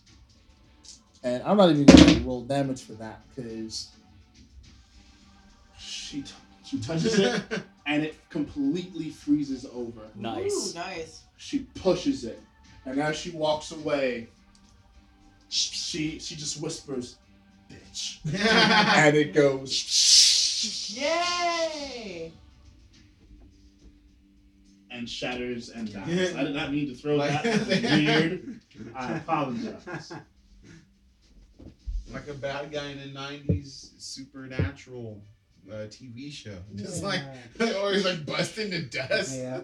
And 1.23 1.41
I'm 1.43 1.55
not 1.55 1.69
even 1.69 1.85
going 1.85 2.15
to 2.15 2.19
roll 2.21 2.41
damage 2.41 2.83
for 2.83 2.91
that 2.93 3.21
because 3.33 3.87
she, 5.77 6.23
t- 6.23 6.31
she 6.65 6.79
touches 6.79 7.17
it 7.17 7.41
and 7.85 8.03
it 8.03 8.17
completely 8.29 9.11
freezes 9.11 9.65
over. 9.73 10.01
Nice. 10.15 10.73
Ooh, 10.75 10.79
nice. 10.79 11.21
She 11.37 11.59
pushes 11.75 12.25
it, 12.25 12.41
and 12.85 12.99
as 12.99 13.15
she 13.15 13.29
walks 13.31 13.71
away, 13.71 14.27
she 15.47 16.19
she 16.19 16.35
just 16.35 16.61
whispers, 16.61 17.15
"Bitch," 17.71 18.19
and 18.43 19.15
it 19.15 19.33
goes 19.33 20.93
Yay! 20.93 22.33
And 24.91 25.07
shatters 25.09 25.69
and 25.69 25.91
dies. 25.93 26.35
I 26.35 26.43
did 26.43 26.53
not 26.55 26.71
mean 26.71 26.87
to 26.87 26.95
throw 26.95 27.15
Like- 27.15 27.31
that. 27.43 27.43
That 27.43 27.67
was 27.67 27.81
weird. 27.91 28.59
I 28.95 29.13
apologize. 29.17 30.13
like 32.13 32.27
a 32.27 32.33
bad 32.33 32.71
guy 32.71 32.87
in 32.89 32.99
a 32.99 33.07
'90s 33.13 33.91
supernatural 34.01 35.21
uh, 35.69 35.85
TV 35.87 36.31
show. 36.31 36.57
Just 36.75 37.03
like, 37.03 37.21
or 37.59 37.93
he's 37.93 38.05
like 38.05 38.25
busting 38.25 38.71
to 38.71 38.81
dust. 38.83 39.37
Yeah, 39.37 39.61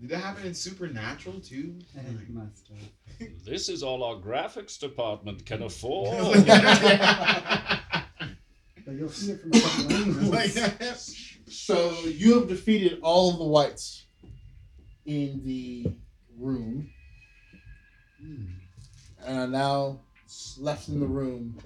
Did 0.00 0.08
that 0.10 0.18
happen 0.18 0.46
in 0.46 0.54
Supernatural 0.54 1.40
too? 1.40 1.74
it 1.94 2.30
must 2.30 2.68
have. 2.68 3.28
This 3.44 3.68
is 3.68 3.82
all 3.82 4.02
our 4.02 4.14
graphics 4.16 4.78
department 4.78 5.44
can 5.44 5.62
afford. 5.62 6.46
But 8.86 8.94
you'll 8.94 9.10
see 9.10 9.32
it 9.32 9.40
from 9.42 9.50
a 9.52 9.60
couple 9.60 9.94
angles. 10.34 11.29
So 11.50 11.90
you 12.04 12.38
have 12.38 12.48
defeated 12.48 13.00
all 13.02 13.32
of 13.32 13.38
the 13.38 13.44
wights 13.44 14.06
in 15.04 15.42
the 15.44 15.92
room, 16.38 16.88
and 19.26 19.38
are 19.38 19.48
now 19.48 20.00
left 20.58 20.88
in 20.88 21.00
the 21.00 21.06
room 21.06 21.58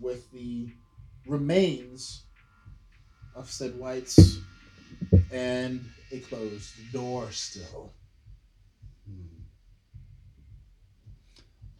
with 0.00 0.28
the 0.32 0.70
remains 1.26 2.24
of 3.36 3.48
said 3.48 3.78
wights 3.78 4.38
and 5.30 5.84
a 6.10 6.18
closed 6.18 6.74
door 6.92 7.30
still. 7.30 7.92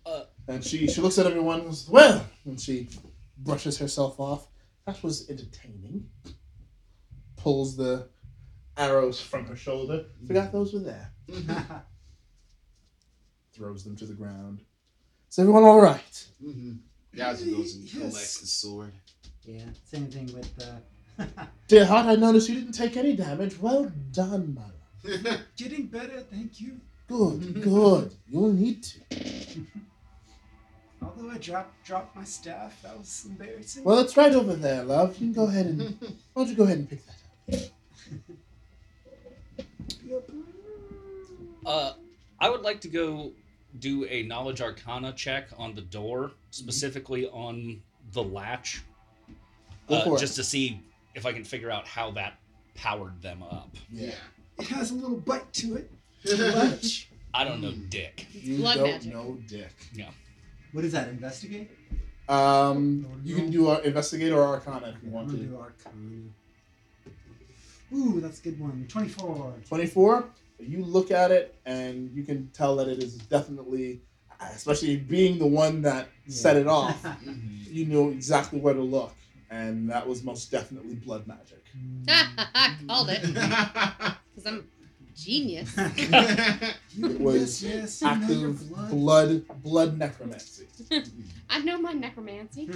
Uh, 0.06 0.24
And 0.46 0.64
she, 0.64 0.86
she 0.86 1.00
looks 1.00 1.18
at 1.18 1.26
everyone 1.26 1.60
and 1.60 1.68
goes, 1.68 1.88
Well, 1.88 2.24
and 2.44 2.60
she 2.60 2.88
brushes 3.38 3.78
herself 3.78 4.20
off. 4.20 4.46
That 4.86 5.02
was 5.02 5.28
entertaining. 5.28 6.08
Pulls 7.42 7.76
the 7.76 8.08
arrows 8.76 9.20
from 9.20 9.46
her 9.46 9.56
shoulder. 9.56 10.04
Forgot 10.26 10.52
those 10.52 10.72
were 10.72 10.78
there. 10.80 11.10
Throws 13.52 13.82
them 13.84 13.96
to 13.96 14.06
the 14.06 14.14
ground. 14.14 14.62
Is 15.30 15.38
everyone 15.38 15.64
all 15.64 15.80
right? 15.80 16.26
Mm-hmm. 16.44 16.74
Yazoo 17.14 17.56
goes 17.56 17.74
and 17.74 17.84
Yes. 17.84 17.92
collects 17.94 18.40
the 18.40 18.46
sword. 18.46 18.92
yeah, 19.44 19.64
same 19.84 20.06
thing 20.06 20.26
with 20.32 20.54
the. 20.56 20.80
Dear 21.68 21.84
heart, 21.84 22.06
I 22.06 22.14
noticed 22.14 22.48
you 22.48 22.54
didn't 22.54 22.72
take 22.72 22.96
any 22.96 23.14
damage. 23.16 23.58
Well 23.58 23.90
done, 24.12 24.54
my 24.54 24.62
love. 25.10 25.40
Getting 25.56 25.86
better, 25.88 26.20
thank 26.20 26.60
you. 26.60 26.80
Good, 27.08 27.60
good. 27.62 28.14
You'll 28.28 28.52
need 28.52 28.82
to. 28.84 29.00
Although 31.02 31.30
I 31.30 31.38
dropped 31.38 31.84
dropped 31.84 32.14
my 32.16 32.24
staff, 32.24 32.80
that 32.82 32.96
was 32.96 33.26
embarrassing. 33.28 33.82
Well, 33.84 33.98
it's 33.98 34.16
right 34.16 34.32
over 34.32 34.54
there, 34.54 34.84
love. 34.84 35.14
You 35.18 35.26
can 35.26 35.32
go 35.32 35.48
ahead 35.48 35.66
and. 35.66 35.80
Why 36.32 36.44
don't 36.44 36.48
you 36.48 36.54
go 36.54 36.62
ahead 36.64 36.78
and 36.78 36.88
pick 36.88 37.04
that 37.04 37.12
up? 37.12 37.16
Uh, 41.64 41.92
I 42.40 42.50
would 42.50 42.62
like 42.62 42.80
to 42.82 42.88
go 42.88 43.32
do 43.78 44.04
a 44.06 44.22
knowledge 44.24 44.60
arcana 44.60 45.12
check 45.12 45.48
on 45.56 45.74
the 45.74 45.80
door, 45.82 46.32
specifically 46.50 47.26
on 47.28 47.80
the 48.12 48.22
latch, 48.22 48.82
Go 49.88 49.96
uh, 49.96 50.04
for 50.04 50.16
it. 50.16 50.20
just 50.20 50.36
to 50.36 50.44
see 50.44 50.80
if 51.14 51.24
I 51.24 51.32
can 51.32 51.44
figure 51.44 51.70
out 51.70 51.86
how 51.86 52.10
that 52.12 52.34
powered 52.74 53.20
them 53.22 53.42
up. 53.42 53.70
Yeah. 53.90 54.10
it 54.58 54.66
has 54.68 54.90
a 54.90 54.94
little 54.94 55.16
bite 55.18 55.50
to 55.54 55.76
it. 55.76 55.90
Latch. 56.38 57.08
I 57.34 57.44
don't 57.44 57.60
know, 57.62 57.72
Dick. 57.88 58.26
You 58.32 58.58
blood 58.58 58.76
don't 58.76 58.84
magic. 58.90 59.12
know 59.12 59.38
Dick. 59.48 59.72
Yeah. 59.94 60.10
What 60.72 60.84
is 60.84 60.92
that? 60.92 61.08
Investigate. 61.08 61.70
Um, 62.28 63.06
you 63.24 63.34
can 63.34 63.50
do 63.50 63.68
uh, 63.68 63.80
investigate 63.84 64.32
or 64.32 64.42
arcana 64.42 64.94
if 64.96 65.02
you 65.04 65.10
want 65.10 65.28
gonna 65.28 65.38
to. 65.40 65.44
do 65.46 65.56
Arcana. 65.56 65.96
Ooh, 67.94 68.20
that's 68.20 68.40
a 68.40 68.42
good 68.42 68.58
one. 68.60 68.86
Twenty-four. 68.88 69.54
24 69.68 70.24
you 70.64 70.84
look 70.84 71.10
at 71.10 71.32
it 71.32 71.58
and 71.66 72.08
you 72.14 72.22
can 72.22 72.48
tell 72.52 72.76
that 72.76 72.86
it 72.86 73.02
is 73.02 73.14
definitely 73.18 74.00
especially 74.54 74.96
being 74.96 75.36
the 75.38 75.46
one 75.46 75.82
that 75.82 76.08
set 76.28 76.56
it 76.56 76.68
off 76.68 77.02
Mhm. 77.24 77.66
you 77.66 77.84
know 77.86 78.10
exactly 78.10 78.60
where 78.60 78.74
to 78.74 78.80
look 78.82 79.12
and 79.50 79.90
that 79.90 80.06
was 80.06 80.22
most 80.22 80.52
definitely 80.52 80.94
blood 80.94 81.26
magic 81.26 81.64
Called 82.88 83.08
it. 83.10 83.22
Because 84.34 84.46
I'm 84.46 84.68
genius. 85.16 85.74
it 85.76 87.20
was 87.20 87.62
yes, 87.62 87.62
yes, 87.62 88.02
you 88.02 88.08
know 88.08 88.14
your 88.14 88.50
active 88.50 88.68
blood. 88.70 88.90
blood 88.90 89.62
blood 89.62 89.98
necromancy 89.98 90.66
I 91.50 91.58
know 91.60 91.78
my 91.80 91.92
necromancy. 91.92 92.68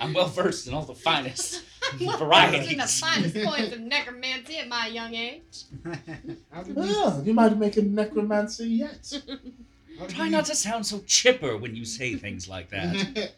I'm 0.00 0.12
well 0.12 0.28
versed 0.28 0.66
in 0.66 0.74
all 0.74 0.82
the 0.82 0.94
finest. 0.94 1.62
Learning 2.00 2.78
the 2.78 2.86
finest 2.86 3.36
points 3.36 3.72
of 3.72 3.80
necromancy 3.80 4.58
at 4.58 4.68
my 4.68 4.88
young 4.88 5.14
age. 5.14 5.64
How 6.52 6.62
did 6.62 7.26
you 7.26 7.34
might 7.34 7.56
make 7.56 7.76
a 7.76 7.82
necromancy 7.82 8.66
yet. 8.68 9.12
Try 10.08 10.24
we- 10.24 10.30
not 10.30 10.46
to 10.46 10.54
sound 10.54 10.86
so 10.86 11.00
chipper 11.06 11.56
when 11.56 11.74
you 11.74 11.84
say 11.84 12.16
things 12.16 12.48
like 12.48 12.70
that. 12.70 13.32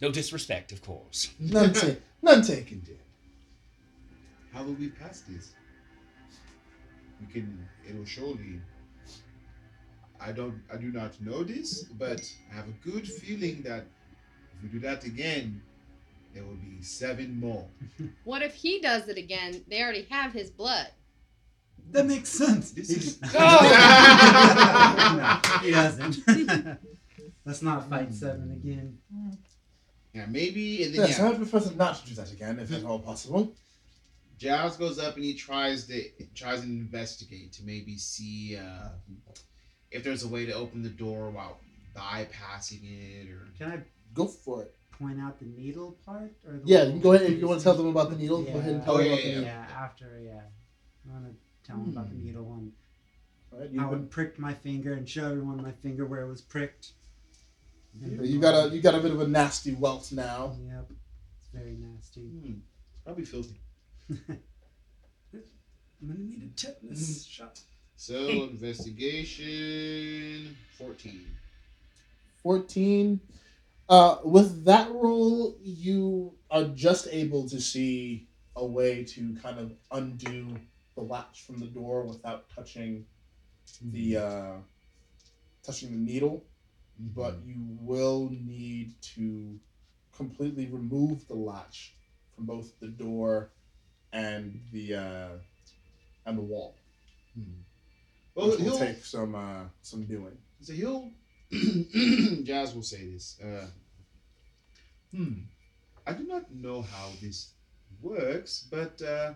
No 0.00 0.10
disrespect, 0.10 0.72
of 0.72 0.82
course. 0.82 1.30
None, 1.38 1.72
ta- 1.72 1.96
none 2.22 2.42
taken, 2.42 2.80
dear. 2.80 2.96
How 4.52 4.64
will 4.64 4.74
we 4.74 4.88
pass 4.88 5.22
this? 5.28 5.52
We 7.20 7.32
can. 7.32 7.68
It'll 7.88 8.04
surely. 8.04 8.60
I 10.20 10.32
don't. 10.32 10.60
I 10.72 10.76
do 10.76 10.90
not 10.90 11.20
know 11.20 11.44
this, 11.44 11.84
but 11.84 12.20
I 12.50 12.56
have 12.56 12.66
a 12.68 12.90
good 12.90 13.06
feeling 13.06 13.62
that 13.62 13.86
if 14.60 14.72
we 14.72 14.78
do 14.78 14.86
that 14.86 15.04
again, 15.04 15.62
there 16.34 16.44
will 16.44 16.54
be 16.56 16.82
seven 16.82 17.38
more. 17.40 17.66
What 18.24 18.42
if 18.42 18.54
he 18.54 18.80
does 18.80 19.08
it 19.08 19.16
again? 19.18 19.64
They 19.68 19.82
already 19.82 20.06
have 20.10 20.32
his 20.32 20.50
blood. 20.50 20.88
That 21.92 22.06
makes 22.06 22.28
sense. 22.28 22.70
This 22.72 22.88
He- 22.88 22.96
is- 22.96 23.20
no, 23.22 23.28
he 25.62 25.70
doesn't. 25.72 26.18
Let's 27.44 27.62
not 27.62 27.88
fight 27.88 28.12
seven 28.14 28.52
again. 28.52 28.98
Yeah, 30.12 30.26
maybe. 30.26 30.84
And 30.84 30.94
then 30.94 31.06
Yes, 31.08 31.18
yeah, 31.18 31.24
I 31.24 31.28
would 31.30 31.38
prefer 31.38 31.60
not 31.76 31.96
to 31.96 32.06
do 32.08 32.14
that 32.16 32.30
again, 32.32 32.58
if 32.58 32.70
at 32.72 32.84
all 32.84 32.98
possible. 32.98 33.54
Giles 34.38 34.76
goes 34.76 34.98
up 34.98 35.14
and 35.16 35.24
he 35.24 35.34
tries 35.34 35.86
to 35.88 36.02
tries 36.34 36.60
to 36.60 36.66
investigate 36.66 37.52
to 37.54 37.62
maybe 37.64 37.96
see 37.98 38.56
uh, 38.56 38.88
if 39.90 40.02
there's 40.04 40.22
a 40.24 40.28
way 40.28 40.44
to 40.46 40.52
open 40.52 40.82
the 40.82 40.88
door 40.90 41.30
while 41.30 41.58
bypassing 41.96 42.82
it 42.84 43.28
or. 43.30 43.48
Can 43.58 43.70
I 43.72 43.78
Go 44.14 44.26
for 44.26 44.62
it. 44.62 44.74
point 44.98 45.18
out 45.20 45.38
the 45.38 45.46
needle 45.46 45.96
part? 46.04 46.32
Or 46.46 46.58
the 46.58 46.62
Yeah, 46.66 46.78
you 46.80 46.84
little 46.84 46.92
can 46.92 47.00
go 47.00 47.12
ahead. 47.14 47.30
If 47.30 47.40
you 47.40 47.48
want 47.48 47.60
to 47.60 47.64
tell 47.64 47.74
them 47.74 47.86
about 47.86 48.10
the 48.10 48.16
needle, 48.16 48.42
go 48.42 48.58
ahead 48.58 48.72
and 48.74 48.80
Yeah. 48.80 48.84
tell 48.84 48.94
Oh, 48.94 48.98
them 48.98 49.06
yeah, 49.06 49.12
about 49.12 49.22
the 49.22 49.28
yeah, 49.28 49.34
needle. 49.36 49.44
Yeah, 49.44 49.84
after, 49.84 50.20
yeah. 50.20 50.40
I 51.08 51.12
want 51.12 51.24
to 51.24 51.34
tell 51.66 51.76
him 51.76 51.88
about 51.88 52.08
the 52.10 52.16
Hmm. 52.16 52.24
needle 52.24 52.44
one. 52.44 52.72
All 53.52 53.58
right, 53.60 53.70
How 53.76 53.90
you've 53.90 54.10
been, 54.10 54.24
it 54.26 54.38
my 54.38 54.54
finger 54.54 54.92
and 54.92 55.08
show 55.08 55.28
everyone 55.30 55.62
my 55.62 55.72
finger 55.72 56.04
where 56.04 56.22
it 56.22 56.28
was 56.28 56.42
pricked. 56.42 56.92
And 58.02 58.26
you 58.26 58.38
got 58.38 58.54
a 58.54 58.74
you 58.74 58.80
got 58.80 58.94
a 58.94 59.00
bit 59.00 59.10
of 59.10 59.20
a 59.20 59.26
nasty 59.26 59.74
welt 59.74 60.12
now. 60.12 60.56
Yep. 60.64 60.90
It's 61.40 61.48
very 61.52 61.76
nasty. 61.76 62.28
Hmm, 62.28 62.52
it's 62.92 63.00
probably 63.04 63.24
filthy. 63.24 63.58
I'm 66.00 66.08
gonna 66.08 66.20
need 66.20 66.42
a 66.42 66.46
tetanus 66.56 67.24
shot. 67.24 67.60
So 67.96 68.44
investigation 68.50 70.56
fourteen. 70.78 71.26
14. 72.42 73.20
Uh, 73.90 74.18
with 74.22 74.64
that 74.66 74.88
roll, 74.92 75.56
you 75.64 76.32
are 76.48 76.62
just 76.62 77.08
able 77.10 77.48
to 77.48 77.60
see 77.60 78.28
a 78.54 78.64
way 78.64 79.02
to 79.02 79.36
kind 79.42 79.58
of 79.58 79.72
undo 79.90 80.56
the 80.94 81.00
latch 81.00 81.42
from 81.42 81.58
the 81.58 81.66
door 81.66 82.04
without 82.04 82.44
touching 82.54 83.04
the 83.90 84.16
uh, 84.16 84.52
touching 85.64 85.90
the 85.90 86.12
needle. 86.12 86.44
But 87.00 87.40
you 87.44 87.56
will 87.80 88.30
need 88.30 88.94
to 89.16 89.58
completely 90.16 90.66
remove 90.66 91.26
the 91.26 91.34
latch 91.34 91.96
from 92.36 92.46
both 92.46 92.78
the 92.78 92.88
door 92.88 93.50
and 94.12 94.60
the 94.72 94.94
uh, 94.94 95.28
and 96.26 96.38
the 96.38 96.42
wall. 96.42 96.76
Hmm. 97.34 97.62
Well, 98.36 98.50
which 98.50 98.60
will 98.60 98.66
he'll 98.66 98.78
take 98.78 99.04
some 99.04 99.34
uh, 99.34 99.64
some 99.82 100.04
doing. 100.04 100.38
so 100.60 100.74
he'll 100.74 101.10
Jazz 102.44 102.74
will 102.74 102.82
say 102.82 103.10
this. 103.10 103.40
Uh, 103.40 103.66
hmm. 105.14 105.32
I 106.06 106.12
do 106.12 106.24
not 106.24 106.52
know 106.52 106.82
how 106.82 107.10
this 107.20 107.52
works, 108.02 108.66
but 108.70 109.00
uh, 109.02 109.34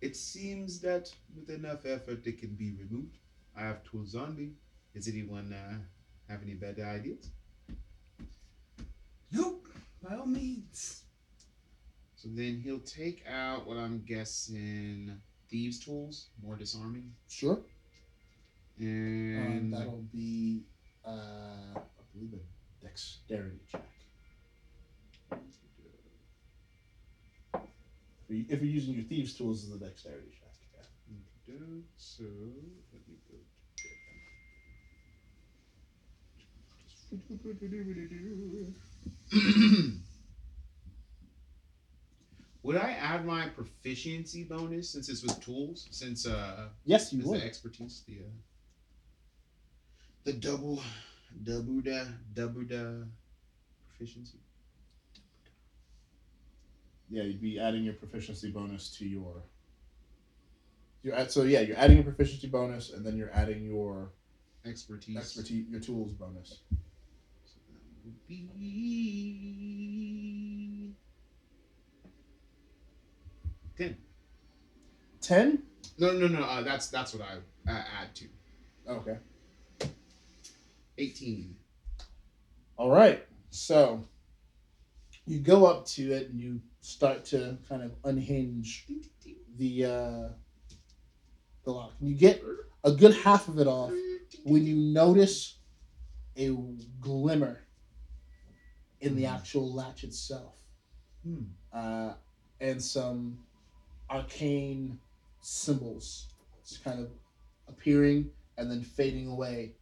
it 0.00 0.16
seems 0.16 0.80
that 0.80 1.12
with 1.34 1.50
enough 1.50 1.84
effort 1.86 2.26
it 2.26 2.38
can 2.38 2.54
be 2.54 2.72
removed. 2.72 3.18
I 3.56 3.62
have 3.62 3.84
tools 3.84 4.14
on 4.14 4.36
me. 4.36 4.50
Does 4.94 5.08
anyone 5.08 5.52
uh, 5.52 5.78
have 6.30 6.42
any 6.42 6.54
better 6.54 6.84
ideas? 6.84 7.30
Nope. 9.30 9.66
By 10.02 10.16
all 10.16 10.26
means. 10.26 11.02
So 12.16 12.28
then 12.32 12.60
he'll 12.62 12.80
take 12.80 13.24
out 13.28 13.66
what 13.66 13.76
I'm 13.76 14.02
guessing 14.06 15.20
thieves' 15.50 15.78
tools, 15.78 16.28
more 16.42 16.56
disarming, 16.56 17.12
Sure. 17.28 17.60
Um, 18.80 18.86
and 18.86 19.72
that'll 19.72 20.04
be, 20.12 20.62
uh, 21.06 21.10
I 21.76 22.02
believe, 22.14 22.32
a 22.34 22.84
dexterity 22.84 23.60
check. 23.70 23.82
If 28.32 28.38
you- 28.38 28.46
If 28.48 28.62
you're 28.62 28.70
using 28.70 28.94
your 28.94 29.04
thieves' 29.04 29.34
tools, 29.34 29.64
as 29.64 29.72
a 29.72 29.78
dexterity 29.78 30.30
check. 30.30 30.48
Yeah. 31.48 31.54
so 31.98 32.24
let 32.24 33.06
me 33.06 33.16
go 33.28 33.36
Would 42.62 42.76
I 42.76 42.92
add 42.92 43.26
my 43.26 43.48
proficiency 43.48 44.44
bonus 44.44 44.90
since 44.90 45.08
it's 45.08 45.22
with 45.22 45.40
tools? 45.40 45.88
Since 45.90 46.26
uh, 46.26 46.68
Yes, 46.84 47.12
you 47.12 47.24
would. 47.24 47.40
the 47.40 47.44
expertise, 47.44 48.04
the 48.06 48.20
uh, 48.20 48.30
the 50.24 50.32
double, 50.34 50.80
double 51.42 51.80
da, 51.80 52.04
double 52.32 52.62
da 52.62 53.02
proficiency. 53.88 54.38
Yeah, 57.12 57.24
you'd 57.24 57.42
be 57.42 57.60
adding 57.60 57.84
your 57.84 57.92
proficiency 57.92 58.50
bonus 58.50 58.88
to 58.96 59.06
your. 59.06 59.42
You're 61.02 61.14
at, 61.14 61.30
so 61.30 61.42
yeah, 61.42 61.60
you're 61.60 61.76
adding 61.76 61.98
a 61.98 62.02
proficiency 62.02 62.46
bonus, 62.46 62.90
and 62.94 63.04
then 63.04 63.18
you're 63.18 63.30
adding 63.34 63.66
your 63.66 64.12
Expertise. 64.64 65.18
expertise, 65.18 65.68
your 65.68 65.80
tools 65.80 66.12
bonus. 66.12 66.60
So 67.44 67.58
that 67.68 67.82
would 68.06 68.26
be 68.26 68.48
ten. 73.76 73.98
Ten. 75.20 75.62
No, 75.98 76.12
no, 76.12 76.28
no. 76.28 76.42
Uh, 76.42 76.62
that's 76.62 76.88
that's 76.88 77.12
what 77.12 77.28
I 77.28 77.34
uh, 77.70 77.82
add 78.00 78.14
to 78.14 78.24
Okay. 78.88 79.18
eighteen. 80.96 81.56
All 82.78 82.90
right. 82.90 83.22
So 83.50 84.02
you 85.26 85.40
go 85.40 85.66
up 85.66 85.84
to 85.88 86.10
it 86.12 86.30
and 86.30 86.40
you 86.40 86.60
start 86.82 87.24
to 87.24 87.56
kind 87.68 87.82
of 87.82 87.92
unhinge 88.04 88.86
the 89.56 89.84
uh, 89.84 90.28
the 91.64 91.70
lock. 91.70 91.92
And 92.00 92.08
you 92.10 92.14
get 92.16 92.42
a 92.84 92.92
good 92.92 93.14
half 93.14 93.48
of 93.48 93.58
it 93.58 93.66
off 93.66 93.92
when 94.44 94.66
you 94.66 94.76
notice 94.76 95.56
a 96.36 96.50
glimmer 97.00 97.60
in 99.00 99.16
the 99.16 99.26
actual 99.26 99.72
latch 99.72 100.04
itself, 100.04 100.54
Hmm. 101.24 101.44
uh, 101.72 102.14
and 102.60 102.82
some 102.82 103.38
arcane 104.10 104.98
symbols 105.40 106.28
just 106.66 106.84
kind 106.84 107.00
of 107.00 107.10
appearing 107.68 108.30
and 108.56 108.70
then 108.70 108.82
fading 108.82 109.28
away 109.28 109.72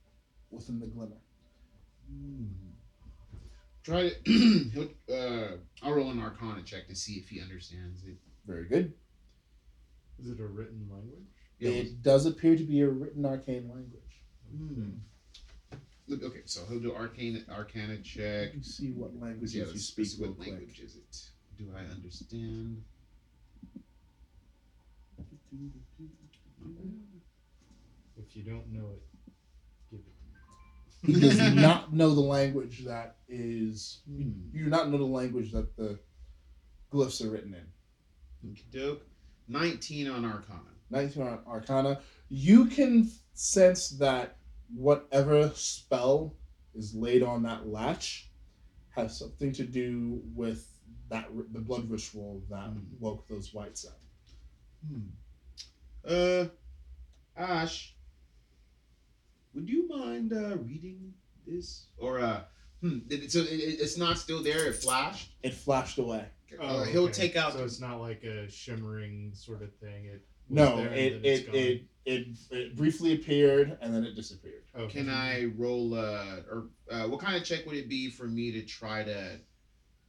within 0.50 0.80
the 0.80 0.86
glimmer. 0.86 1.20
Hmm. 2.10 2.44
Try 3.82 4.10
to. 4.10 4.14
he'll, 4.70 4.90
uh, 5.12 5.56
I'll 5.82 5.92
roll 5.94 6.10
an 6.10 6.20
Arcana 6.20 6.62
check 6.62 6.86
to 6.88 6.94
see 6.94 7.14
if 7.14 7.28
he 7.28 7.40
understands 7.40 8.04
it. 8.04 8.16
Very 8.46 8.66
good. 8.68 8.92
Is 10.18 10.28
it 10.28 10.40
a 10.40 10.46
written 10.46 10.86
language? 10.90 11.24
Yeah, 11.58 11.70
It 11.70 12.02
does 12.02 12.26
appear 12.26 12.56
to 12.56 12.62
be 12.64 12.80
a 12.80 12.88
written 12.88 13.24
arcane 13.24 13.68
language. 13.68 14.00
Hmm. 14.54 14.90
Okay, 16.12 16.40
so 16.44 16.62
he'll 16.68 16.80
do 16.80 16.92
arcane 16.94 17.44
arcana 17.50 17.98
check. 17.98 18.54
You 18.54 18.62
see 18.62 18.90
what 18.92 19.14
languages 19.20 19.54
Yeah, 19.54 19.64
you 19.64 19.70
let's, 19.70 19.84
speak 19.84 20.04
let's 20.04 20.16
see 20.16 20.22
real 20.22 20.30
what 20.30 20.38
quick. 20.38 20.50
language 20.52 20.80
is 20.80 20.96
it? 20.96 21.16
Do 21.58 21.68
I 21.76 21.80
understand? 21.82 22.82
If 28.18 28.36
you 28.36 28.42
don't 28.42 28.72
know 28.72 28.88
it. 28.92 29.02
He 31.02 31.18
does 31.18 31.38
not 31.54 31.92
know 31.92 32.14
the 32.14 32.20
language 32.20 32.84
that 32.84 33.16
is. 33.28 34.00
You, 34.06 34.24
Hmm. 34.24 34.56
you 34.56 34.64
do 34.64 34.70
not 34.70 34.90
know 34.90 34.98
the 34.98 35.04
language 35.04 35.52
that 35.52 35.76
the 35.76 35.98
glyphs 36.92 37.24
are 37.24 37.30
written 37.30 37.54
in. 37.54 38.56
Doke. 38.70 39.02
19 39.48 40.08
on 40.08 40.24
Arcana. 40.24 40.60
19 40.90 41.22
on 41.22 41.38
Arcana. 41.46 42.00
You 42.28 42.66
can 42.66 43.10
sense 43.34 43.90
that 43.90 44.36
whatever 44.74 45.50
spell 45.54 46.34
is 46.74 46.94
laid 46.94 47.22
on 47.22 47.42
that 47.42 47.66
latch 47.68 48.30
has 48.90 49.16
something 49.18 49.52
to 49.52 49.64
do 49.64 50.20
with 50.34 50.66
that 51.08 51.28
the 51.52 51.60
blood 51.60 51.90
ritual 51.90 52.42
that 52.50 52.68
Hmm. 52.68 52.78
woke 52.98 53.26
those 53.26 53.52
wights 53.54 53.84
up. 53.86 54.00
Hmm. 54.86 55.08
Uh, 56.04 56.46
Ash, 57.36 57.94
would 59.54 59.68
you 59.68 59.88
mind 59.88 60.32
uh, 60.32 60.56
reading 60.58 61.12
this? 61.46 61.86
Or 61.98 62.20
uh, 62.20 62.42
Hmm. 62.82 63.00
It- 63.10 63.30
so 63.30 63.40
it, 63.40 63.46
it- 63.48 63.80
it's 63.80 63.98
not 63.98 64.16
still 64.18 64.42
there. 64.42 64.66
It 64.66 64.74
flashed. 64.76 65.32
It 65.42 65.52
flashed 65.52 65.98
away. 65.98 66.24
Uh, 66.58 66.84
he'll 66.84 67.04
okay. 67.04 67.12
take 67.12 67.36
out. 67.36 67.52
So 67.52 67.62
it's 67.62 67.78
not 67.80 68.00
like 68.00 68.22
a 68.24 68.50
shimmering 68.50 69.32
sort 69.34 69.62
of 69.62 69.72
thing. 69.76 70.06
It 70.06 70.12
was 70.12 70.20
No, 70.48 70.76
there 70.78 70.86
and 70.88 70.96
it 70.96 71.22
then 71.22 71.30
it's 71.32 71.40
it, 71.40 71.46
gone. 71.46 71.54
it 71.56 71.82
it 72.06 72.26
it 72.50 72.76
briefly 72.76 73.12
appeared 73.12 73.76
and 73.82 73.94
then 73.94 74.04
it 74.04 74.14
disappeared. 74.16 74.64
Okay. 74.76 75.00
Can 75.00 75.10
I 75.10 75.44
roll 75.58 75.94
a 75.94 76.42
or 76.50 76.68
uh, 76.90 77.06
what 77.06 77.20
kind 77.20 77.36
of 77.36 77.44
check 77.44 77.66
would 77.66 77.76
it 77.76 77.88
be 77.88 78.08
for 78.10 78.26
me 78.26 78.50
to 78.52 78.62
try 78.62 79.04
to 79.04 79.38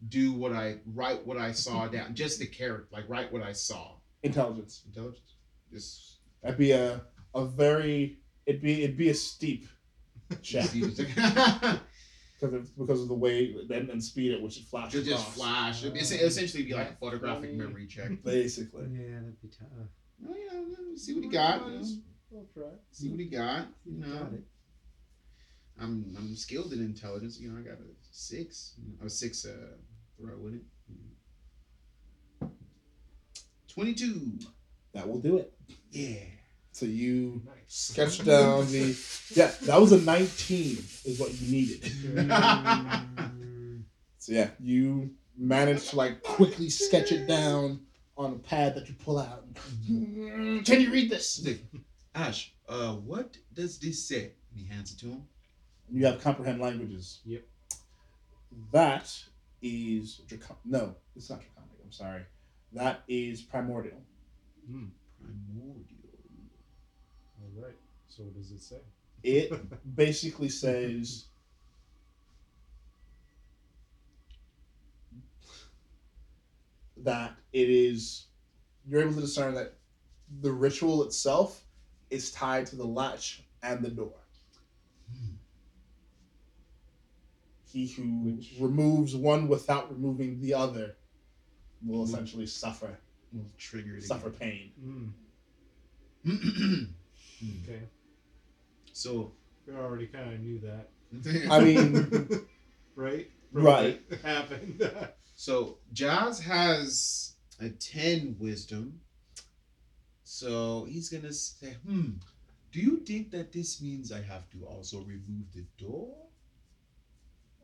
do 0.07 0.31
what 0.33 0.53
I 0.53 0.77
write 0.95 1.27
what 1.27 1.37
I 1.37 1.51
saw 1.51 1.87
down 1.97 2.15
just 2.15 2.39
the 2.39 2.47
character 2.47 2.87
like 2.91 3.03
write 3.09 3.31
what 3.33 3.43
I 3.43 3.51
saw 3.51 3.95
Intelligence. 4.23 4.81
intelligence 4.87 5.35
just 5.73 6.19
That'd 6.41 6.57
be 6.57 6.71
a 6.71 7.01
a 7.35 7.45
very 7.45 8.17
it'd 8.51 8.61
be 8.61 8.83
it'd 8.83 8.97
be 8.97 9.09
a 9.09 9.13
steep 9.13 9.67
check 10.41 10.69
because 10.73 10.99
of 12.41 12.77
because 12.77 13.01
of 13.01 13.07
the 13.07 13.13
way 13.13 13.55
and, 13.69 13.89
and 13.89 14.03
speed 14.03 14.33
at 14.33 14.41
which 14.41 14.57
it 14.57 14.65
flashes. 14.65 15.01
It'll 15.07 15.17
just 15.17 15.23
across. 15.23 15.35
flash. 15.37 15.81
It'd 15.83 15.93
be- 15.93 15.99
it'd 15.99 16.21
essentially 16.21 16.63
be 16.63 16.73
like 16.73 16.91
a 16.91 16.95
photographic 16.95 17.53
memory 17.53 17.87
check. 17.87 18.11
Basically. 18.23 18.87
Yeah, 18.91 19.15
that'd 19.19 19.41
be 19.41 19.47
tough. 19.49 19.67
Oh, 20.27 20.35
yeah, 20.35 20.59
yeah, 20.59 20.95
see 20.97 21.13
what 21.15 21.23
he 21.23 21.29
got. 21.29 21.65
you 21.67 21.71
know. 21.73 21.83
I'll 22.33 22.45
try. 22.53 22.69
See 22.91 23.09
what 23.09 23.19
he 23.19 23.25
got. 23.25 23.67
You 23.85 23.93
You 23.93 23.99
know, 24.05 24.19
got 24.19 24.33
it. 24.33 24.43
I'm 25.79 26.15
I'm 26.17 26.35
skilled 26.35 26.73
in 26.73 26.79
intelligence. 26.79 27.39
You 27.39 27.51
know, 27.51 27.59
I 27.59 27.63
got 27.63 27.79
a 27.79 27.87
six. 28.11 28.75
You 28.77 28.93
know, 28.99 29.05
a 29.05 29.09
six 29.09 29.45
uh, 29.45 29.75
throw 30.17 30.37
with 30.37 30.55
it. 30.55 30.61
Twenty-two. 33.67 34.39
That 34.93 35.07
will 35.07 35.19
do 35.19 35.37
it. 35.37 35.53
Yeah. 35.91 36.25
So 36.73 36.85
you 36.85 37.41
Nice. 37.45 37.55
sketch 37.67 38.23
down 38.23 38.65
the 38.71 38.95
yeah 39.35 39.51
that 39.63 39.79
was 39.79 39.91
a 39.91 39.99
nineteen 40.01 40.77
is 41.05 41.19
what 41.19 41.33
you 41.39 41.51
needed. 41.51 41.81
Mm, 41.81 43.83
So 44.17 44.33
yeah, 44.33 44.49
you 44.59 45.11
managed 45.37 45.89
to 45.89 45.95
like 45.95 46.21
quickly 46.23 46.69
sketch 46.69 47.11
it 47.11 47.27
down 47.27 47.81
on 48.17 48.33
a 48.33 48.39
pad 48.39 48.75
that 48.75 48.87
you 48.87 48.93
pull 49.03 49.17
out. 49.19 49.45
Can 49.87 50.81
you 50.81 50.91
read 50.91 51.09
this? 51.09 51.45
Ash, 52.13 52.53
uh, 52.69 52.93
what 52.93 53.35
does 53.53 53.79
this 53.79 54.07
say? 54.07 54.33
And 54.51 54.59
he 54.59 54.65
hands 54.67 54.93
it 54.93 54.99
to 54.99 55.07
him. 55.07 55.23
You 55.89 56.05
have 56.05 56.21
comprehend 56.21 56.61
languages. 56.61 57.19
Yep. 57.25 57.43
That 58.71 59.11
is 59.61 60.21
Draco- 60.27 60.57
no, 60.65 60.95
it's 61.15 61.29
not 61.29 61.39
draconic. 61.41 61.69
I'm 61.83 61.91
sorry. 61.91 62.21
That 62.73 63.01
is 63.07 63.41
primordial. 63.41 64.01
Hmm. 64.69 64.85
Primordial. 65.19 66.00
All 67.57 67.63
right. 67.63 67.75
So 68.07 68.23
what 68.23 68.33
does 68.35 68.51
it 68.51 68.61
say? 68.61 68.77
It 69.23 69.51
basically 69.95 70.49
says 70.49 71.25
that 76.97 77.33
it 77.53 77.69
is 77.69 78.25
you're 78.87 79.01
able 79.01 79.13
to 79.15 79.21
discern 79.21 79.53
that 79.55 79.73
the 80.41 80.51
ritual 80.51 81.03
itself 81.03 81.63
is 82.09 82.31
tied 82.31 82.65
to 82.67 82.75
the 82.75 82.85
latch 82.85 83.43
and 83.63 83.83
the 83.83 83.89
door. 83.89 84.13
He 87.65 87.87
who 87.87 88.03
Which- 88.35 88.55
removes 88.59 89.15
one 89.15 89.47
without 89.47 89.91
removing 89.91 90.41
the 90.41 90.53
other 90.53 90.97
will 91.85 92.03
Mhm. 92.05 92.09
essentially 92.09 92.45
suffer 92.47 92.97
Will 93.31 93.45
trigger 93.57 94.01
suffer 94.01 94.29
pain. 94.29 95.13
Mm. 96.25 96.93
again. 97.41 97.63
Okay. 97.67 97.83
so, 98.93 99.33
We 99.67 99.73
already 99.75 100.07
kind 100.07 100.33
of 100.33 100.39
knew 100.39 100.59
that, 100.59 100.89
I 101.51 101.59
mean, 101.59 102.47
right? 102.95 103.29
Right. 103.51 104.01
What 104.07 104.19
happened. 104.23 104.91
so 105.35 105.77
Jazz 105.93 106.39
has 106.41 107.33
a 107.59 107.69
ten 107.69 108.35
wisdom. 108.39 109.01
So 110.23 110.85
he's 110.89 111.09
gonna 111.09 111.33
say, 111.33 111.75
"Hmm, 111.85 112.11
do 112.71 112.79
you 112.79 112.97
think 112.99 113.31
that 113.31 113.51
this 113.51 113.81
means 113.81 114.11
I 114.11 114.21
have 114.21 114.49
to 114.51 114.65
also 114.65 115.01
remove 115.01 115.51
the 115.53 115.65
door, 115.77 116.15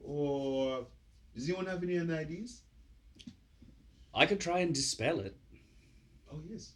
or 0.03 0.85
does 1.33 1.47
anyone 1.47 1.67
have 1.67 1.81
any 1.83 1.97
other 1.97 2.15
ideas?" 2.15 2.61
I 4.13 4.25
could 4.25 4.39
try 4.41 4.59
and 4.59 4.73
dispel 4.73 5.19
it. 5.21 5.37
Oh 6.31 6.41
yes. 6.49 6.73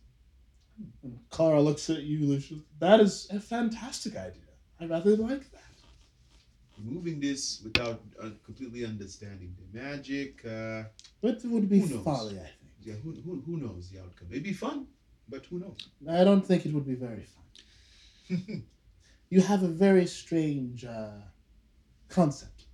And 1.03 1.19
Clara 1.30 1.61
looks 1.61 1.90
at 1.90 2.03
you, 2.03 2.26
Lucius. 2.26 2.60
That 2.80 3.00
is 3.00 3.27
a 3.32 3.40
fantastic 3.40 4.16
idea. 4.16 4.50
I 4.80 4.85
rather 4.85 5.16
like 5.16 5.51
that. 5.51 5.61
Moving 6.84 7.19
this 7.19 7.61
without 7.64 8.01
uh, 8.22 8.30
completely 8.43 8.85
understanding 8.85 9.56
the 9.60 9.80
magic. 9.80 10.43
Uh, 10.45 10.84
But 11.22 11.35
it 11.43 11.45
would 11.45 11.69
be 11.69 11.80
Who 11.80 11.90
knows? 11.95 12.03
folly, 12.03 12.35
I 12.40 12.43
think. 12.43 12.72
yeah, 12.84 12.95
who, 13.03 13.11
who, 13.24 13.42
who 13.45 13.58
knows 13.58 13.90
the 13.92 14.00
outcome? 14.00 14.27
It'd 14.32 14.43
be 14.43 14.53
fun, 14.53 14.88
but 15.30 15.45
who 15.45 15.60
knows? 15.60 15.77
I 16.10 16.24
don't 16.24 16.43
think 16.45 16.66
it 16.66 16.74
would 16.74 16.88
be 16.88 16.95
very 16.95 17.26
fun. 17.35 18.64
You 19.34 19.40
have 19.40 19.64
a 19.64 19.68
very 19.69 20.08
strange 20.08 20.84
uh, 20.84 21.11
concept 22.10 22.66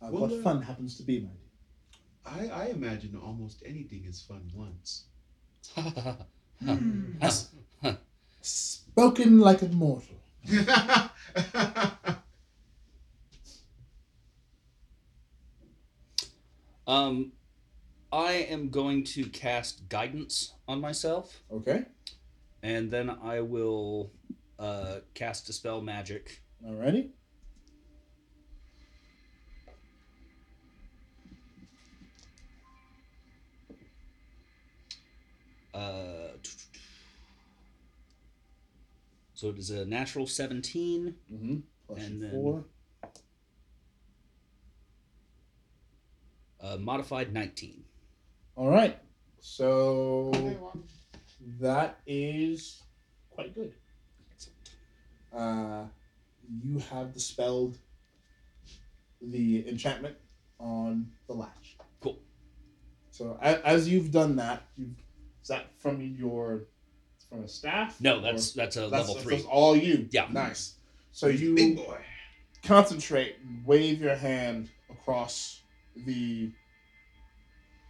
of 0.00 0.12
Well, 0.12 0.22
what 0.22 0.32
uh, 0.32 0.42
fun 0.42 0.62
happens 0.62 0.96
to 0.96 1.02
be, 1.02 1.20
my 1.20 1.28
dear. 1.28 2.50
I, 2.54 2.62
I 2.62 2.64
imagine 2.68 3.14
almost 3.22 3.62
anything 3.66 4.04
is 4.06 4.22
fun 4.22 4.50
once. 4.54 5.04
That's- 6.60 7.50
Spoken 8.42 9.40
like 9.40 9.62
a 9.62 9.68
mortal. 9.68 10.14
um, 16.86 17.32
I 18.12 18.32
am 18.32 18.70
going 18.70 19.04
to 19.04 19.24
cast 19.26 19.88
guidance 19.88 20.52
on 20.68 20.80
myself, 20.80 21.42
Okay. 21.52 21.84
and 22.62 22.90
then 22.90 23.10
I 23.10 23.40
will 23.40 24.12
uh, 24.58 25.00
cast 25.14 25.46
dispel 25.46 25.80
magic. 25.82 26.42
Alrighty. 26.64 27.10
Uh, 35.74 36.25
so 39.36 39.50
it 39.50 39.58
is 39.58 39.70
a 39.70 39.84
natural 39.84 40.26
seventeen. 40.26 41.14
Mm-hmm. 41.32 41.56
Plus 41.86 42.00
And 42.00 42.22
then- 42.22 42.30
four. 42.32 42.64
Uh, 46.58 46.76
modified 46.78 47.32
19. 47.32 47.84
All 48.56 48.68
right. 48.70 48.98
So 49.38 50.32
that 51.60 52.00
is 52.06 52.82
quite 53.30 53.54
good. 53.54 53.72
Uh, 55.36 55.84
you 56.64 56.78
have 56.90 57.12
dispelled 57.12 57.78
the 59.20 59.68
enchantment 59.68 60.16
on 60.58 61.06
the 61.28 61.34
latch. 61.34 61.76
Cool. 62.00 62.18
So 63.10 63.38
a- 63.40 63.64
as 63.64 63.88
you've 63.88 64.10
done 64.10 64.34
that, 64.36 64.62
you've 64.76 64.96
is 65.42 65.48
that 65.48 65.66
from 65.78 66.00
your 66.18 66.64
from 67.36 67.44
a 67.44 67.48
staff? 67.48 68.00
No, 68.00 68.18
Or- 68.18 68.22
that's 68.22 68.52
that's 68.52 68.76
a 68.76 68.80
that's, 68.88 68.92
level 68.92 69.14
that's 69.14 69.24
three. 69.26 69.42
all 69.44 69.76
you. 69.76 70.08
Yeah. 70.10 70.26
Nice. 70.30 70.74
So 71.12 71.28
you 71.28 71.54
Big 71.54 71.76
boy. 71.76 71.98
concentrate 72.62 73.36
and 73.46 73.64
wave 73.64 74.00
your 74.00 74.16
hand 74.16 74.68
across 74.90 75.60
the 75.94 76.50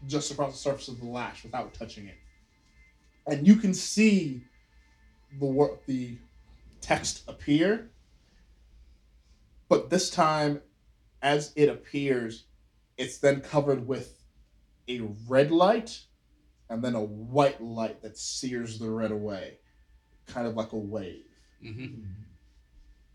just 0.07 0.31
across 0.31 0.53
the 0.53 0.59
surface 0.59 0.89
of 0.89 1.01
the 1.01 1.07
lash 1.07 1.43
without 1.43 1.75
touching 1.75 2.07
it 2.07 2.15
and 3.27 3.45
you 3.47 3.57
can 3.57 3.75
see 3.75 4.45
the 5.41 5.47
wor- 5.47 5.79
the 5.87 6.17
text 6.81 7.25
appear 7.27 7.89
but 9.69 9.91
this 9.91 10.11
time 10.11 10.61
as 11.23 11.53
it 11.57 11.69
appears 11.69 12.45
it's 12.99 13.19
then 13.19 13.41
covered 13.41 13.89
with 13.89 14.23
a 14.89 15.01
red 15.27 15.51
light 15.51 15.99
and 16.69 16.83
then 16.83 16.95
a 16.95 17.03
white 17.03 17.63
light 17.63 18.03
that 18.03 18.17
sears 18.19 18.79
the 18.79 18.91
red 18.91 19.11
away 19.11 19.59
kind 20.27 20.47
of 20.47 20.55
like 20.57 20.73
a 20.73 20.77
wave 20.77 21.25
hmm 21.63 21.87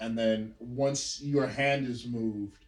and 0.01 0.17
then 0.17 0.55
once 0.59 1.21
your 1.21 1.45
hand 1.45 1.87
is 1.87 2.07
moved, 2.07 2.65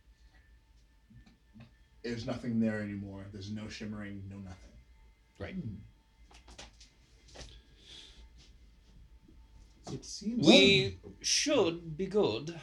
there's 2.03 2.27
nothing 2.27 2.59
there 2.59 2.79
anymore. 2.79 3.25
There's 3.33 3.51
no 3.51 3.67
shimmering, 3.67 4.21
no 4.29 4.37
nothing. 4.37 4.69
Right. 5.39 5.55
It 9.91 10.05
seems 10.05 10.45
We 10.45 10.99
should 11.21 11.97
be 11.97 12.05
good. 12.05 12.59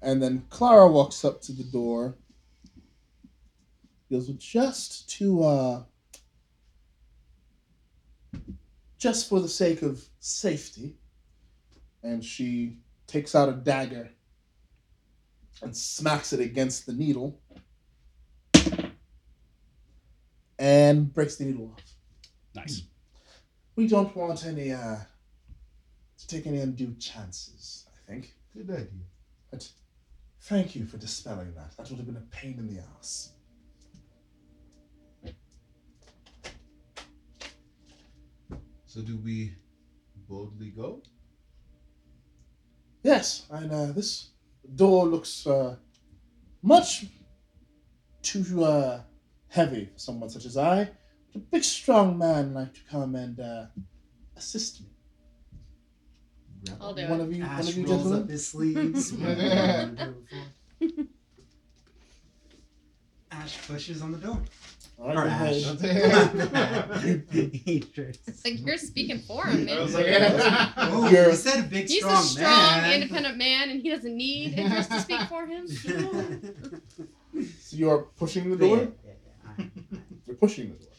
And 0.00 0.22
then 0.22 0.46
Clara 0.48 0.88
walks 0.88 1.24
up 1.24 1.42
to 1.42 1.52
the 1.52 1.64
door. 1.64 2.14
Goes, 4.10 4.28
"Well, 4.28 4.36
just 4.38 5.08
to 5.10 5.42
uh 5.42 5.82
just 8.98 9.28
for 9.28 9.40
the 9.40 9.48
sake 9.48 9.82
of 9.82 10.04
safety. 10.20 10.96
And 12.02 12.24
she 12.24 12.78
takes 13.06 13.34
out 13.34 13.48
a 13.48 13.52
dagger 13.52 14.10
and 15.62 15.76
smacks 15.76 16.32
it 16.32 16.40
against 16.40 16.86
the 16.86 16.92
needle 16.92 17.40
and 20.58 21.12
breaks 21.12 21.36
the 21.36 21.44
needle 21.44 21.72
off. 21.74 21.84
Nice. 22.54 22.82
We 23.74 23.86
don't 23.86 24.14
want 24.16 24.44
any 24.46 24.72
uh 24.72 24.96
to 26.18 26.26
take 26.26 26.46
any 26.46 26.58
undue 26.58 26.94
chances, 26.98 27.86
I 27.88 28.10
think. 28.10 28.34
Good 28.54 28.70
idea. 28.70 28.86
But 29.50 29.68
thank 30.40 30.74
you 30.74 30.86
for 30.86 30.96
dispelling 30.96 31.52
that. 31.54 31.76
That 31.76 31.88
would 31.90 31.98
have 31.98 32.06
been 32.06 32.16
a 32.16 32.36
pain 32.36 32.56
in 32.58 32.74
the 32.74 32.82
ass. 32.98 33.32
So 38.96 39.02
do 39.02 39.18
we 39.18 39.52
boldly 40.26 40.70
go? 40.70 41.02
Yes, 43.02 43.44
and 43.50 43.70
uh, 43.70 43.92
this 43.92 44.30
door 44.74 45.04
looks 45.04 45.46
uh, 45.46 45.76
much 46.62 47.04
too 48.22 48.64
uh, 48.64 49.02
heavy 49.48 49.90
for 49.92 49.98
someone 49.98 50.30
such 50.30 50.46
as 50.46 50.56
I. 50.56 50.78
Would 50.78 50.88
a 51.34 51.38
big, 51.40 51.62
strong 51.62 52.16
man 52.16 52.54
like 52.54 52.72
to 52.72 52.80
come 52.90 53.16
and 53.16 53.38
uh, 53.38 53.66
assist 54.34 54.80
me? 54.80 54.86
I'll 56.80 56.94
do 56.94 57.06
One 57.06 57.20
it. 57.20 57.24
of 57.24 57.32
you, 57.34 57.42
one 57.42 57.50
Ash 57.50 57.68
of 57.68 57.76
you 57.76 57.84
rolls 57.84 58.02
gentlemen. 58.02 58.22
up 58.22 58.30
his 58.30 58.46
sleeves. 58.48 59.12
Ash 63.30 63.68
pushes 63.68 64.00
on 64.00 64.12
the 64.12 64.18
door. 64.18 64.40
All 64.98 65.08
right, 65.08 65.16
Or 65.16 65.26
Ash. 65.26 65.64
ahead. 65.66 67.24
Idris. 67.68 68.18
It's 68.26 68.44
like 68.44 68.64
you're 68.66 68.78
speaking 68.78 69.18
for 69.20 69.44
him, 69.46 69.66
man. 69.66 69.78
Oh, 70.78 71.08
You're- 71.10 71.30
you 71.30 71.36
said 71.36 71.60
a 71.64 71.68
big, 71.68 71.88
He's 71.88 71.98
strong 71.98 72.14
a 72.22 72.26
strong, 72.26 72.46
man. 72.82 73.02
independent 73.02 73.36
man, 73.36 73.68
and 73.70 73.82
he 73.82 73.90
doesn't 73.90 74.16
need 74.16 74.54
interest 74.58 74.90
to 74.90 75.00
speak 75.00 75.20
for 75.28 75.46
him. 75.46 75.66
So 77.60 77.76
you're 77.76 77.98
pushing 78.18 78.48
the 78.50 78.56
door. 78.56 78.78
yeah, 79.04 79.12
yeah. 79.58 79.64
You're 80.26 80.36
pushing 80.36 80.70
the 80.70 80.76
door. 80.78 80.94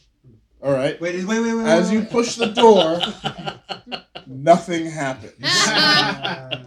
All 0.62 0.72
right. 0.72 1.00
Wait, 1.00 1.16
wait, 1.26 1.40
wait, 1.40 1.54
wait. 1.54 1.66
As 1.66 1.88
wait, 1.88 1.94
you 1.94 2.00
wait. 2.00 2.10
push 2.10 2.36
the 2.36 2.46
door, 2.46 3.00
nothing 4.24 4.86
happens. 4.88 5.32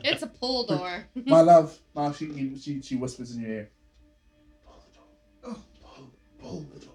It's 0.04 0.24
a 0.24 0.28
pull 0.28 0.66
door. 0.66 1.06
My 1.26 1.40
love, 1.40 1.80
Ma, 1.96 2.12
she, 2.12 2.58
she, 2.60 2.82
she 2.82 2.96
whispers 2.98 3.34
in 3.34 3.42
your 3.44 3.50
ear. 3.52 3.70
Pull 4.66 4.84
the 4.86 4.92
door. 4.98 5.56
Oh. 5.56 5.64
Pull, 5.96 6.12
pull 6.42 6.60
the 6.74 6.80
door. 6.86 6.91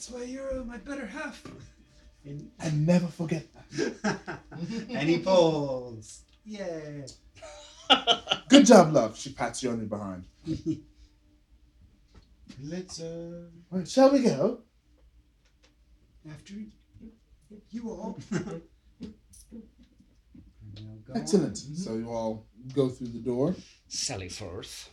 That's 0.00 0.12
why 0.12 0.22
you're 0.22 0.60
uh, 0.60 0.64
my 0.64 0.78
better 0.78 1.04
half. 1.04 1.44
and, 2.24 2.50
And 2.58 2.86
never 2.86 3.06
forget 3.06 3.44
that. 3.52 4.40
and 4.88 5.06
he 5.06 5.18
pulls. 5.18 6.22
Yay. 6.42 7.04
Good 8.48 8.64
job, 8.64 8.94
love. 8.94 9.18
She 9.18 9.34
pats 9.34 9.62
you 9.62 9.68
on 9.68 9.78
the 9.78 9.84
behind. 9.84 10.24
Let's 12.62 13.02
uh 13.02 13.42
All 13.70 13.78
right, 13.78 13.86
shall 13.86 14.10
we 14.10 14.20
go? 14.20 14.60
After 16.30 16.54
you 17.70 17.90
all. 17.90 18.18
Excellent. 21.14 21.58
So 21.58 21.96
you 21.96 22.08
all 22.08 22.46
go 22.74 22.88
through 22.88 23.08
the 23.08 23.18
door. 23.18 23.54
Sally 23.86 24.30
Firth. 24.30 24.88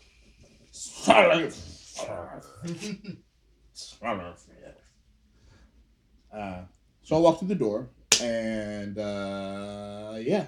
Uh, 6.31 6.63
so 7.03 7.15
I 7.15 7.19
walk 7.19 7.39
through 7.39 7.47
the 7.47 7.55
door, 7.55 7.89
and 8.21 8.97
uh, 8.97 10.15
yeah, 10.19 10.47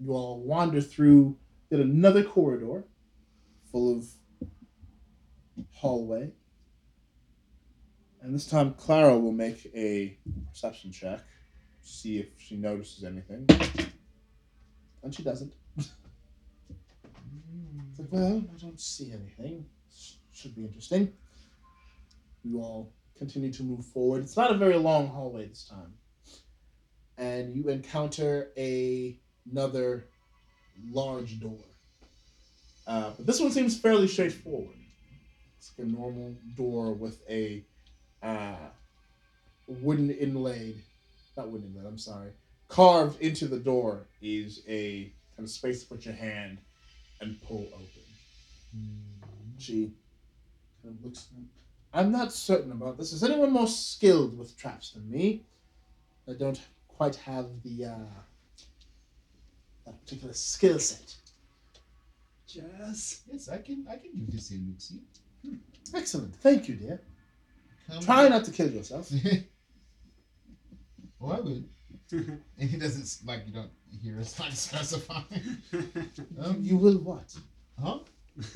you 0.00 0.12
all 0.12 0.40
wander 0.40 0.80
through 0.80 1.36
yet 1.70 1.80
another 1.80 2.22
corridor 2.22 2.84
full 3.70 3.96
of 3.96 4.06
hallway. 5.72 6.32
And 8.20 8.34
this 8.34 8.46
time, 8.46 8.74
Clara 8.74 9.18
will 9.18 9.32
make 9.32 9.66
a 9.74 10.16
perception 10.48 10.92
check, 10.92 11.20
see 11.80 12.18
if 12.18 12.26
she 12.38 12.56
notices 12.56 13.02
anything. 13.02 13.48
And 15.02 15.12
she 15.12 15.24
doesn't. 15.24 15.52
Like, 17.98 18.08
well, 18.10 18.44
I 18.54 18.60
don't 18.60 18.80
see 18.80 19.12
anything. 19.12 19.66
Should 20.32 20.54
be 20.54 20.64
interesting. 20.64 21.12
You 22.44 22.60
all 22.60 22.92
continue 23.18 23.52
to 23.52 23.62
move 23.62 23.84
forward. 23.86 24.22
It's 24.22 24.36
not 24.36 24.50
a 24.50 24.56
very 24.58 24.76
long 24.76 25.08
hallway 25.08 25.46
this 25.46 25.68
time. 25.68 25.94
And 27.18 27.54
you 27.54 27.68
encounter 27.68 28.50
a, 28.56 29.18
another 29.50 30.08
large 30.90 31.40
door. 31.40 31.58
Uh, 32.86 33.10
but 33.16 33.26
this 33.26 33.40
one 33.40 33.52
seems 33.52 33.78
fairly 33.78 34.08
straightforward. 34.08 34.76
It's 35.58 35.72
like 35.78 35.86
a 35.86 35.90
normal 35.90 36.34
door 36.56 36.92
with 36.92 37.20
a 37.28 37.64
uh, 38.22 38.56
wooden 39.66 40.10
inlaid, 40.10 40.82
not 41.36 41.48
wooden 41.48 41.68
inlaid, 41.68 41.86
I'm 41.86 41.98
sorry. 41.98 42.30
Carved 42.68 43.20
into 43.20 43.46
the 43.46 43.58
door 43.58 44.06
is 44.20 44.62
a 44.66 45.12
kind 45.36 45.46
of 45.46 45.50
space 45.50 45.82
to 45.82 45.88
put 45.88 46.04
your 46.04 46.14
hand 46.14 46.58
and 47.20 47.40
pull 47.42 47.68
open. 47.72 47.86
She 49.58 49.92
kind 50.82 50.96
of 50.98 51.04
looks. 51.04 51.28
I'm 51.94 52.10
not 52.10 52.32
certain 52.32 52.72
about 52.72 52.96
this. 52.96 53.12
Is 53.12 53.22
anyone 53.22 53.52
more 53.52 53.66
skilled 53.66 54.38
with 54.38 54.56
traps 54.56 54.90
than 54.92 55.10
me? 55.10 55.42
I 56.28 56.32
don't 56.32 56.60
quite 56.88 57.16
have 57.16 57.46
the 57.64 57.86
uh, 57.86 57.98
that 59.84 60.00
particular 60.04 60.32
skill 60.32 60.78
set. 60.78 61.14
Jazz. 62.46 63.20
Yes, 63.30 63.48
I 63.48 63.58
can 63.58 63.86
I 63.90 63.96
can 63.96 64.10
give 64.14 64.32
this 64.32 64.50
a 64.50 64.54
look 64.54 64.78
see. 64.78 65.00
Excellent. 65.94 66.34
Thank 66.36 66.68
you, 66.68 66.76
dear. 66.76 67.00
Come 67.90 68.02
Try 68.02 68.28
not 68.28 68.44
to 68.44 68.50
kill 68.50 68.70
yourself. 68.70 69.10
oh, 71.20 71.30
I 71.30 71.40
will. 71.40 71.62
and 72.12 72.40
he 72.70 72.76
doesn't 72.76 73.26
like 73.26 73.40
you 73.46 73.52
don't 73.54 73.70
hear 74.02 74.18
us 74.20 74.38
not 74.38 74.52
specify. 74.52 75.20
um, 76.40 76.58
You 76.60 76.76
will 76.76 76.98
what? 76.98 77.34
huh? 77.82 77.98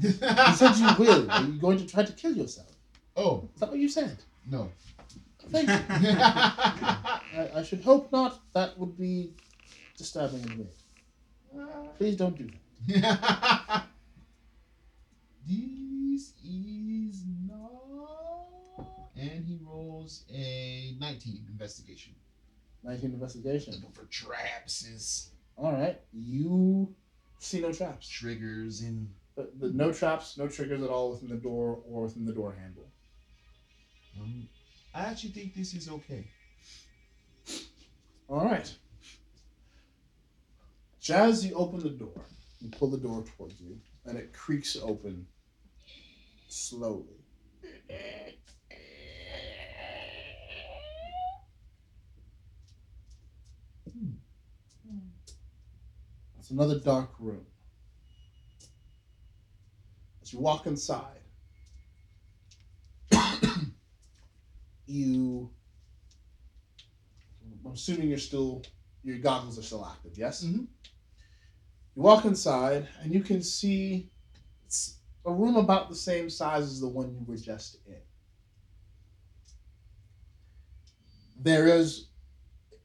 You 0.00 0.10
said 0.54 0.76
you 0.76 0.94
will. 0.98 1.30
Are 1.30 1.44
you 1.44 1.60
going 1.60 1.78
to 1.78 1.86
try 1.86 2.02
to 2.02 2.12
kill 2.12 2.34
yourself? 2.34 2.70
oh 3.16 3.48
Is 3.54 3.60
that 3.60 3.70
what 3.70 3.78
you 3.78 3.88
said? 3.88 4.16
no. 4.48 4.70
Thank 5.50 5.68
you. 5.68 5.74
I, 5.90 7.50
I 7.56 7.62
should 7.62 7.82
hope 7.82 8.12
not. 8.12 8.40
That 8.52 8.78
would 8.78 8.96
be 8.96 9.32
disturbing 9.96 10.42
and 10.42 10.58
weird. 10.58 11.96
Please 11.98 12.16
don't 12.16 12.36
do 12.36 12.48
that. 12.88 13.84
this 15.48 16.32
is 16.44 17.24
not. 17.46 18.86
And 19.16 19.44
he 19.44 19.58
rolls 19.62 20.24
a 20.32 20.94
19 20.98 21.46
investigation. 21.50 22.14
19 22.84 23.12
investigation. 23.12 23.74
Looking 23.74 23.90
for 23.92 24.04
traps 24.04 24.86
is 24.86 25.30
All 25.56 25.72
right. 25.72 26.00
You 26.12 26.94
see 27.40 27.60
no 27.60 27.72
traps. 27.72 28.08
triggers 28.08 28.82
in. 28.82 29.10
The, 29.36 29.50
the, 29.58 29.72
no 29.72 29.92
traps, 29.92 30.36
no 30.38 30.46
triggers 30.46 30.82
at 30.82 30.90
all 30.90 31.12
within 31.12 31.28
the 31.28 31.36
door 31.36 31.80
or 31.86 32.02
within 32.04 32.24
the 32.24 32.32
door 32.32 32.52
handle. 32.52 32.88
um, 34.20 34.48
I 34.94 35.02
actually 35.02 35.30
think 35.30 35.54
this 35.54 35.74
is 35.74 35.88
okay. 35.88 36.26
All 38.28 38.44
right. 38.44 38.72
Jazz, 41.00 41.44
you 41.46 41.54
open 41.54 41.80
the 41.80 41.90
door. 41.90 42.26
You 42.60 42.68
pull 42.70 42.90
the 42.90 42.98
door 42.98 43.24
towards 43.36 43.60
you, 43.60 43.80
and 44.04 44.18
it 44.18 44.32
creaks 44.32 44.76
open 44.82 45.26
slowly. 46.48 47.06
It's 56.50 56.58
another 56.58 56.80
dark 56.80 57.10
room. 57.20 57.46
As 60.20 60.32
you 60.32 60.40
walk 60.40 60.66
inside, 60.66 61.20
you. 64.86 65.48
I'm 67.64 67.72
assuming 67.72 68.08
you're 68.08 68.18
still. 68.18 68.64
Your 69.04 69.18
goggles 69.18 69.60
are 69.60 69.62
still 69.62 69.86
active, 69.86 70.18
yes? 70.18 70.42
Mhm. 70.42 70.66
You 71.94 72.02
walk 72.02 72.24
inside, 72.24 72.88
and 73.00 73.14
you 73.14 73.22
can 73.22 73.44
see 73.44 74.10
it's 74.66 74.98
a 75.24 75.32
room 75.32 75.54
about 75.54 75.88
the 75.88 75.94
same 75.94 76.28
size 76.28 76.64
as 76.64 76.80
the 76.80 76.88
one 76.88 77.14
you 77.14 77.24
were 77.24 77.36
just 77.36 77.76
in. 77.86 78.02
There 81.38 81.68
is, 81.68 82.08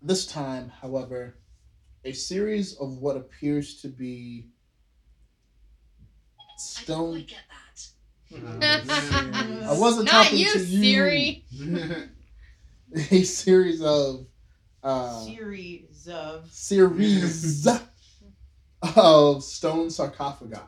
this 0.03 0.27
time, 0.27 0.69
however, 0.69 1.39
a 2.05 2.13
series 2.13 2.75
of 2.77 2.99
what 2.99 3.17
appears 3.17 3.81
to 3.81 3.87
be 3.89 4.47
stone. 6.57 7.25
get 7.27 7.39
I 8.43 9.77
wasn't 9.77 10.05
Not 10.05 10.23
talking 10.25 10.39
you, 10.39 10.51
to 10.53 10.59
you. 10.59 10.81
Siri. 10.81 11.45
a 13.11 13.23
series 13.23 13.81
of 13.81 14.25
uh, 14.83 15.19
Series 15.21 16.07
of. 16.11 16.51
series 16.51 17.67
of 18.95 19.43
stone 19.43 19.89
sarcophagi 19.89 20.59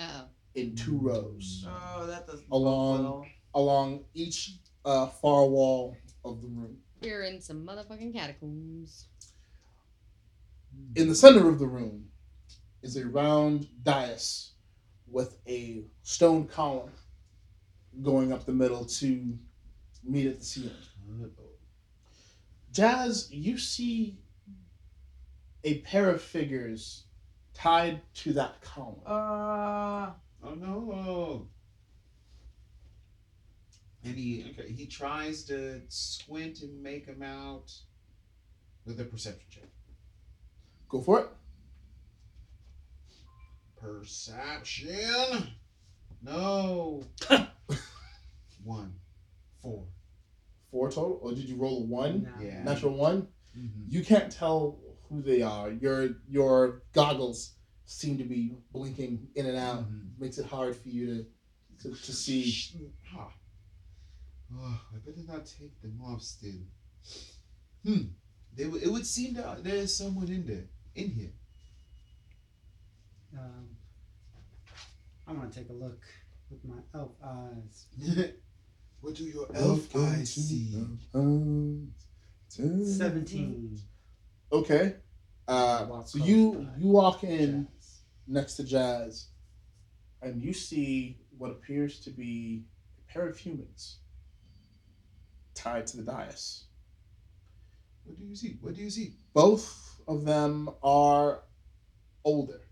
Oh. 0.00 0.24
in 0.54 0.76
two 0.76 0.96
rows 0.98 1.66
Oh, 1.68 2.06
that 2.06 2.26
doesn't 2.26 2.46
along 2.52 3.02
well. 3.02 3.26
along 3.54 4.04
each 4.14 4.58
uh, 4.84 5.06
far 5.08 5.46
wall 5.46 5.96
of 6.24 6.40
the 6.40 6.46
room. 6.48 6.76
We're 7.02 7.24
in 7.24 7.40
some 7.40 7.66
motherfucking 7.66 8.12
catacombs. 8.12 9.06
In 10.94 11.08
the 11.08 11.14
center 11.14 11.48
of 11.48 11.58
the 11.58 11.66
room 11.66 12.08
is 12.82 12.96
a 12.96 13.06
round 13.06 13.68
dais 13.82 14.52
with 15.06 15.38
a 15.46 15.84
stone 16.02 16.46
column 16.46 16.90
going 18.02 18.32
up 18.32 18.44
the 18.44 18.52
middle 18.52 18.84
to 18.84 19.38
meet 20.04 20.26
at 20.26 20.38
the 20.38 20.44
ceiling. 20.44 20.72
Jazz, 22.72 23.28
you 23.32 23.58
see 23.58 24.18
a 25.64 25.78
pair 25.80 26.10
of 26.10 26.22
figures 26.22 27.04
tied 27.54 28.00
to 28.14 28.32
that 28.34 28.60
column. 28.60 29.00
Uh, 29.04 30.10
Oh 30.42 30.54
no. 30.54 31.48
And 34.04 34.16
he 34.16 34.46
okay, 34.50 34.72
he 34.72 34.86
tries 34.86 35.44
to 35.44 35.82
squint 35.88 36.62
and 36.62 36.82
make 36.82 37.06
them 37.06 37.22
out 37.22 37.72
with 38.86 39.00
a 39.00 39.04
perception 39.04 39.46
check. 39.50 39.68
Go 40.88 41.00
for 41.02 41.20
it. 41.20 41.28
Perception. 43.76 45.48
No. 46.22 47.04
One. 48.64 48.94
Four. 49.62 49.84
Four 50.70 50.90
total, 50.90 51.18
or 51.22 51.32
did 51.32 51.48
you 51.48 51.56
roll 51.56 51.82
a 51.82 51.86
one? 51.86 52.24
No. 52.24 52.44
Yeah. 52.44 52.62
Natural 52.62 52.92
one. 52.94 53.28
Mhm. 53.56 53.84
You 53.88 54.04
can't 54.04 54.30
tell 54.30 54.78
who 55.08 55.22
they 55.22 55.40
are. 55.42 55.70
Your 55.70 56.10
your 56.28 56.82
goggles 56.92 57.54
seem 57.86 58.18
to 58.18 58.24
be 58.24 58.52
blinking 58.72 59.28
in 59.34 59.46
and 59.46 59.56
out. 59.56 59.88
Mhm. 59.90 60.10
Makes 60.18 60.38
it 60.38 60.46
hard 60.46 60.76
for 60.76 60.88
you 60.90 61.06
to 61.06 61.26
to, 61.90 61.94
to 61.94 62.12
see. 62.12 62.90
Ah. 63.16 63.32
Oh, 64.54 64.80
I 64.94 64.98
better 64.98 65.22
not 65.26 65.46
take 65.46 65.80
them 65.80 66.00
off 66.04 66.22
still. 66.22 66.60
Hmm. 67.84 68.08
They, 68.54 68.64
w- 68.64 68.82
it 68.82 68.90
would 68.90 69.06
seem 69.06 69.34
that 69.34 69.62
there's 69.62 69.94
someone 69.96 70.28
in 70.28 70.44
there. 70.46 70.64
In 70.98 71.10
here. 71.10 71.30
Um, 73.38 73.68
I 75.28 75.32
want 75.32 75.52
to 75.52 75.58
take 75.60 75.70
a 75.70 75.72
look 75.72 76.02
with 76.50 76.64
my 76.64 76.74
elf 76.92 77.12
eyes. 77.24 77.86
what 79.00 79.14
do 79.14 79.22
your 79.22 79.46
elf 79.54 79.94
eyes 79.94 80.34
see? 80.34 80.74
Seventeen. 82.48 83.78
Okay. 84.50 84.96
Uh, 85.46 86.02
so 86.02 86.18
you 86.18 86.68
you 86.76 86.88
walk 86.88 87.22
in 87.22 87.68
Jazz. 87.76 88.00
next 88.26 88.54
to 88.54 88.64
Jazz, 88.64 89.28
and 90.20 90.42
you 90.42 90.52
see 90.52 91.20
what 91.36 91.52
appears 91.52 92.00
to 92.00 92.10
be 92.10 92.64
a 92.98 93.12
pair 93.12 93.28
of 93.28 93.38
humans 93.38 93.98
tied 95.54 95.86
to 95.86 95.98
the 95.98 96.02
dais. 96.02 96.64
What 98.02 98.18
do 98.18 98.24
you 98.24 98.34
see? 98.34 98.58
What 98.60 98.74
do 98.74 98.82
you 98.82 98.90
see? 98.90 99.12
Both 99.32 99.97
of 100.08 100.24
them 100.24 100.70
are 100.82 101.42
older, 102.24 102.62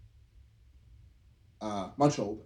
uh, 1.60 1.90
much 1.96 2.18
older. 2.18 2.42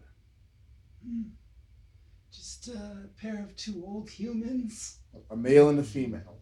Just 2.33 2.69
a 2.69 3.09
pair 3.21 3.43
of 3.43 3.57
two 3.57 3.83
old 3.87 4.11
humans. 4.11 4.99
A 5.31 5.37
male 5.37 5.69
and 5.71 5.79
a 5.79 5.83
female. 5.83 6.37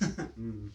Mm. 0.00 0.70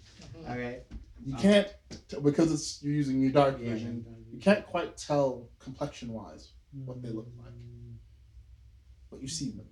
All 0.47 0.57
right. 0.57 0.83
You 1.25 1.35
Oh. 1.35 1.41
can't 1.41 1.67
t- 2.07 2.19
because 2.21 2.51
it's 2.53 2.81
you're 2.81 2.93
using 2.93 3.19
your 3.21 3.31
dark 3.31 3.59
Yeah, 3.59 3.73
vision. 3.73 4.03
dark 4.03 4.15
You 4.31 4.39
can't 4.39 4.65
quite 4.65 4.95
tell 4.97 5.49
complexion 5.59 6.13
wise 6.13 6.53
what 6.85 7.01
they 7.01 7.09
look 7.09 7.27
like, 7.37 7.53
Mm. 7.53 7.95
but 9.09 9.21
you 9.21 9.27
see 9.27 9.51
them. 9.51 9.67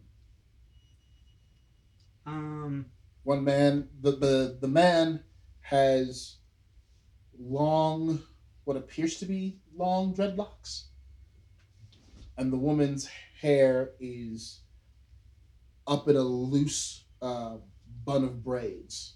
Um. 2.25 2.85
One 3.23 3.43
man, 3.43 3.89
the 4.01 4.11
the 4.11 4.57
the 4.61 4.67
man 4.67 5.23
has 5.69 6.37
long, 7.37 8.19
what 8.63 8.77
appears 8.77 9.17
to 9.19 9.25
be 9.25 9.59
long 9.75 10.13
dreadlocks, 10.15 10.83
and 12.37 12.53
the 12.53 12.57
woman's 12.57 13.09
hair 13.41 13.91
is 13.99 14.61
up 15.85 16.07
in 16.07 16.15
a 16.15 16.21
loose 16.21 17.03
uh, 17.21 17.57
bun 18.05 18.23
of 18.23 18.43
braids. 18.43 19.15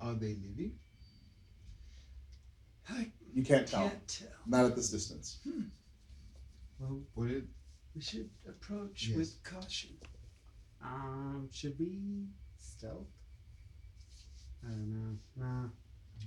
Are 0.00 0.14
they 0.14 0.36
living? 0.48 0.78
I 2.88 3.10
You 3.34 3.42
can't 3.42 3.66
tell, 3.66 3.88
can't 3.88 4.08
tell. 4.08 4.28
not 4.46 4.64
at 4.66 4.76
this 4.76 4.90
distance. 4.90 5.38
Well, 6.78 7.00
What 7.14 7.28
did 7.28 7.48
we 7.94 8.00
should 8.02 8.30
approach 8.48 9.08
Yes. 9.08 9.16
with 9.16 9.42
caution. 9.42 9.96
Um. 10.82 11.48
Should 11.50 11.78
we 11.78 12.28
stealth? 12.76 13.06
I 14.64 14.70
don't 14.70 14.92
know. 14.92 15.18
Nah. 15.36 15.68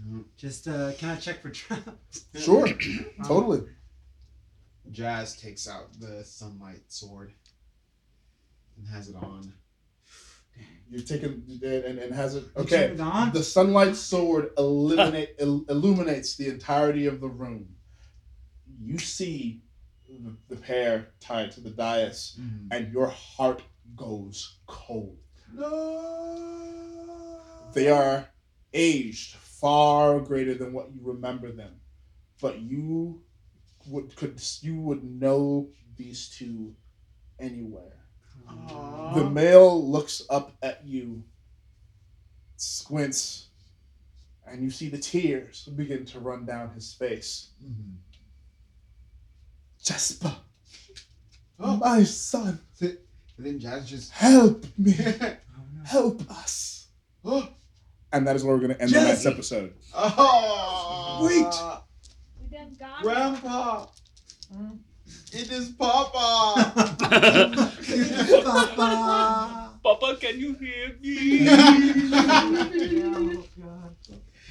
No. 0.06 0.24
Just 0.38 0.68
uh, 0.68 0.94
can 0.94 1.10
I 1.10 1.16
check 1.18 1.42
for 1.42 1.50
traps? 1.52 2.26
Sure, 2.38 2.68
totally. 3.26 3.64
Jazz 4.92 5.36
takes 5.36 5.68
out 5.68 5.88
the 6.00 6.24
sunlight 6.24 6.82
sword 6.88 7.34
and 8.78 8.88
has 8.88 9.10
it 9.10 9.16
on. 9.16 9.54
You're 10.90 11.02
taking 11.02 11.44
and, 11.64 12.00
and 12.00 12.14
has 12.14 12.36
it 12.36 12.46
okay. 12.58 12.86
it 12.86 13.00
on? 13.00 13.32
The 13.32 13.44
sunlight 13.44 13.96
sword 13.96 14.52
eliminate 14.58 15.36
il- 15.40 15.66
illuminates 15.70 16.36
the 16.36 16.48
entirety 16.48 17.06
of 17.06 17.22
the 17.22 17.28
room. 17.28 17.68
You 18.82 18.98
see 18.98 19.62
the, 20.10 20.36
the 20.48 20.56
pair 20.56 21.10
tied 21.20 21.52
to 21.52 21.62
the 21.62 21.70
dais, 21.70 22.40
and 22.72 22.92
your 22.92 23.08
heart 23.08 23.62
goes 23.96 24.56
cold. 24.66 25.18
No. 25.54 27.40
They 27.74 27.90
are 27.90 28.28
aged 28.74 29.36
far 29.36 30.20
greater 30.20 30.54
than 30.54 30.74
what 30.74 30.92
you 30.94 31.02
remember 31.04 31.52
them, 31.52 31.80
but 32.42 32.60
you 32.60 33.22
would 33.88 34.16
could 34.16 34.42
you 34.62 34.80
would 34.80 35.04
know 35.04 35.70
these 35.98 36.30
two 36.30 36.76
anywhere. 37.40 37.96
The 39.14 39.30
male 39.30 39.88
looks 39.88 40.24
up 40.30 40.54
at 40.64 40.84
you, 40.86 41.24
squints, 42.58 43.50
and 44.48 44.64
you 44.64 44.72
see 44.72 44.90
the 44.90 44.98
tears 44.98 45.66
begin 45.76 46.06
to 46.06 46.20
run 46.20 46.46
down 46.46 46.72
his 46.74 46.92
face. 46.94 47.50
Mhm. 47.64 47.96
Jasper, 49.84 50.36
Oh. 51.60 51.78
my 51.78 52.04
son, 52.04 52.60
And 53.40 53.46
then 53.48 53.58
Jazz 53.60 53.90
just. 53.90 54.12
help 54.12 54.66
me, 54.78 54.94
Oh, 55.00 55.34
help 55.86 56.30
us. 56.30 56.88
oh. 57.24 57.48
And 58.12 58.28
that 58.28 58.36
is 58.36 58.44
where 58.44 58.54
we're 58.54 58.60
going 58.62 58.76
to 58.76 58.82
end 58.82 58.92
the 58.92 59.00
next 59.02 59.26
episode. 59.26 59.74
Oh. 59.96 61.20
Wait. 61.24 61.46
We 62.42 62.58
done 62.58 62.76
got. 62.78 63.02
Grandpa. 63.02 63.86
Hmm? 64.54 64.72
It 65.32 65.52
is 65.54 65.70
Papa. 65.70 66.74
Papa. 66.76 67.72
Papa, 69.84 70.18
can 70.20 70.38
you 70.38 70.54
hear 70.56 70.98
me? 71.02 71.48
Oh, 71.50 73.44
God. 73.62 73.96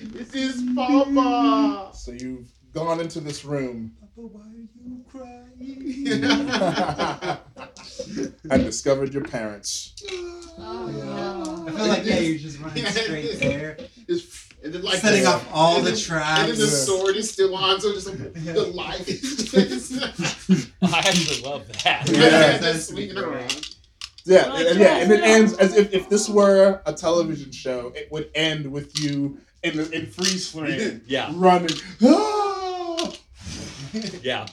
it 0.01 0.35
is 0.35 0.63
Papa. 0.75 1.91
So 1.95 2.13
you've 2.13 2.49
gone 2.79 3.01
into 3.01 3.21
this 3.21 3.45
room 3.45 3.93
Papa, 4.01 4.27
why 4.29 4.43
are 4.43 4.69
you 4.87 5.05
crying? 5.11 5.45
and 8.51 8.65
discovered 8.65 9.13
your 9.13 9.25
parents. 9.25 9.95
Oh, 10.59 10.87
no. 10.87 11.67
I 11.69 11.71
feel 11.77 11.87
like 11.89 12.05
yeah, 12.05 12.19
you're 12.21 12.39
just 12.39 12.61
running 12.61 12.85
straight 12.87 13.39
there, 13.41 13.77
Just- 14.09 14.45
and 14.65 14.75
then 14.75 14.83
like 14.83 14.99
setting 14.99 15.23
the- 15.23 15.29
off 15.29 15.47
all 15.53 15.77
and 15.79 15.87
the 15.87 15.91
then- 15.93 16.01
traps. 16.01 16.41
And 16.41 16.51
then 16.53 16.59
the 16.59 16.67
sword 16.67 17.15
is 17.17 17.31
still 17.31 17.55
on, 17.55 17.81
so 17.81 17.93
just 17.93 18.09
like 18.09 18.33
the 18.35 18.65
light 18.75 19.09
is 19.09 19.49
just 19.51 19.93
I 20.83 20.99
actually 20.99 21.43
love 21.49 21.69
that. 21.85 22.09
Yeah. 22.09 22.59
just 22.59 22.89
swinging 22.91 23.17
around. 23.19 23.69
Yeah, 24.25 24.47
Like, 24.47 24.67
and, 24.67 24.79
yeah, 24.81 24.97
and 24.99 25.11
it 25.13 25.21
ends 25.23 25.53
as 25.55 25.75
if, 25.77 25.93
if 25.95 26.09
this 26.11 26.29
were 26.29 26.83
a 26.87 26.93
television 26.93 27.51
show, 27.53 27.93
it 27.97 28.11
would 28.13 28.31
end 28.35 28.71
with 28.71 28.99
you 29.01 29.39
in, 29.63 29.79
in 29.93 30.07
freeze 30.07 30.51
frame 30.51 31.01
Yeah, 31.07 31.31
running. 31.35 31.71
Ah! 32.03 32.35
"Ah!" 34.05 34.19
yeah. 34.23 34.47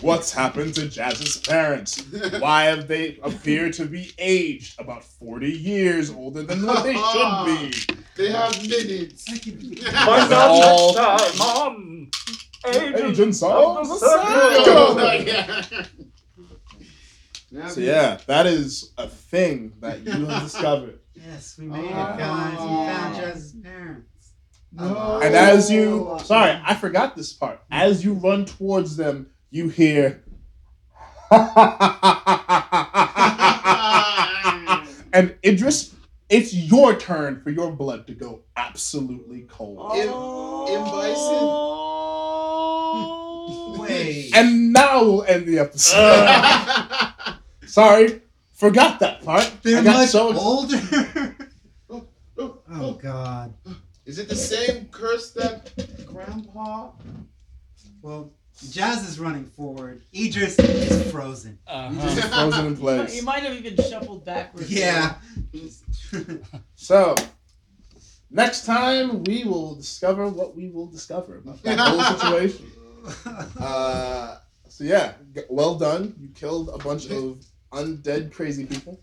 What's 0.00 0.32
happened 0.32 0.74
to 0.76 0.88
Jazz's 0.88 1.36
parents? 1.36 2.02
Why 2.38 2.64
have 2.64 2.88
they 2.88 3.18
appear 3.22 3.70
to 3.72 3.84
be 3.84 4.12
aged 4.18 4.80
about 4.80 5.04
40 5.04 5.50
years 5.50 6.10
older 6.10 6.42
than 6.42 6.64
what 6.64 6.84
they 6.84 6.94
should 6.94 7.44
be? 7.46 7.94
They 8.16 8.32
have 8.32 8.60
minutes. 8.68 9.24
I 9.32 9.38
can 9.38 9.76
Find 9.76 10.32
out 10.32 10.96
out 10.96 11.20
next 12.64 12.92
next 12.92 13.08
Agents 13.08 13.42
of 13.42 13.88
the 13.88 13.94
Oh, 14.02 14.94
Circle! 17.50 17.70
So 17.70 17.80
yeah, 17.80 18.18
that 18.26 18.46
is 18.46 18.92
a 18.98 19.08
thing 19.08 19.72
that 19.80 20.00
you 20.00 20.26
have 20.26 20.42
discovered. 20.42 20.98
Yes, 21.14 21.56
we 21.58 21.66
made 21.66 21.86
it, 21.86 21.90
guys. 21.90 22.52
We 22.52 22.58
found 22.66 23.14
Jazz's 23.16 23.52
parents. 23.52 24.09
No. 24.72 25.20
And 25.22 25.34
as 25.34 25.70
you, 25.70 26.16
sorry, 26.24 26.60
I 26.64 26.74
forgot 26.74 27.16
this 27.16 27.32
part. 27.32 27.60
As 27.70 28.04
you 28.04 28.14
run 28.14 28.44
towards 28.44 28.96
them, 28.96 29.30
you 29.50 29.68
hear, 29.68 30.22
and 35.12 35.34
Idris, 35.44 35.94
it's 36.28 36.54
your 36.54 36.94
turn 36.96 37.40
for 37.42 37.50
your 37.50 37.72
blood 37.72 38.06
to 38.06 38.14
go 38.14 38.42
absolutely 38.56 39.42
cold. 39.48 39.78
Oh. 39.80 40.66
In, 40.66 40.74
in 40.76 40.84
Bison. 43.74 43.80
Wait. 43.88 44.30
And 44.34 44.72
now 44.72 45.02
we'll 45.02 45.24
end 45.24 45.46
the 45.46 45.58
episode. 45.58 45.98
sorry, 47.66 48.22
forgot 48.54 49.00
that 49.00 49.24
part. 49.24 49.50
They're 49.62 49.80
I 49.80 49.84
got 49.84 49.96
much 49.96 50.10
so 50.10 50.32
older. 50.38 50.80
oh 52.38 52.92
God. 52.94 53.54
Is 54.10 54.18
it 54.18 54.28
the 54.28 54.34
same 54.34 54.86
curse 54.86 55.30
that 55.34 55.70
Grandpa? 56.04 56.90
Well, 58.02 58.32
Jazz 58.68 59.08
is 59.08 59.20
running 59.20 59.44
forward. 59.44 60.02
Idris 60.12 60.58
is 60.58 61.12
frozen. 61.12 61.60
Uh-huh. 61.64 62.08
frozen 62.28 62.66
in 62.66 62.76
place. 62.76 63.14
You 63.14 63.22
might 63.22 63.44
have 63.44 63.54
even 63.54 63.76
shuffled 63.76 64.24
backwards. 64.24 64.68
Yeah. 64.68 65.14
So, 66.74 67.14
next 68.32 68.66
time 68.66 69.22
we 69.22 69.44
will 69.44 69.76
discover 69.76 70.26
what 70.26 70.56
we 70.56 70.70
will 70.70 70.86
discover 70.88 71.36
about 71.36 71.62
that 71.62 71.78
whole 71.78 72.02
situation. 72.18 72.66
Uh, 73.60 74.38
so 74.68 74.82
yeah, 74.82 75.12
g- 75.36 75.42
well 75.48 75.76
done. 75.76 76.16
You 76.18 76.30
killed 76.34 76.70
a 76.74 76.78
bunch 76.78 77.08
of 77.12 77.44
undead 77.70 78.32
crazy 78.32 78.66
people, 78.66 79.00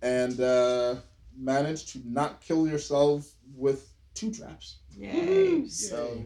and 0.00 0.40
uh, 0.40 0.94
managed 1.36 1.88
to 1.94 2.02
not 2.04 2.40
kill 2.40 2.68
yourself 2.68 3.28
with 3.56 3.84
two 4.18 4.32
traps. 4.32 4.78
Yay. 4.96 5.64
So, 5.68 6.24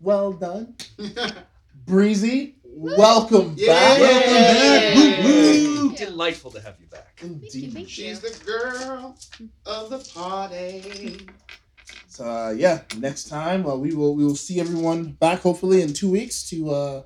well 0.00 0.32
done, 0.32 0.74
Breezy. 1.86 2.56
Welcome 2.64 3.54
back. 3.56 3.98
Welcome 3.98 4.32
back. 4.32 5.24
Woo, 5.24 5.88
woo. 5.88 5.96
Delightful 5.96 6.50
to 6.52 6.60
have 6.60 6.76
you 6.80 6.86
back. 6.86 7.18
Indeed. 7.22 7.88
She's 7.90 8.20
the 8.20 8.38
girl 8.44 9.16
of 9.66 9.90
the 9.90 9.98
party. 10.14 11.26
So 12.06 12.24
uh, 12.24 12.50
yeah, 12.50 12.82
next 12.98 13.28
time 13.28 13.66
uh, 13.66 13.74
we 13.74 13.94
will 13.94 14.14
we 14.14 14.24
will 14.24 14.36
see 14.36 14.60
everyone 14.60 15.12
back 15.12 15.40
hopefully 15.40 15.82
in 15.82 15.92
two 15.92 16.10
weeks 16.10 16.48
to 16.50 16.70
uh 16.70 17.02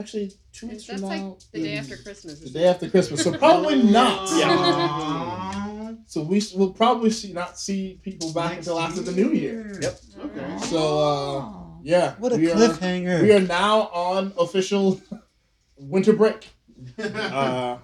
actually 0.00 0.32
two 0.52 0.68
weeks 0.68 0.86
That's 0.86 1.00
from 1.00 1.08
like 1.10 1.20
now. 1.20 1.36
the 1.52 1.62
day 1.62 1.76
after 1.76 1.96
Christmas. 1.96 2.40
The 2.40 2.50
day 2.50 2.66
after 2.68 2.88
Christmas, 2.88 3.22
so 3.24 3.36
probably 3.36 3.82
not. 3.82 4.28
Aw. 4.30 5.63
So 6.06 6.22
we 6.22 6.38
s- 6.38 6.52
will 6.52 6.72
probably 6.72 7.10
see 7.10 7.32
not 7.32 7.58
see 7.58 7.98
people 8.02 8.32
back 8.32 8.56
Next 8.56 8.66
until 8.66 8.80
after 8.80 9.00
the 9.02 9.12
new 9.12 9.30
year. 9.32 9.78
Yep. 9.80 10.00
Okay. 10.26 10.56
So 10.58 10.98
uh, 11.00 11.44
yeah, 11.82 12.14
What 12.18 12.32
a 12.32 12.36
we 12.36 12.50
are, 12.50 12.56
cliffhanger. 12.56 13.22
we 13.22 13.32
are 13.32 13.40
now 13.40 13.82
on 13.92 14.32
official 14.38 15.00
winter 15.76 16.12
break. 16.12 16.48
Uh, 16.98 17.78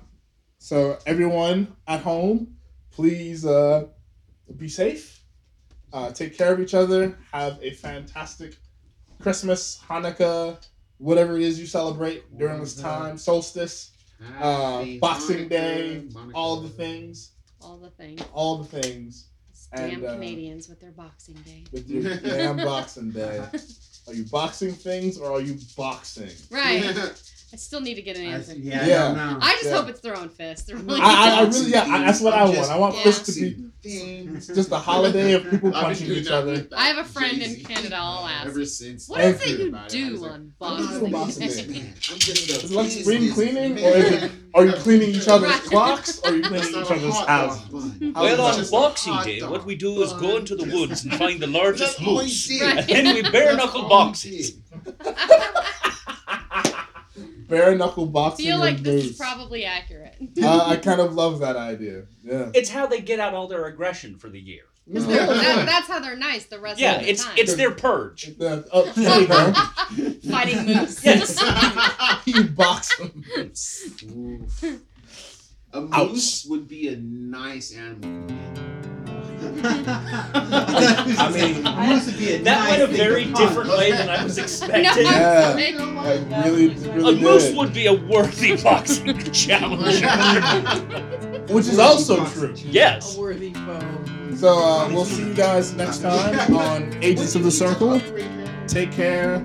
so 0.59 0.99
everyone 1.07 1.75
at 1.87 2.01
home, 2.01 2.57
please 2.91 3.47
uh, 3.47 3.87
be 4.57 4.69
safe. 4.69 5.23
Uh, 5.93 6.13
take 6.13 6.37
care 6.37 6.53
of 6.53 6.61
each 6.61 6.75
other. 6.75 7.17
Have 7.33 7.59
a 7.63 7.71
fantastic 7.73 8.57
Christmas, 9.21 9.81
Hanukkah, 9.89 10.59
whatever 10.99 11.37
it 11.37 11.43
is 11.43 11.59
you 11.59 11.67
celebrate 11.67 12.23
during 12.39 12.61
this 12.61 12.75
time, 12.75 13.17
solstice, 13.19 13.93
uh, 14.41 14.85
Boxing 15.01 15.49
Day, 15.49 16.05
all 16.35 16.61
the 16.61 16.69
things, 16.69 17.33
All 17.61 17.77
the 17.79 17.91
things. 17.91 18.23
all 18.33 18.59
the 18.59 18.81
things 18.81 19.27
Damn 19.75 19.91
And, 19.91 20.05
uh, 20.05 20.13
Canadians 20.15 20.69
with 20.69 20.81
their 20.81 20.91
Boxing 20.91 21.37
Day. 21.45 21.65
with 21.73 21.89
your 21.89 22.17
damn 22.17 22.57
Boxing 22.57 23.11
Day. 23.11 23.45
Are 24.09 24.15
you 24.15 24.25
boxing 24.25 24.73
things 24.73 25.19
or 25.19 25.31
are 25.31 25.41
you 25.41 25.59
boxing? 25.77 26.31
Right. 26.51 26.83
I 27.53 27.57
still 27.57 27.81
need 27.81 27.95
to 27.97 28.03
get 28.03 28.17
an 28.17 28.27
I- 28.29 28.33
answer. 28.33 28.55
yeah, 28.55 28.87
Yeah. 28.87 29.05
I 29.05 29.09
don't 29.09 29.17
know. 29.17 29.39
I 29.43 29.53
just 29.55 29.65
Yeah. 29.67 29.77
hope 29.77 29.89
it's 29.89 30.01
throwing 30.01 30.29
fists. 30.29 30.71
Really. 30.73 31.01
I, 31.01 31.05
I, 31.05 31.41
I 31.41 31.43
really, 31.49 31.71
yeah, 31.71 31.85
I, 31.89 31.99
that's 32.05 32.21
what 32.21 32.33
I 32.33 32.45
want. 32.45 32.59
I 32.71 32.79
want 32.79 32.95
Yeah. 32.97 33.03
fists 33.03 33.35
to 33.35 33.41
be 33.41 33.57
Things. 33.83 34.47
just 34.47 34.71
a 34.71 34.77
holiday 34.77 35.33
of 35.33 35.51
people 35.51 35.75
I've 35.75 35.83
punching 35.85 36.11
each 36.13 36.29
other. 36.29 36.67
I 36.77 36.89
have 36.89 36.99
a 36.99 37.09
friend 37.09 37.41
in 37.43 37.57
Canada, 37.65 37.97
I'll 37.99 38.27
ask. 38.29 38.47
Ever 38.47 38.65
since. 38.67 39.09
What 39.09 39.21
is 39.25 39.43
it 39.43 39.49
you. 39.49 39.57
you 39.65 39.69
About 39.71 39.93
it, 39.93 39.97
I 40.05 40.09
do 40.11 40.25
on 40.27 40.53
Boxing 40.59 41.11
Boxing 41.11 41.49
Day? 41.49 41.63
Day. 41.81 41.93
I'm 42.11 42.19
getting 42.19 42.47
the 42.47 42.53
Is 42.63 42.65
it 42.65 42.71
like 42.71 42.87
business 42.87 43.05
spring 43.05 43.33
cleaning, 43.33 43.73
or 43.85 43.89
is 43.97 44.23
it? 44.23 44.33
Are 44.55 44.67
you 44.67 44.73
cleaning 44.75 45.11
each 45.11 45.29
other's 45.29 45.61
clocks, 45.61 46.21
or 46.21 46.31
are 46.31 46.37
you 46.37 46.43
cleaning 46.43 46.69
each 46.69 46.77
other's 46.91 47.15
hot 47.15 47.29
houses? 47.29 47.63
dog 47.63 47.73
bun. 47.73 48.13
Houses 48.15 48.71
Well, 48.71 48.83
on 48.85 48.89
Boxing 48.91 49.23
Day, 49.25 49.41
what 49.43 49.65
we 49.65 49.75
do 49.75 50.03
is 50.03 50.13
go 50.13 50.37
into 50.37 50.55
the 50.57 50.65
woods 50.73 51.05
and 51.05 51.15
find 51.15 51.41
the 51.41 51.47
largest 51.49 51.97
That's 51.99 52.09
all 52.09 52.19
he 52.19 52.25
moose. 52.27 52.47
did. 52.49 52.63
Right. 52.63 52.91
And 52.91 53.15
we 53.15 53.23
bare 53.31 53.57
knuckle 53.57 53.89
That's 53.89 53.93
all 53.93 54.05
he 54.13 54.53
boxes. 54.53 54.53
Bare 57.51 57.75
knuckle 57.75 58.05
I 58.09 58.13
boxing. 58.13 58.47
feel 58.47 58.59
like 58.59 58.77
and 58.77 58.87
this 58.87 59.05
is 59.07 59.17
probably 59.17 59.65
accurate. 59.65 60.15
Uh, 60.43 60.65
I 60.67 60.77
kind 60.77 61.01
of 61.01 61.15
love 61.15 61.41
that 61.41 61.57
idea. 61.57 62.05
Yeah. 62.23 62.51
It's 62.55 62.71
how 62.71 62.87
they 62.87 63.01
get 63.01 63.21
out 63.21 63.35
all 63.35 63.49
their 63.49 63.67
aggression 63.67 64.17
for 64.17 64.31
the 64.31 64.41
year. 64.41 64.63
That- 64.87 65.67
that's 65.67 65.87
how 65.89 66.01
they're 66.01 66.17
nice 66.17 66.47
the 66.47 66.59
rest 66.59 66.81
Yeah, 66.81 66.97
of 66.97 67.03
the 67.03 67.11
it's 67.11 67.25
time. 67.25 67.35
it's 67.37 67.55
their 67.55 67.71
purge. 67.71 68.37
The- 68.39 68.67
oh, 68.73 68.91
there 68.97 69.21
you 69.21 69.27
go. 69.29 69.53
Fighting 70.31 70.67
moose. 70.67 71.05
Yes. 71.05 72.25
you 72.27 72.45
box 72.45 72.97
them. 72.97 73.25
Oof. 74.17 74.65
A 75.73 75.89
Ouch. 75.93 76.09
moose 76.11 76.45
would 76.47 76.67
be 76.67 76.89
a 76.89 76.97
nice 76.97 77.73
animal. 77.77 78.27
I 79.63 81.31
mean, 81.35 81.63
moose 81.89 82.07
would 82.07 82.19
be 82.19 82.35
a 82.35 82.43
That 82.43 82.69
nice 82.69 82.79
went 82.79 82.83
a 82.93 82.97
very 82.97 83.25
to 83.27 83.33
punch. 83.33 83.49
different 83.49 83.71
way 83.71 83.91
than 83.93 84.09
I 84.09 84.25
was 84.25 84.39
expecting. 84.39 84.83
No, 84.83 84.95
Yeah. 84.97 85.51
I'm 85.51 85.59
saying- 85.59 85.81
I 85.81 86.45
really, 86.49 86.67
A 86.75 86.93
really 86.95 87.21
moose 87.21 87.53
would 87.55 87.73
be 87.75 87.87
a 87.87 87.93
worthy 87.95 88.57
boxing 88.63 89.19
challenger. 89.33 90.09
Which 91.53 91.67
is 91.67 91.79
also 91.79 92.25
true. 92.27 92.55
yes. 92.57 93.17
A 93.17 93.21
worthy 93.21 93.53
foe. 93.53 93.81
So 94.37 94.59
uh, 94.59 94.89
we'll 94.89 95.05
see 95.05 95.25
you 95.27 95.35
guys 95.35 95.75
next 95.75 95.99
time 96.03 96.55
on 96.57 96.95
Agents 97.03 97.35
of 97.35 97.43
the 97.43 97.51
Circle. 97.51 98.01
Take 98.69 98.93
care. 98.93 99.41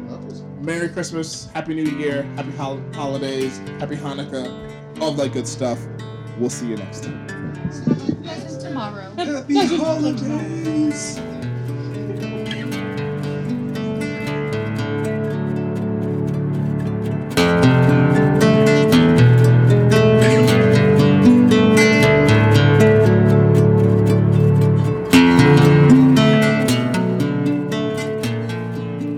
Merry 0.62 0.90
Christmas, 0.90 1.48
Happy 1.54 1.74
New 1.76 1.84
Year, 1.98 2.24
Happy 2.36 2.52
hol- 2.52 2.82
Holidays, 2.94 3.58
Happy 3.80 3.96
Hanukkah, 3.96 4.50
all 5.02 5.12
that 5.12 5.32
good 5.34 5.48
stuff. 5.48 5.80
We'll 6.40 6.50
see 6.50 6.68
you 6.68 6.76
next 6.78 7.04
time. 7.04 8.02
Tomorrow. 8.76 9.10
Happy 9.18 9.78
holidays. 9.78 11.18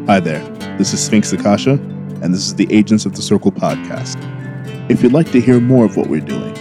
Hi 0.07 0.21
there, 0.21 0.39
this 0.77 0.93
is 0.93 1.03
Sphinx 1.03 1.33
Akasha, 1.33 1.71
and 1.71 2.33
this 2.33 2.45
is 2.45 2.55
the 2.55 2.67
Agents 2.71 3.05
of 3.05 3.15
the 3.15 3.21
Circle 3.23 3.51
podcast. 3.51 4.17
If 4.89 5.01
you'd 5.01 5.13
like 5.13 5.31
to 5.31 5.41
hear 5.41 5.59
more 5.59 5.83
of 5.83 5.97
what 5.97 6.07
we're 6.07 6.21
doing, 6.21 6.55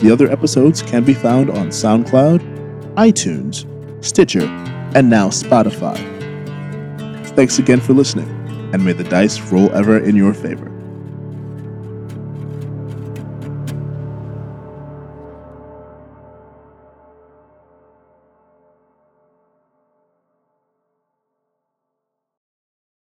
the 0.00 0.10
other 0.10 0.30
episodes 0.30 0.82
can 0.82 1.04
be 1.04 1.14
found 1.14 1.50
on 1.50 1.68
SoundCloud, 1.68 2.94
iTunes, 2.94 3.66
Stitcher, 4.04 4.46
and 4.94 5.08
now 5.08 5.28
Spotify. 5.28 5.96
Thanks 7.36 7.58
again 7.58 7.80
for 7.80 7.92
listening, 7.92 8.28
and 8.72 8.84
may 8.84 8.92
the 8.92 9.04
dice 9.04 9.40
roll 9.52 9.70
ever 9.72 9.98
in 9.98 10.16
your 10.16 10.34
favor. 10.34 10.70